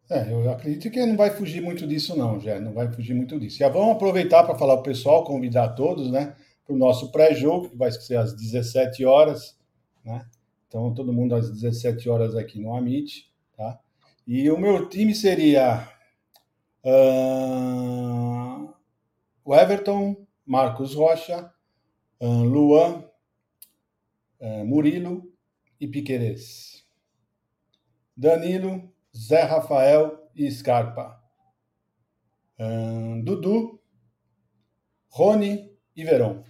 É, 0.10 0.32
eu 0.32 0.50
acredito 0.50 0.90
que 0.90 1.06
não 1.06 1.18
vai 1.18 1.32
fugir 1.32 1.62
muito 1.62 1.86
disso, 1.86 2.16
não, 2.16 2.40
já 2.40 2.60
não 2.60 2.74
vai 2.74 2.90
fugir 2.92 3.14
muito 3.14 3.38
disso. 3.40 3.58
Já 3.58 3.68
vamos 3.68 3.96
aproveitar 3.96 4.44
para 4.44 4.58
falar 4.58 4.76
o 4.76 4.84
pessoal, 4.84 5.26
convidar 5.26 5.70
todos, 5.70 6.10
né, 6.10 6.36
para 6.66 6.74
o 6.74 6.78
nosso 6.78 7.12
pré-jogo, 7.12 7.70
que 7.70 7.78
vai 7.78 7.92
ser 7.92 8.16
às 8.16 8.34
17 8.34 9.04
horas, 9.06 9.58
né? 10.06 10.26
Então, 10.68 10.94
todo 10.94 11.14
mundo 11.14 11.36
às 11.36 11.50
17 11.50 12.10
horas 12.10 12.36
aqui 12.36 12.60
no 12.60 12.76
Amit, 12.76 13.26
tá? 13.26 13.37
E 14.28 14.52
o 14.52 14.60
meu 14.60 14.90
time 14.90 15.16
seria 15.16 15.88
uh, 16.84 18.74
o 19.46 19.56
Everton, 19.56 20.28
Marcos 20.46 20.94
Rocha, 20.94 21.50
uh, 22.20 22.44
Luan, 22.44 23.10
uh, 24.42 24.66
Murilo 24.66 25.32
e 25.80 25.88
Piquerez. 25.88 26.86
Danilo, 28.18 28.94
Zé 29.16 29.44
Rafael 29.44 30.30
e 30.36 30.52
Scarpa. 30.52 31.24
Dudu, 33.24 33.80
Rony 35.10 35.72
e 35.96 36.04
Verão. 36.04 36.44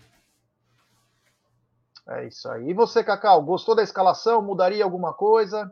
É 2.08 2.26
isso 2.26 2.50
aí. 2.50 2.70
E 2.70 2.74
você, 2.74 3.04
Cacau, 3.04 3.44
gostou 3.44 3.76
da 3.76 3.84
escalação? 3.84 4.42
Mudaria 4.42 4.84
alguma 4.84 5.14
coisa? 5.14 5.70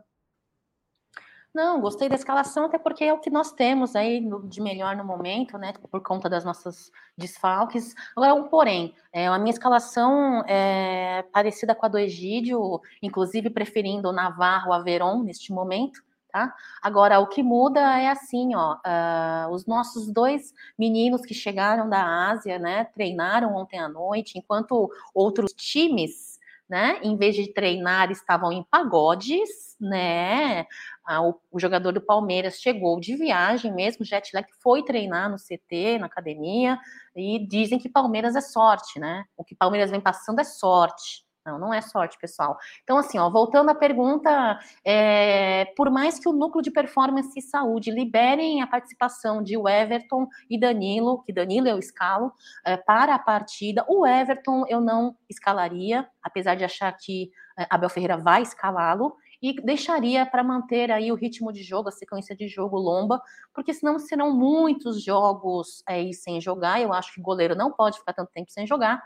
Não, 1.56 1.80
gostei 1.80 2.06
da 2.06 2.14
escalação, 2.14 2.66
até 2.66 2.76
porque 2.76 3.02
é 3.02 3.14
o 3.14 3.18
que 3.18 3.30
nós 3.30 3.50
temos 3.50 3.96
aí 3.96 4.22
de 4.44 4.60
melhor 4.60 4.94
no 4.94 5.02
momento, 5.02 5.56
né? 5.56 5.72
Por 5.90 6.02
conta 6.02 6.28
das 6.28 6.44
nossas 6.44 6.92
desfalques. 7.16 7.94
Agora, 8.14 8.34
um 8.34 8.46
porém, 8.46 8.94
é, 9.10 9.26
a 9.26 9.38
minha 9.38 9.54
escalação 9.54 10.44
é 10.46 11.24
parecida 11.32 11.74
com 11.74 11.86
a 11.86 11.88
do 11.88 11.96
Egídio, 11.96 12.78
inclusive 13.00 13.48
preferindo 13.48 14.10
o 14.10 14.12
Navarro 14.12 14.70
a 14.70 14.80
Veron 14.80 15.22
neste 15.22 15.50
momento. 15.50 16.04
Tá? 16.30 16.54
Agora, 16.82 17.20
o 17.20 17.26
que 17.26 17.42
muda 17.42 17.80
é 17.98 18.08
assim, 18.08 18.54
ó, 18.54 18.74
uh, 18.74 19.50
os 19.50 19.64
nossos 19.64 20.12
dois 20.12 20.52
meninos 20.78 21.22
que 21.22 21.32
chegaram 21.32 21.88
da 21.88 22.28
Ásia, 22.28 22.58
né, 22.58 22.84
treinaram 22.84 23.56
ontem 23.56 23.78
à 23.78 23.88
noite, 23.88 24.38
enquanto 24.38 24.90
outros 25.14 25.54
times, 25.54 26.25
né, 26.68 26.98
em 27.02 27.16
vez 27.16 27.34
de 27.34 27.52
treinar, 27.52 28.10
estavam 28.10 28.52
em 28.52 28.64
pagodes, 28.64 29.76
né, 29.80 30.66
ah, 31.06 31.22
o, 31.22 31.40
o, 31.50 31.60
jogador 31.60 31.92
do 31.92 32.00
Palmeiras 32.00 32.60
chegou 32.60 32.98
de 32.98 33.14
viagem 33.16 33.72
mesmo, 33.72 34.04
jet 34.04 34.30
lag, 34.34 34.46
foi 34.62 34.82
treinar 34.84 35.30
no 35.30 35.36
CT, 35.36 35.98
na 35.98 36.06
academia, 36.06 36.78
e 37.14 37.46
dizem 37.46 37.78
que 37.78 37.88
Palmeiras 37.88 38.34
é 38.34 38.40
sorte, 38.40 38.98
né, 38.98 39.24
o 39.36 39.44
que 39.44 39.54
Palmeiras 39.54 39.90
vem 39.90 40.00
passando 40.00 40.40
é 40.40 40.44
sorte, 40.44 41.25
não, 41.46 41.58
não 41.58 41.72
é 41.72 41.80
sorte, 41.80 42.18
pessoal. 42.18 42.58
Então, 42.82 42.98
assim, 42.98 43.18
ó, 43.18 43.30
voltando 43.30 43.70
à 43.70 43.74
pergunta, 43.74 44.58
é, 44.84 45.66
por 45.76 45.90
mais 45.90 46.18
que 46.18 46.28
o 46.28 46.32
núcleo 46.32 46.62
de 46.62 46.70
performance 46.70 47.38
e 47.38 47.42
saúde 47.42 47.90
liberem 47.90 48.60
a 48.60 48.66
participação 48.66 49.42
de 49.42 49.54
Everton 49.54 50.26
e 50.50 50.58
Danilo, 50.58 51.22
que 51.22 51.32
Danilo 51.32 51.68
eu 51.68 51.78
escalo, 51.78 52.32
é, 52.64 52.76
para 52.76 53.14
a 53.14 53.18
partida, 53.18 53.84
o 53.88 54.06
Everton 54.06 54.64
eu 54.68 54.80
não 54.80 55.16
escalaria, 55.28 56.06
apesar 56.22 56.54
de 56.56 56.64
achar 56.64 56.92
que 56.92 57.30
é, 57.58 57.66
Abel 57.70 57.88
Ferreira 57.88 58.16
vai 58.16 58.42
escalá-lo, 58.42 59.16
e 59.42 59.52
deixaria 59.62 60.24
para 60.24 60.42
manter 60.42 60.90
aí 60.90 61.12
o 61.12 61.14
ritmo 61.14 61.52
de 61.52 61.62
jogo, 61.62 61.88
a 61.88 61.92
sequência 61.92 62.34
de 62.34 62.48
jogo 62.48 62.78
lomba, 62.78 63.20
porque 63.54 63.72
senão 63.72 63.98
serão 63.98 64.34
muitos 64.34 65.02
jogos 65.02 65.82
aí 65.86 66.14
sem 66.14 66.40
jogar. 66.40 66.80
Eu 66.80 66.92
acho 66.92 67.12
que 67.12 67.20
goleiro 67.20 67.54
não 67.54 67.70
pode 67.70 67.98
ficar 67.98 68.14
tanto 68.14 68.32
tempo 68.32 68.50
sem 68.50 68.66
jogar 68.66 69.02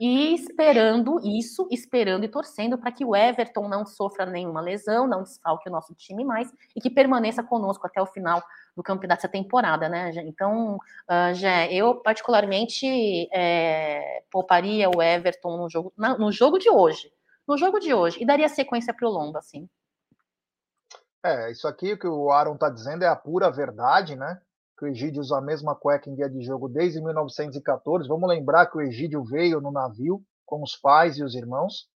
e 0.00 0.34
esperando 0.34 1.18
isso, 1.24 1.66
esperando 1.70 2.24
e 2.24 2.28
torcendo 2.28 2.78
para 2.78 2.92
que 2.92 3.04
o 3.04 3.16
Everton 3.16 3.68
não 3.68 3.84
sofra 3.84 4.24
nenhuma 4.24 4.60
lesão, 4.60 5.08
não 5.08 5.24
desfalque 5.24 5.68
o 5.68 5.72
nosso 5.72 5.94
time 5.94 6.24
mais 6.24 6.52
e 6.76 6.80
que 6.80 6.88
permaneça 6.88 7.42
conosco 7.42 7.86
até 7.86 8.00
o 8.00 8.06
final 8.06 8.42
do 8.76 8.82
campeonato 8.82 9.22
dessa 9.22 9.28
temporada, 9.28 9.88
né? 9.88 10.12
Então, 10.24 10.76
uh, 10.76 11.68
eu 11.70 11.96
particularmente 11.96 13.28
é, 13.34 14.22
pouparia 14.30 14.88
o 14.88 15.02
Everton 15.02 15.56
no 15.56 15.68
jogo, 15.68 15.92
no 15.96 16.30
jogo 16.30 16.58
de 16.58 16.70
hoje, 16.70 17.12
no 17.46 17.58
jogo 17.58 17.80
de 17.80 17.92
hoje, 17.92 18.22
e 18.22 18.26
daria 18.26 18.48
sequência 18.48 18.94
para 18.94 19.08
o 19.08 19.10
Lomba, 19.10 19.40
assim. 19.40 19.68
É, 21.24 21.50
isso 21.50 21.66
aqui 21.66 21.96
que 21.96 22.06
o 22.06 22.30
Aaron 22.30 22.54
está 22.54 22.70
dizendo 22.70 23.02
é 23.02 23.08
a 23.08 23.16
pura 23.16 23.50
verdade, 23.50 24.14
né? 24.14 24.40
Que 24.78 24.84
o 24.84 24.88
Egídio 24.88 25.20
usa 25.20 25.38
a 25.38 25.42
mesma 25.42 25.74
cueca 25.74 26.08
em 26.08 26.14
dia 26.14 26.30
de 26.30 26.40
jogo 26.40 26.68
desde 26.68 27.02
1914. 27.02 28.08
Vamos 28.08 28.28
lembrar 28.28 28.66
que 28.66 28.78
o 28.78 28.80
Egídio 28.80 29.24
veio 29.24 29.60
no 29.60 29.72
navio 29.72 30.22
com 30.46 30.62
os 30.62 30.76
pais 30.76 31.18
e 31.18 31.24
os 31.24 31.34
irmãos. 31.34 31.88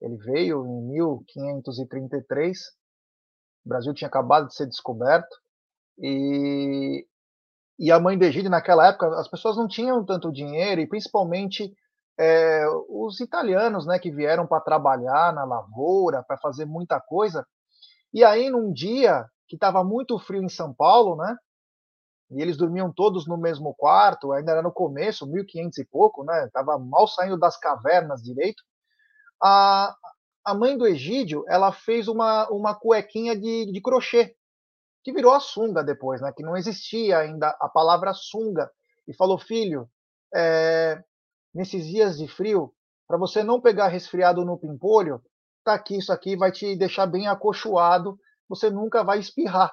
Ele 0.00 0.16
veio 0.16 0.66
em 0.66 0.88
1533. 0.88 2.58
O 3.64 3.68
Brasil 3.68 3.92
tinha 3.92 4.08
acabado 4.08 4.48
de 4.48 4.54
ser 4.54 4.66
descoberto. 4.66 5.36
E, 5.98 7.06
e 7.78 7.92
a 7.92 8.00
mãe 8.00 8.16
do 8.16 8.24
Egídio, 8.24 8.50
naquela 8.50 8.88
época, 8.88 9.08
as 9.20 9.28
pessoas 9.28 9.56
não 9.56 9.68
tinham 9.68 10.02
tanto 10.04 10.32
dinheiro, 10.32 10.80
e 10.80 10.88
principalmente 10.88 11.74
é, 12.18 12.64
os 12.88 13.20
italianos, 13.20 13.86
né, 13.86 13.98
que 13.98 14.10
vieram 14.10 14.46
para 14.46 14.62
trabalhar 14.62 15.34
na 15.34 15.44
lavoura, 15.44 16.22
para 16.22 16.38
fazer 16.38 16.64
muita 16.64 16.98
coisa. 17.00 17.46
E 18.14 18.24
aí, 18.24 18.48
num 18.48 18.72
dia 18.72 19.26
que 19.46 19.56
estava 19.56 19.84
muito 19.84 20.18
frio 20.18 20.42
em 20.42 20.48
São 20.48 20.72
Paulo, 20.72 21.16
né, 21.16 21.36
e 22.30 22.42
eles 22.42 22.56
dormiam 22.56 22.92
todos 22.92 23.26
no 23.26 23.38
mesmo 23.38 23.74
quarto, 23.74 24.32
ainda 24.32 24.52
era 24.52 24.62
no 24.62 24.72
começo, 24.72 25.26
1500 25.26 25.78
e 25.78 25.84
pouco, 25.84 26.24
né, 26.24 26.48
tava 26.52 26.78
mal 26.78 27.08
saindo 27.08 27.38
das 27.38 27.58
cavernas 27.58 28.22
direito. 28.22 28.62
A, 29.42 29.94
a 30.44 30.54
mãe 30.54 30.76
do 30.76 30.86
Egídio, 30.86 31.44
ela 31.48 31.72
fez 31.72 32.06
uma, 32.06 32.48
uma 32.50 32.74
cuequinha 32.74 33.34
de, 33.34 33.72
de 33.72 33.80
crochê, 33.80 34.34
que 35.02 35.12
virou 35.12 35.32
a 35.32 35.40
sunga 35.40 35.82
depois, 35.82 36.20
né, 36.20 36.32
que 36.36 36.42
não 36.42 36.56
existia 36.56 37.18
ainda 37.18 37.56
a 37.60 37.68
palavra 37.68 38.12
sunga, 38.12 38.70
e 39.06 39.14
falou, 39.14 39.38
filho, 39.38 39.88
é, 40.34 41.02
nesses 41.54 41.86
dias 41.86 42.18
de 42.18 42.28
frio, 42.28 42.74
para 43.06 43.16
você 43.16 43.42
não 43.42 43.60
pegar 43.60 43.88
resfriado 43.88 44.44
no 44.44 44.58
pimpolho, 44.58 45.22
tá 45.64 45.72
aqui, 45.72 45.96
isso 45.96 46.12
aqui 46.12 46.36
vai 46.36 46.52
te 46.52 46.76
deixar 46.76 47.06
bem 47.06 47.26
acolchoado, 47.26 48.18
você 48.46 48.68
nunca 48.68 49.02
vai 49.02 49.18
espirrar. 49.18 49.72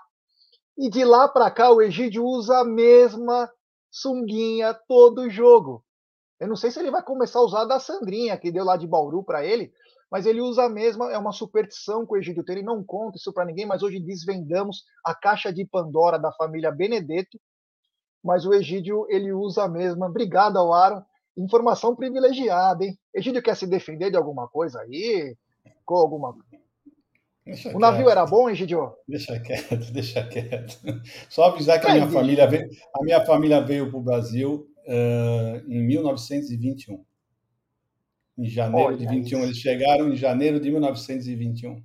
E 0.78 0.89
de 0.89 1.05
lá 1.05 1.28
para 1.28 1.49
cá 1.49 1.71
o 1.71 1.82
Egídio 1.82 2.26
usa 2.26 2.59
a 2.59 2.65
mesma 2.65 3.49
sunguinha 3.89 4.73
todo 4.88 5.30
jogo. 5.30 5.84
Eu 6.39 6.49
não 6.49 6.55
sei 6.55 6.69
se 6.69 6.80
ele 6.80 6.91
vai 6.91 7.01
começar 7.01 7.39
a 7.39 7.43
usar 7.43 7.61
a 7.61 7.65
da 7.65 7.80
Sandrinha, 7.80 8.38
que 8.38 8.51
deu 8.51 8.65
lá 8.65 8.76
de 8.76 8.86
Bauru 8.86 9.23
para 9.23 9.45
ele, 9.45 9.71
mas 10.11 10.26
ele 10.26 10.41
usa 10.41 10.65
a 10.65 10.69
mesma, 10.69 11.11
é 11.11 11.17
uma 11.17 11.32
superstição 11.32 12.05
que 12.05 12.13
o 12.13 12.17
Egídio 12.17 12.43
tem, 12.43 12.57
ele 12.57 12.65
não 12.65 12.84
conta 12.84 13.17
isso 13.17 13.34
para 13.34 13.45
ninguém, 13.45 13.65
mas 13.65 13.84
hoje 13.84 13.99
desvendamos 13.99 14.84
a 15.03 15.15
caixa 15.15 15.51
de 15.51 15.65
Pandora 15.65 16.19
da 16.19 16.32
família 16.34 16.71
Benedetto, 16.71 17.39
mas 18.23 18.45
o 18.45 18.53
Egídio, 18.53 19.05
ele 19.09 19.32
usa 19.32 19.63
a 19.63 19.69
mesma. 19.69 20.07
Obrigado 20.07 20.57
ao 20.57 20.73
Aaron, 20.73 21.03
informação 21.38 21.95
privilegiada, 21.95 22.84
hein? 22.84 22.97
Egídio 23.13 23.41
quer 23.41 23.55
se 23.55 23.67
defender 23.67 24.09
de 24.09 24.17
alguma 24.17 24.47
coisa 24.47 24.82
aí? 24.82 25.38
Com 25.86 25.95
alguma 25.95 26.36
Deixa 27.45 27.69
o 27.69 27.71
quieto. 27.71 27.79
navio 27.79 28.09
era 28.09 28.25
bom, 28.25 28.49
Egidio? 28.49 28.93
Deixa 29.07 29.39
quieto, 29.39 29.77
deixa 29.93 30.27
quieto. 30.27 30.79
Só 31.29 31.45
avisar 31.45 31.79
que 31.79 31.87
a 31.87 31.93
minha, 31.93 32.07
família 32.09 32.47
veio, 32.47 32.67
a 32.93 33.03
minha 33.03 33.23
família 33.23 33.61
veio 33.61 33.89
para 33.89 33.99
o 33.99 34.03
Brasil 34.03 34.67
uh, 34.87 35.71
em 35.71 35.85
1921. 35.85 37.05
Em 38.37 38.45
janeiro 38.45 38.87
Olha 38.87 38.97
de 38.97 39.07
21. 39.07 39.21
Isso. 39.21 39.47
Eles 39.47 39.57
chegaram 39.57 40.09
em 40.09 40.15
janeiro 40.15 40.59
de 40.59 40.71
1921. 40.71 41.83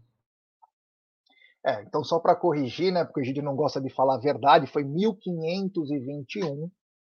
É, 1.64 1.82
então 1.82 2.02
só 2.02 2.18
para 2.18 2.34
corrigir, 2.34 2.90
né, 2.90 3.04
porque 3.04 3.20
o 3.20 3.22
Egidio 3.22 3.42
não 3.42 3.54
gosta 3.54 3.80
de 3.80 3.90
falar 3.90 4.14
a 4.14 4.20
verdade, 4.20 4.66
foi 4.66 4.82
1521, 4.82 6.70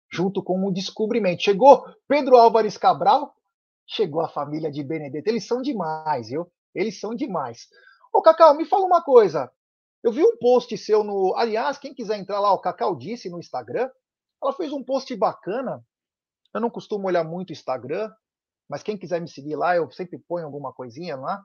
junto 0.07 0.43
com 0.43 0.63
o 0.63 0.71
descobrimento. 0.71 1.41
Chegou 1.41 1.83
Pedro 2.07 2.37
Álvares 2.37 2.77
Cabral, 2.77 3.33
chegou 3.87 4.21
a 4.21 4.29
família 4.29 4.71
de 4.71 4.83
Benedetto. 4.83 5.27
Eles 5.27 5.47
são 5.47 5.63
demais, 5.63 6.29
viu? 6.29 6.47
Eles 6.75 6.99
são 6.99 7.15
demais. 7.15 7.67
Ô, 8.15 8.21
Cacau, 8.21 8.55
me 8.55 8.63
fala 8.63 8.85
uma 8.85 9.03
coisa. 9.03 9.51
Eu 10.01 10.09
vi 10.09 10.23
um 10.23 10.37
post 10.37 10.77
seu 10.77 11.03
no. 11.03 11.35
Aliás, 11.35 11.77
quem 11.77 11.93
quiser 11.93 12.17
entrar 12.17 12.39
lá, 12.39 12.53
o 12.53 12.61
Cacau 12.61 12.95
disse 12.95 13.29
no 13.29 13.39
Instagram. 13.39 13.89
Ela 14.41 14.53
fez 14.53 14.71
um 14.71 14.81
post 14.81 15.13
bacana. 15.17 15.83
Eu 16.53 16.61
não 16.61 16.69
costumo 16.69 17.07
olhar 17.07 17.25
muito 17.25 17.49
o 17.49 17.53
Instagram, 17.53 18.09
mas 18.69 18.81
quem 18.81 18.97
quiser 18.97 19.19
me 19.19 19.27
seguir 19.27 19.57
lá, 19.57 19.75
eu 19.75 19.91
sempre 19.91 20.17
ponho 20.17 20.45
alguma 20.45 20.71
coisinha 20.71 21.17
lá. 21.17 21.43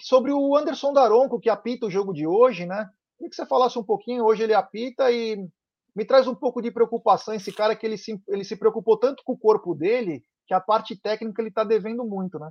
Sobre 0.00 0.32
o 0.32 0.56
Anderson 0.56 0.92
Daronco, 0.92 1.38
que 1.38 1.48
apita 1.48 1.86
o 1.86 1.90
jogo 1.90 2.12
de 2.12 2.26
hoje, 2.26 2.66
né? 2.66 2.90
Queria 3.16 3.30
que 3.30 3.36
você 3.36 3.46
falasse 3.46 3.78
um 3.78 3.84
pouquinho. 3.84 4.24
Hoje 4.24 4.42
ele 4.42 4.52
apita 4.52 5.12
e 5.12 5.48
me 5.94 6.04
traz 6.04 6.26
um 6.26 6.34
pouco 6.34 6.60
de 6.60 6.72
preocupação 6.72 7.34
esse 7.34 7.52
cara 7.52 7.76
que 7.76 7.86
ele 7.86 7.96
se, 7.96 8.20
ele 8.26 8.42
se 8.42 8.56
preocupou 8.56 8.98
tanto 8.98 9.22
com 9.22 9.34
o 9.34 9.38
corpo 9.38 9.76
dele 9.76 10.24
que 10.44 10.54
a 10.54 10.60
parte 10.60 11.00
técnica 11.00 11.40
ele 11.40 11.50
está 11.50 11.62
devendo 11.62 12.04
muito, 12.04 12.36
né? 12.36 12.50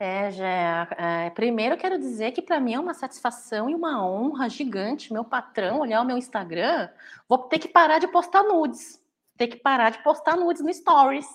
É, 0.00 0.30
já. 0.30 0.88
É, 0.96 1.30
primeiro 1.30 1.76
quero 1.76 1.98
dizer 1.98 2.30
que 2.30 2.40
para 2.40 2.60
mim 2.60 2.74
é 2.74 2.80
uma 2.80 2.94
satisfação 2.94 3.68
e 3.68 3.74
uma 3.74 4.06
honra 4.06 4.48
gigante, 4.48 5.12
meu 5.12 5.24
patrão 5.24 5.80
olhar 5.80 6.00
o 6.02 6.04
meu 6.04 6.16
Instagram. 6.16 6.88
Vou 7.28 7.38
ter 7.38 7.58
que 7.58 7.68
parar 7.68 7.98
de 7.98 8.06
postar 8.06 8.44
nudes. 8.44 9.02
Ter 9.36 9.48
que 9.48 9.56
parar 9.56 9.90
de 9.90 10.02
postar 10.02 10.36
nudes 10.36 10.62
no 10.62 10.72
Stories. 10.72 11.26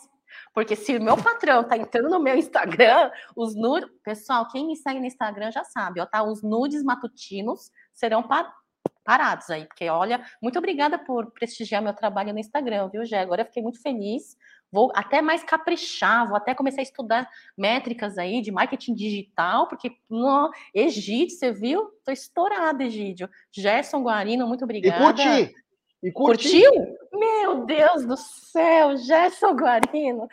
Porque 0.53 0.75
se 0.75 0.95
o 0.97 1.01
meu 1.01 1.17
patrão 1.17 1.63
tá 1.63 1.77
entrando 1.77 2.09
no 2.09 2.19
meu 2.19 2.35
Instagram, 2.37 3.11
os 3.35 3.53
nudes. 3.53 3.89
Pessoal, 4.03 4.47
quem 4.47 4.65
me 4.65 4.77
segue 4.77 4.99
no 4.99 5.05
Instagram 5.05 5.51
já 5.51 5.63
sabe, 5.63 5.99
ó, 5.99 6.05
tá? 6.05 6.23
Os 6.23 6.41
nudes 6.41 6.83
matutinos 6.83 7.69
serão 7.93 8.23
par... 8.23 8.53
parados 9.03 9.49
aí. 9.49 9.65
Porque, 9.65 9.89
olha, 9.89 10.23
muito 10.41 10.57
obrigada 10.57 10.97
por 10.97 11.31
prestigiar 11.31 11.81
meu 11.81 11.93
trabalho 11.93 12.33
no 12.33 12.39
Instagram, 12.39 12.89
viu, 12.89 13.05
Gé? 13.05 13.19
Agora 13.19 13.41
eu 13.41 13.45
fiquei 13.45 13.61
muito 13.61 13.81
feliz 13.81 14.37
vou 14.73 14.91
até 14.95 15.21
mais 15.21 15.43
caprichar, 15.43 16.27
vou 16.27 16.35
até 16.35 16.55
começar 16.55 16.81
a 16.81 16.83
estudar 16.83 17.29
métricas 17.55 18.17
aí 18.17 18.41
de 18.41 18.51
marketing 18.51 18.95
digital, 18.95 19.67
porque 19.67 19.91
no 20.09 20.51
Egídio, 20.73 21.37
você 21.37 21.51
viu? 21.51 21.91
Tô 22.03 22.11
estourada, 22.11 22.83
Egídio. 22.83 23.29
Gerson 23.51 24.01
Guarino, 24.01 24.47
muito 24.47 24.63
obrigada. 24.63 24.97
E 24.97 24.99
curti. 24.99 25.55
E 26.01 26.11
curti. 26.11 26.49
Curtiu? 26.49 26.97
Meu 27.13 27.65
Deus 27.65 28.03
do 28.03 28.17
céu, 28.17 28.97
Gerson 28.97 29.53
Guarino. 29.55 30.27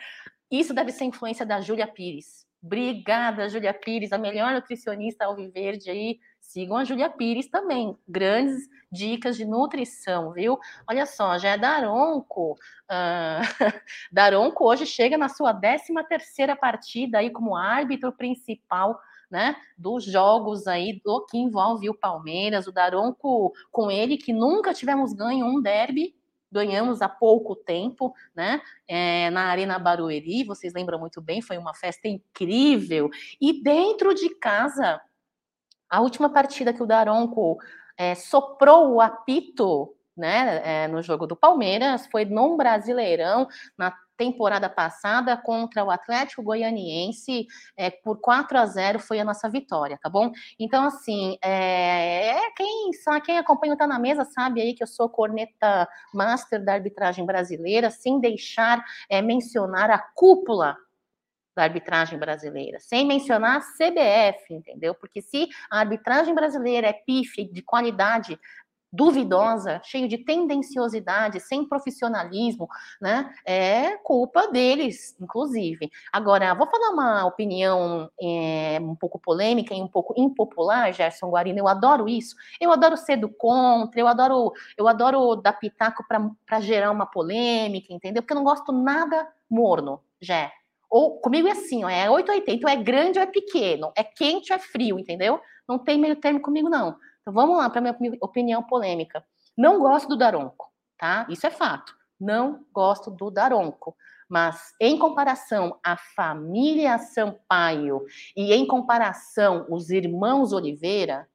Isso 0.49 0.73
deve 0.73 0.91
ser 0.91 1.03
influência 1.05 1.45
da 1.45 1.61
Júlia 1.61 1.85
Pires. 1.85 2.47
Obrigada, 2.63 3.47
Júlia 3.47 3.75
Pires, 3.75 4.11
a 4.11 4.17
melhor 4.17 4.53
nutricionista 4.53 5.25
alviverde 5.25 5.91
aí 5.91 6.19
Sigam 6.51 6.75
a 6.75 6.83
Júlia 6.83 7.09
Pires 7.09 7.47
também. 7.47 7.97
Grandes 8.05 8.67
dicas 8.91 9.37
de 9.37 9.45
nutrição, 9.45 10.33
viu? 10.33 10.59
Olha 10.85 11.05
só, 11.05 11.37
já 11.37 11.51
é 11.51 11.57
Daronco. 11.57 12.57
Uh, 12.89 13.39
Daronco 14.11 14.65
hoje 14.67 14.85
chega 14.85 15.17
na 15.17 15.29
sua 15.29 15.53
13 15.53 15.93
terceira 16.09 16.53
partida 16.53 17.19
aí 17.19 17.29
como 17.29 17.55
árbitro 17.55 18.11
principal 18.11 18.99
né, 19.29 19.55
dos 19.77 20.03
jogos 20.03 20.67
aí 20.67 21.01
do 21.05 21.25
que 21.25 21.37
envolve 21.37 21.89
o 21.89 21.97
Palmeiras, 21.97 22.67
o 22.67 22.73
Daronco 22.73 23.53
com 23.71 23.89
ele 23.89 24.17
que 24.17 24.33
nunca 24.33 24.73
tivemos 24.73 25.13
ganho 25.13 25.45
um 25.45 25.61
derby, 25.61 26.13
ganhamos 26.51 27.01
há 27.01 27.07
pouco 27.07 27.55
tempo, 27.55 28.13
né, 28.35 28.61
é, 28.85 29.29
na 29.29 29.43
Arena 29.43 29.79
Barueri, 29.79 30.43
vocês 30.43 30.73
lembram 30.73 30.99
muito 30.99 31.21
bem, 31.21 31.41
foi 31.41 31.57
uma 31.57 31.73
festa 31.73 32.09
incrível, 32.09 33.09
e 33.39 33.63
dentro 33.63 34.13
de 34.13 34.35
casa, 34.35 35.01
a 35.91 35.99
última 35.99 36.29
partida 36.29 36.73
que 36.73 36.81
o 36.81 36.87
Daronco 36.87 37.57
é, 37.97 38.15
soprou 38.15 38.93
o 38.93 39.01
apito 39.01 39.93
né, 40.15 40.61
é, 40.63 40.87
no 40.87 41.01
jogo 41.03 41.27
do 41.27 41.35
Palmeiras 41.35 42.07
foi 42.07 42.23
num 42.23 42.55
Brasileirão, 42.55 43.47
na 43.77 43.93
temporada 44.15 44.69
passada, 44.69 45.35
contra 45.35 45.83
o 45.83 45.89
Atlético 45.89 46.43
Goianiense, 46.43 47.47
é, 47.75 47.89
por 47.89 48.21
4 48.21 48.57
a 48.57 48.65
0 48.67 48.99
foi 48.99 49.19
a 49.19 49.25
nossa 49.25 49.49
vitória, 49.49 49.97
tá 50.01 50.09
bom? 50.09 50.31
Então, 50.59 50.85
assim, 50.85 51.37
é, 51.41 52.37
é 52.37 52.51
quem, 52.55 52.91
quem 53.25 53.37
acompanha 53.39 53.73
o 53.73 53.77
Tá 53.77 53.87
Na 53.87 53.97
Mesa 53.97 54.23
sabe 54.23 54.61
aí 54.61 54.75
que 54.75 54.83
eu 54.83 54.87
sou 54.87 55.09
corneta 55.09 55.89
master 56.13 56.63
da 56.63 56.73
arbitragem 56.73 57.25
brasileira, 57.25 57.89
sem 57.89 58.19
deixar 58.19 58.83
é, 59.09 59.21
mencionar 59.21 59.89
a 59.89 59.97
cúpula 59.97 60.77
da 61.55 61.63
arbitragem 61.63 62.17
brasileira, 62.17 62.79
sem 62.79 63.05
mencionar 63.05 63.57
a 63.57 63.61
CBF, 63.61 64.53
entendeu? 64.53 64.95
Porque 64.95 65.21
se 65.21 65.49
a 65.69 65.79
arbitragem 65.79 66.33
brasileira 66.33 66.87
é 66.87 66.93
pife 66.93 67.43
de 67.43 67.61
qualidade 67.61 68.39
duvidosa, 68.91 69.79
cheio 69.83 70.07
de 70.07 70.17
tendenciosidade, 70.17 71.39
sem 71.39 71.65
profissionalismo, 71.67 72.67
né? 72.99 73.33
É 73.45 73.97
culpa 73.97 74.51
deles, 74.51 75.15
inclusive. 75.19 75.89
Agora, 76.11 76.53
vou 76.53 76.67
falar 76.67 76.89
uma 76.89 77.25
opinião 77.25 78.11
é, 78.21 78.79
um 78.81 78.95
pouco 78.95 79.17
polêmica 79.17 79.73
e 79.73 79.81
um 79.81 79.87
pouco 79.87 80.13
impopular, 80.17 80.91
Gerson 80.91 81.29
Guarino. 81.29 81.59
Eu 81.59 81.69
adoro 81.69 82.09
isso. 82.09 82.35
Eu 82.59 82.71
adoro 82.71 82.97
ser 82.97 83.15
do 83.15 83.29
contra. 83.29 83.99
Eu 83.99 84.07
adoro, 84.07 84.51
eu 84.77 84.87
adoro 84.87 85.35
dar 85.37 85.53
pitaco 85.53 86.03
para 86.45 86.59
gerar 86.59 86.91
uma 86.91 87.05
polêmica, 87.05 87.93
entendeu? 87.93 88.21
Porque 88.21 88.33
eu 88.33 88.37
não 88.37 88.43
gosto 88.43 88.73
nada 88.73 89.25
morno, 89.49 90.01
Jé. 90.19 90.51
Ou 90.91 91.21
comigo 91.21 91.47
é 91.47 91.51
assim, 91.51 91.85
ó, 91.85 91.89
é 91.89 92.09
880, 92.09 92.67
ou 92.67 92.69
é 92.69 92.75
grande 92.75 93.17
ou 93.17 93.23
é 93.23 93.25
pequeno, 93.25 93.93
é 93.95 94.03
quente 94.03 94.51
ou 94.51 94.57
é 94.57 94.59
frio, 94.59 94.99
entendeu? 94.99 95.39
Não 95.65 95.79
tem 95.79 95.97
meio 95.97 96.17
termo 96.17 96.41
comigo, 96.41 96.69
não. 96.69 96.97
Então 97.21 97.33
vamos 97.33 97.55
lá 97.55 97.69
para 97.69 97.79
minha 97.79 98.17
opinião 98.19 98.61
polêmica. 98.61 99.23
Não 99.57 99.79
gosto 99.79 100.09
do 100.09 100.17
Daronco, 100.17 100.69
tá? 100.97 101.25
Isso 101.29 101.47
é 101.47 101.49
fato. 101.49 101.95
Não 102.19 102.65
gosto 102.73 103.09
do 103.09 103.31
Daronco. 103.31 103.95
Mas 104.27 104.73
em 104.81 104.97
comparação 104.99 105.79
à 105.81 105.95
família 105.95 106.97
Sampaio 106.97 108.03
e 108.35 108.53
em 108.53 108.67
comparação 108.67 109.65
os 109.69 109.89
irmãos 109.89 110.51
Oliveira, 110.51 111.25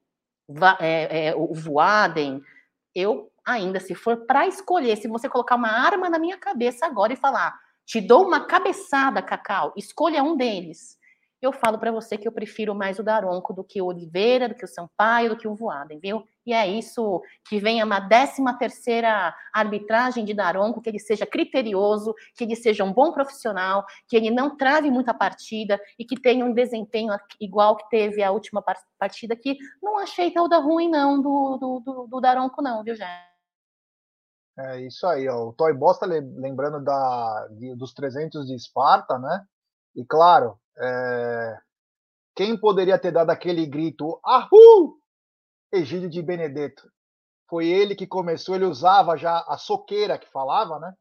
é, 0.80 1.28
é, 1.28 1.34
o 1.34 1.54
Voaden, 1.54 2.42
eu 2.94 3.32
ainda, 3.44 3.80
se 3.80 3.94
for 3.94 4.26
para 4.26 4.46
escolher, 4.46 4.96
se 4.96 5.08
você 5.08 5.28
colocar 5.28 5.56
uma 5.56 5.70
arma 5.70 6.10
na 6.10 6.18
minha 6.18 6.36
cabeça 6.36 6.84
agora 6.84 7.12
e 7.14 7.16
falar 7.16 7.65
te 7.86 8.00
dou 8.00 8.26
uma 8.26 8.44
cabeçada, 8.46 9.22
Cacau, 9.22 9.72
escolha 9.76 10.22
um 10.22 10.36
deles. 10.36 10.98
eu 11.40 11.52
falo 11.52 11.78
para 11.78 11.92
você 11.92 12.18
que 12.18 12.26
eu 12.26 12.32
prefiro 12.32 12.74
mais 12.74 12.98
o 12.98 13.04
Daronco 13.04 13.52
do 13.52 13.62
que 13.62 13.80
o 13.80 13.86
Oliveira, 13.86 14.48
do 14.48 14.54
que 14.56 14.64
o 14.64 14.68
Sampaio, 14.68 15.28
do 15.30 15.36
que 15.36 15.46
o 15.46 15.54
Voaden, 15.54 16.00
viu? 16.00 16.24
E 16.44 16.52
é 16.52 16.66
isso 16.66 17.22
que 17.48 17.60
venha 17.60 17.84
uma 17.84 18.00
décima 18.00 18.58
terceira 18.58 19.32
arbitragem 19.52 20.24
de 20.24 20.34
Daronco, 20.34 20.80
que 20.80 20.88
ele 20.90 20.98
seja 20.98 21.24
criterioso, 21.24 22.12
que 22.36 22.42
ele 22.42 22.56
seja 22.56 22.82
um 22.82 22.92
bom 22.92 23.12
profissional, 23.12 23.84
que 24.08 24.16
ele 24.16 24.30
não 24.30 24.56
trave 24.56 24.90
muita 24.90 25.14
partida 25.14 25.80
e 25.96 26.04
que 26.04 26.20
tenha 26.20 26.44
um 26.44 26.52
desempenho 26.52 27.16
igual 27.40 27.76
que 27.76 27.88
teve 27.90 28.24
a 28.24 28.32
última 28.32 28.64
partida, 28.98 29.36
que 29.36 29.56
não 29.80 29.98
achei 29.98 30.32
da 30.50 30.58
ruim, 30.58 30.88
não, 30.88 31.22
do, 31.22 31.56
do, 31.58 31.80
do, 31.80 32.06
do 32.08 32.20
Daronco, 32.20 32.60
não, 32.60 32.82
viu, 32.82 32.96
Jé? 32.96 33.35
É 34.58 34.80
isso 34.80 35.06
aí, 35.06 35.28
ó. 35.28 35.48
o 35.48 35.52
Toy 35.52 35.74
Boss 35.74 35.98
tá 35.98 36.06
lembrando 36.06 36.82
da, 36.82 37.48
de, 37.58 37.74
dos 37.74 37.92
300 37.92 38.46
de 38.46 38.54
Esparta, 38.54 39.18
né? 39.18 39.44
E 39.94 40.04
claro, 40.04 40.58
é, 40.78 41.58
quem 42.34 42.58
poderia 42.58 42.98
ter 42.98 43.12
dado 43.12 43.30
aquele 43.30 43.66
grito, 43.66 44.18
ahu! 44.24 44.98
Egídio 45.72 46.08
de 46.08 46.22
Benedetto. 46.22 46.90
Foi 47.48 47.66
ele 47.66 47.94
que 47.94 48.06
começou, 48.06 48.54
ele 48.54 48.64
usava 48.64 49.16
já 49.16 49.44
a 49.46 49.58
soqueira 49.58 50.18
que 50.18 50.30
falava, 50.30 50.78
né? 50.78 50.94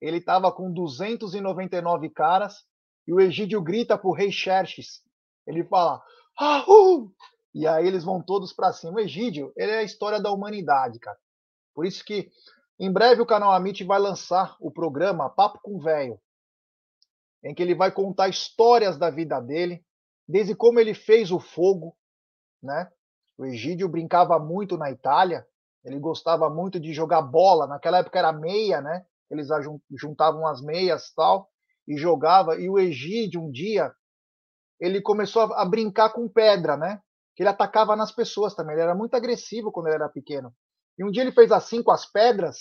Ele 0.00 0.18
estava 0.18 0.52
com 0.52 0.72
299 0.72 2.10
caras 2.10 2.64
e 3.06 3.12
o 3.12 3.20
Egídio 3.20 3.62
grita 3.62 3.96
pro 3.96 4.12
rei 4.12 4.30
Xerxes. 4.30 5.02
Ele 5.46 5.64
fala, 5.64 6.02
Ahu! 6.36 7.12
E 7.54 7.66
aí 7.66 7.86
eles 7.86 8.04
vão 8.04 8.22
todos 8.22 8.52
para 8.52 8.72
cima. 8.72 8.94
O 8.94 9.00
Egídio, 9.00 9.52
ele 9.56 9.72
é 9.72 9.78
a 9.78 9.82
história 9.82 10.20
da 10.20 10.30
humanidade, 10.30 10.98
cara. 10.98 11.18
Por 11.74 11.86
isso 11.86 12.04
que 12.04 12.30
em 12.78 12.92
breve 12.92 13.20
o 13.20 13.26
canal 13.26 13.52
Amit 13.52 13.82
vai 13.84 13.98
lançar 13.98 14.56
o 14.60 14.70
programa 14.70 15.28
Papo 15.28 15.58
com 15.62 15.78
Velho, 15.78 16.20
em 17.42 17.54
que 17.54 17.62
ele 17.62 17.74
vai 17.74 17.90
contar 17.90 18.28
histórias 18.28 18.96
da 18.96 19.10
vida 19.10 19.40
dele, 19.40 19.84
desde 20.26 20.54
como 20.54 20.78
ele 20.78 20.94
fez 20.94 21.30
o 21.32 21.40
fogo, 21.40 21.96
né? 22.62 22.90
O 23.36 23.46
Egídio 23.46 23.88
brincava 23.88 24.38
muito 24.38 24.76
na 24.76 24.90
Itália, 24.90 25.46
ele 25.84 25.98
gostava 25.98 26.50
muito 26.50 26.78
de 26.78 26.92
jogar 26.92 27.22
bola, 27.22 27.66
naquela 27.66 27.98
época 27.98 28.18
era 28.18 28.32
meia, 28.32 28.80
né? 28.80 29.06
Eles 29.30 29.48
juntavam 29.96 30.46
as 30.46 30.60
meias 30.62 31.12
tal 31.14 31.50
e 31.86 31.96
jogava. 31.96 32.56
E 32.56 32.68
o 32.68 32.78
Egídio 32.78 33.42
um 33.42 33.50
dia 33.50 33.92
ele 34.80 35.00
começou 35.00 35.42
a 35.54 35.64
brincar 35.64 36.10
com 36.10 36.28
pedra, 36.28 36.76
né? 36.76 37.00
Que 37.34 37.42
ele 37.42 37.50
atacava 37.50 37.96
nas 37.96 38.12
pessoas 38.12 38.54
também. 38.54 38.74
Ele 38.74 38.82
era 38.82 38.94
muito 38.94 39.14
agressivo 39.14 39.72
quando 39.72 39.86
ele 39.86 39.96
era 39.96 40.08
pequeno. 40.08 40.52
E 40.98 41.04
um 41.04 41.10
dia 41.10 41.22
ele 41.22 41.32
fez 41.32 41.52
assim 41.52 41.82
com 41.82 41.90
as 41.90 42.04
pedras 42.04 42.58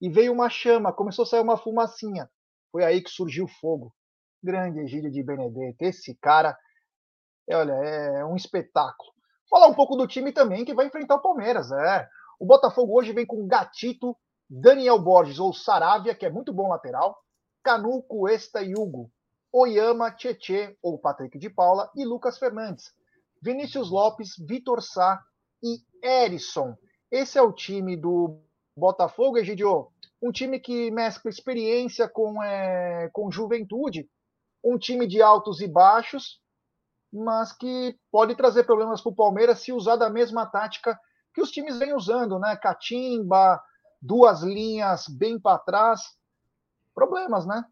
e 0.00 0.10
veio 0.10 0.32
uma 0.32 0.48
chama, 0.48 0.92
começou 0.92 1.22
a 1.22 1.26
sair 1.26 1.40
uma 1.40 1.56
fumacinha. 1.56 2.30
Foi 2.70 2.84
aí 2.84 3.02
que 3.02 3.10
surgiu 3.10 3.44
o 3.44 3.60
fogo. 3.60 3.94
Grande 4.42 4.80
Egídio 4.80 5.10
de 5.10 5.22
Benedetto. 5.22 5.82
Esse 5.82 6.14
cara, 6.16 6.56
é, 7.48 7.56
olha, 7.56 7.72
é 7.72 8.24
um 8.24 8.36
espetáculo. 8.36 9.10
Falar 9.50 9.66
um 9.66 9.74
pouco 9.74 9.96
do 9.96 10.06
time 10.06 10.32
também 10.32 10.64
que 10.64 10.74
vai 10.74 10.86
enfrentar 10.86 11.16
o 11.16 11.22
Palmeiras. 11.22 11.72
É. 11.72 12.08
O 12.38 12.46
Botafogo 12.46 12.98
hoje 12.98 13.12
vem 13.12 13.26
com 13.26 13.46
Gatito, 13.46 14.16
Daniel 14.48 14.98
Borges 14.98 15.38
ou 15.38 15.52
Saravia, 15.52 16.14
que 16.14 16.24
é 16.24 16.30
muito 16.30 16.52
bom 16.52 16.68
lateral, 16.68 17.18
Canu, 17.62 18.02
Cuesta 18.02 18.62
e 18.62 18.74
Hugo, 18.74 19.10
Oyama, 19.52 20.10
Tietê 20.10 20.76
ou 20.82 20.98
Patrick 20.98 21.38
de 21.38 21.50
Paula 21.50 21.90
e 21.96 22.04
Lucas 22.04 22.38
Fernandes, 22.38 22.92
Vinícius 23.42 23.90
Lopes, 23.90 24.34
Vitor 24.38 24.82
Sá 24.82 25.20
e 25.62 25.78
Erisson. 26.02 26.76
Esse 27.10 27.38
é 27.38 27.42
o 27.42 27.52
time 27.52 27.96
do 27.96 28.38
Botafogo, 28.76 29.38
Egidio. 29.38 29.88
Um 30.20 30.30
time 30.30 30.58
que 30.60 30.90
mescla 30.90 31.30
experiência 31.30 32.08
com, 32.08 32.42
é, 32.42 33.08
com 33.12 33.30
juventude. 33.30 34.08
Um 34.62 34.76
time 34.76 35.06
de 35.06 35.22
altos 35.22 35.60
e 35.60 35.68
baixos, 35.68 36.40
mas 37.12 37.52
que 37.52 37.96
pode 38.10 38.34
trazer 38.34 38.64
problemas 38.64 39.00
para 39.00 39.12
o 39.12 39.14
Palmeiras 39.14 39.60
se 39.60 39.72
usar 39.72 39.96
da 39.96 40.10
mesma 40.10 40.44
tática 40.46 40.98
que 41.32 41.40
os 41.40 41.50
times 41.50 41.78
vêm 41.78 41.94
usando, 41.94 42.38
né? 42.38 42.56
Catimba, 42.56 43.62
duas 44.02 44.42
linhas 44.42 45.06
bem 45.08 45.38
para 45.38 45.58
trás. 45.58 46.00
Problemas, 46.94 47.46
né? 47.46 47.64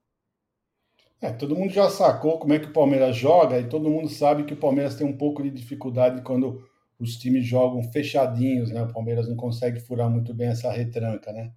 É, 1.21 1.33
todo 1.33 1.57
mundo 1.57 1.73
já 1.73 1.91
sacou 1.91 2.39
como 2.39 2.53
é 2.53 2.59
que 2.59 2.69
o 2.69 2.73
Palmeiras 2.73 3.17
joga 3.17 3.59
e 3.59 3.69
todo 3.69 3.91
mundo 3.91 4.09
sabe 4.09 4.45
que 4.45 4.55
o 4.55 4.61
Palmeiras 4.61 4.95
tem 4.95 5.07
um 5.07 5.17
pouco 5.17 5.43
de 5.43 5.51
dificuldade 5.51 6.23
quando 6.23 6.65
os 6.99 7.17
times 7.17 7.45
jogam 7.45 7.83
fechadinhos, 7.83 8.71
né? 8.71 8.83
O 8.83 8.93
Palmeiras 8.93 9.29
não 9.29 9.37
consegue 9.37 9.81
furar 9.81 10.11
muito 10.11 10.33
bem 10.35 10.49
essa 10.49 10.71
retranca, 10.71 11.33
né? 11.33 11.53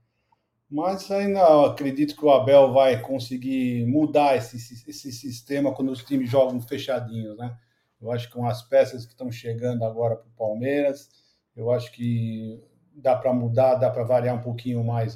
Mas 0.69 1.09
ainda 1.09 1.65
acredito 1.65 2.15
que 2.15 2.23
o 2.23 2.29
Abel 2.29 2.71
vai 2.71 3.01
conseguir 3.01 3.85
mudar 3.87 4.37
esse, 4.37 4.57
esse 4.87 5.11
sistema 5.11 5.73
quando 5.73 5.91
os 5.91 6.03
times 6.03 6.29
jogam 6.29 6.61
fechadinhos, 6.61 7.37
né? 7.37 7.57
Eu 7.99 8.11
acho 8.11 8.27
que 8.27 8.33
com 8.33 8.45
as 8.45 8.61
peças 8.61 9.05
que 9.05 9.11
estão 9.11 9.31
chegando 9.31 9.83
agora 9.83 10.15
para 10.15 10.27
o 10.27 10.37
Palmeiras, 10.37 11.09
eu 11.55 11.71
acho 11.71 11.91
que 11.91 12.61
dá 12.93 13.15
para 13.15 13.33
mudar, 13.33 13.75
dá 13.75 13.89
para 13.89 14.03
variar 14.03 14.35
um 14.35 14.41
pouquinho 14.41 14.83
mais 14.83 15.15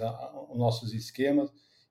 os 0.49 0.57
nossos 0.57 0.93
esquemas, 0.93 1.49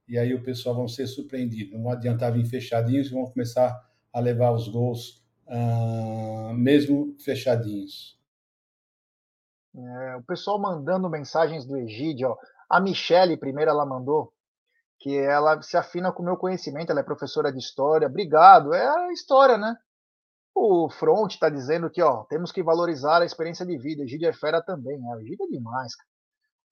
e 0.09 0.19
aí 0.19 0.35
o 0.35 0.43
pessoal 0.43 0.75
vão 0.75 0.89
ser 0.89 1.07
surpreendidos. 1.07 1.79
Não 1.79 1.91
adianta 1.91 2.31
vir 2.31 2.45
fechadinhos, 2.45 3.11
vão 3.11 3.25
começar 3.27 3.81
a 4.13 4.21
levar 4.21 4.51
os 4.53 4.69
gols 4.69 5.23
uh, 5.47 6.53
mesmo 6.53 7.17
fechadinhos. 7.21 8.21
É, 9.75 10.17
o 10.17 10.23
pessoal 10.23 10.59
mandando 10.59 11.09
mensagens 11.09 11.65
do 11.65 11.77
Egídio. 11.79 12.37
A 12.69 12.81
Michele, 12.81 13.37
primeiro, 13.37 13.71
ela 13.71 13.87
mandou 13.87 14.33
que 14.99 15.17
ela 15.17 15.61
se 15.63 15.77
afina 15.77 16.13
com 16.13 16.23
o 16.23 16.25
meu 16.25 16.37
conhecimento, 16.37 16.91
ela 16.91 17.01
é 17.01 17.05
professora 17.05 17.51
de 17.51 17.59
história. 17.59 18.07
Obrigado. 18.07 18.73
É 18.73 18.87
a 18.87 19.13
história, 19.13 19.59
né? 19.59 19.77
O 20.55 20.89
Front 20.91 21.33
está 21.33 21.49
dizendo 21.49 21.91
que 21.91 22.03
ó, 22.03 22.25
temos 22.25 22.53
que 22.53 22.63
valorizar 22.63 23.23
a 23.23 23.25
experiência 23.25 23.65
de 23.65 23.77
vida. 23.79 24.03
Egídio 24.03 24.29
é 24.29 24.33
fera 24.33 24.63
também. 24.63 24.99
Né? 24.99 25.23
Egídio 25.23 25.47
é 25.47 25.49
demais. 25.49 25.95
Cara. 25.97 26.09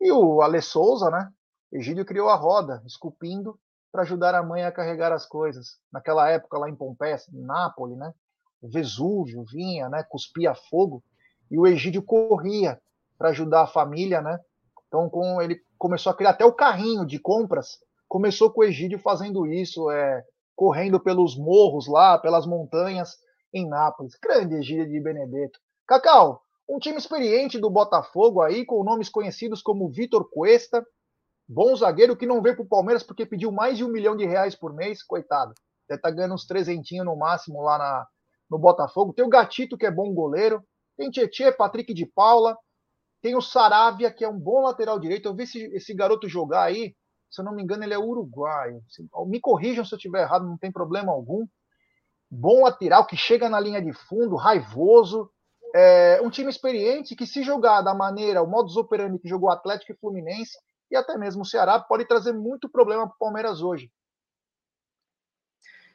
E 0.01 0.13
o 0.13 0.43
Ale 0.43 0.61
Souza, 0.61 1.11
né? 1.11 1.31
Egídio 1.73 2.05
criou 2.05 2.29
a 2.29 2.37
roda, 2.37 2.83
esculpindo 2.87 3.59
para 3.91 4.03
ajudar 4.03 4.35
a 4.35 4.43
mãe 4.43 4.65
a 4.65 4.73
carregar 4.73 5.13
as 5.13 5.27
coisas. 5.27 5.79
Naquela 5.93 6.29
época, 6.29 6.59
lá 6.59 6.69
em 6.69 6.77
Pompeia, 6.77 7.17
em 7.33 7.41
Nápoles, 7.41 7.99
né? 7.99 8.13
Vesúvio 8.63 9.45
vinha, 9.45 9.89
né? 9.89 10.05
Cuspia 10.09 10.55
fogo. 10.55 11.03
E 11.51 11.59
o 11.59 11.67
Egídio 11.67 12.03
corria 12.03 12.81
para 13.21 13.29
ajudar 13.29 13.65
a 13.65 13.67
família, 13.67 14.23
né? 14.23 14.41
Então, 14.89 15.11
com, 15.11 15.43
ele 15.43 15.61
começou 15.77 16.11
a 16.11 16.17
criar 16.17 16.31
até 16.31 16.43
o 16.43 16.55
carrinho 16.55 17.05
de 17.05 17.19
compras. 17.19 17.79
Começou 18.09 18.51
com 18.51 18.63
o 18.63 18.65
Egídio 18.65 18.99
fazendo 18.99 19.47
isso, 19.47 19.91
é, 19.91 20.25
correndo 20.57 20.99
pelos 20.99 21.37
morros 21.37 21.87
lá, 21.87 22.17
pelas 22.17 22.47
montanhas 22.47 23.19
em 23.53 23.69
Nápoles. 23.69 24.15
Grande 24.23 24.55
Egídio 24.55 24.89
de 24.89 24.99
Benedetto. 24.99 25.61
Cacau, 25.87 26.41
um 26.67 26.79
time 26.79 26.97
experiente 26.97 27.59
do 27.59 27.69
Botafogo 27.69 28.41
aí, 28.41 28.65
com 28.65 28.83
nomes 28.83 29.11
conhecidos 29.11 29.61
como 29.61 29.91
Vitor 29.91 30.27
Cuesta, 30.31 30.83
bom 31.47 31.77
zagueiro 31.77 32.17
que 32.17 32.25
não 32.25 32.41
veio 32.41 32.57
para 32.57 32.65
o 32.65 32.69
Palmeiras 32.69 33.03
porque 33.03 33.27
pediu 33.27 33.53
mais 33.53 33.77
de 33.77 33.85
um 33.85 33.93
milhão 33.93 34.17
de 34.17 34.25
reais 34.25 34.55
por 34.55 34.73
mês, 34.73 35.03
coitado. 35.03 35.53
Deve 35.87 35.99
estar 35.99 36.09
tá 36.09 36.15
ganhando 36.15 36.35
uns 36.35 36.47
trezentinhos 36.47 37.05
no 37.05 37.17
máximo 37.17 37.61
lá 37.61 37.77
na, 37.77 38.07
no 38.51 38.59
Botafogo. 38.59 39.13
Tem 39.13 39.27
o 39.27 39.29
Gatito, 39.29 39.77
que 39.77 39.85
é 39.85 39.91
bom 39.91 40.11
goleiro. 40.15 40.65
Tem 40.97 41.11
Tietê, 41.11 41.53
Patrick 41.53 41.93
de 41.93 42.07
Paula. 42.07 42.57
Tem 43.23 43.37
o 43.37 43.41
Saravia, 43.43 44.11
que 44.11 44.25
é 44.25 44.29
um 44.29 44.39
bom 44.39 44.63
lateral 44.63 44.99
direito. 44.99 45.27
Eu 45.27 45.35
vi 45.35 45.45
esse, 45.45 45.63
esse 45.75 45.95
garoto 45.95 46.29
jogar 46.29 46.63
aí. 46.65 46.95
Se 47.31 47.41
eu 47.41 47.45
não 47.45 47.55
me 47.55 47.63
engano, 47.63 47.85
ele 47.85 47.95
é 47.95 47.99
uruguaio. 47.99 48.83
Me 49.27 49.41
corrijam 49.41 49.85
se 49.85 49.95
eu 49.95 49.97
estiver 49.97 50.23
errado, 50.23 50.47
não 50.47 50.59
tem 50.59 50.73
problema 50.73 51.13
algum 51.13 51.47
bom 52.31 52.63
lateral 52.63 53.07
que 53.07 53.17
chega 53.17 53.49
na 53.49 53.59
linha 53.59 53.83
de 53.83 53.93
fundo, 53.93 54.37
raivoso, 54.37 55.29
é, 55.75 56.21
um 56.23 56.31
time 56.31 56.49
experiente 56.49 57.17
que 57.17 57.27
se 57.27 57.43
jogar 57.43 57.83
da 57.83 57.95
maneira, 57.95 58.43
o 58.43 58.47
modus 58.47 58.77
operandi 58.77 59.19
que 59.19 59.29
jogou 59.29 59.51
Atlético 59.51 59.93
e 59.93 59.97
Fluminense 59.97 60.57
e 60.91 60.97
até 60.97 61.17
mesmo 61.17 61.43
o 61.43 61.47
Ceará, 61.47 61.79
pode 61.79 62.05
trazer 62.05 62.33
muito 62.33 62.69
problema 62.69 63.07
para 63.07 63.15
o 63.15 63.19
Palmeiras 63.19 63.63
hoje. 63.63 63.91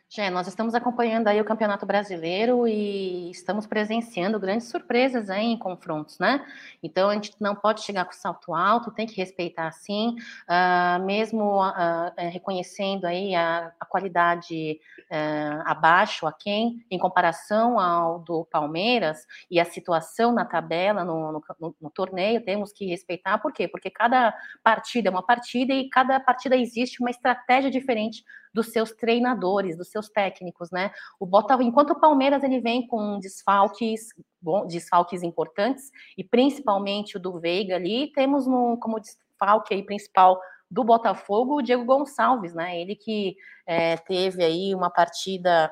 Jé, 0.08 0.30
nós 0.30 0.48
estamos 0.48 0.76
acompanhando 0.76 1.28
aí 1.28 1.42
o 1.42 1.46
Campeonato 1.46 1.84
Brasileiro 1.84 2.68
e 2.68 3.32
estamos 3.32 3.66
presenciando 3.66 4.40
grandes 4.40 4.70
surpresas 4.70 5.32
aí 5.32 5.48
em 5.48 5.58
confrontos, 5.58 6.20
né? 6.20 6.46
Então 6.82 7.10
a 7.10 7.16
gente 7.16 7.34
não 7.42 7.56
pode 7.56 7.82
chegar 7.82 8.06
com 8.06 8.14
salto 8.14 8.54
alto, 8.54 8.92
tem 8.92 9.08
que 9.08 9.16
respeitar 9.16 9.72
sim, 9.72 10.16
uh, 10.48 11.04
mesmo 11.04 11.60
uh, 11.60 12.14
reconhecendo 12.32 13.06
aí 13.06 13.34
a, 13.34 13.74
a 13.80 13.86
qualidade 13.86 14.80
uh, 15.12 15.64
abaixo 15.66 16.28
a 16.28 16.32
quem, 16.32 16.86
em 16.90 17.00
comparação 17.00 17.80
ao 17.80 18.20
do 18.20 18.46
Palmeiras 18.46 19.26
e 19.50 19.60
a 19.60 19.66
situação 19.66 20.32
na 20.32 20.46
tabela 20.46 21.04
no, 21.04 21.32
no, 21.32 21.44
no, 21.60 21.76
no 21.82 21.90
torneio, 21.90 22.46
temos 22.46 22.72
que 22.72 22.86
respeitar, 22.86 23.40
por 23.40 23.52
quê? 23.52 23.68
Porque 23.68 23.90
cada 23.90 24.34
partida 24.64 25.10
é 25.10 25.12
uma 25.12 25.26
partida 25.26 25.74
e 25.74 25.90
cada 25.90 26.20
partida 26.20 26.56
existe 26.56 27.02
uma 27.02 27.10
estratégia 27.10 27.72
diferente 27.72 28.24
dos 28.56 28.72
seus 28.72 28.94
treinadores, 28.94 29.78
dos 29.78 29.90
seus 29.90 30.08
técnicos, 30.08 30.72
né? 30.72 30.92
O 31.20 31.26
Botafogo, 31.26 31.68
enquanto 31.68 31.90
o 31.90 32.00
Palmeiras 32.00 32.42
ele 32.42 32.62
vem 32.62 32.88
com 32.88 33.20
desfalques, 33.20 34.08
bom, 34.42 34.66
desfalques 34.66 35.24
importantes 35.24 35.92
e 36.18 36.24
principalmente 36.24 37.18
o 37.18 37.20
do 37.20 37.38
Veiga 37.38 37.76
ali, 37.76 38.14
temos 38.14 38.48
no, 38.48 38.78
como 38.80 39.02
desfalque 39.02 39.74
aí 39.74 39.84
principal 39.84 40.40
do 40.72 40.86
Botafogo 40.86 41.58
o 41.58 41.62
Diego 41.62 41.84
Gonçalves, 41.84 42.54
né? 42.54 42.80
Ele 42.80 42.96
que 42.96 43.36
é, 43.68 43.98
teve 43.98 44.42
aí 44.42 44.74
uma 44.74 44.90
partida 44.90 45.70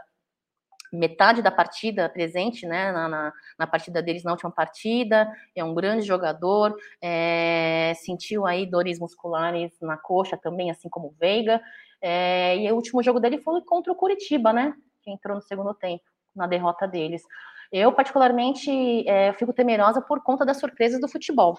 metade 0.92 1.42
da 1.42 1.50
partida 1.50 2.08
presente, 2.08 2.68
né, 2.68 2.92
na, 2.92 3.10
na, 3.10 3.34
na, 3.58 3.66
partida 3.66 4.00
deles 4.00 4.24
na 4.24 4.32
última 4.32 4.52
partida, 4.52 5.28
é 5.56 5.64
um 5.64 5.74
grande 5.74 6.06
jogador, 6.06 6.76
é, 7.02 7.94
sentiu 7.96 8.46
aí 8.46 8.68
dores 8.68 9.00
musculares 9.00 9.72
na 9.82 9.98
coxa 9.98 10.38
também, 10.38 10.70
assim 10.70 10.88
como 10.90 11.08
o 11.08 11.16
Veiga, 11.20 11.60
é, 12.04 12.58
e 12.58 12.70
o 12.70 12.76
último 12.76 13.02
jogo 13.02 13.20
dele 13.20 13.38
foi 13.38 13.62
contra 13.62 13.92
o 13.92 13.96
Curitiba, 13.96 14.52
né, 14.52 14.74
que 15.02 15.10
entrou 15.10 15.36
no 15.36 15.42
segundo 15.42 15.74
tempo, 15.74 16.04
na 16.36 16.46
derrota 16.46 16.86
deles. 16.86 17.24
Eu, 17.72 17.94
particularmente, 17.94 19.08
é, 19.08 19.32
fico 19.34 19.54
temerosa 19.54 20.02
por 20.02 20.22
conta 20.22 20.46
das 20.46 20.58
surpresas 20.58 21.00
do 21.00 21.08
futebol, 21.08 21.58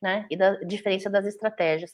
né? 0.00 0.26
E 0.30 0.36
da 0.36 0.54
diferença 0.60 1.10
das 1.10 1.26
estratégias. 1.26 1.92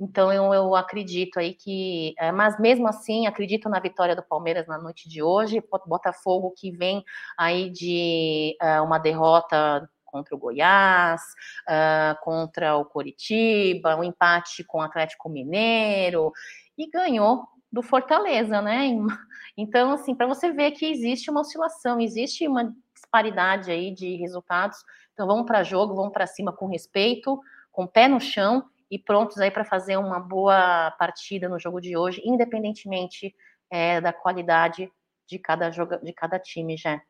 Então 0.00 0.32
eu, 0.32 0.54
eu 0.54 0.74
acredito 0.74 1.38
aí 1.38 1.52
que, 1.52 2.14
é, 2.18 2.32
mas 2.32 2.58
mesmo 2.58 2.88
assim, 2.88 3.26
acredito 3.26 3.68
na 3.68 3.78
vitória 3.80 4.16
do 4.16 4.22
Palmeiras 4.22 4.66
na 4.66 4.78
noite 4.78 5.10
de 5.10 5.22
hoje. 5.22 5.62
Botafogo 5.86 6.54
que 6.56 6.70
vem 6.70 7.04
aí 7.36 7.68
de 7.68 8.56
é, 8.62 8.80
uma 8.80 8.98
derrota 8.98 9.86
contra 10.12 10.34
o 10.34 10.38
Goiás, 10.38 11.22
uh, 11.66 12.22
contra 12.22 12.76
o 12.76 12.84
Coritiba, 12.84 13.96
um 13.96 14.04
empate 14.04 14.62
com 14.62 14.78
o 14.78 14.82
Atlético 14.82 15.30
Mineiro 15.30 16.30
e 16.76 16.88
ganhou 16.90 17.46
do 17.70 17.82
Fortaleza, 17.82 18.60
né? 18.60 18.88
Então, 19.54 19.92
assim, 19.92 20.14
para 20.14 20.26
você 20.26 20.50
ver 20.50 20.70
que 20.70 20.86
existe 20.86 21.30
uma 21.30 21.42
oscilação, 21.42 22.00
existe 22.00 22.48
uma 22.48 22.74
disparidade 22.94 23.70
aí 23.70 23.92
de 23.92 24.16
resultados 24.16 24.78
então 25.12 25.26
vamos 25.26 25.46
para 25.46 25.62
jogo, 25.62 25.94
vamos 25.94 26.12
para 26.12 26.26
cima 26.26 26.52
com 26.52 26.66
respeito, 26.66 27.40
com 27.70 27.86
pé 27.86 28.08
no 28.08 28.20
chão 28.20 28.64
e 28.90 28.98
prontos 28.98 29.38
aí 29.38 29.50
para 29.50 29.64
fazer 29.64 29.96
uma 29.96 30.18
boa 30.18 30.90
partida 30.98 31.48
no 31.48 31.58
jogo 31.58 31.80
de 31.80 31.96
hoje, 31.96 32.22
independentemente 32.24 33.34
é, 33.70 34.00
da 34.00 34.12
qualidade 34.12 34.90
de 35.28 35.38
cada 35.38 35.70
jogo, 35.70 35.96
de 35.98 36.12
cada 36.12 36.38
time, 36.38 36.76
já. 36.76 37.00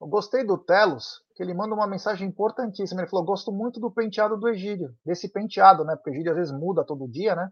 Eu 0.00 0.06
gostei 0.06 0.44
do 0.44 0.56
Telos, 0.56 1.22
que 1.34 1.42
ele 1.42 1.54
manda 1.54 1.74
uma 1.74 1.86
mensagem 1.86 2.28
importantíssima. 2.28 3.00
Ele 3.00 3.10
falou: 3.10 3.24
gosto 3.24 3.50
muito 3.50 3.80
do 3.80 3.90
penteado 3.90 4.36
do 4.36 4.48
Egídio, 4.48 4.94
desse 5.04 5.28
penteado, 5.28 5.84
né? 5.84 5.96
Porque 5.96 6.10
o 6.10 6.12
Egídio 6.12 6.32
às 6.32 6.38
vezes 6.38 6.52
muda 6.52 6.84
todo 6.84 7.08
dia, 7.08 7.34
né? 7.34 7.50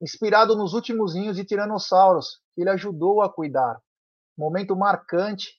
Inspirado 0.00 0.56
nos 0.56 0.74
últimos 0.74 1.14
ninhos 1.14 1.36
de 1.36 1.44
tiranossauros, 1.44 2.40
que 2.54 2.62
ele 2.62 2.70
ajudou 2.70 3.22
a 3.22 3.32
cuidar. 3.32 3.80
Momento 4.36 4.76
marcante 4.76 5.54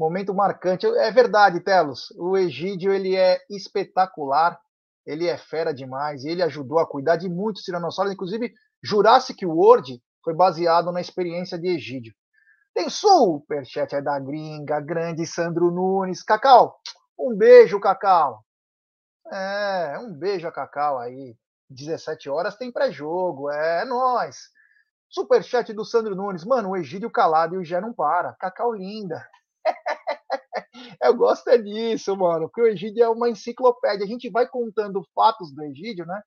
momento 0.00 0.34
marcante. 0.34 0.86
É 0.86 1.10
verdade, 1.12 1.60
Telos. 1.60 2.10
O 2.16 2.34
Egídio 2.38 2.90
ele 2.90 3.14
é 3.14 3.38
espetacular, 3.50 4.58
ele 5.06 5.28
é 5.28 5.36
fera 5.36 5.74
demais 5.74 6.24
ele 6.24 6.42
ajudou 6.42 6.78
a 6.78 6.88
cuidar 6.88 7.16
de 7.16 7.28
muitos 7.28 7.62
tiranossauros. 7.62 8.14
Inclusive, 8.14 8.54
Jurassic 8.82 9.44
World 9.44 10.02
foi 10.24 10.34
baseado 10.34 10.90
na 10.90 11.02
experiência 11.02 11.58
de 11.58 11.68
Egídio. 11.68 12.14
Tem 12.72 12.88
superchat 12.88 13.94
aí 13.94 14.02
da 14.02 14.18
gringa, 14.18 14.80
grande 14.80 15.26
Sandro 15.26 15.70
Nunes. 15.70 16.22
Cacau, 16.22 16.80
um 17.18 17.36
beijo, 17.36 17.78
Cacau. 17.78 18.42
É, 19.30 19.98
um 19.98 20.14
beijo 20.14 20.48
a 20.48 20.52
Cacau 20.52 20.98
aí. 20.98 21.36
17 21.70 22.28
horas 22.28 22.56
tem 22.56 22.72
pré-jogo, 22.72 23.50
é, 23.50 23.82
é 23.82 23.84
nóis. 23.84 24.50
Superchat 25.08 25.72
do 25.72 25.84
Sandro 25.84 26.14
Nunes. 26.14 26.44
Mano, 26.44 26.70
o 26.70 26.76
Egídio 26.76 27.10
calado 27.10 27.54
e 27.54 27.58
o 27.58 27.64
Gé 27.64 27.80
não 27.80 27.92
para. 27.92 28.34
Cacau 28.34 28.72
linda. 28.72 29.26
Eu 31.02 31.14
gosto 31.14 31.48
é 31.48 31.58
disso, 31.58 32.16
mano, 32.16 32.48
porque 32.48 32.62
o 32.62 32.66
Egídio 32.66 33.02
é 33.02 33.08
uma 33.08 33.28
enciclopédia. 33.28 34.04
A 34.04 34.08
gente 34.08 34.30
vai 34.30 34.48
contando 34.48 35.04
fatos 35.14 35.52
do 35.52 35.62
Egídio, 35.64 36.06
né? 36.06 36.22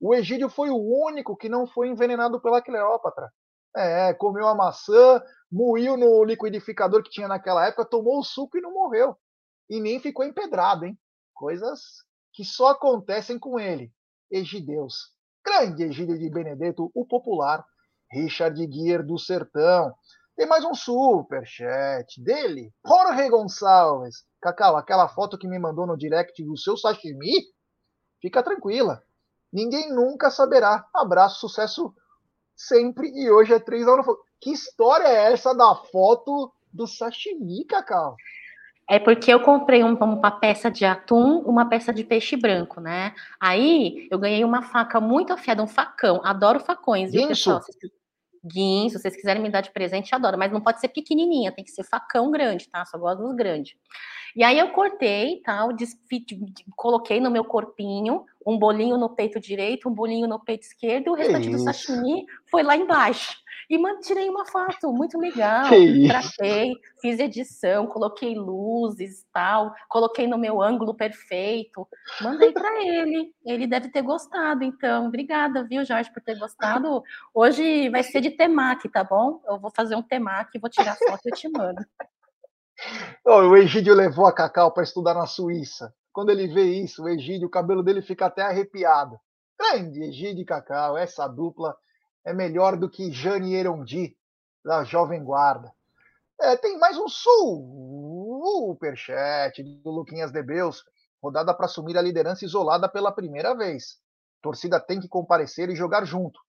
O 0.00 0.14
Egídio 0.14 0.48
foi 0.48 0.70
o 0.70 0.76
único 0.76 1.36
que 1.36 1.48
não 1.48 1.66
foi 1.66 1.88
envenenado 1.88 2.40
pela 2.40 2.62
Cleópatra. 2.62 3.30
É, 3.76 4.12
comeu 4.14 4.46
a 4.48 4.54
maçã, 4.54 5.22
moiu 5.50 5.96
no 5.96 6.24
liquidificador 6.24 7.02
que 7.02 7.10
tinha 7.10 7.28
naquela 7.28 7.66
época, 7.66 7.84
tomou 7.84 8.18
o 8.18 8.24
suco 8.24 8.58
e 8.58 8.60
não 8.60 8.72
morreu. 8.72 9.16
E 9.68 9.80
nem 9.80 10.00
ficou 10.00 10.24
empedrado, 10.24 10.84
hein? 10.84 10.98
Coisas 11.34 11.80
que 12.32 12.44
só 12.44 12.68
acontecem 12.68 13.38
com 13.38 13.58
ele. 13.60 13.92
Egideus. 14.32 15.12
Grande 15.44 15.84
Egídio 15.84 16.18
de 16.18 16.30
Benedetto, 16.30 16.90
o 16.94 17.06
popular. 17.06 17.64
Richard 18.10 18.66
Guier 18.66 19.04
do 19.04 19.18
Sertão. 19.18 19.92
Tem 20.36 20.46
mais 20.46 20.64
um 20.64 20.74
super 20.74 21.46
chat 21.46 22.22
dele, 22.22 22.72
Jorge 22.86 23.28
Gonçalves. 23.28 24.24
Cacau, 24.40 24.76
aquela 24.76 25.08
foto 25.08 25.38
que 25.38 25.46
me 25.46 25.58
mandou 25.58 25.86
no 25.86 25.96
direct 25.96 26.42
do 26.42 26.56
seu 26.56 26.76
sashimi, 26.76 27.44
fica 28.20 28.42
tranquila. 28.42 29.02
Ninguém 29.52 29.92
nunca 29.92 30.30
saberá. 30.30 30.86
Abraço, 30.94 31.40
sucesso 31.40 31.94
sempre. 32.56 33.08
E 33.08 33.30
hoje 33.30 33.52
é 33.52 33.60
três 33.60 33.86
anos. 33.86 34.06
Que 34.40 34.50
história 34.52 35.06
é 35.06 35.32
essa 35.32 35.54
da 35.54 35.74
foto 35.92 36.52
do 36.72 36.86
sashimi, 36.86 37.64
Cacau? 37.66 38.16
É 38.90 38.98
porque 38.98 39.32
eu 39.32 39.40
comprei 39.40 39.82
um, 39.82 39.94
uma 39.94 40.30
peça 40.30 40.70
de 40.70 40.84
atum, 40.84 41.38
uma 41.40 41.68
peça 41.68 41.92
de 41.92 42.04
peixe 42.04 42.36
branco, 42.36 42.80
né? 42.80 43.14
Aí 43.40 44.08
eu 44.10 44.18
ganhei 44.18 44.44
uma 44.44 44.62
faca 44.62 45.00
muito 45.00 45.32
afiada, 45.32 45.62
um 45.62 45.68
facão. 45.68 46.20
Adoro 46.24 46.60
facões, 46.60 47.12
viu, 47.12 47.28
pessoal? 47.28 47.60
guinso, 48.44 48.96
se 48.96 49.02
vocês 49.02 49.14
quiserem 49.14 49.40
me 49.40 49.50
dar 49.50 49.60
de 49.60 49.70
presente, 49.70 50.14
adoro, 50.14 50.36
mas 50.36 50.50
não 50.50 50.60
pode 50.60 50.80
ser 50.80 50.88
pequenininha, 50.88 51.52
tem 51.52 51.64
que 51.64 51.70
ser 51.70 51.84
facão 51.84 52.30
grande, 52.30 52.68
tá? 52.68 52.84
Só 52.84 52.98
gosto 52.98 53.22
dos 53.22 53.36
grandes. 53.36 53.74
E 54.34 54.42
aí 54.42 54.58
eu 54.58 54.70
cortei, 54.70 55.40
tal, 55.44 55.68
tá? 55.68 55.76
coloquei 56.74 57.20
no 57.20 57.30
meu 57.30 57.44
corpinho 57.44 58.24
um 58.46 58.58
bolinho 58.58 58.96
no 58.96 59.10
peito 59.10 59.40
direito, 59.40 59.88
um 59.88 59.94
bolinho 59.94 60.26
no 60.26 60.38
peito 60.38 60.62
esquerdo, 60.62 61.08
e 61.08 61.10
o 61.10 61.14
restante 61.14 61.50
do 61.50 61.58
sashimi 61.58 62.24
foi 62.50 62.62
lá 62.62 62.76
embaixo. 62.76 63.42
E 63.70 63.78
tirei 64.00 64.28
uma 64.28 64.44
foto 64.44 64.92
muito 64.92 65.18
legal. 65.18 65.64
Tratei, 66.08 66.74
fiz 67.00 67.18
edição, 67.18 67.86
coloquei 67.86 68.34
luzes 68.34 69.24
tal, 69.32 69.72
coloquei 69.88 70.26
no 70.26 70.36
meu 70.36 70.60
ângulo 70.60 70.94
perfeito. 70.94 71.88
Mandei 72.20 72.52
para 72.52 72.84
ele. 72.84 73.32
Ele 73.46 73.66
deve 73.66 73.88
ter 73.88 74.02
gostado, 74.02 74.62
então. 74.62 75.06
Obrigada, 75.06 75.64
viu, 75.64 75.84
Jorge, 75.84 76.12
por 76.12 76.22
ter 76.22 76.38
gostado. 76.38 77.02
Hoje 77.32 77.88
vai 77.88 78.02
ser 78.02 78.20
de 78.20 78.30
temaki, 78.30 78.90
tá 78.90 79.02
bom? 79.02 79.40
Eu 79.48 79.58
vou 79.58 79.70
fazer 79.70 79.96
um 79.96 80.02
temaki, 80.02 80.58
vou 80.58 80.68
tirar 80.68 80.96
foto 80.96 81.20
e 81.24 81.30
eu 81.30 81.36
te 81.36 81.48
mando. 81.48 81.82
o 83.24 83.56
Egídio 83.56 83.94
levou 83.94 84.26
a 84.26 84.34
Cacau 84.34 84.72
para 84.72 84.82
estudar 84.82 85.14
na 85.14 85.26
Suíça. 85.26 85.94
Quando 86.12 86.30
ele 86.30 86.46
vê 86.46 86.64
isso, 86.64 87.04
o 87.04 87.08
Egídio, 87.08 87.48
o 87.48 87.50
cabelo 87.50 87.82
dele 87.82 88.02
fica 88.02 88.26
até 88.26 88.42
arrepiado. 88.42 89.18
Grande 89.58 90.02
Egídio 90.02 90.42
e 90.42 90.44
Cacau, 90.44 90.98
essa 90.98 91.26
dupla 91.26 91.76
é 92.24 92.32
melhor 92.32 92.76
do 92.76 92.90
que 92.90 93.10
Jane 93.10 93.54
Erondi, 93.54 94.16
da 94.64 94.84
Jovem 94.84 95.24
Guarda. 95.24 95.72
É, 96.40 96.56
tem 96.56 96.78
mais 96.78 96.98
um 96.98 97.08
superchat 98.68 99.62
do 99.62 99.90
Luquinhas 99.90 100.32
Debeus, 100.32 100.84
rodada 101.22 101.54
para 101.54 101.66
assumir 101.66 101.96
a 101.96 102.02
liderança 102.02 102.44
isolada 102.44 102.88
pela 102.88 103.12
primeira 103.12 103.54
vez. 103.54 104.00
torcida 104.42 104.80
tem 104.80 104.98
que 105.00 105.08
comparecer 105.08 105.70
e 105.70 105.76
jogar 105.76 106.04
junto. 106.04 106.40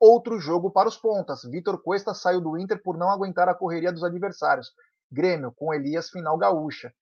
Outro 0.00 0.40
jogo 0.40 0.70
para 0.70 0.88
os 0.88 0.96
pontas. 0.96 1.42
Vitor 1.44 1.82
Cuesta 1.82 2.14
saiu 2.14 2.40
do 2.40 2.58
Inter 2.58 2.82
por 2.82 2.96
não 2.96 3.10
aguentar 3.10 3.48
a 3.48 3.54
correria 3.54 3.92
dos 3.92 4.02
adversários. 4.02 4.72
Grêmio, 5.10 5.52
com 5.52 5.72
Elias 5.72 6.08
final 6.08 6.38
gaúcha. 6.38 6.92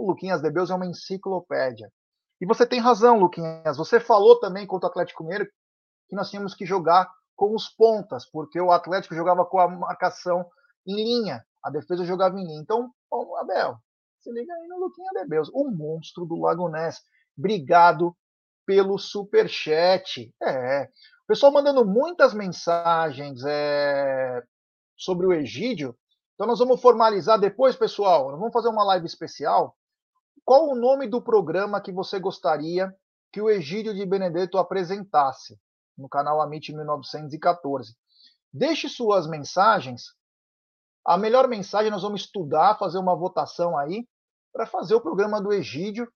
O 0.00 0.06
Luquinhas 0.06 0.40
Debeus 0.40 0.70
é 0.70 0.74
uma 0.74 0.86
enciclopédia. 0.86 1.92
E 2.40 2.46
você 2.46 2.66
tem 2.66 2.80
razão, 2.80 3.18
Luquinhas. 3.18 3.76
Você 3.76 4.00
falou 4.00 4.40
também 4.40 4.66
contra 4.66 4.88
o 4.88 4.90
Atlético 4.90 5.22
Mineiro 5.22 5.46
que 6.08 6.16
nós 6.16 6.30
tínhamos 6.30 6.54
que 6.54 6.64
jogar 6.64 7.06
com 7.36 7.54
os 7.54 7.68
pontas, 7.68 8.24
porque 8.30 8.58
o 8.58 8.72
Atlético 8.72 9.14
jogava 9.14 9.44
com 9.44 9.60
a 9.60 9.68
marcação 9.68 10.44
em 10.86 10.94
linha, 10.96 11.44
a 11.62 11.70
defesa 11.70 12.04
jogava 12.04 12.38
em 12.40 12.46
linha. 12.46 12.62
Então, 12.62 12.90
Abel, 13.40 13.76
se 14.20 14.32
liga 14.32 14.52
aí 14.54 14.68
no 14.68 14.78
Luquinha 14.78 15.10
Debeus, 15.12 15.50
o 15.52 15.70
monstro 15.70 16.24
do 16.24 16.40
Lago 16.40 16.68
Ness. 16.70 17.02
Obrigado 17.38 18.16
pelo 18.64 18.98
super 18.98 19.50
chat. 19.50 20.34
É, 20.42 20.84
o 20.84 21.26
pessoal 21.26 21.52
mandando 21.52 21.84
muitas 21.84 22.32
mensagens 22.32 23.44
é, 23.44 24.42
sobre 24.96 25.26
o 25.26 25.32
Egídio. 25.32 25.94
Então 26.34 26.46
nós 26.46 26.58
vamos 26.58 26.80
formalizar 26.80 27.38
depois, 27.38 27.76
pessoal. 27.76 28.30
Nós 28.30 28.38
vamos 28.38 28.52
fazer 28.52 28.68
uma 28.68 28.84
live 28.84 29.04
especial. 29.04 29.76
Qual 30.44 30.68
o 30.68 30.74
nome 30.74 31.08
do 31.08 31.22
programa 31.22 31.80
que 31.80 31.92
você 31.92 32.18
gostaria 32.18 32.94
que 33.32 33.40
o 33.40 33.48
Egídio 33.48 33.94
de 33.94 34.04
Benedetto 34.04 34.58
apresentasse? 34.58 35.58
no 36.00 36.08
canal 36.08 36.40
Amit 36.40 36.72
1914. 36.72 37.94
Deixe 38.52 38.88
suas 38.88 39.28
mensagens. 39.28 40.14
A 41.04 41.16
melhor 41.16 41.46
mensagem 41.46 41.90
nós 41.90 42.02
vamos 42.02 42.22
estudar, 42.22 42.78
fazer 42.78 42.98
uma 42.98 43.14
votação 43.14 43.78
aí 43.78 44.08
para 44.52 44.66
fazer 44.66 44.94
o 44.94 45.00
programa 45.00 45.40
do 45.40 45.52
Egídio. 45.52 46.10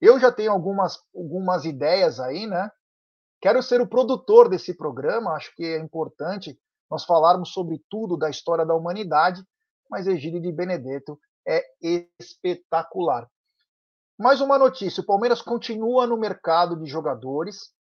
Eu 0.00 0.18
já 0.20 0.30
tenho 0.30 0.52
algumas, 0.52 0.98
algumas 1.14 1.64
ideias 1.64 2.20
aí, 2.20 2.46
né? 2.46 2.70
Quero 3.40 3.62
ser 3.62 3.80
o 3.80 3.88
produtor 3.88 4.48
desse 4.48 4.74
programa, 4.74 5.32
acho 5.32 5.54
que 5.56 5.64
é 5.64 5.78
importante 5.78 6.58
nós 6.90 7.04
falarmos 7.04 7.52
sobre 7.52 7.82
tudo 7.88 8.16
da 8.16 8.28
história 8.28 8.66
da 8.66 8.74
humanidade, 8.74 9.42
mas 9.88 10.06
Egídio 10.06 10.40
de 10.40 10.52
Benedetto 10.52 11.18
é 11.46 11.64
espetacular. 12.18 13.28
Mais 14.20 14.42
uma 14.42 14.58
notícia: 14.58 15.00
o 15.00 15.06
Palmeiras 15.06 15.40
continua 15.40 16.06
no 16.06 16.18
mercado 16.18 16.76
de 16.76 16.84
jogadores 16.84 17.72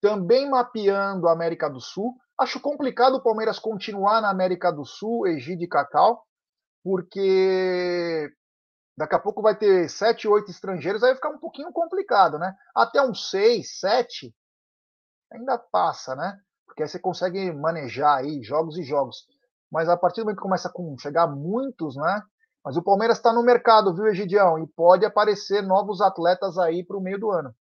também 0.00 0.48
mapeando 0.48 1.28
a 1.28 1.32
América 1.32 1.68
do 1.68 1.78
Sul. 1.78 2.16
Acho 2.40 2.58
complicado 2.58 3.16
o 3.16 3.22
Palmeiras 3.22 3.58
continuar 3.58 4.22
na 4.22 4.30
América 4.30 4.72
do 4.72 4.86
Sul, 4.86 5.26
Egídio 5.26 5.66
e 5.66 5.68
Cacau, 5.68 6.24
porque 6.82 8.32
daqui 8.96 9.14
a 9.14 9.18
pouco 9.18 9.42
vai 9.42 9.54
ter 9.54 9.90
sete, 9.90 10.26
oito 10.26 10.50
estrangeiros, 10.50 11.02
aí 11.02 11.10
vai 11.10 11.16
ficar 11.16 11.28
um 11.28 11.38
pouquinho 11.38 11.70
complicado, 11.70 12.38
né? 12.38 12.56
Até 12.74 13.02
uns 13.02 13.28
seis, 13.28 13.78
sete, 13.78 14.34
ainda 15.30 15.58
passa, 15.58 16.16
né? 16.16 16.40
Porque 16.64 16.82
aí 16.82 16.88
você 16.88 16.98
consegue 16.98 17.52
manejar 17.52 18.20
aí 18.20 18.42
jogos 18.42 18.78
e 18.78 18.82
jogos. 18.82 19.26
Mas 19.70 19.86
a 19.86 19.98
partir 19.98 20.22
do 20.22 20.24
momento 20.24 20.38
que 20.38 20.42
começa 20.42 20.68
a 20.68 20.98
chegar 20.98 21.26
muitos, 21.26 21.94
né? 21.94 22.22
Mas 22.64 22.76
o 22.76 22.82
Palmeiras 22.82 23.16
está 23.16 23.32
no 23.32 23.42
mercado, 23.42 23.94
viu, 23.94 24.06
Egidião? 24.06 24.62
E 24.62 24.66
pode 24.66 25.04
aparecer 25.04 25.62
novos 25.62 26.00
atletas 26.00 26.56
aí 26.58 26.84
para 26.84 26.96
o 26.96 27.00
meio 27.00 27.18
do 27.18 27.30
ano. 27.30 27.54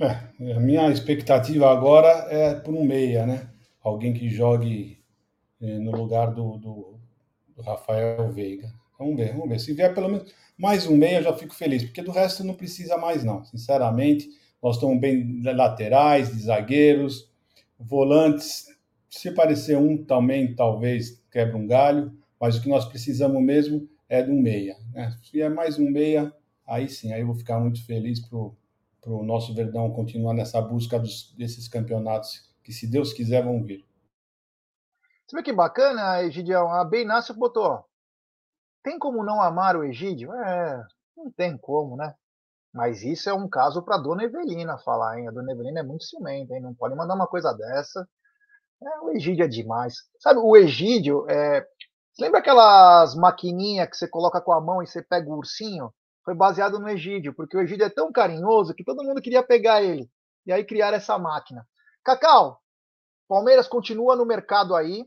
É, 0.00 0.52
a 0.52 0.60
minha 0.60 0.90
expectativa 0.90 1.70
agora 1.70 2.08
é 2.30 2.54
por 2.54 2.74
um 2.74 2.84
meia, 2.84 3.26
né? 3.26 3.48
Alguém 3.82 4.12
que 4.12 4.28
jogue 4.28 5.02
eh, 5.60 5.78
no 5.78 5.92
lugar 5.92 6.32
do, 6.32 6.56
do, 6.56 7.00
Rafael 7.60 8.30
Veiga. 8.30 8.72
Vamos 8.98 9.16
ver, 9.16 9.32
vamos 9.32 9.48
ver. 9.48 9.58
Se 9.58 9.72
vier 9.72 9.92
pelo 9.94 10.08
menos 10.08 10.32
mais 10.56 10.86
um 10.86 10.96
meia, 10.96 11.18
eu 11.18 11.24
já 11.24 11.32
fico 11.32 11.54
feliz, 11.54 11.84
porque 11.84 12.02
do 12.02 12.12
resto 12.12 12.44
não 12.44 12.54
precisa 12.54 12.96
mais, 12.96 13.24
não. 13.24 13.44
Sinceramente, 13.44 14.28
nós 14.62 14.76
estamos 14.76 15.00
bem 15.00 15.42
laterais, 15.42 16.30
de 16.32 16.42
zagueiros, 16.42 17.28
volantes. 17.78 18.66
Se 19.10 19.32
parecer 19.32 19.76
um 19.76 20.04
também, 20.04 20.54
talvez 20.54 21.20
quebre 21.30 21.56
um 21.56 21.66
galho 21.66 22.12
mas 22.40 22.56
o 22.56 22.62
que 22.62 22.68
nós 22.68 22.84
precisamos 22.84 23.42
mesmo 23.42 23.88
é 24.08 24.22
de 24.22 24.30
um 24.30 24.40
meia. 24.40 24.76
Né? 24.92 25.10
Se 25.22 25.40
é 25.40 25.48
mais 25.48 25.78
um 25.78 25.90
meia, 25.90 26.32
aí 26.66 26.88
sim, 26.88 27.12
aí 27.12 27.20
eu 27.20 27.26
vou 27.26 27.36
ficar 27.36 27.58
muito 27.60 27.84
feliz 27.84 28.20
para 28.20 28.38
o 28.38 29.22
nosso 29.22 29.54
Verdão 29.54 29.92
continuar 29.92 30.34
nessa 30.34 30.60
busca 30.60 30.98
dos, 30.98 31.34
desses 31.36 31.68
campeonatos 31.68 32.48
que, 32.62 32.72
se 32.72 32.86
Deus 32.86 33.12
quiser, 33.12 33.44
vão 33.44 33.62
vir. 33.62 33.86
Você 35.26 35.36
vê 35.36 35.42
que 35.42 35.52
bacana, 35.52 36.22
Egidião? 36.22 36.72
A 36.72 36.84
Benácio 36.84 37.34
botou. 37.34 37.84
Tem 38.82 38.98
como 38.98 39.24
não 39.24 39.42
amar 39.42 39.76
o 39.76 39.84
Egídio? 39.84 40.32
É, 40.32 40.82
não 41.16 41.30
tem 41.30 41.58
como, 41.58 41.96
né? 41.96 42.14
Mas 42.72 43.02
isso 43.02 43.28
é 43.28 43.34
um 43.34 43.48
caso 43.48 43.82
para 43.82 43.98
Dona 43.98 44.24
Evelina 44.24 44.78
falar, 44.78 45.18
hein? 45.18 45.28
A 45.28 45.30
Dona 45.30 45.52
Evelina 45.52 45.80
é 45.80 45.82
muito 45.82 46.04
ciumenta, 46.04 46.54
hein? 46.54 46.62
Não 46.62 46.74
pode 46.74 46.94
mandar 46.94 47.14
uma 47.14 47.26
coisa 47.26 47.52
dessa. 47.52 48.08
É, 48.82 49.00
o 49.00 49.10
Egídio 49.10 49.44
é 49.44 49.48
demais. 49.48 49.96
Sabe, 50.20 50.38
o 50.40 50.56
Egídio, 50.56 51.28
é, 51.28 51.66
Lembra 52.20 52.40
aquelas 52.40 53.14
maquininhas 53.14 53.88
que 53.88 53.96
você 53.96 54.08
coloca 54.08 54.40
com 54.40 54.52
a 54.52 54.60
mão 54.60 54.82
e 54.82 54.86
você 54.88 55.00
pega 55.00 55.30
o 55.30 55.36
ursinho? 55.36 55.94
Foi 56.24 56.34
baseado 56.34 56.80
no 56.80 56.88
Egídio, 56.88 57.32
porque 57.32 57.56
o 57.56 57.60
Egídio 57.60 57.86
é 57.86 57.90
tão 57.90 58.10
carinhoso 58.10 58.74
que 58.74 58.82
todo 58.82 59.04
mundo 59.04 59.22
queria 59.22 59.40
pegar 59.40 59.82
ele. 59.82 60.10
E 60.44 60.52
aí 60.52 60.64
criaram 60.64 60.96
essa 60.96 61.16
máquina. 61.16 61.64
Cacau, 62.04 62.60
Palmeiras 63.28 63.68
continua 63.68 64.16
no 64.16 64.26
mercado 64.26 64.74
aí. 64.74 65.06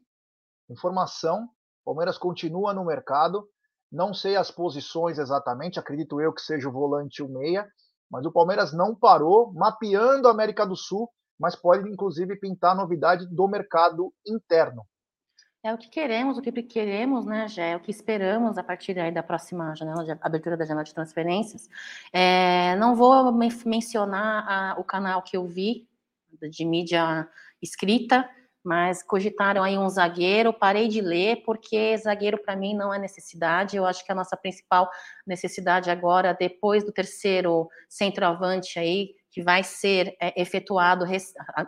Informação: 0.70 1.50
Palmeiras 1.84 2.18
continua 2.18 2.74
no 2.74 2.86
mercado. 2.86 3.46
Não 3.92 4.14
sei 4.14 4.38
as 4.38 4.50
posições 4.50 5.20
exatamente, 5.20 5.78
acredito 5.78 6.22
eu 6.22 6.32
que 6.32 6.42
seja 6.42 6.70
o 6.70 6.72
volante 6.72 7.22
o 7.22 7.28
meia, 7.28 7.68
mas 8.10 8.26
o 8.26 8.32
Palmeiras 8.32 8.72
não 8.72 8.96
parou, 8.96 9.52
mapeando 9.54 10.30
a 10.30 10.32
América 10.32 10.66
do 10.66 10.78
Sul, 10.78 11.10
mas 11.38 11.58
pode 11.58 11.90
inclusive 11.90 12.40
pintar 12.40 12.74
novidade 12.74 13.28
do 13.28 13.50
mercado 13.50 14.14
interno. 14.26 14.86
É 15.64 15.72
o 15.72 15.78
que 15.78 15.90
queremos, 15.90 16.40
o 16.40 16.42
que 16.42 16.52
queremos, 16.64 17.24
né, 17.24 17.48
já 17.48 17.64
é 17.64 17.76
o 17.76 17.80
que 17.80 17.92
esperamos 17.92 18.58
a 18.58 18.64
partir 18.64 18.96
da 19.12 19.22
próxima 19.22 19.76
janela 19.76 20.04
de 20.04 20.12
abertura 20.20 20.58
da 20.58 20.66
janela 20.66 20.84
de 20.84 20.92
transferências. 20.92 21.70
É, 22.12 22.76
não 22.78 22.96
vou 22.96 23.32
mencionar 23.32 24.44
a, 24.48 24.80
o 24.80 24.84
canal 24.84 25.22
que 25.22 25.38
eu 25.38 25.46
vi 25.46 25.88
de 26.50 26.66
mídia 26.66 27.30
escrita, 27.62 28.28
mas 28.64 29.04
cogitaram 29.04 29.62
aí 29.62 29.78
um 29.78 29.88
zagueiro, 29.88 30.52
parei 30.52 30.88
de 30.88 31.00
ler, 31.00 31.44
porque 31.44 31.96
zagueiro 31.96 32.40
para 32.40 32.56
mim 32.56 32.76
não 32.76 32.92
é 32.92 32.98
necessidade, 32.98 33.78
eu 33.78 33.86
acho 33.86 34.04
que 34.04 34.12
a 34.12 34.16
nossa 34.16 34.36
principal 34.36 34.90
necessidade 35.28 35.92
agora, 35.92 36.34
depois 36.34 36.84
do 36.84 36.92
terceiro 36.92 37.70
centroavante 37.88 38.80
aí, 38.80 39.14
que 39.32 39.42
vai 39.42 39.64
ser 39.64 40.16
é, 40.20 40.40
efetuado 40.40 41.06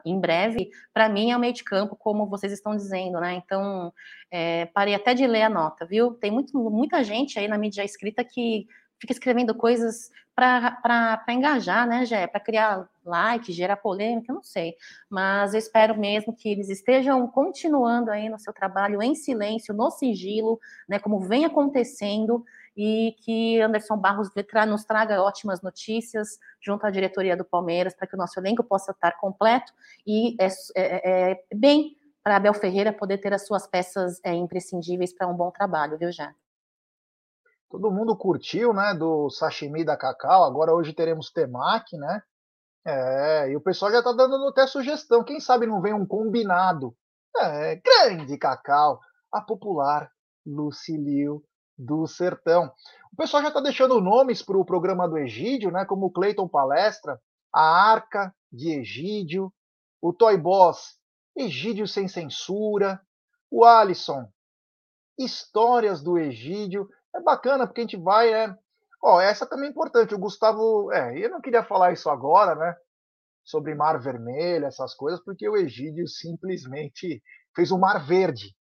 em 0.05 0.20
breve, 0.20 0.70
para 0.93 1.07
mim 1.07 1.32
é 1.32 1.38
o 1.38 1.39
meio 1.39 1.53
de 1.53 1.64
campo, 1.64 1.95
como 1.95 2.28
vocês 2.28 2.51
estão 2.51 2.76
dizendo, 2.76 3.20
né? 3.22 3.36
Então, 3.36 3.93
é, 4.30 4.66
parei 4.68 4.93
até 4.93 5.14
de 5.14 5.26
ler 5.26 5.43
a 5.43 5.49
nota, 5.49 5.86
viu? 5.86 6.11
Tem 6.11 6.30
muito, 6.30 6.57
muita 6.70 7.03
gente 7.03 7.39
aí 7.39 7.47
na 7.47 7.57
mídia 7.57 7.84
escrita 7.84 8.24
que 8.24 8.68
fica 8.99 9.14
escrevendo 9.14 9.55
coisas 9.55 10.11
para 10.36 11.24
engajar, 11.30 11.88
né, 11.88 12.05
Gé? 12.05 12.26
Para 12.28 12.39
criar 12.39 12.89
like, 13.05 13.51
gerar 13.51 13.78
polêmica, 13.78 14.34
não 14.34 14.41
sei. 14.41 14.76
Mas 15.09 15.53
eu 15.53 15.59
espero 15.59 15.97
mesmo 15.97 16.36
que 16.36 16.49
eles 16.49 16.70
estejam 16.70 17.26
continuando 17.28 18.11
aí 18.11 18.30
no 18.30 18.39
seu 18.39 18.51
trabalho 18.51 19.01
em 19.01 19.14
silêncio, 19.14 19.74
no 19.74 19.91
sigilo, 19.91 20.59
né, 20.88 20.99
como 20.99 21.20
vem 21.20 21.45
acontecendo, 21.45 22.43
e 22.76 23.15
que 23.19 23.61
Anderson 23.61 23.97
Barros 23.97 24.30
nos 24.67 24.84
traga 24.84 25.21
ótimas 25.21 25.61
notícias 25.61 26.39
junto 26.59 26.86
à 26.86 26.89
diretoria 26.89 27.38
do 27.38 27.45
Palmeiras 27.45 27.93
para 27.93 28.07
que 28.07 28.15
o 28.15 28.17
nosso 28.17 28.39
elenco 28.39 28.63
possa 28.63 28.91
estar 28.91 29.19
completo 29.19 29.71
e 30.05 30.36
é, 30.39 30.47
é, 30.76 31.32
é 31.32 31.55
bem 31.55 31.95
para 32.24 32.38
Abel 32.38 32.53
Ferreira 32.53 32.93
poder 32.93 33.17
ter 33.17 33.34
as 33.34 33.45
suas 33.45 33.67
peças 33.67 34.19
é, 34.24 34.34
imprescindíveis 34.34 35.13
para 35.13 35.28
um 35.28 35.36
bom 35.36 35.51
trabalho, 35.51 35.97
viu, 35.97 36.11
já? 36.11 36.34
Todo 37.69 37.91
mundo 37.91 38.15
curtiu, 38.15 38.71
né, 38.71 38.93
do 38.93 39.30
sashimi 39.30 39.84
da 39.84 39.97
Cacau. 39.97 40.43
Agora 40.43 40.74
hoje 40.74 40.93
teremos 40.93 41.32
temaki, 41.32 41.97
né? 41.97 42.21
É, 42.86 43.49
e 43.49 43.55
o 43.55 43.61
pessoal 43.61 43.91
já 43.91 43.99
está 43.99 44.11
dando 44.11 44.47
até 44.47 44.67
sugestão. 44.67 45.24
Quem 45.24 45.39
sabe 45.39 45.65
não 45.65 45.82
vem 45.82 45.93
um 45.93 46.05
combinado? 46.05 46.95
É, 47.36 47.76
grande 47.78 48.38
Cacau, 48.38 48.99
a 49.32 49.41
popular 49.41 50.09
Lucilio 50.45 51.43
do 51.78 52.07
Sertão. 52.07 52.71
O 53.11 53.15
pessoal 53.15 53.43
já 53.43 53.49
está 53.49 53.59
deixando 53.59 54.01
nomes 54.01 54.41
para 54.41 54.57
o 54.57 54.65
programa 54.65 55.07
do 55.07 55.17
Egídio, 55.17 55.71
né? 55.71 55.86
Como 55.86 56.07
o 56.07 56.11
Cleiton 56.11 56.47
Palestra, 56.47 57.19
a 57.53 57.61
Arca 57.61 58.34
de 58.51 58.71
Egídio, 58.80 59.54
o 60.01 60.12
Toy 60.12 60.37
Boss, 60.37 60.97
Egídio 61.36 61.87
sem 61.87 62.08
censura, 62.08 63.01
o 63.50 63.63
Alisson, 63.63 64.28
histórias 65.17 66.01
do 66.01 66.17
Egídio. 66.17 66.89
É 67.16 67.21
bacana 67.21 67.67
porque 67.67 67.82
a 67.82 67.83
gente 67.83 67.97
vai, 67.97 68.33
é. 68.33 68.55
Ó, 69.04 69.20
essa 69.21 69.45
também 69.45 69.67
é 69.67 69.70
importante. 69.71 70.16
O 70.16 70.20
Gustavo, 70.20 70.91
é, 70.91 71.17
eu 71.17 71.29
não 71.29 71.41
queria 71.41 71.63
falar 71.63 71.91
isso 71.93 72.09
agora, 72.09 72.55
né? 72.55 72.75
Sobre 73.43 73.75
Mar 73.75 74.00
Vermelho, 74.00 74.66
essas 74.66 74.95
coisas, 74.95 75.24
porque 75.24 75.47
o 75.47 75.58
Egídio 75.58 76.08
simplesmente 76.08 77.21
fez 77.55 77.71
o 77.71 77.78
Mar 77.78 78.05
Verde. 78.05 78.55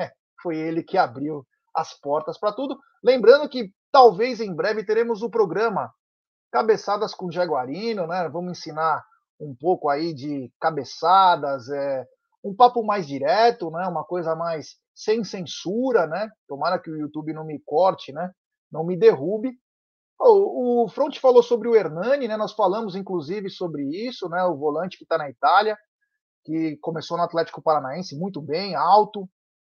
É, 0.00 0.10
foi 0.42 0.56
ele 0.56 0.82
que 0.82 0.96
abriu 0.96 1.46
as 1.74 1.94
portas 1.98 2.38
para 2.38 2.52
tudo. 2.52 2.78
Lembrando 3.02 3.48
que 3.48 3.72
talvez 3.92 4.40
em 4.40 4.54
breve 4.54 4.84
teremos 4.84 5.22
o 5.22 5.30
programa 5.30 5.92
Cabeçadas 6.52 7.14
com 7.14 7.30
Jaguarino, 7.30 8.06
né? 8.06 8.28
Vamos 8.28 8.58
ensinar 8.58 9.04
um 9.40 9.54
pouco 9.54 9.88
aí 9.88 10.12
de 10.12 10.52
cabeçadas, 10.60 11.68
é, 11.70 12.04
um 12.44 12.54
papo 12.54 12.84
mais 12.84 13.06
direto, 13.06 13.70
né? 13.70 13.86
Uma 13.86 14.04
coisa 14.04 14.34
mais 14.34 14.76
sem 14.94 15.22
censura, 15.22 16.06
né? 16.06 16.28
Tomara 16.48 16.78
que 16.78 16.90
o 16.90 16.98
YouTube 16.98 17.32
não 17.32 17.44
me 17.44 17.60
corte, 17.64 18.12
né? 18.12 18.32
Não 18.70 18.84
me 18.84 18.98
derrube. 18.98 19.52
O, 20.18 20.86
Front 20.88 21.18
falou 21.18 21.42
sobre 21.42 21.68
o 21.68 21.74
Hernani, 21.74 22.28
né? 22.28 22.36
Nós 22.36 22.52
falamos 22.52 22.94
inclusive 22.94 23.48
sobre 23.48 23.82
isso, 24.06 24.28
né? 24.28 24.42
O 24.44 24.56
volante 24.56 24.98
que 24.98 25.04
está 25.04 25.16
na 25.16 25.30
Itália, 25.30 25.78
que 26.44 26.76
começou 26.78 27.16
no 27.16 27.22
Atlético 27.22 27.62
Paranaense 27.62 28.18
muito 28.18 28.42
bem, 28.42 28.74
alto, 28.74 29.28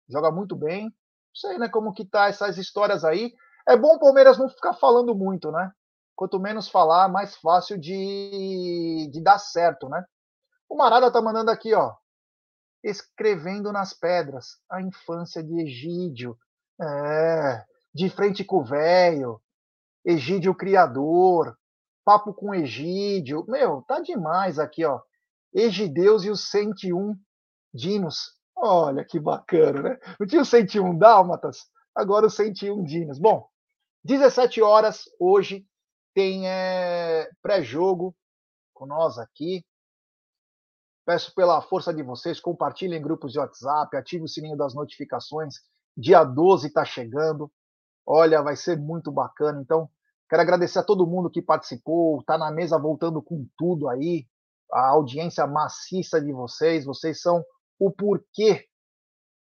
joga 0.09 0.33
muito 0.33 0.57
bem 0.57 0.91
sei, 1.35 1.59
né, 1.59 1.69
como 1.69 1.93
que 1.93 2.05
tá 2.05 2.29
essas 2.29 2.59
histórias 2.59 3.05
aí. 3.05 3.33
É 3.67 3.77
bom 3.77 3.95
o 3.95 3.99
Palmeiras 3.99 4.39
não 4.39 4.49
ficar 4.49 4.75
falando 4.75 5.15
muito, 5.15 5.51
né? 5.51 5.73
Quanto 6.15 6.39
menos 6.39 6.69
falar, 6.69 7.09
mais 7.09 7.37
fácil 7.37 7.79
de, 7.79 9.09
de 9.11 9.21
dar 9.21 9.39
certo, 9.39 9.89
né? 9.89 10.05
O 10.69 10.77
Marada 10.77 11.11
tá 11.11 11.21
mandando 11.21 11.51
aqui, 11.51 11.75
ó. 11.75 11.95
Escrevendo 12.83 13.73
nas 13.73 13.93
pedras 13.93 14.59
a 14.71 14.81
infância 14.81 15.43
de 15.43 15.61
Egídio. 15.61 16.37
É, 16.81 17.65
de 17.95 18.11
frente 18.11 18.45
com 18.45 18.59
o 18.59 18.65
velho. 18.65 19.41
Egídio 20.05 20.55
criador. 20.55 21.57
Papo 22.05 22.35
com 22.35 22.55
Egídio. 22.55 23.45
Meu, 23.47 23.83
tá 23.83 24.01
demais 24.01 24.59
aqui, 24.59 24.85
ó. 24.85 25.01
Egideus 25.55 26.25
e 26.25 26.31
os 26.31 26.51
101 26.51 27.15
dinos. 27.73 28.37
Olha 28.65 29.05
que 29.05 29.19
bacana, 29.19 29.83
né? 29.83 29.99
Não 30.21 30.25
tinha 30.25 30.41
o 30.41 30.45
101 30.45 30.97
Dálmatas, 30.97 31.67
agora 31.93 32.27
o 32.27 32.31
101 32.31 32.85
Dinos. 32.85 33.19
Bom, 33.19 33.49
17 34.05 34.63
horas 34.63 35.03
hoje 35.19 35.67
tem 36.15 36.49
é, 36.49 37.29
pré-jogo 37.43 38.15
com 38.73 38.87
nós 38.87 39.19
aqui. 39.19 39.65
Peço 41.05 41.35
pela 41.35 41.61
força 41.61 41.93
de 41.93 42.05
vocês, 42.05 42.39
compartilhem 42.39 43.01
em 43.01 43.03
grupos 43.03 43.33
de 43.33 43.41
WhatsApp, 43.41 43.97
ative 43.97 44.23
o 44.23 44.29
sininho 44.29 44.57
das 44.57 44.77
notificações. 44.77 45.57
Dia 45.97 46.23
12 46.23 46.69
está 46.69 46.85
chegando. 46.85 47.51
Olha, 48.07 48.43
vai 48.43 48.55
ser 48.55 48.79
muito 48.79 49.11
bacana. 49.11 49.61
Então, 49.61 49.91
quero 50.31 50.43
agradecer 50.43 50.79
a 50.79 50.85
todo 50.85 51.05
mundo 51.05 51.29
que 51.29 51.43
participou, 51.43 52.21
está 52.21 52.39
na 52.39 52.53
mesa 52.53 52.79
voltando 52.79 53.21
com 53.21 53.45
tudo 53.59 53.89
aí. 53.89 54.25
A 54.73 54.91
audiência 54.91 55.45
maciça 55.49 56.21
de 56.21 56.33
vocês, 56.33 56.85
vocês 56.85 57.21
são 57.21 57.45
o 57.85 57.91
porquê 57.91 58.69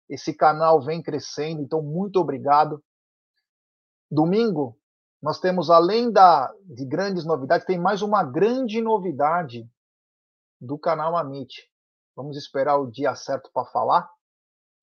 Esse 0.10 0.34
canal 0.34 0.82
vem 0.82 1.04
crescendo, 1.04 1.62
então 1.62 1.82
muito 1.82 2.20
obrigado. 2.20 2.82
Domingo, 4.10 4.80
nós 5.22 5.40
temos, 5.40 5.70
além 5.70 6.10
da, 6.10 6.52
de 6.64 6.86
grandes 6.86 7.26
novidades, 7.26 7.68
tem 7.68 7.78
mais 7.78 8.02
uma 8.02 8.24
grande 8.24 8.82
novidade 8.82 9.70
do 10.60 10.80
canal 10.80 11.18
Amit. 11.18 11.70
Vamos 12.16 12.38
esperar 12.38 12.78
o 12.78 12.90
dia 12.90 13.14
certo 13.14 13.52
para 13.54 13.66
falar, 13.66 14.10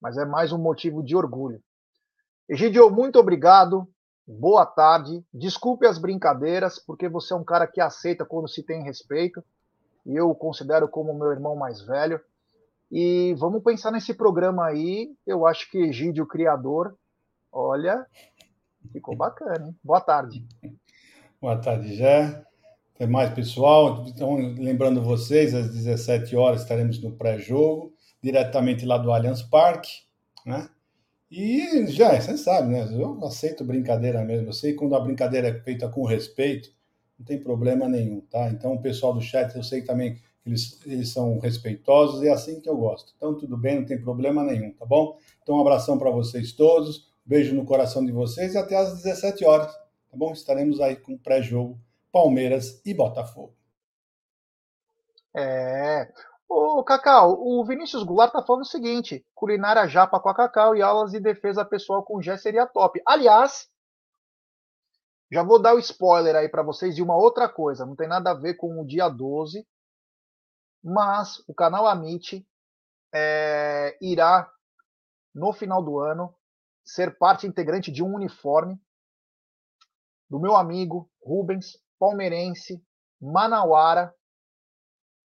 mas 0.00 0.18
é 0.18 0.24
mais 0.24 0.52
um 0.52 0.58
motivo 0.58 1.02
de 1.02 1.16
orgulho. 1.16 1.60
Egidio, 2.48 2.90
muito 2.90 3.18
obrigado. 3.18 3.88
Boa 4.26 4.66
tarde. 4.66 5.24
Desculpe 5.32 5.86
as 5.86 5.98
brincadeiras, 5.98 6.78
porque 6.78 7.08
você 7.08 7.32
é 7.32 7.36
um 7.36 7.44
cara 7.44 7.66
que 7.66 7.80
aceita 7.80 8.24
quando 8.24 8.48
se 8.48 8.62
tem 8.62 8.84
respeito. 8.84 9.42
E 10.04 10.14
eu 10.14 10.28
o 10.28 10.36
considero 10.36 10.88
como 10.88 11.14
meu 11.14 11.32
irmão 11.32 11.56
mais 11.56 11.80
velho. 11.80 12.20
E 12.90 13.34
vamos 13.34 13.62
pensar 13.62 13.90
nesse 13.90 14.14
programa 14.14 14.66
aí. 14.66 15.10
Eu 15.26 15.46
acho 15.46 15.70
que 15.70 15.78
Egídio, 15.78 16.24
o 16.24 16.28
criador, 16.28 16.96
olha, 17.50 18.06
ficou 18.92 19.16
bacana, 19.16 19.66
hein? 19.66 19.76
Boa 19.82 20.00
tarde. 20.00 20.44
Boa 21.40 21.56
tarde, 21.56 21.94
Jé. 21.94 22.44
Até 22.94 23.06
mais, 23.06 23.32
pessoal. 23.34 24.04
Então, 24.06 24.36
lembrando 24.36 25.02
vocês, 25.02 25.54
às 25.54 25.70
17 25.70 26.34
horas 26.36 26.62
estaremos 26.62 27.02
no 27.02 27.12
pré-jogo, 27.12 27.92
diretamente 28.22 28.86
lá 28.86 28.96
do 28.96 29.12
Allianz 29.12 29.42
Parque, 29.42 29.90
né? 30.46 30.68
E 31.30 31.86
já, 31.88 32.18
você 32.18 32.38
sabe, 32.38 32.72
né? 32.72 32.88
Eu 32.90 33.22
aceito 33.24 33.64
brincadeira 33.64 34.24
mesmo. 34.24 34.48
Eu 34.48 34.52
sei 34.52 34.74
quando 34.74 34.94
a 34.94 35.00
brincadeira 35.00 35.48
é 35.48 35.60
feita 35.60 35.88
com 35.88 36.06
respeito, 36.06 36.70
não 37.18 37.26
tem 37.26 37.42
problema 37.42 37.88
nenhum, 37.88 38.20
tá? 38.20 38.48
Então, 38.48 38.74
o 38.74 38.80
pessoal 38.80 39.12
do 39.12 39.20
chat, 39.20 39.54
eu 39.56 39.62
sei 39.62 39.82
também 39.82 40.18
eles, 40.46 40.80
eles 40.86 41.12
são 41.12 41.38
respeitosos 41.40 42.22
e 42.22 42.28
é 42.28 42.32
assim 42.32 42.60
que 42.60 42.68
eu 42.68 42.76
gosto. 42.76 43.12
Então, 43.16 43.36
tudo 43.36 43.56
bem, 43.56 43.80
não 43.80 43.86
tem 43.86 44.00
problema 44.00 44.44
nenhum, 44.44 44.72
tá 44.72 44.86
bom? 44.86 45.18
Então, 45.42 45.56
um 45.56 45.60
abração 45.60 45.98
para 45.98 46.10
vocês 46.10 46.52
todos, 46.52 47.10
beijo 47.24 47.54
no 47.54 47.64
coração 47.64 48.04
de 48.04 48.12
vocês 48.12 48.54
e 48.54 48.58
até 48.58 48.76
às 48.76 49.02
17 49.02 49.44
horas, 49.44 49.72
tá 49.74 50.16
bom? 50.16 50.32
Estaremos 50.32 50.80
aí 50.80 50.96
com 50.96 51.18
pré-jogo 51.18 51.78
Palmeiras 52.12 52.80
e 52.84 52.94
Botafogo. 52.94 53.52
É. 55.36 56.10
Ô, 56.48 56.82
Cacau, 56.84 57.36
o 57.40 57.64
Vinícius 57.64 58.04
Goulart 58.04 58.32
tá 58.32 58.42
falando 58.42 58.62
o 58.62 58.66
seguinte: 58.66 59.26
culinária 59.34 59.86
japa 59.88 60.20
com 60.20 60.28
a 60.28 60.34
Cacau 60.34 60.76
e 60.76 60.80
aulas 60.80 61.10
de 61.10 61.20
defesa 61.20 61.64
pessoal 61.64 62.04
com 62.04 62.22
Gé 62.22 62.36
seria 62.36 62.66
top. 62.66 63.02
Aliás, 63.04 63.68
já 65.30 65.42
vou 65.42 65.60
dar 65.60 65.74
o 65.74 65.78
spoiler 65.80 66.36
aí 66.36 66.48
para 66.48 66.62
vocês 66.62 66.94
de 66.94 67.02
uma 67.02 67.16
outra 67.16 67.48
coisa, 67.48 67.84
não 67.84 67.96
tem 67.96 68.06
nada 68.08 68.30
a 68.30 68.34
ver 68.34 68.54
com 68.54 68.80
o 68.80 68.86
dia 68.86 69.08
12, 69.08 69.66
mas 70.86 71.42
o 71.48 71.52
canal 71.52 71.84
Amit 71.84 72.46
é, 73.12 73.98
irá, 74.00 74.48
no 75.34 75.52
final 75.52 75.82
do 75.82 75.98
ano, 75.98 76.32
ser 76.84 77.18
parte 77.18 77.44
integrante 77.44 77.90
de 77.90 78.04
um 78.04 78.14
uniforme 78.14 78.80
do 80.30 80.38
meu 80.38 80.54
amigo 80.54 81.10
Rubens, 81.20 81.76
palmeirense, 81.98 82.80
manauara, 83.20 84.14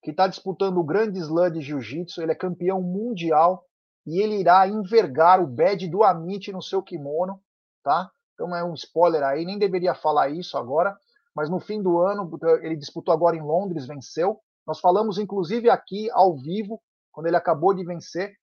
que 0.01 0.09
está 0.09 0.27
disputando 0.27 0.79
o 0.79 0.83
grande 0.83 1.19
slam 1.19 1.51
de 1.51 1.61
jiu-jitsu. 1.61 2.23
Ele 2.23 2.31
é 2.31 2.35
campeão 2.35 2.81
mundial 2.81 3.63
e 4.07 4.19
ele 4.19 4.39
irá 4.39 4.67
envergar 4.67 5.39
o 5.39 5.45
badge 5.45 5.87
do 5.87 6.03
Amit 6.03 6.51
no 6.51 6.63
seu 6.63 6.81
kimono, 6.81 7.39
tá? 7.83 8.09
Então 8.33 8.55
é 8.55 8.63
um 8.63 8.73
spoiler 8.73 9.21
aí, 9.21 9.45
nem 9.45 9.59
deveria 9.59 9.93
falar 9.93 10.29
isso 10.29 10.57
agora, 10.57 10.97
mas 11.35 11.51
no 11.51 11.59
fim 11.59 11.83
do 11.83 11.99
ano, 11.99 12.27
ele 12.63 12.75
disputou 12.75 13.13
agora 13.13 13.35
em 13.35 13.43
Londres, 13.43 13.85
venceu, 13.85 14.41
nós 14.65 14.79
falamos, 14.79 15.17
inclusive, 15.17 15.69
aqui 15.69 16.09
ao 16.11 16.37
vivo, 16.37 16.81
quando 17.11 17.27
ele 17.27 17.35
acabou 17.35 17.73
de 17.73 17.83
vencer, 17.83 18.33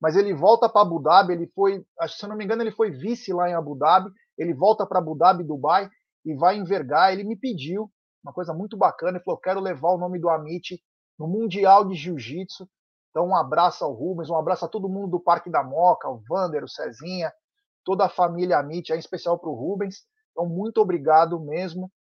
mas 0.00 0.16
ele 0.16 0.34
volta 0.34 0.68
para 0.68 0.82
Abu 0.82 1.00
Dhabi. 1.00 1.32
Ele 1.32 1.46
foi, 1.54 1.84
se 2.08 2.24
eu 2.24 2.28
não 2.28 2.36
me 2.36 2.44
engano, 2.44 2.62
ele 2.62 2.70
foi 2.70 2.90
vice 2.90 3.32
lá 3.32 3.48
em 3.48 3.54
Abu 3.54 3.74
Dhabi. 3.74 4.10
Ele 4.36 4.54
volta 4.54 4.86
para 4.86 4.98
Abu 4.98 5.16
Dhabi, 5.16 5.44
Dubai, 5.44 5.88
e 6.24 6.34
vai 6.34 6.56
envergar. 6.56 7.12
Ele 7.12 7.24
me 7.24 7.36
pediu 7.36 7.90
uma 8.22 8.32
coisa 8.32 8.52
muito 8.52 8.76
bacana. 8.76 9.18
Ele 9.18 9.24
falou: 9.24 9.40
quero 9.40 9.60
levar 9.60 9.90
o 9.90 9.98
nome 9.98 10.18
do 10.18 10.28
Amit 10.28 10.82
no 11.18 11.26
Mundial 11.26 11.86
de 11.86 11.94
Jiu-Jitsu. 11.94 12.68
Então, 13.10 13.28
um 13.28 13.36
abraço 13.36 13.84
ao 13.84 13.92
Rubens, 13.92 14.28
um 14.28 14.36
abraço 14.36 14.64
a 14.64 14.68
todo 14.68 14.88
mundo 14.88 15.12
do 15.12 15.20
Parque 15.20 15.48
da 15.48 15.62
Moca, 15.62 16.08
o 16.08 16.20
Vander, 16.28 16.64
o 16.64 16.68
Cezinha, 16.68 17.32
toda 17.84 18.06
a 18.06 18.08
família 18.08 18.58
Amit, 18.58 18.92
em 18.92 18.98
especial 18.98 19.38
para 19.38 19.48
o 19.48 19.54
Rubens. 19.54 19.98
Então, 20.32 20.48
muito 20.48 20.78
obrigado 20.78 21.38
mesmo. 21.38 21.92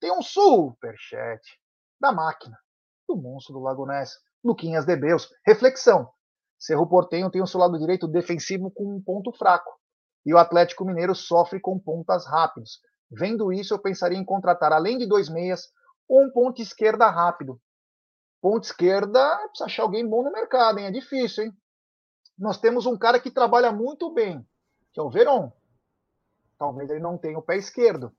Tem 0.00 0.10
um 0.10 0.22
superchat 0.22 1.40
da 2.00 2.10
máquina 2.10 2.58
do 3.08 3.16
monstro 3.16 3.54
do 3.54 3.60
Lago 3.60 3.86
Ness, 3.86 4.18
Luquinhas 4.44 4.84
de 4.84 4.96
Beus. 4.96 5.30
Reflexão: 5.46 6.08
Cerro 6.58 6.86
Portenho 6.86 7.30
tem 7.30 7.42
o 7.42 7.46
seu 7.46 7.60
lado 7.60 7.78
direito 7.78 8.08
defensivo 8.08 8.70
com 8.70 8.96
um 8.96 9.02
ponto 9.02 9.32
fraco, 9.32 9.70
e 10.24 10.34
o 10.34 10.38
Atlético 10.38 10.84
Mineiro 10.84 11.14
sofre 11.14 11.60
com 11.60 11.78
pontas 11.78 12.26
rápidos. 12.26 12.80
Vendo 13.10 13.52
isso, 13.52 13.72
eu 13.72 13.78
pensaria 13.78 14.18
em 14.18 14.24
contratar, 14.24 14.72
além 14.72 14.98
de 14.98 15.06
dois 15.06 15.28
meias, 15.28 15.68
um 16.10 16.30
ponto 16.30 16.60
esquerda 16.60 17.08
rápido. 17.08 17.60
Ponto 18.40 18.64
esquerda, 18.64 19.36
precisa 19.48 19.64
achar 19.64 19.82
alguém 19.82 20.08
bom 20.08 20.22
no 20.22 20.32
mercado, 20.32 20.78
hein? 20.78 20.86
É 20.86 20.90
difícil, 20.90 21.44
hein? 21.44 21.56
Nós 22.38 22.58
temos 22.58 22.84
um 22.86 22.98
cara 22.98 23.18
que 23.18 23.30
trabalha 23.30 23.72
muito 23.72 24.12
bem, 24.12 24.46
que 24.92 25.00
é 25.00 25.02
o 25.02 25.10
Veron. 25.10 25.52
Talvez 26.58 26.90
ele 26.90 27.00
não 27.00 27.16
tenha 27.16 27.38
o 27.38 27.42
pé 27.42 27.56
esquerdo, 27.56 28.14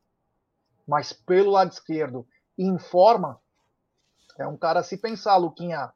mas 0.88 1.12
pelo 1.12 1.52
lado 1.52 1.72
esquerdo, 1.72 2.28
em 2.58 2.78
forma, 2.80 3.40
é 4.42 4.48
um 4.48 4.58
cara 4.58 4.80
a 4.80 4.84
se 4.84 4.98
pensar, 4.98 5.38
Luquinha. 5.38 5.92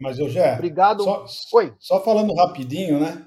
Mas, 0.00 0.18
eu 0.18 0.28
já. 0.28 0.54
Obrigado. 0.54 1.04
Só, 1.04 1.24
Oi. 1.54 1.74
Só 1.78 2.02
falando 2.02 2.34
rapidinho, 2.34 2.98
né? 2.98 3.26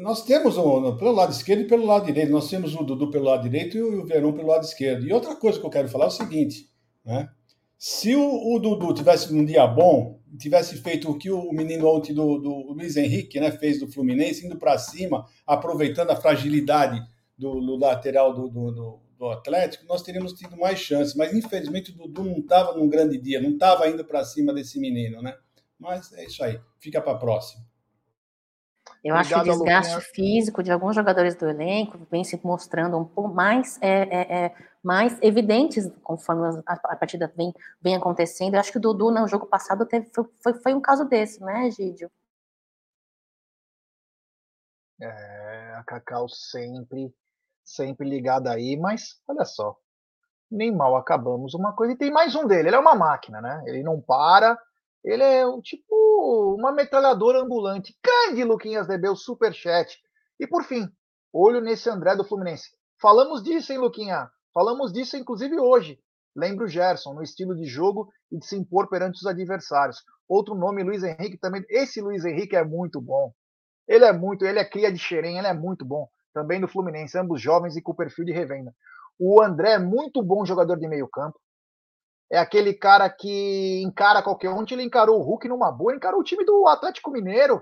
Nós 0.00 0.22
temos 0.22 0.58
o, 0.58 0.96
pelo 0.96 1.12
lado 1.12 1.32
esquerdo 1.32 1.62
e 1.62 1.66
pelo 1.66 1.86
lado 1.86 2.06
direito. 2.06 2.30
Nós 2.30 2.50
temos 2.50 2.74
o 2.74 2.84
Dudu 2.84 3.10
pelo 3.10 3.24
lado 3.24 3.42
direito 3.42 3.76
e 3.76 3.82
o 3.82 4.04
Verão 4.04 4.32
pelo 4.32 4.48
lado 4.48 4.64
esquerdo. 4.64 5.06
E 5.06 5.12
outra 5.12 5.34
coisa 5.34 5.58
que 5.58 5.64
eu 5.64 5.70
quero 5.70 5.88
falar 5.88 6.06
é 6.06 6.08
o 6.08 6.12
seguinte, 6.12 6.68
né? 7.04 7.28
Se 7.78 8.14
o, 8.14 8.54
o 8.54 8.58
Dudu 8.58 8.92
tivesse 8.92 9.32
um 9.32 9.44
dia 9.44 9.66
bom, 9.66 10.20
tivesse 10.36 10.76
feito 10.78 11.10
o 11.10 11.16
que 11.16 11.30
o 11.30 11.52
menino 11.52 11.86
ontem 11.86 12.12
do, 12.12 12.38
do 12.38 12.72
Luiz 12.72 12.96
Henrique 12.96 13.38
né, 13.38 13.52
fez 13.52 13.78
do 13.78 13.86
Fluminense, 13.86 14.44
indo 14.44 14.58
para 14.58 14.76
cima, 14.76 15.24
aproveitando 15.46 16.10
a 16.10 16.16
fragilidade 16.16 17.00
do, 17.38 17.60
do 17.60 17.76
lateral 17.76 18.34
do, 18.34 18.48
do, 18.48 18.72
do 18.72 19.00
Atlético, 19.26 19.86
nós 19.86 20.02
teríamos 20.02 20.32
tido 20.32 20.56
mais 20.56 20.78
chances. 20.78 21.14
Mas 21.14 21.34
infelizmente 21.34 21.90
o 21.90 21.94
Dudu 21.94 22.24
não 22.24 22.38
estava 22.38 22.74
num 22.74 22.88
grande 22.88 23.18
dia, 23.18 23.40
não 23.40 23.50
estava 23.50 23.88
indo 23.88 24.04
para 24.04 24.24
cima 24.24 24.52
desse 24.52 24.78
menino, 24.78 25.20
né? 25.22 25.36
Mas 25.78 26.12
é 26.12 26.24
isso 26.24 26.42
aí, 26.42 26.60
fica 26.78 27.00
para 27.00 27.12
a 27.12 27.18
próxima. 27.18 27.64
Eu 29.04 29.14
acho 29.14 29.32
que 29.32 29.40
o 29.40 29.44
desgaste 29.44 30.00
físico 30.12 30.62
de 30.62 30.72
alguns 30.72 30.94
jogadores 30.94 31.34
do 31.36 31.48
elenco 31.48 31.98
vem 32.10 32.24
se 32.24 32.38
mostrando 32.42 32.98
um 32.98 33.04
pouco 33.04 33.32
mais, 33.32 33.80
é, 33.80 34.02
é, 34.02 34.44
é, 34.44 34.54
mais 34.82 35.18
evidentes 35.22 35.88
conforme 36.02 36.62
a, 36.66 36.72
a 36.72 36.96
partida 36.96 37.32
vem, 37.36 37.52
vem 37.80 37.94
acontecendo. 37.94 38.54
Eu 38.54 38.60
acho 38.60 38.72
que 38.72 38.78
o 38.78 38.80
Dudu 38.80 39.10
no 39.10 39.28
jogo 39.28 39.46
passado 39.46 39.86
teve, 39.86 40.10
foi, 40.42 40.54
foi 40.54 40.74
um 40.74 40.80
caso 40.80 41.04
desse, 41.04 41.40
né, 41.40 41.70
Gídio? 41.70 42.10
É, 45.00 45.74
a 45.76 45.84
Cacau 45.84 46.28
sempre 46.28 47.14
sempre 47.68 48.08
ligado 48.08 48.48
aí, 48.48 48.76
mas 48.76 49.20
olha 49.28 49.44
só, 49.44 49.76
nem 50.50 50.74
mal 50.74 50.96
acabamos 50.96 51.54
uma 51.54 51.74
coisa. 51.74 51.92
E 51.92 51.98
tem 51.98 52.10
mais 52.10 52.34
um 52.34 52.46
dele, 52.46 52.68
ele 52.68 52.76
é 52.76 52.80
uma 52.80 52.94
máquina, 52.94 53.40
né? 53.40 53.62
Ele 53.66 53.82
não 53.82 54.00
para, 54.00 54.58
ele 55.04 55.22
é 55.22 55.46
um, 55.46 55.60
tipo 55.60 56.56
uma 56.58 56.72
metralhadora 56.72 57.40
ambulante. 57.40 57.96
Grande 58.02 58.42
Luquinhas 58.44 58.86
Debeu, 58.86 59.14
superchat. 59.14 59.98
E 60.40 60.46
por 60.46 60.64
fim, 60.64 60.88
olho 61.32 61.60
nesse 61.60 61.90
André 61.90 62.16
do 62.16 62.24
Fluminense. 62.24 62.70
Falamos 63.00 63.42
disso, 63.42 63.72
hein, 63.72 63.78
Luquinha? 63.78 64.30
Falamos 64.52 64.92
disso, 64.92 65.16
inclusive, 65.16 65.58
hoje. 65.60 66.00
Lembra 66.34 66.64
o 66.64 66.68
Gerson, 66.68 67.14
no 67.14 67.22
estilo 67.22 67.54
de 67.54 67.64
jogo 67.64 68.08
e 68.30 68.38
de 68.38 68.46
se 68.46 68.56
impor 68.56 68.88
perante 68.88 69.16
os 69.16 69.26
adversários. 69.26 70.02
Outro 70.28 70.54
nome, 70.54 70.82
Luiz 70.82 71.02
Henrique, 71.02 71.38
também. 71.38 71.64
Esse 71.68 72.00
Luiz 72.00 72.24
Henrique 72.24 72.56
é 72.56 72.64
muito 72.64 73.00
bom. 73.00 73.32
Ele 73.86 74.04
é 74.04 74.12
muito, 74.12 74.44
ele 74.44 74.58
é 74.58 74.64
cria 74.64 74.92
de 74.92 74.98
xerém, 74.98 75.38
ele 75.38 75.46
é 75.46 75.54
muito 75.54 75.84
bom 75.84 76.08
também 76.38 76.60
do 76.60 76.68
Fluminense, 76.68 77.18
ambos 77.18 77.42
jovens 77.42 77.76
e 77.76 77.82
com 77.82 77.92
perfil 77.92 78.24
de 78.24 78.32
revenda. 78.32 78.72
O 79.18 79.42
André 79.42 79.72
é 79.72 79.78
muito 79.78 80.22
bom 80.22 80.46
jogador 80.46 80.78
de 80.78 80.86
meio 80.86 81.08
campo. 81.08 81.36
É 82.30 82.38
aquele 82.38 82.72
cara 82.72 83.10
que 83.10 83.82
encara 83.82 84.22
qualquer 84.22 84.50
um. 84.50 84.64
Ele 84.70 84.84
encarou 84.84 85.18
o 85.18 85.22
Hulk 85.22 85.48
numa 85.48 85.72
boa, 85.72 85.96
encarou 85.96 86.20
o 86.20 86.24
time 86.24 86.44
do 86.44 86.68
Atlético 86.68 87.10
Mineiro. 87.10 87.60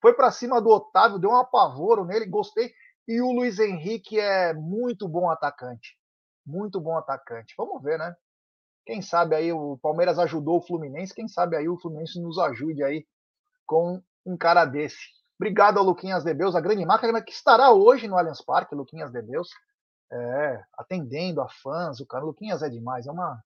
Foi 0.00 0.14
para 0.14 0.30
cima 0.30 0.58
do 0.58 0.70
Otávio, 0.70 1.18
deu 1.18 1.30
um 1.30 1.36
apavoro 1.36 2.06
nele, 2.06 2.24
gostei. 2.24 2.72
E 3.06 3.20
o 3.20 3.30
Luiz 3.30 3.58
Henrique 3.58 4.18
é 4.18 4.54
muito 4.54 5.06
bom 5.06 5.28
atacante. 5.28 5.98
Muito 6.46 6.80
bom 6.80 6.96
atacante. 6.96 7.52
Vamos 7.58 7.82
ver, 7.82 7.98
né? 7.98 8.14
Quem 8.86 9.02
sabe 9.02 9.34
aí 9.34 9.52
o 9.52 9.78
Palmeiras 9.82 10.18
ajudou 10.18 10.58
o 10.58 10.66
Fluminense, 10.66 11.14
quem 11.14 11.28
sabe 11.28 11.56
aí 11.56 11.68
o 11.68 11.78
Fluminense 11.78 12.20
nos 12.20 12.38
ajude 12.38 12.82
aí 12.82 13.06
com 13.66 14.02
um 14.24 14.36
cara 14.36 14.64
desse. 14.64 14.96
Obrigado 15.38 15.78
ao 15.78 15.84
Luquinhas 15.84 16.22
Debeus, 16.22 16.54
a 16.54 16.60
grande 16.60 16.84
máquina 16.86 17.22
que 17.22 17.32
estará 17.32 17.72
hoje 17.72 18.06
no 18.06 18.16
Allianz 18.16 18.40
Parque, 18.40 18.74
Luquinhas 18.74 19.10
Debeus, 19.10 19.50
é, 20.10 20.64
atendendo 20.74 21.40
a 21.40 21.48
fãs. 21.48 22.00
O 22.00 22.06
cara 22.06 22.24
Luquinhas 22.24 22.62
é 22.62 22.68
demais, 22.68 23.06
é 23.06 23.10
uma. 23.10 23.42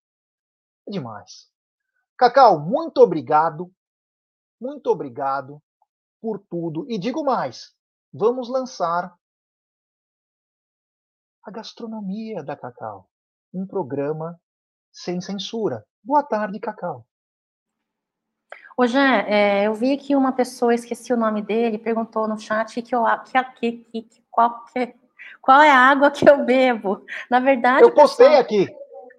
É 0.86 0.90
demais. 0.90 1.50
Cacau, 2.16 2.60
muito 2.60 2.98
obrigado. 2.98 3.72
Muito 4.60 4.90
obrigado 4.90 5.62
por 6.20 6.38
tudo. 6.50 6.84
E 6.90 6.98
digo 6.98 7.24
mais: 7.24 7.74
vamos 8.12 8.50
lançar 8.50 9.16
a 11.42 11.50
gastronomia 11.50 12.42
da 12.44 12.54
Cacau, 12.54 13.08
um 13.54 13.66
programa 13.66 14.38
sem 14.92 15.20
censura. 15.22 15.86
Boa 16.04 16.22
tarde, 16.22 16.60
Cacau. 16.60 17.07
Ô, 18.80 18.86
Jé, 18.86 19.26
é, 19.26 19.66
eu 19.66 19.74
vi 19.74 19.96
que 19.96 20.14
uma 20.14 20.30
pessoa, 20.30 20.72
esqueci 20.72 21.12
o 21.12 21.16
nome 21.16 21.42
dele, 21.42 21.78
perguntou 21.78 22.28
no 22.28 22.38
chat 22.38 22.80
que, 22.80 22.94
eu, 22.94 23.02
que, 23.58 23.72
que, 23.72 24.02
que, 24.02 24.22
qual, 24.30 24.64
que, 24.66 24.94
qual 25.42 25.60
é 25.60 25.68
a 25.68 25.80
água 25.80 26.12
que 26.12 26.30
eu 26.30 26.44
bebo. 26.44 27.04
Na 27.28 27.40
verdade. 27.40 27.82
Eu 27.82 27.92
postei 27.92 28.26
pessoal... 28.26 28.40
aqui. 28.40 28.68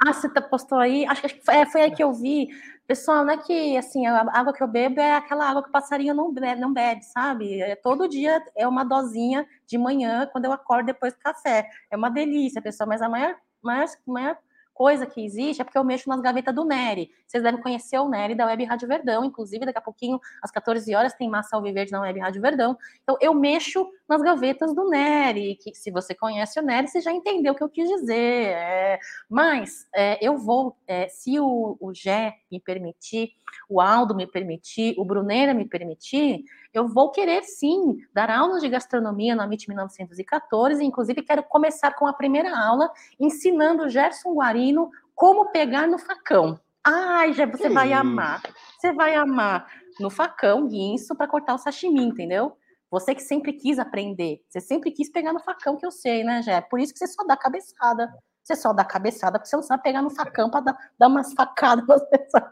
Ah, 0.02 0.14
você 0.14 0.30
tá, 0.30 0.42
postou 0.42 0.78
aí? 0.78 1.06
Acho 1.06 1.24
que 1.24 1.44
foi, 1.44 1.56
é, 1.56 1.66
foi 1.66 1.82
aí 1.82 1.92
que 1.92 2.02
eu 2.02 2.14
vi. 2.14 2.48
Pessoal, 2.88 3.26
não 3.26 3.34
é 3.34 3.38
que 3.38 3.76
assim, 3.76 4.08
a 4.08 4.22
água 4.32 4.54
que 4.54 4.64
eu 4.64 4.68
bebo 4.68 5.02
é 5.02 5.16
aquela 5.16 5.50
água 5.50 5.62
que 5.62 5.68
o 5.68 5.74
passarinho 5.74 6.14
não 6.14 6.34
bebe, 6.34 6.62
não 6.62 6.72
bebe, 6.72 7.04
sabe? 7.04 7.62
É, 7.62 7.76
todo 7.76 8.08
dia 8.08 8.42
é 8.56 8.66
uma 8.66 8.86
dosinha 8.86 9.46
de 9.68 9.78
manhã, 9.78 10.26
quando 10.32 10.46
eu 10.46 10.54
acordo 10.54 10.86
depois 10.86 11.12
do 11.12 11.20
café. 11.20 11.70
É 11.92 11.98
uma 11.98 12.10
delícia, 12.10 12.62
pessoal, 12.62 12.88
mas 12.88 13.02
a 13.02 13.10
maior, 13.10 13.36
maior, 13.62 13.88
maior 14.08 14.38
coisa 14.80 15.06
que 15.06 15.26
existe 15.26 15.62
é 15.62 15.66
porque 15.66 15.78
eu 15.78 15.84
mexo 15.84 16.08
nas 16.08 16.22
gavetas 16.22 16.56
do 16.56 16.64
Nery. 16.64 17.12
Vocês 17.28 17.44
devem 17.44 17.62
conhecer 17.62 18.00
o 18.00 18.08
Nery 18.08 18.34
da 18.34 18.46
Web 18.46 18.64
Rádio 18.64 18.88
Verdão, 18.88 19.26
inclusive 19.26 19.66
daqui 19.66 19.78
a 19.78 19.82
pouquinho, 19.82 20.18
às 20.42 20.52
14 20.52 20.96
horas, 20.96 21.14
tem 21.14 21.30
Massa 21.30 21.58
Alviverde 21.58 21.92
na 21.92 22.00
Web 22.00 22.18
Rádio 22.18 22.42
Verdão. 22.42 22.78
Então, 23.04 23.18
eu 23.20 23.34
mexo 23.34 23.86
nas 24.08 24.22
gavetas 24.22 24.74
do 24.74 24.88
Nery, 24.90 25.56
que 25.62 25.76
se 25.76 25.92
você 25.92 26.16
conhece 26.16 26.58
o 26.58 26.64
Nery, 26.64 26.88
você 26.88 27.02
já 27.02 27.12
entendeu 27.12 27.52
o 27.52 27.56
que 27.58 27.64
eu 27.64 27.68
quis 27.68 27.90
dizer. 27.90 28.54
É, 28.56 29.00
mas 29.30 29.86
é, 29.94 30.18
eu 30.26 30.38
vou, 30.38 30.78
é, 30.88 31.10
se 31.10 31.38
o, 31.42 31.76
o 31.78 31.94
Gé 31.94 32.38
me 32.50 32.62
permitir, 32.62 33.34
o 33.70 33.80
Aldo 33.82 34.16
me 34.16 34.28
permitir, 34.28 34.96
o 34.98 35.06
Bruneira 35.06 35.54
me 35.54 35.66
permitir, 35.66 36.44
eu 36.74 36.88
vou 36.88 37.12
querer 37.12 37.44
sim 37.44 37.98
dar 38.14 38.30
aulas 38.30 38.62
de 38.62 38.70
gastronomia 38.70 39.36
no 39.36 39.42
Amit 39.42 39.68
1914, 39.68 40.84
inclusive 40.84 41.22
quero 41.22 41.44
começar 41.44 41.92
com 41.94 42.08
a 42.08 42.14
primeira 42.14 42.58
aula 42.58 42.92
ensinando 43.20 43.84
o 43.84 43.90
Gerson 43.90 44.34
Guarino 44.34 44.90
como 45.16 45.52
pegar 45.52 45.88
no 45.88 45.98
facão. 45.98 46.60
Ai, 46.84 47.34
já 47.34 47.46
você 47.46 47.64
que 47.64 47.70
vai 47.70 47.90
isso? 47.90 48.00
amar. 48.00 48.42
Você 48.78 48.94
vai 48.94 49.16
amar 49.16 49.68
no 50.00 50.10
facão, 50.10 50.68
guinso, 50.68 51.16
para 51.16 51.28
cortar 51.28 51.56
o 51.56 51.58
sashimi, 51.58 52.04
entendeu? 52.04 52.56
Você 52.90 53.14
que 53.14 53.22
sempre 53.22 53.54
quis 53.54 53.78
aprender, 53.78 54.42
você 54.50 54.60
sempre 54.60 54.92
quis 54.92 55.12
pegar 55.12 55.32
no 55.32 55.40
facão, 55.40 55.78
que 55.78 55.86
eu 55.86 55.92
sei, 55.92 56.24
né, 56.24 56.42
Jé? 56.42 56.60
Por 56.62 56.80
isso 56.80 56.92
que 56.92 57.00
você 57.00 57.08
só 57.08 57.24
dá 57.24 57.38
cabeçada. 57.38 58.12
Você 58.44 58.56
só 58.56 58.74
dá 58.74 58.84
cabeçada, 58.84 59.38
porque 59.38 59.48
você 59.48 59.56
não 59.56 59.64
sabe 59.64 59.84
pegar 59.84 60.02
no 60.02 60.10
facão 60.10 60.50
para 60.50 60.62
dar, 60.62 60.92
dar 60.98 61.08
umas 61.08 61.34
facadas 61.34 61.86
nas 61.88 62.04
pessoas. 62.10 62.44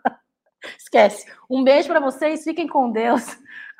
Esquece. 0.78 1.26
Um 1.50 1.64
beijo 1.64 1.88
para 1.88 2.00
vocês, 2.00 2.44
fiquem 2.44 2.68
com 2.68 2.92
Deus. 2.92 3.24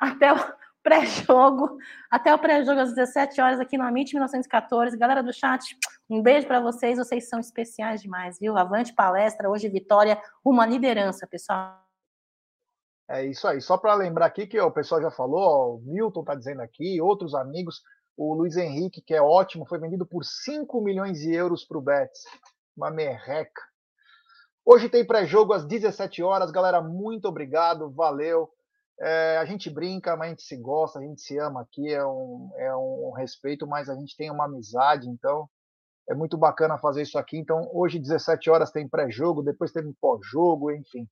Até 0.00 0.32
o 0.32 0.36
pré-jogo, 0.82 1.76
até 2.10 2.34
o 2.34 2.38
pré-jogo 2.38 2.80
às 2.80 2.94
17 2.94 3.40
horas 3.40 3.60
aqui 3.60 3.76
no 3.76 3.84
Amit 3.84 4.14
1914. 4.14 4.96
Galera 4.96 5.22
do 5.22 5.32
chat, 5.32 5.76
um 6.08 6.22
beijo 6.22 6.46
para 6.46 6.60
vocês, 6.60 6.96
vocês 6.98 7.28
são 7.28 7.38
especiais 7.38 8.00
demais, 8.00 8.38
viu? 8.38 8.56
Avante 8.56 8.94
palestra, 8.94 9.50
hoje 9.50 9.68
vitória, 9.68 10.20
uma 10.44 10.64
liderança, 10.64 11.26
pessoal. 11.26 11.84
É 13.10 13.24
isso 13.24 13.46
aí. 13.48 13.60
Só 13.60 13.76
para 13.76 13.94
lembrar 13.94 14.26
aqui 14.26 14.46
que 14.46 14.60
o 14.60 14.70
pessoal 14.70 15.00
já 15.00 15.10
falou, 15.10 15.40
ó, 15.40 15.74
o 15.74 15.80
Milton 15.80 16.20
está 16.20 16.34
dizendo 16.34 16.60
aqui, 16.60 17.00
outros 17.00 17.34
amigos, 17.34 17.82
o 18.16 18.34
Luiz 18.34 18.56
Henrique, 18.56 19.02
que 19.02 19.14
é 19.14 19.22
ótimo, 19.22 19.66
foi 19.66 19.78
vendido 19.78 20.06
por 20.06 20.24
5 20.24 20.80
milhões 20.80 21.18
de 21.18 21.32
euros 21.32 21.64
para 21.64 21.78
o 21.78 21.82
Betis. 21.82 22.22
Uma 22.76 22.90
merreca. 22.90 23.62
Hoje 24.70 24.86
tem 24.90 25.02
pré-jogo 25.02 25.54
às 25.54 25.64
17 25.64 26.22
horas. 26.22 26.50
Galera, 26.50 26.82
muito 26.82 27.26
obrigado, 27.26 27.90
valeu. 27.90 28.50
É, 29.00 29.38
a 29.38 29.44
gente 29.46 29.70
brinca, 29.70 30.14
mas 30.14 30.26
a 30.26 30.28
gente 30.28 30.42
se 30.42 30.58
gosta, 30.58 30.98
a 30.98 31.02
gente 31.02 31.22
se 31.22 31.38
ama 31.38 31.62
aqui, 31.62 31.88
é 31.88 32.04
um, 32.04 32.50
é 32.54 32.76
um 32.76 33.12
respeito, 33.16 33.66
mas 33.66 33.88
a 33.88 33.94
gente 33.94 34.14
tem 34.14 34.30
uma 34.30 34.44
amizade, 34.44 35.08
então 35.08 35.48
é 36.06 36.14
muito 36.14 36.36
bacana 36.36 36.76
fazer 36.76 37.00
isso 37.00 37.18
aqui. 37.18 37.38
Então, 37.38 37.66
hoje, 37.72 37.98
17 37.98 38.50
horas, 38.50 38.70
tem 38.70 38.86
pré-jogo, 38.86 39.42
depois 39.42 39.72
tem 39.72 39.90
pós-jogo, 40.02 40.70
enfim. 40.70 41.08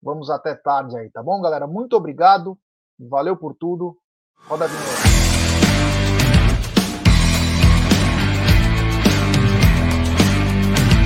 Vamos 0.00 0.30
até 0.30 0.54
tarde 0.54 0.96
aí, 0.96 1.10
tá 1.10 1.20
bom, 1.20 1.40
galera? 1.40 1.66
Muito 1.66 1.96
obrigado, 1.96 2.56
valeu 2.96 3.36
por 3.36 3.56
tudo. 3.56 3.98
Roda 4.46 4.66
a 4.66 4.68
vinheta. 4.68 5.23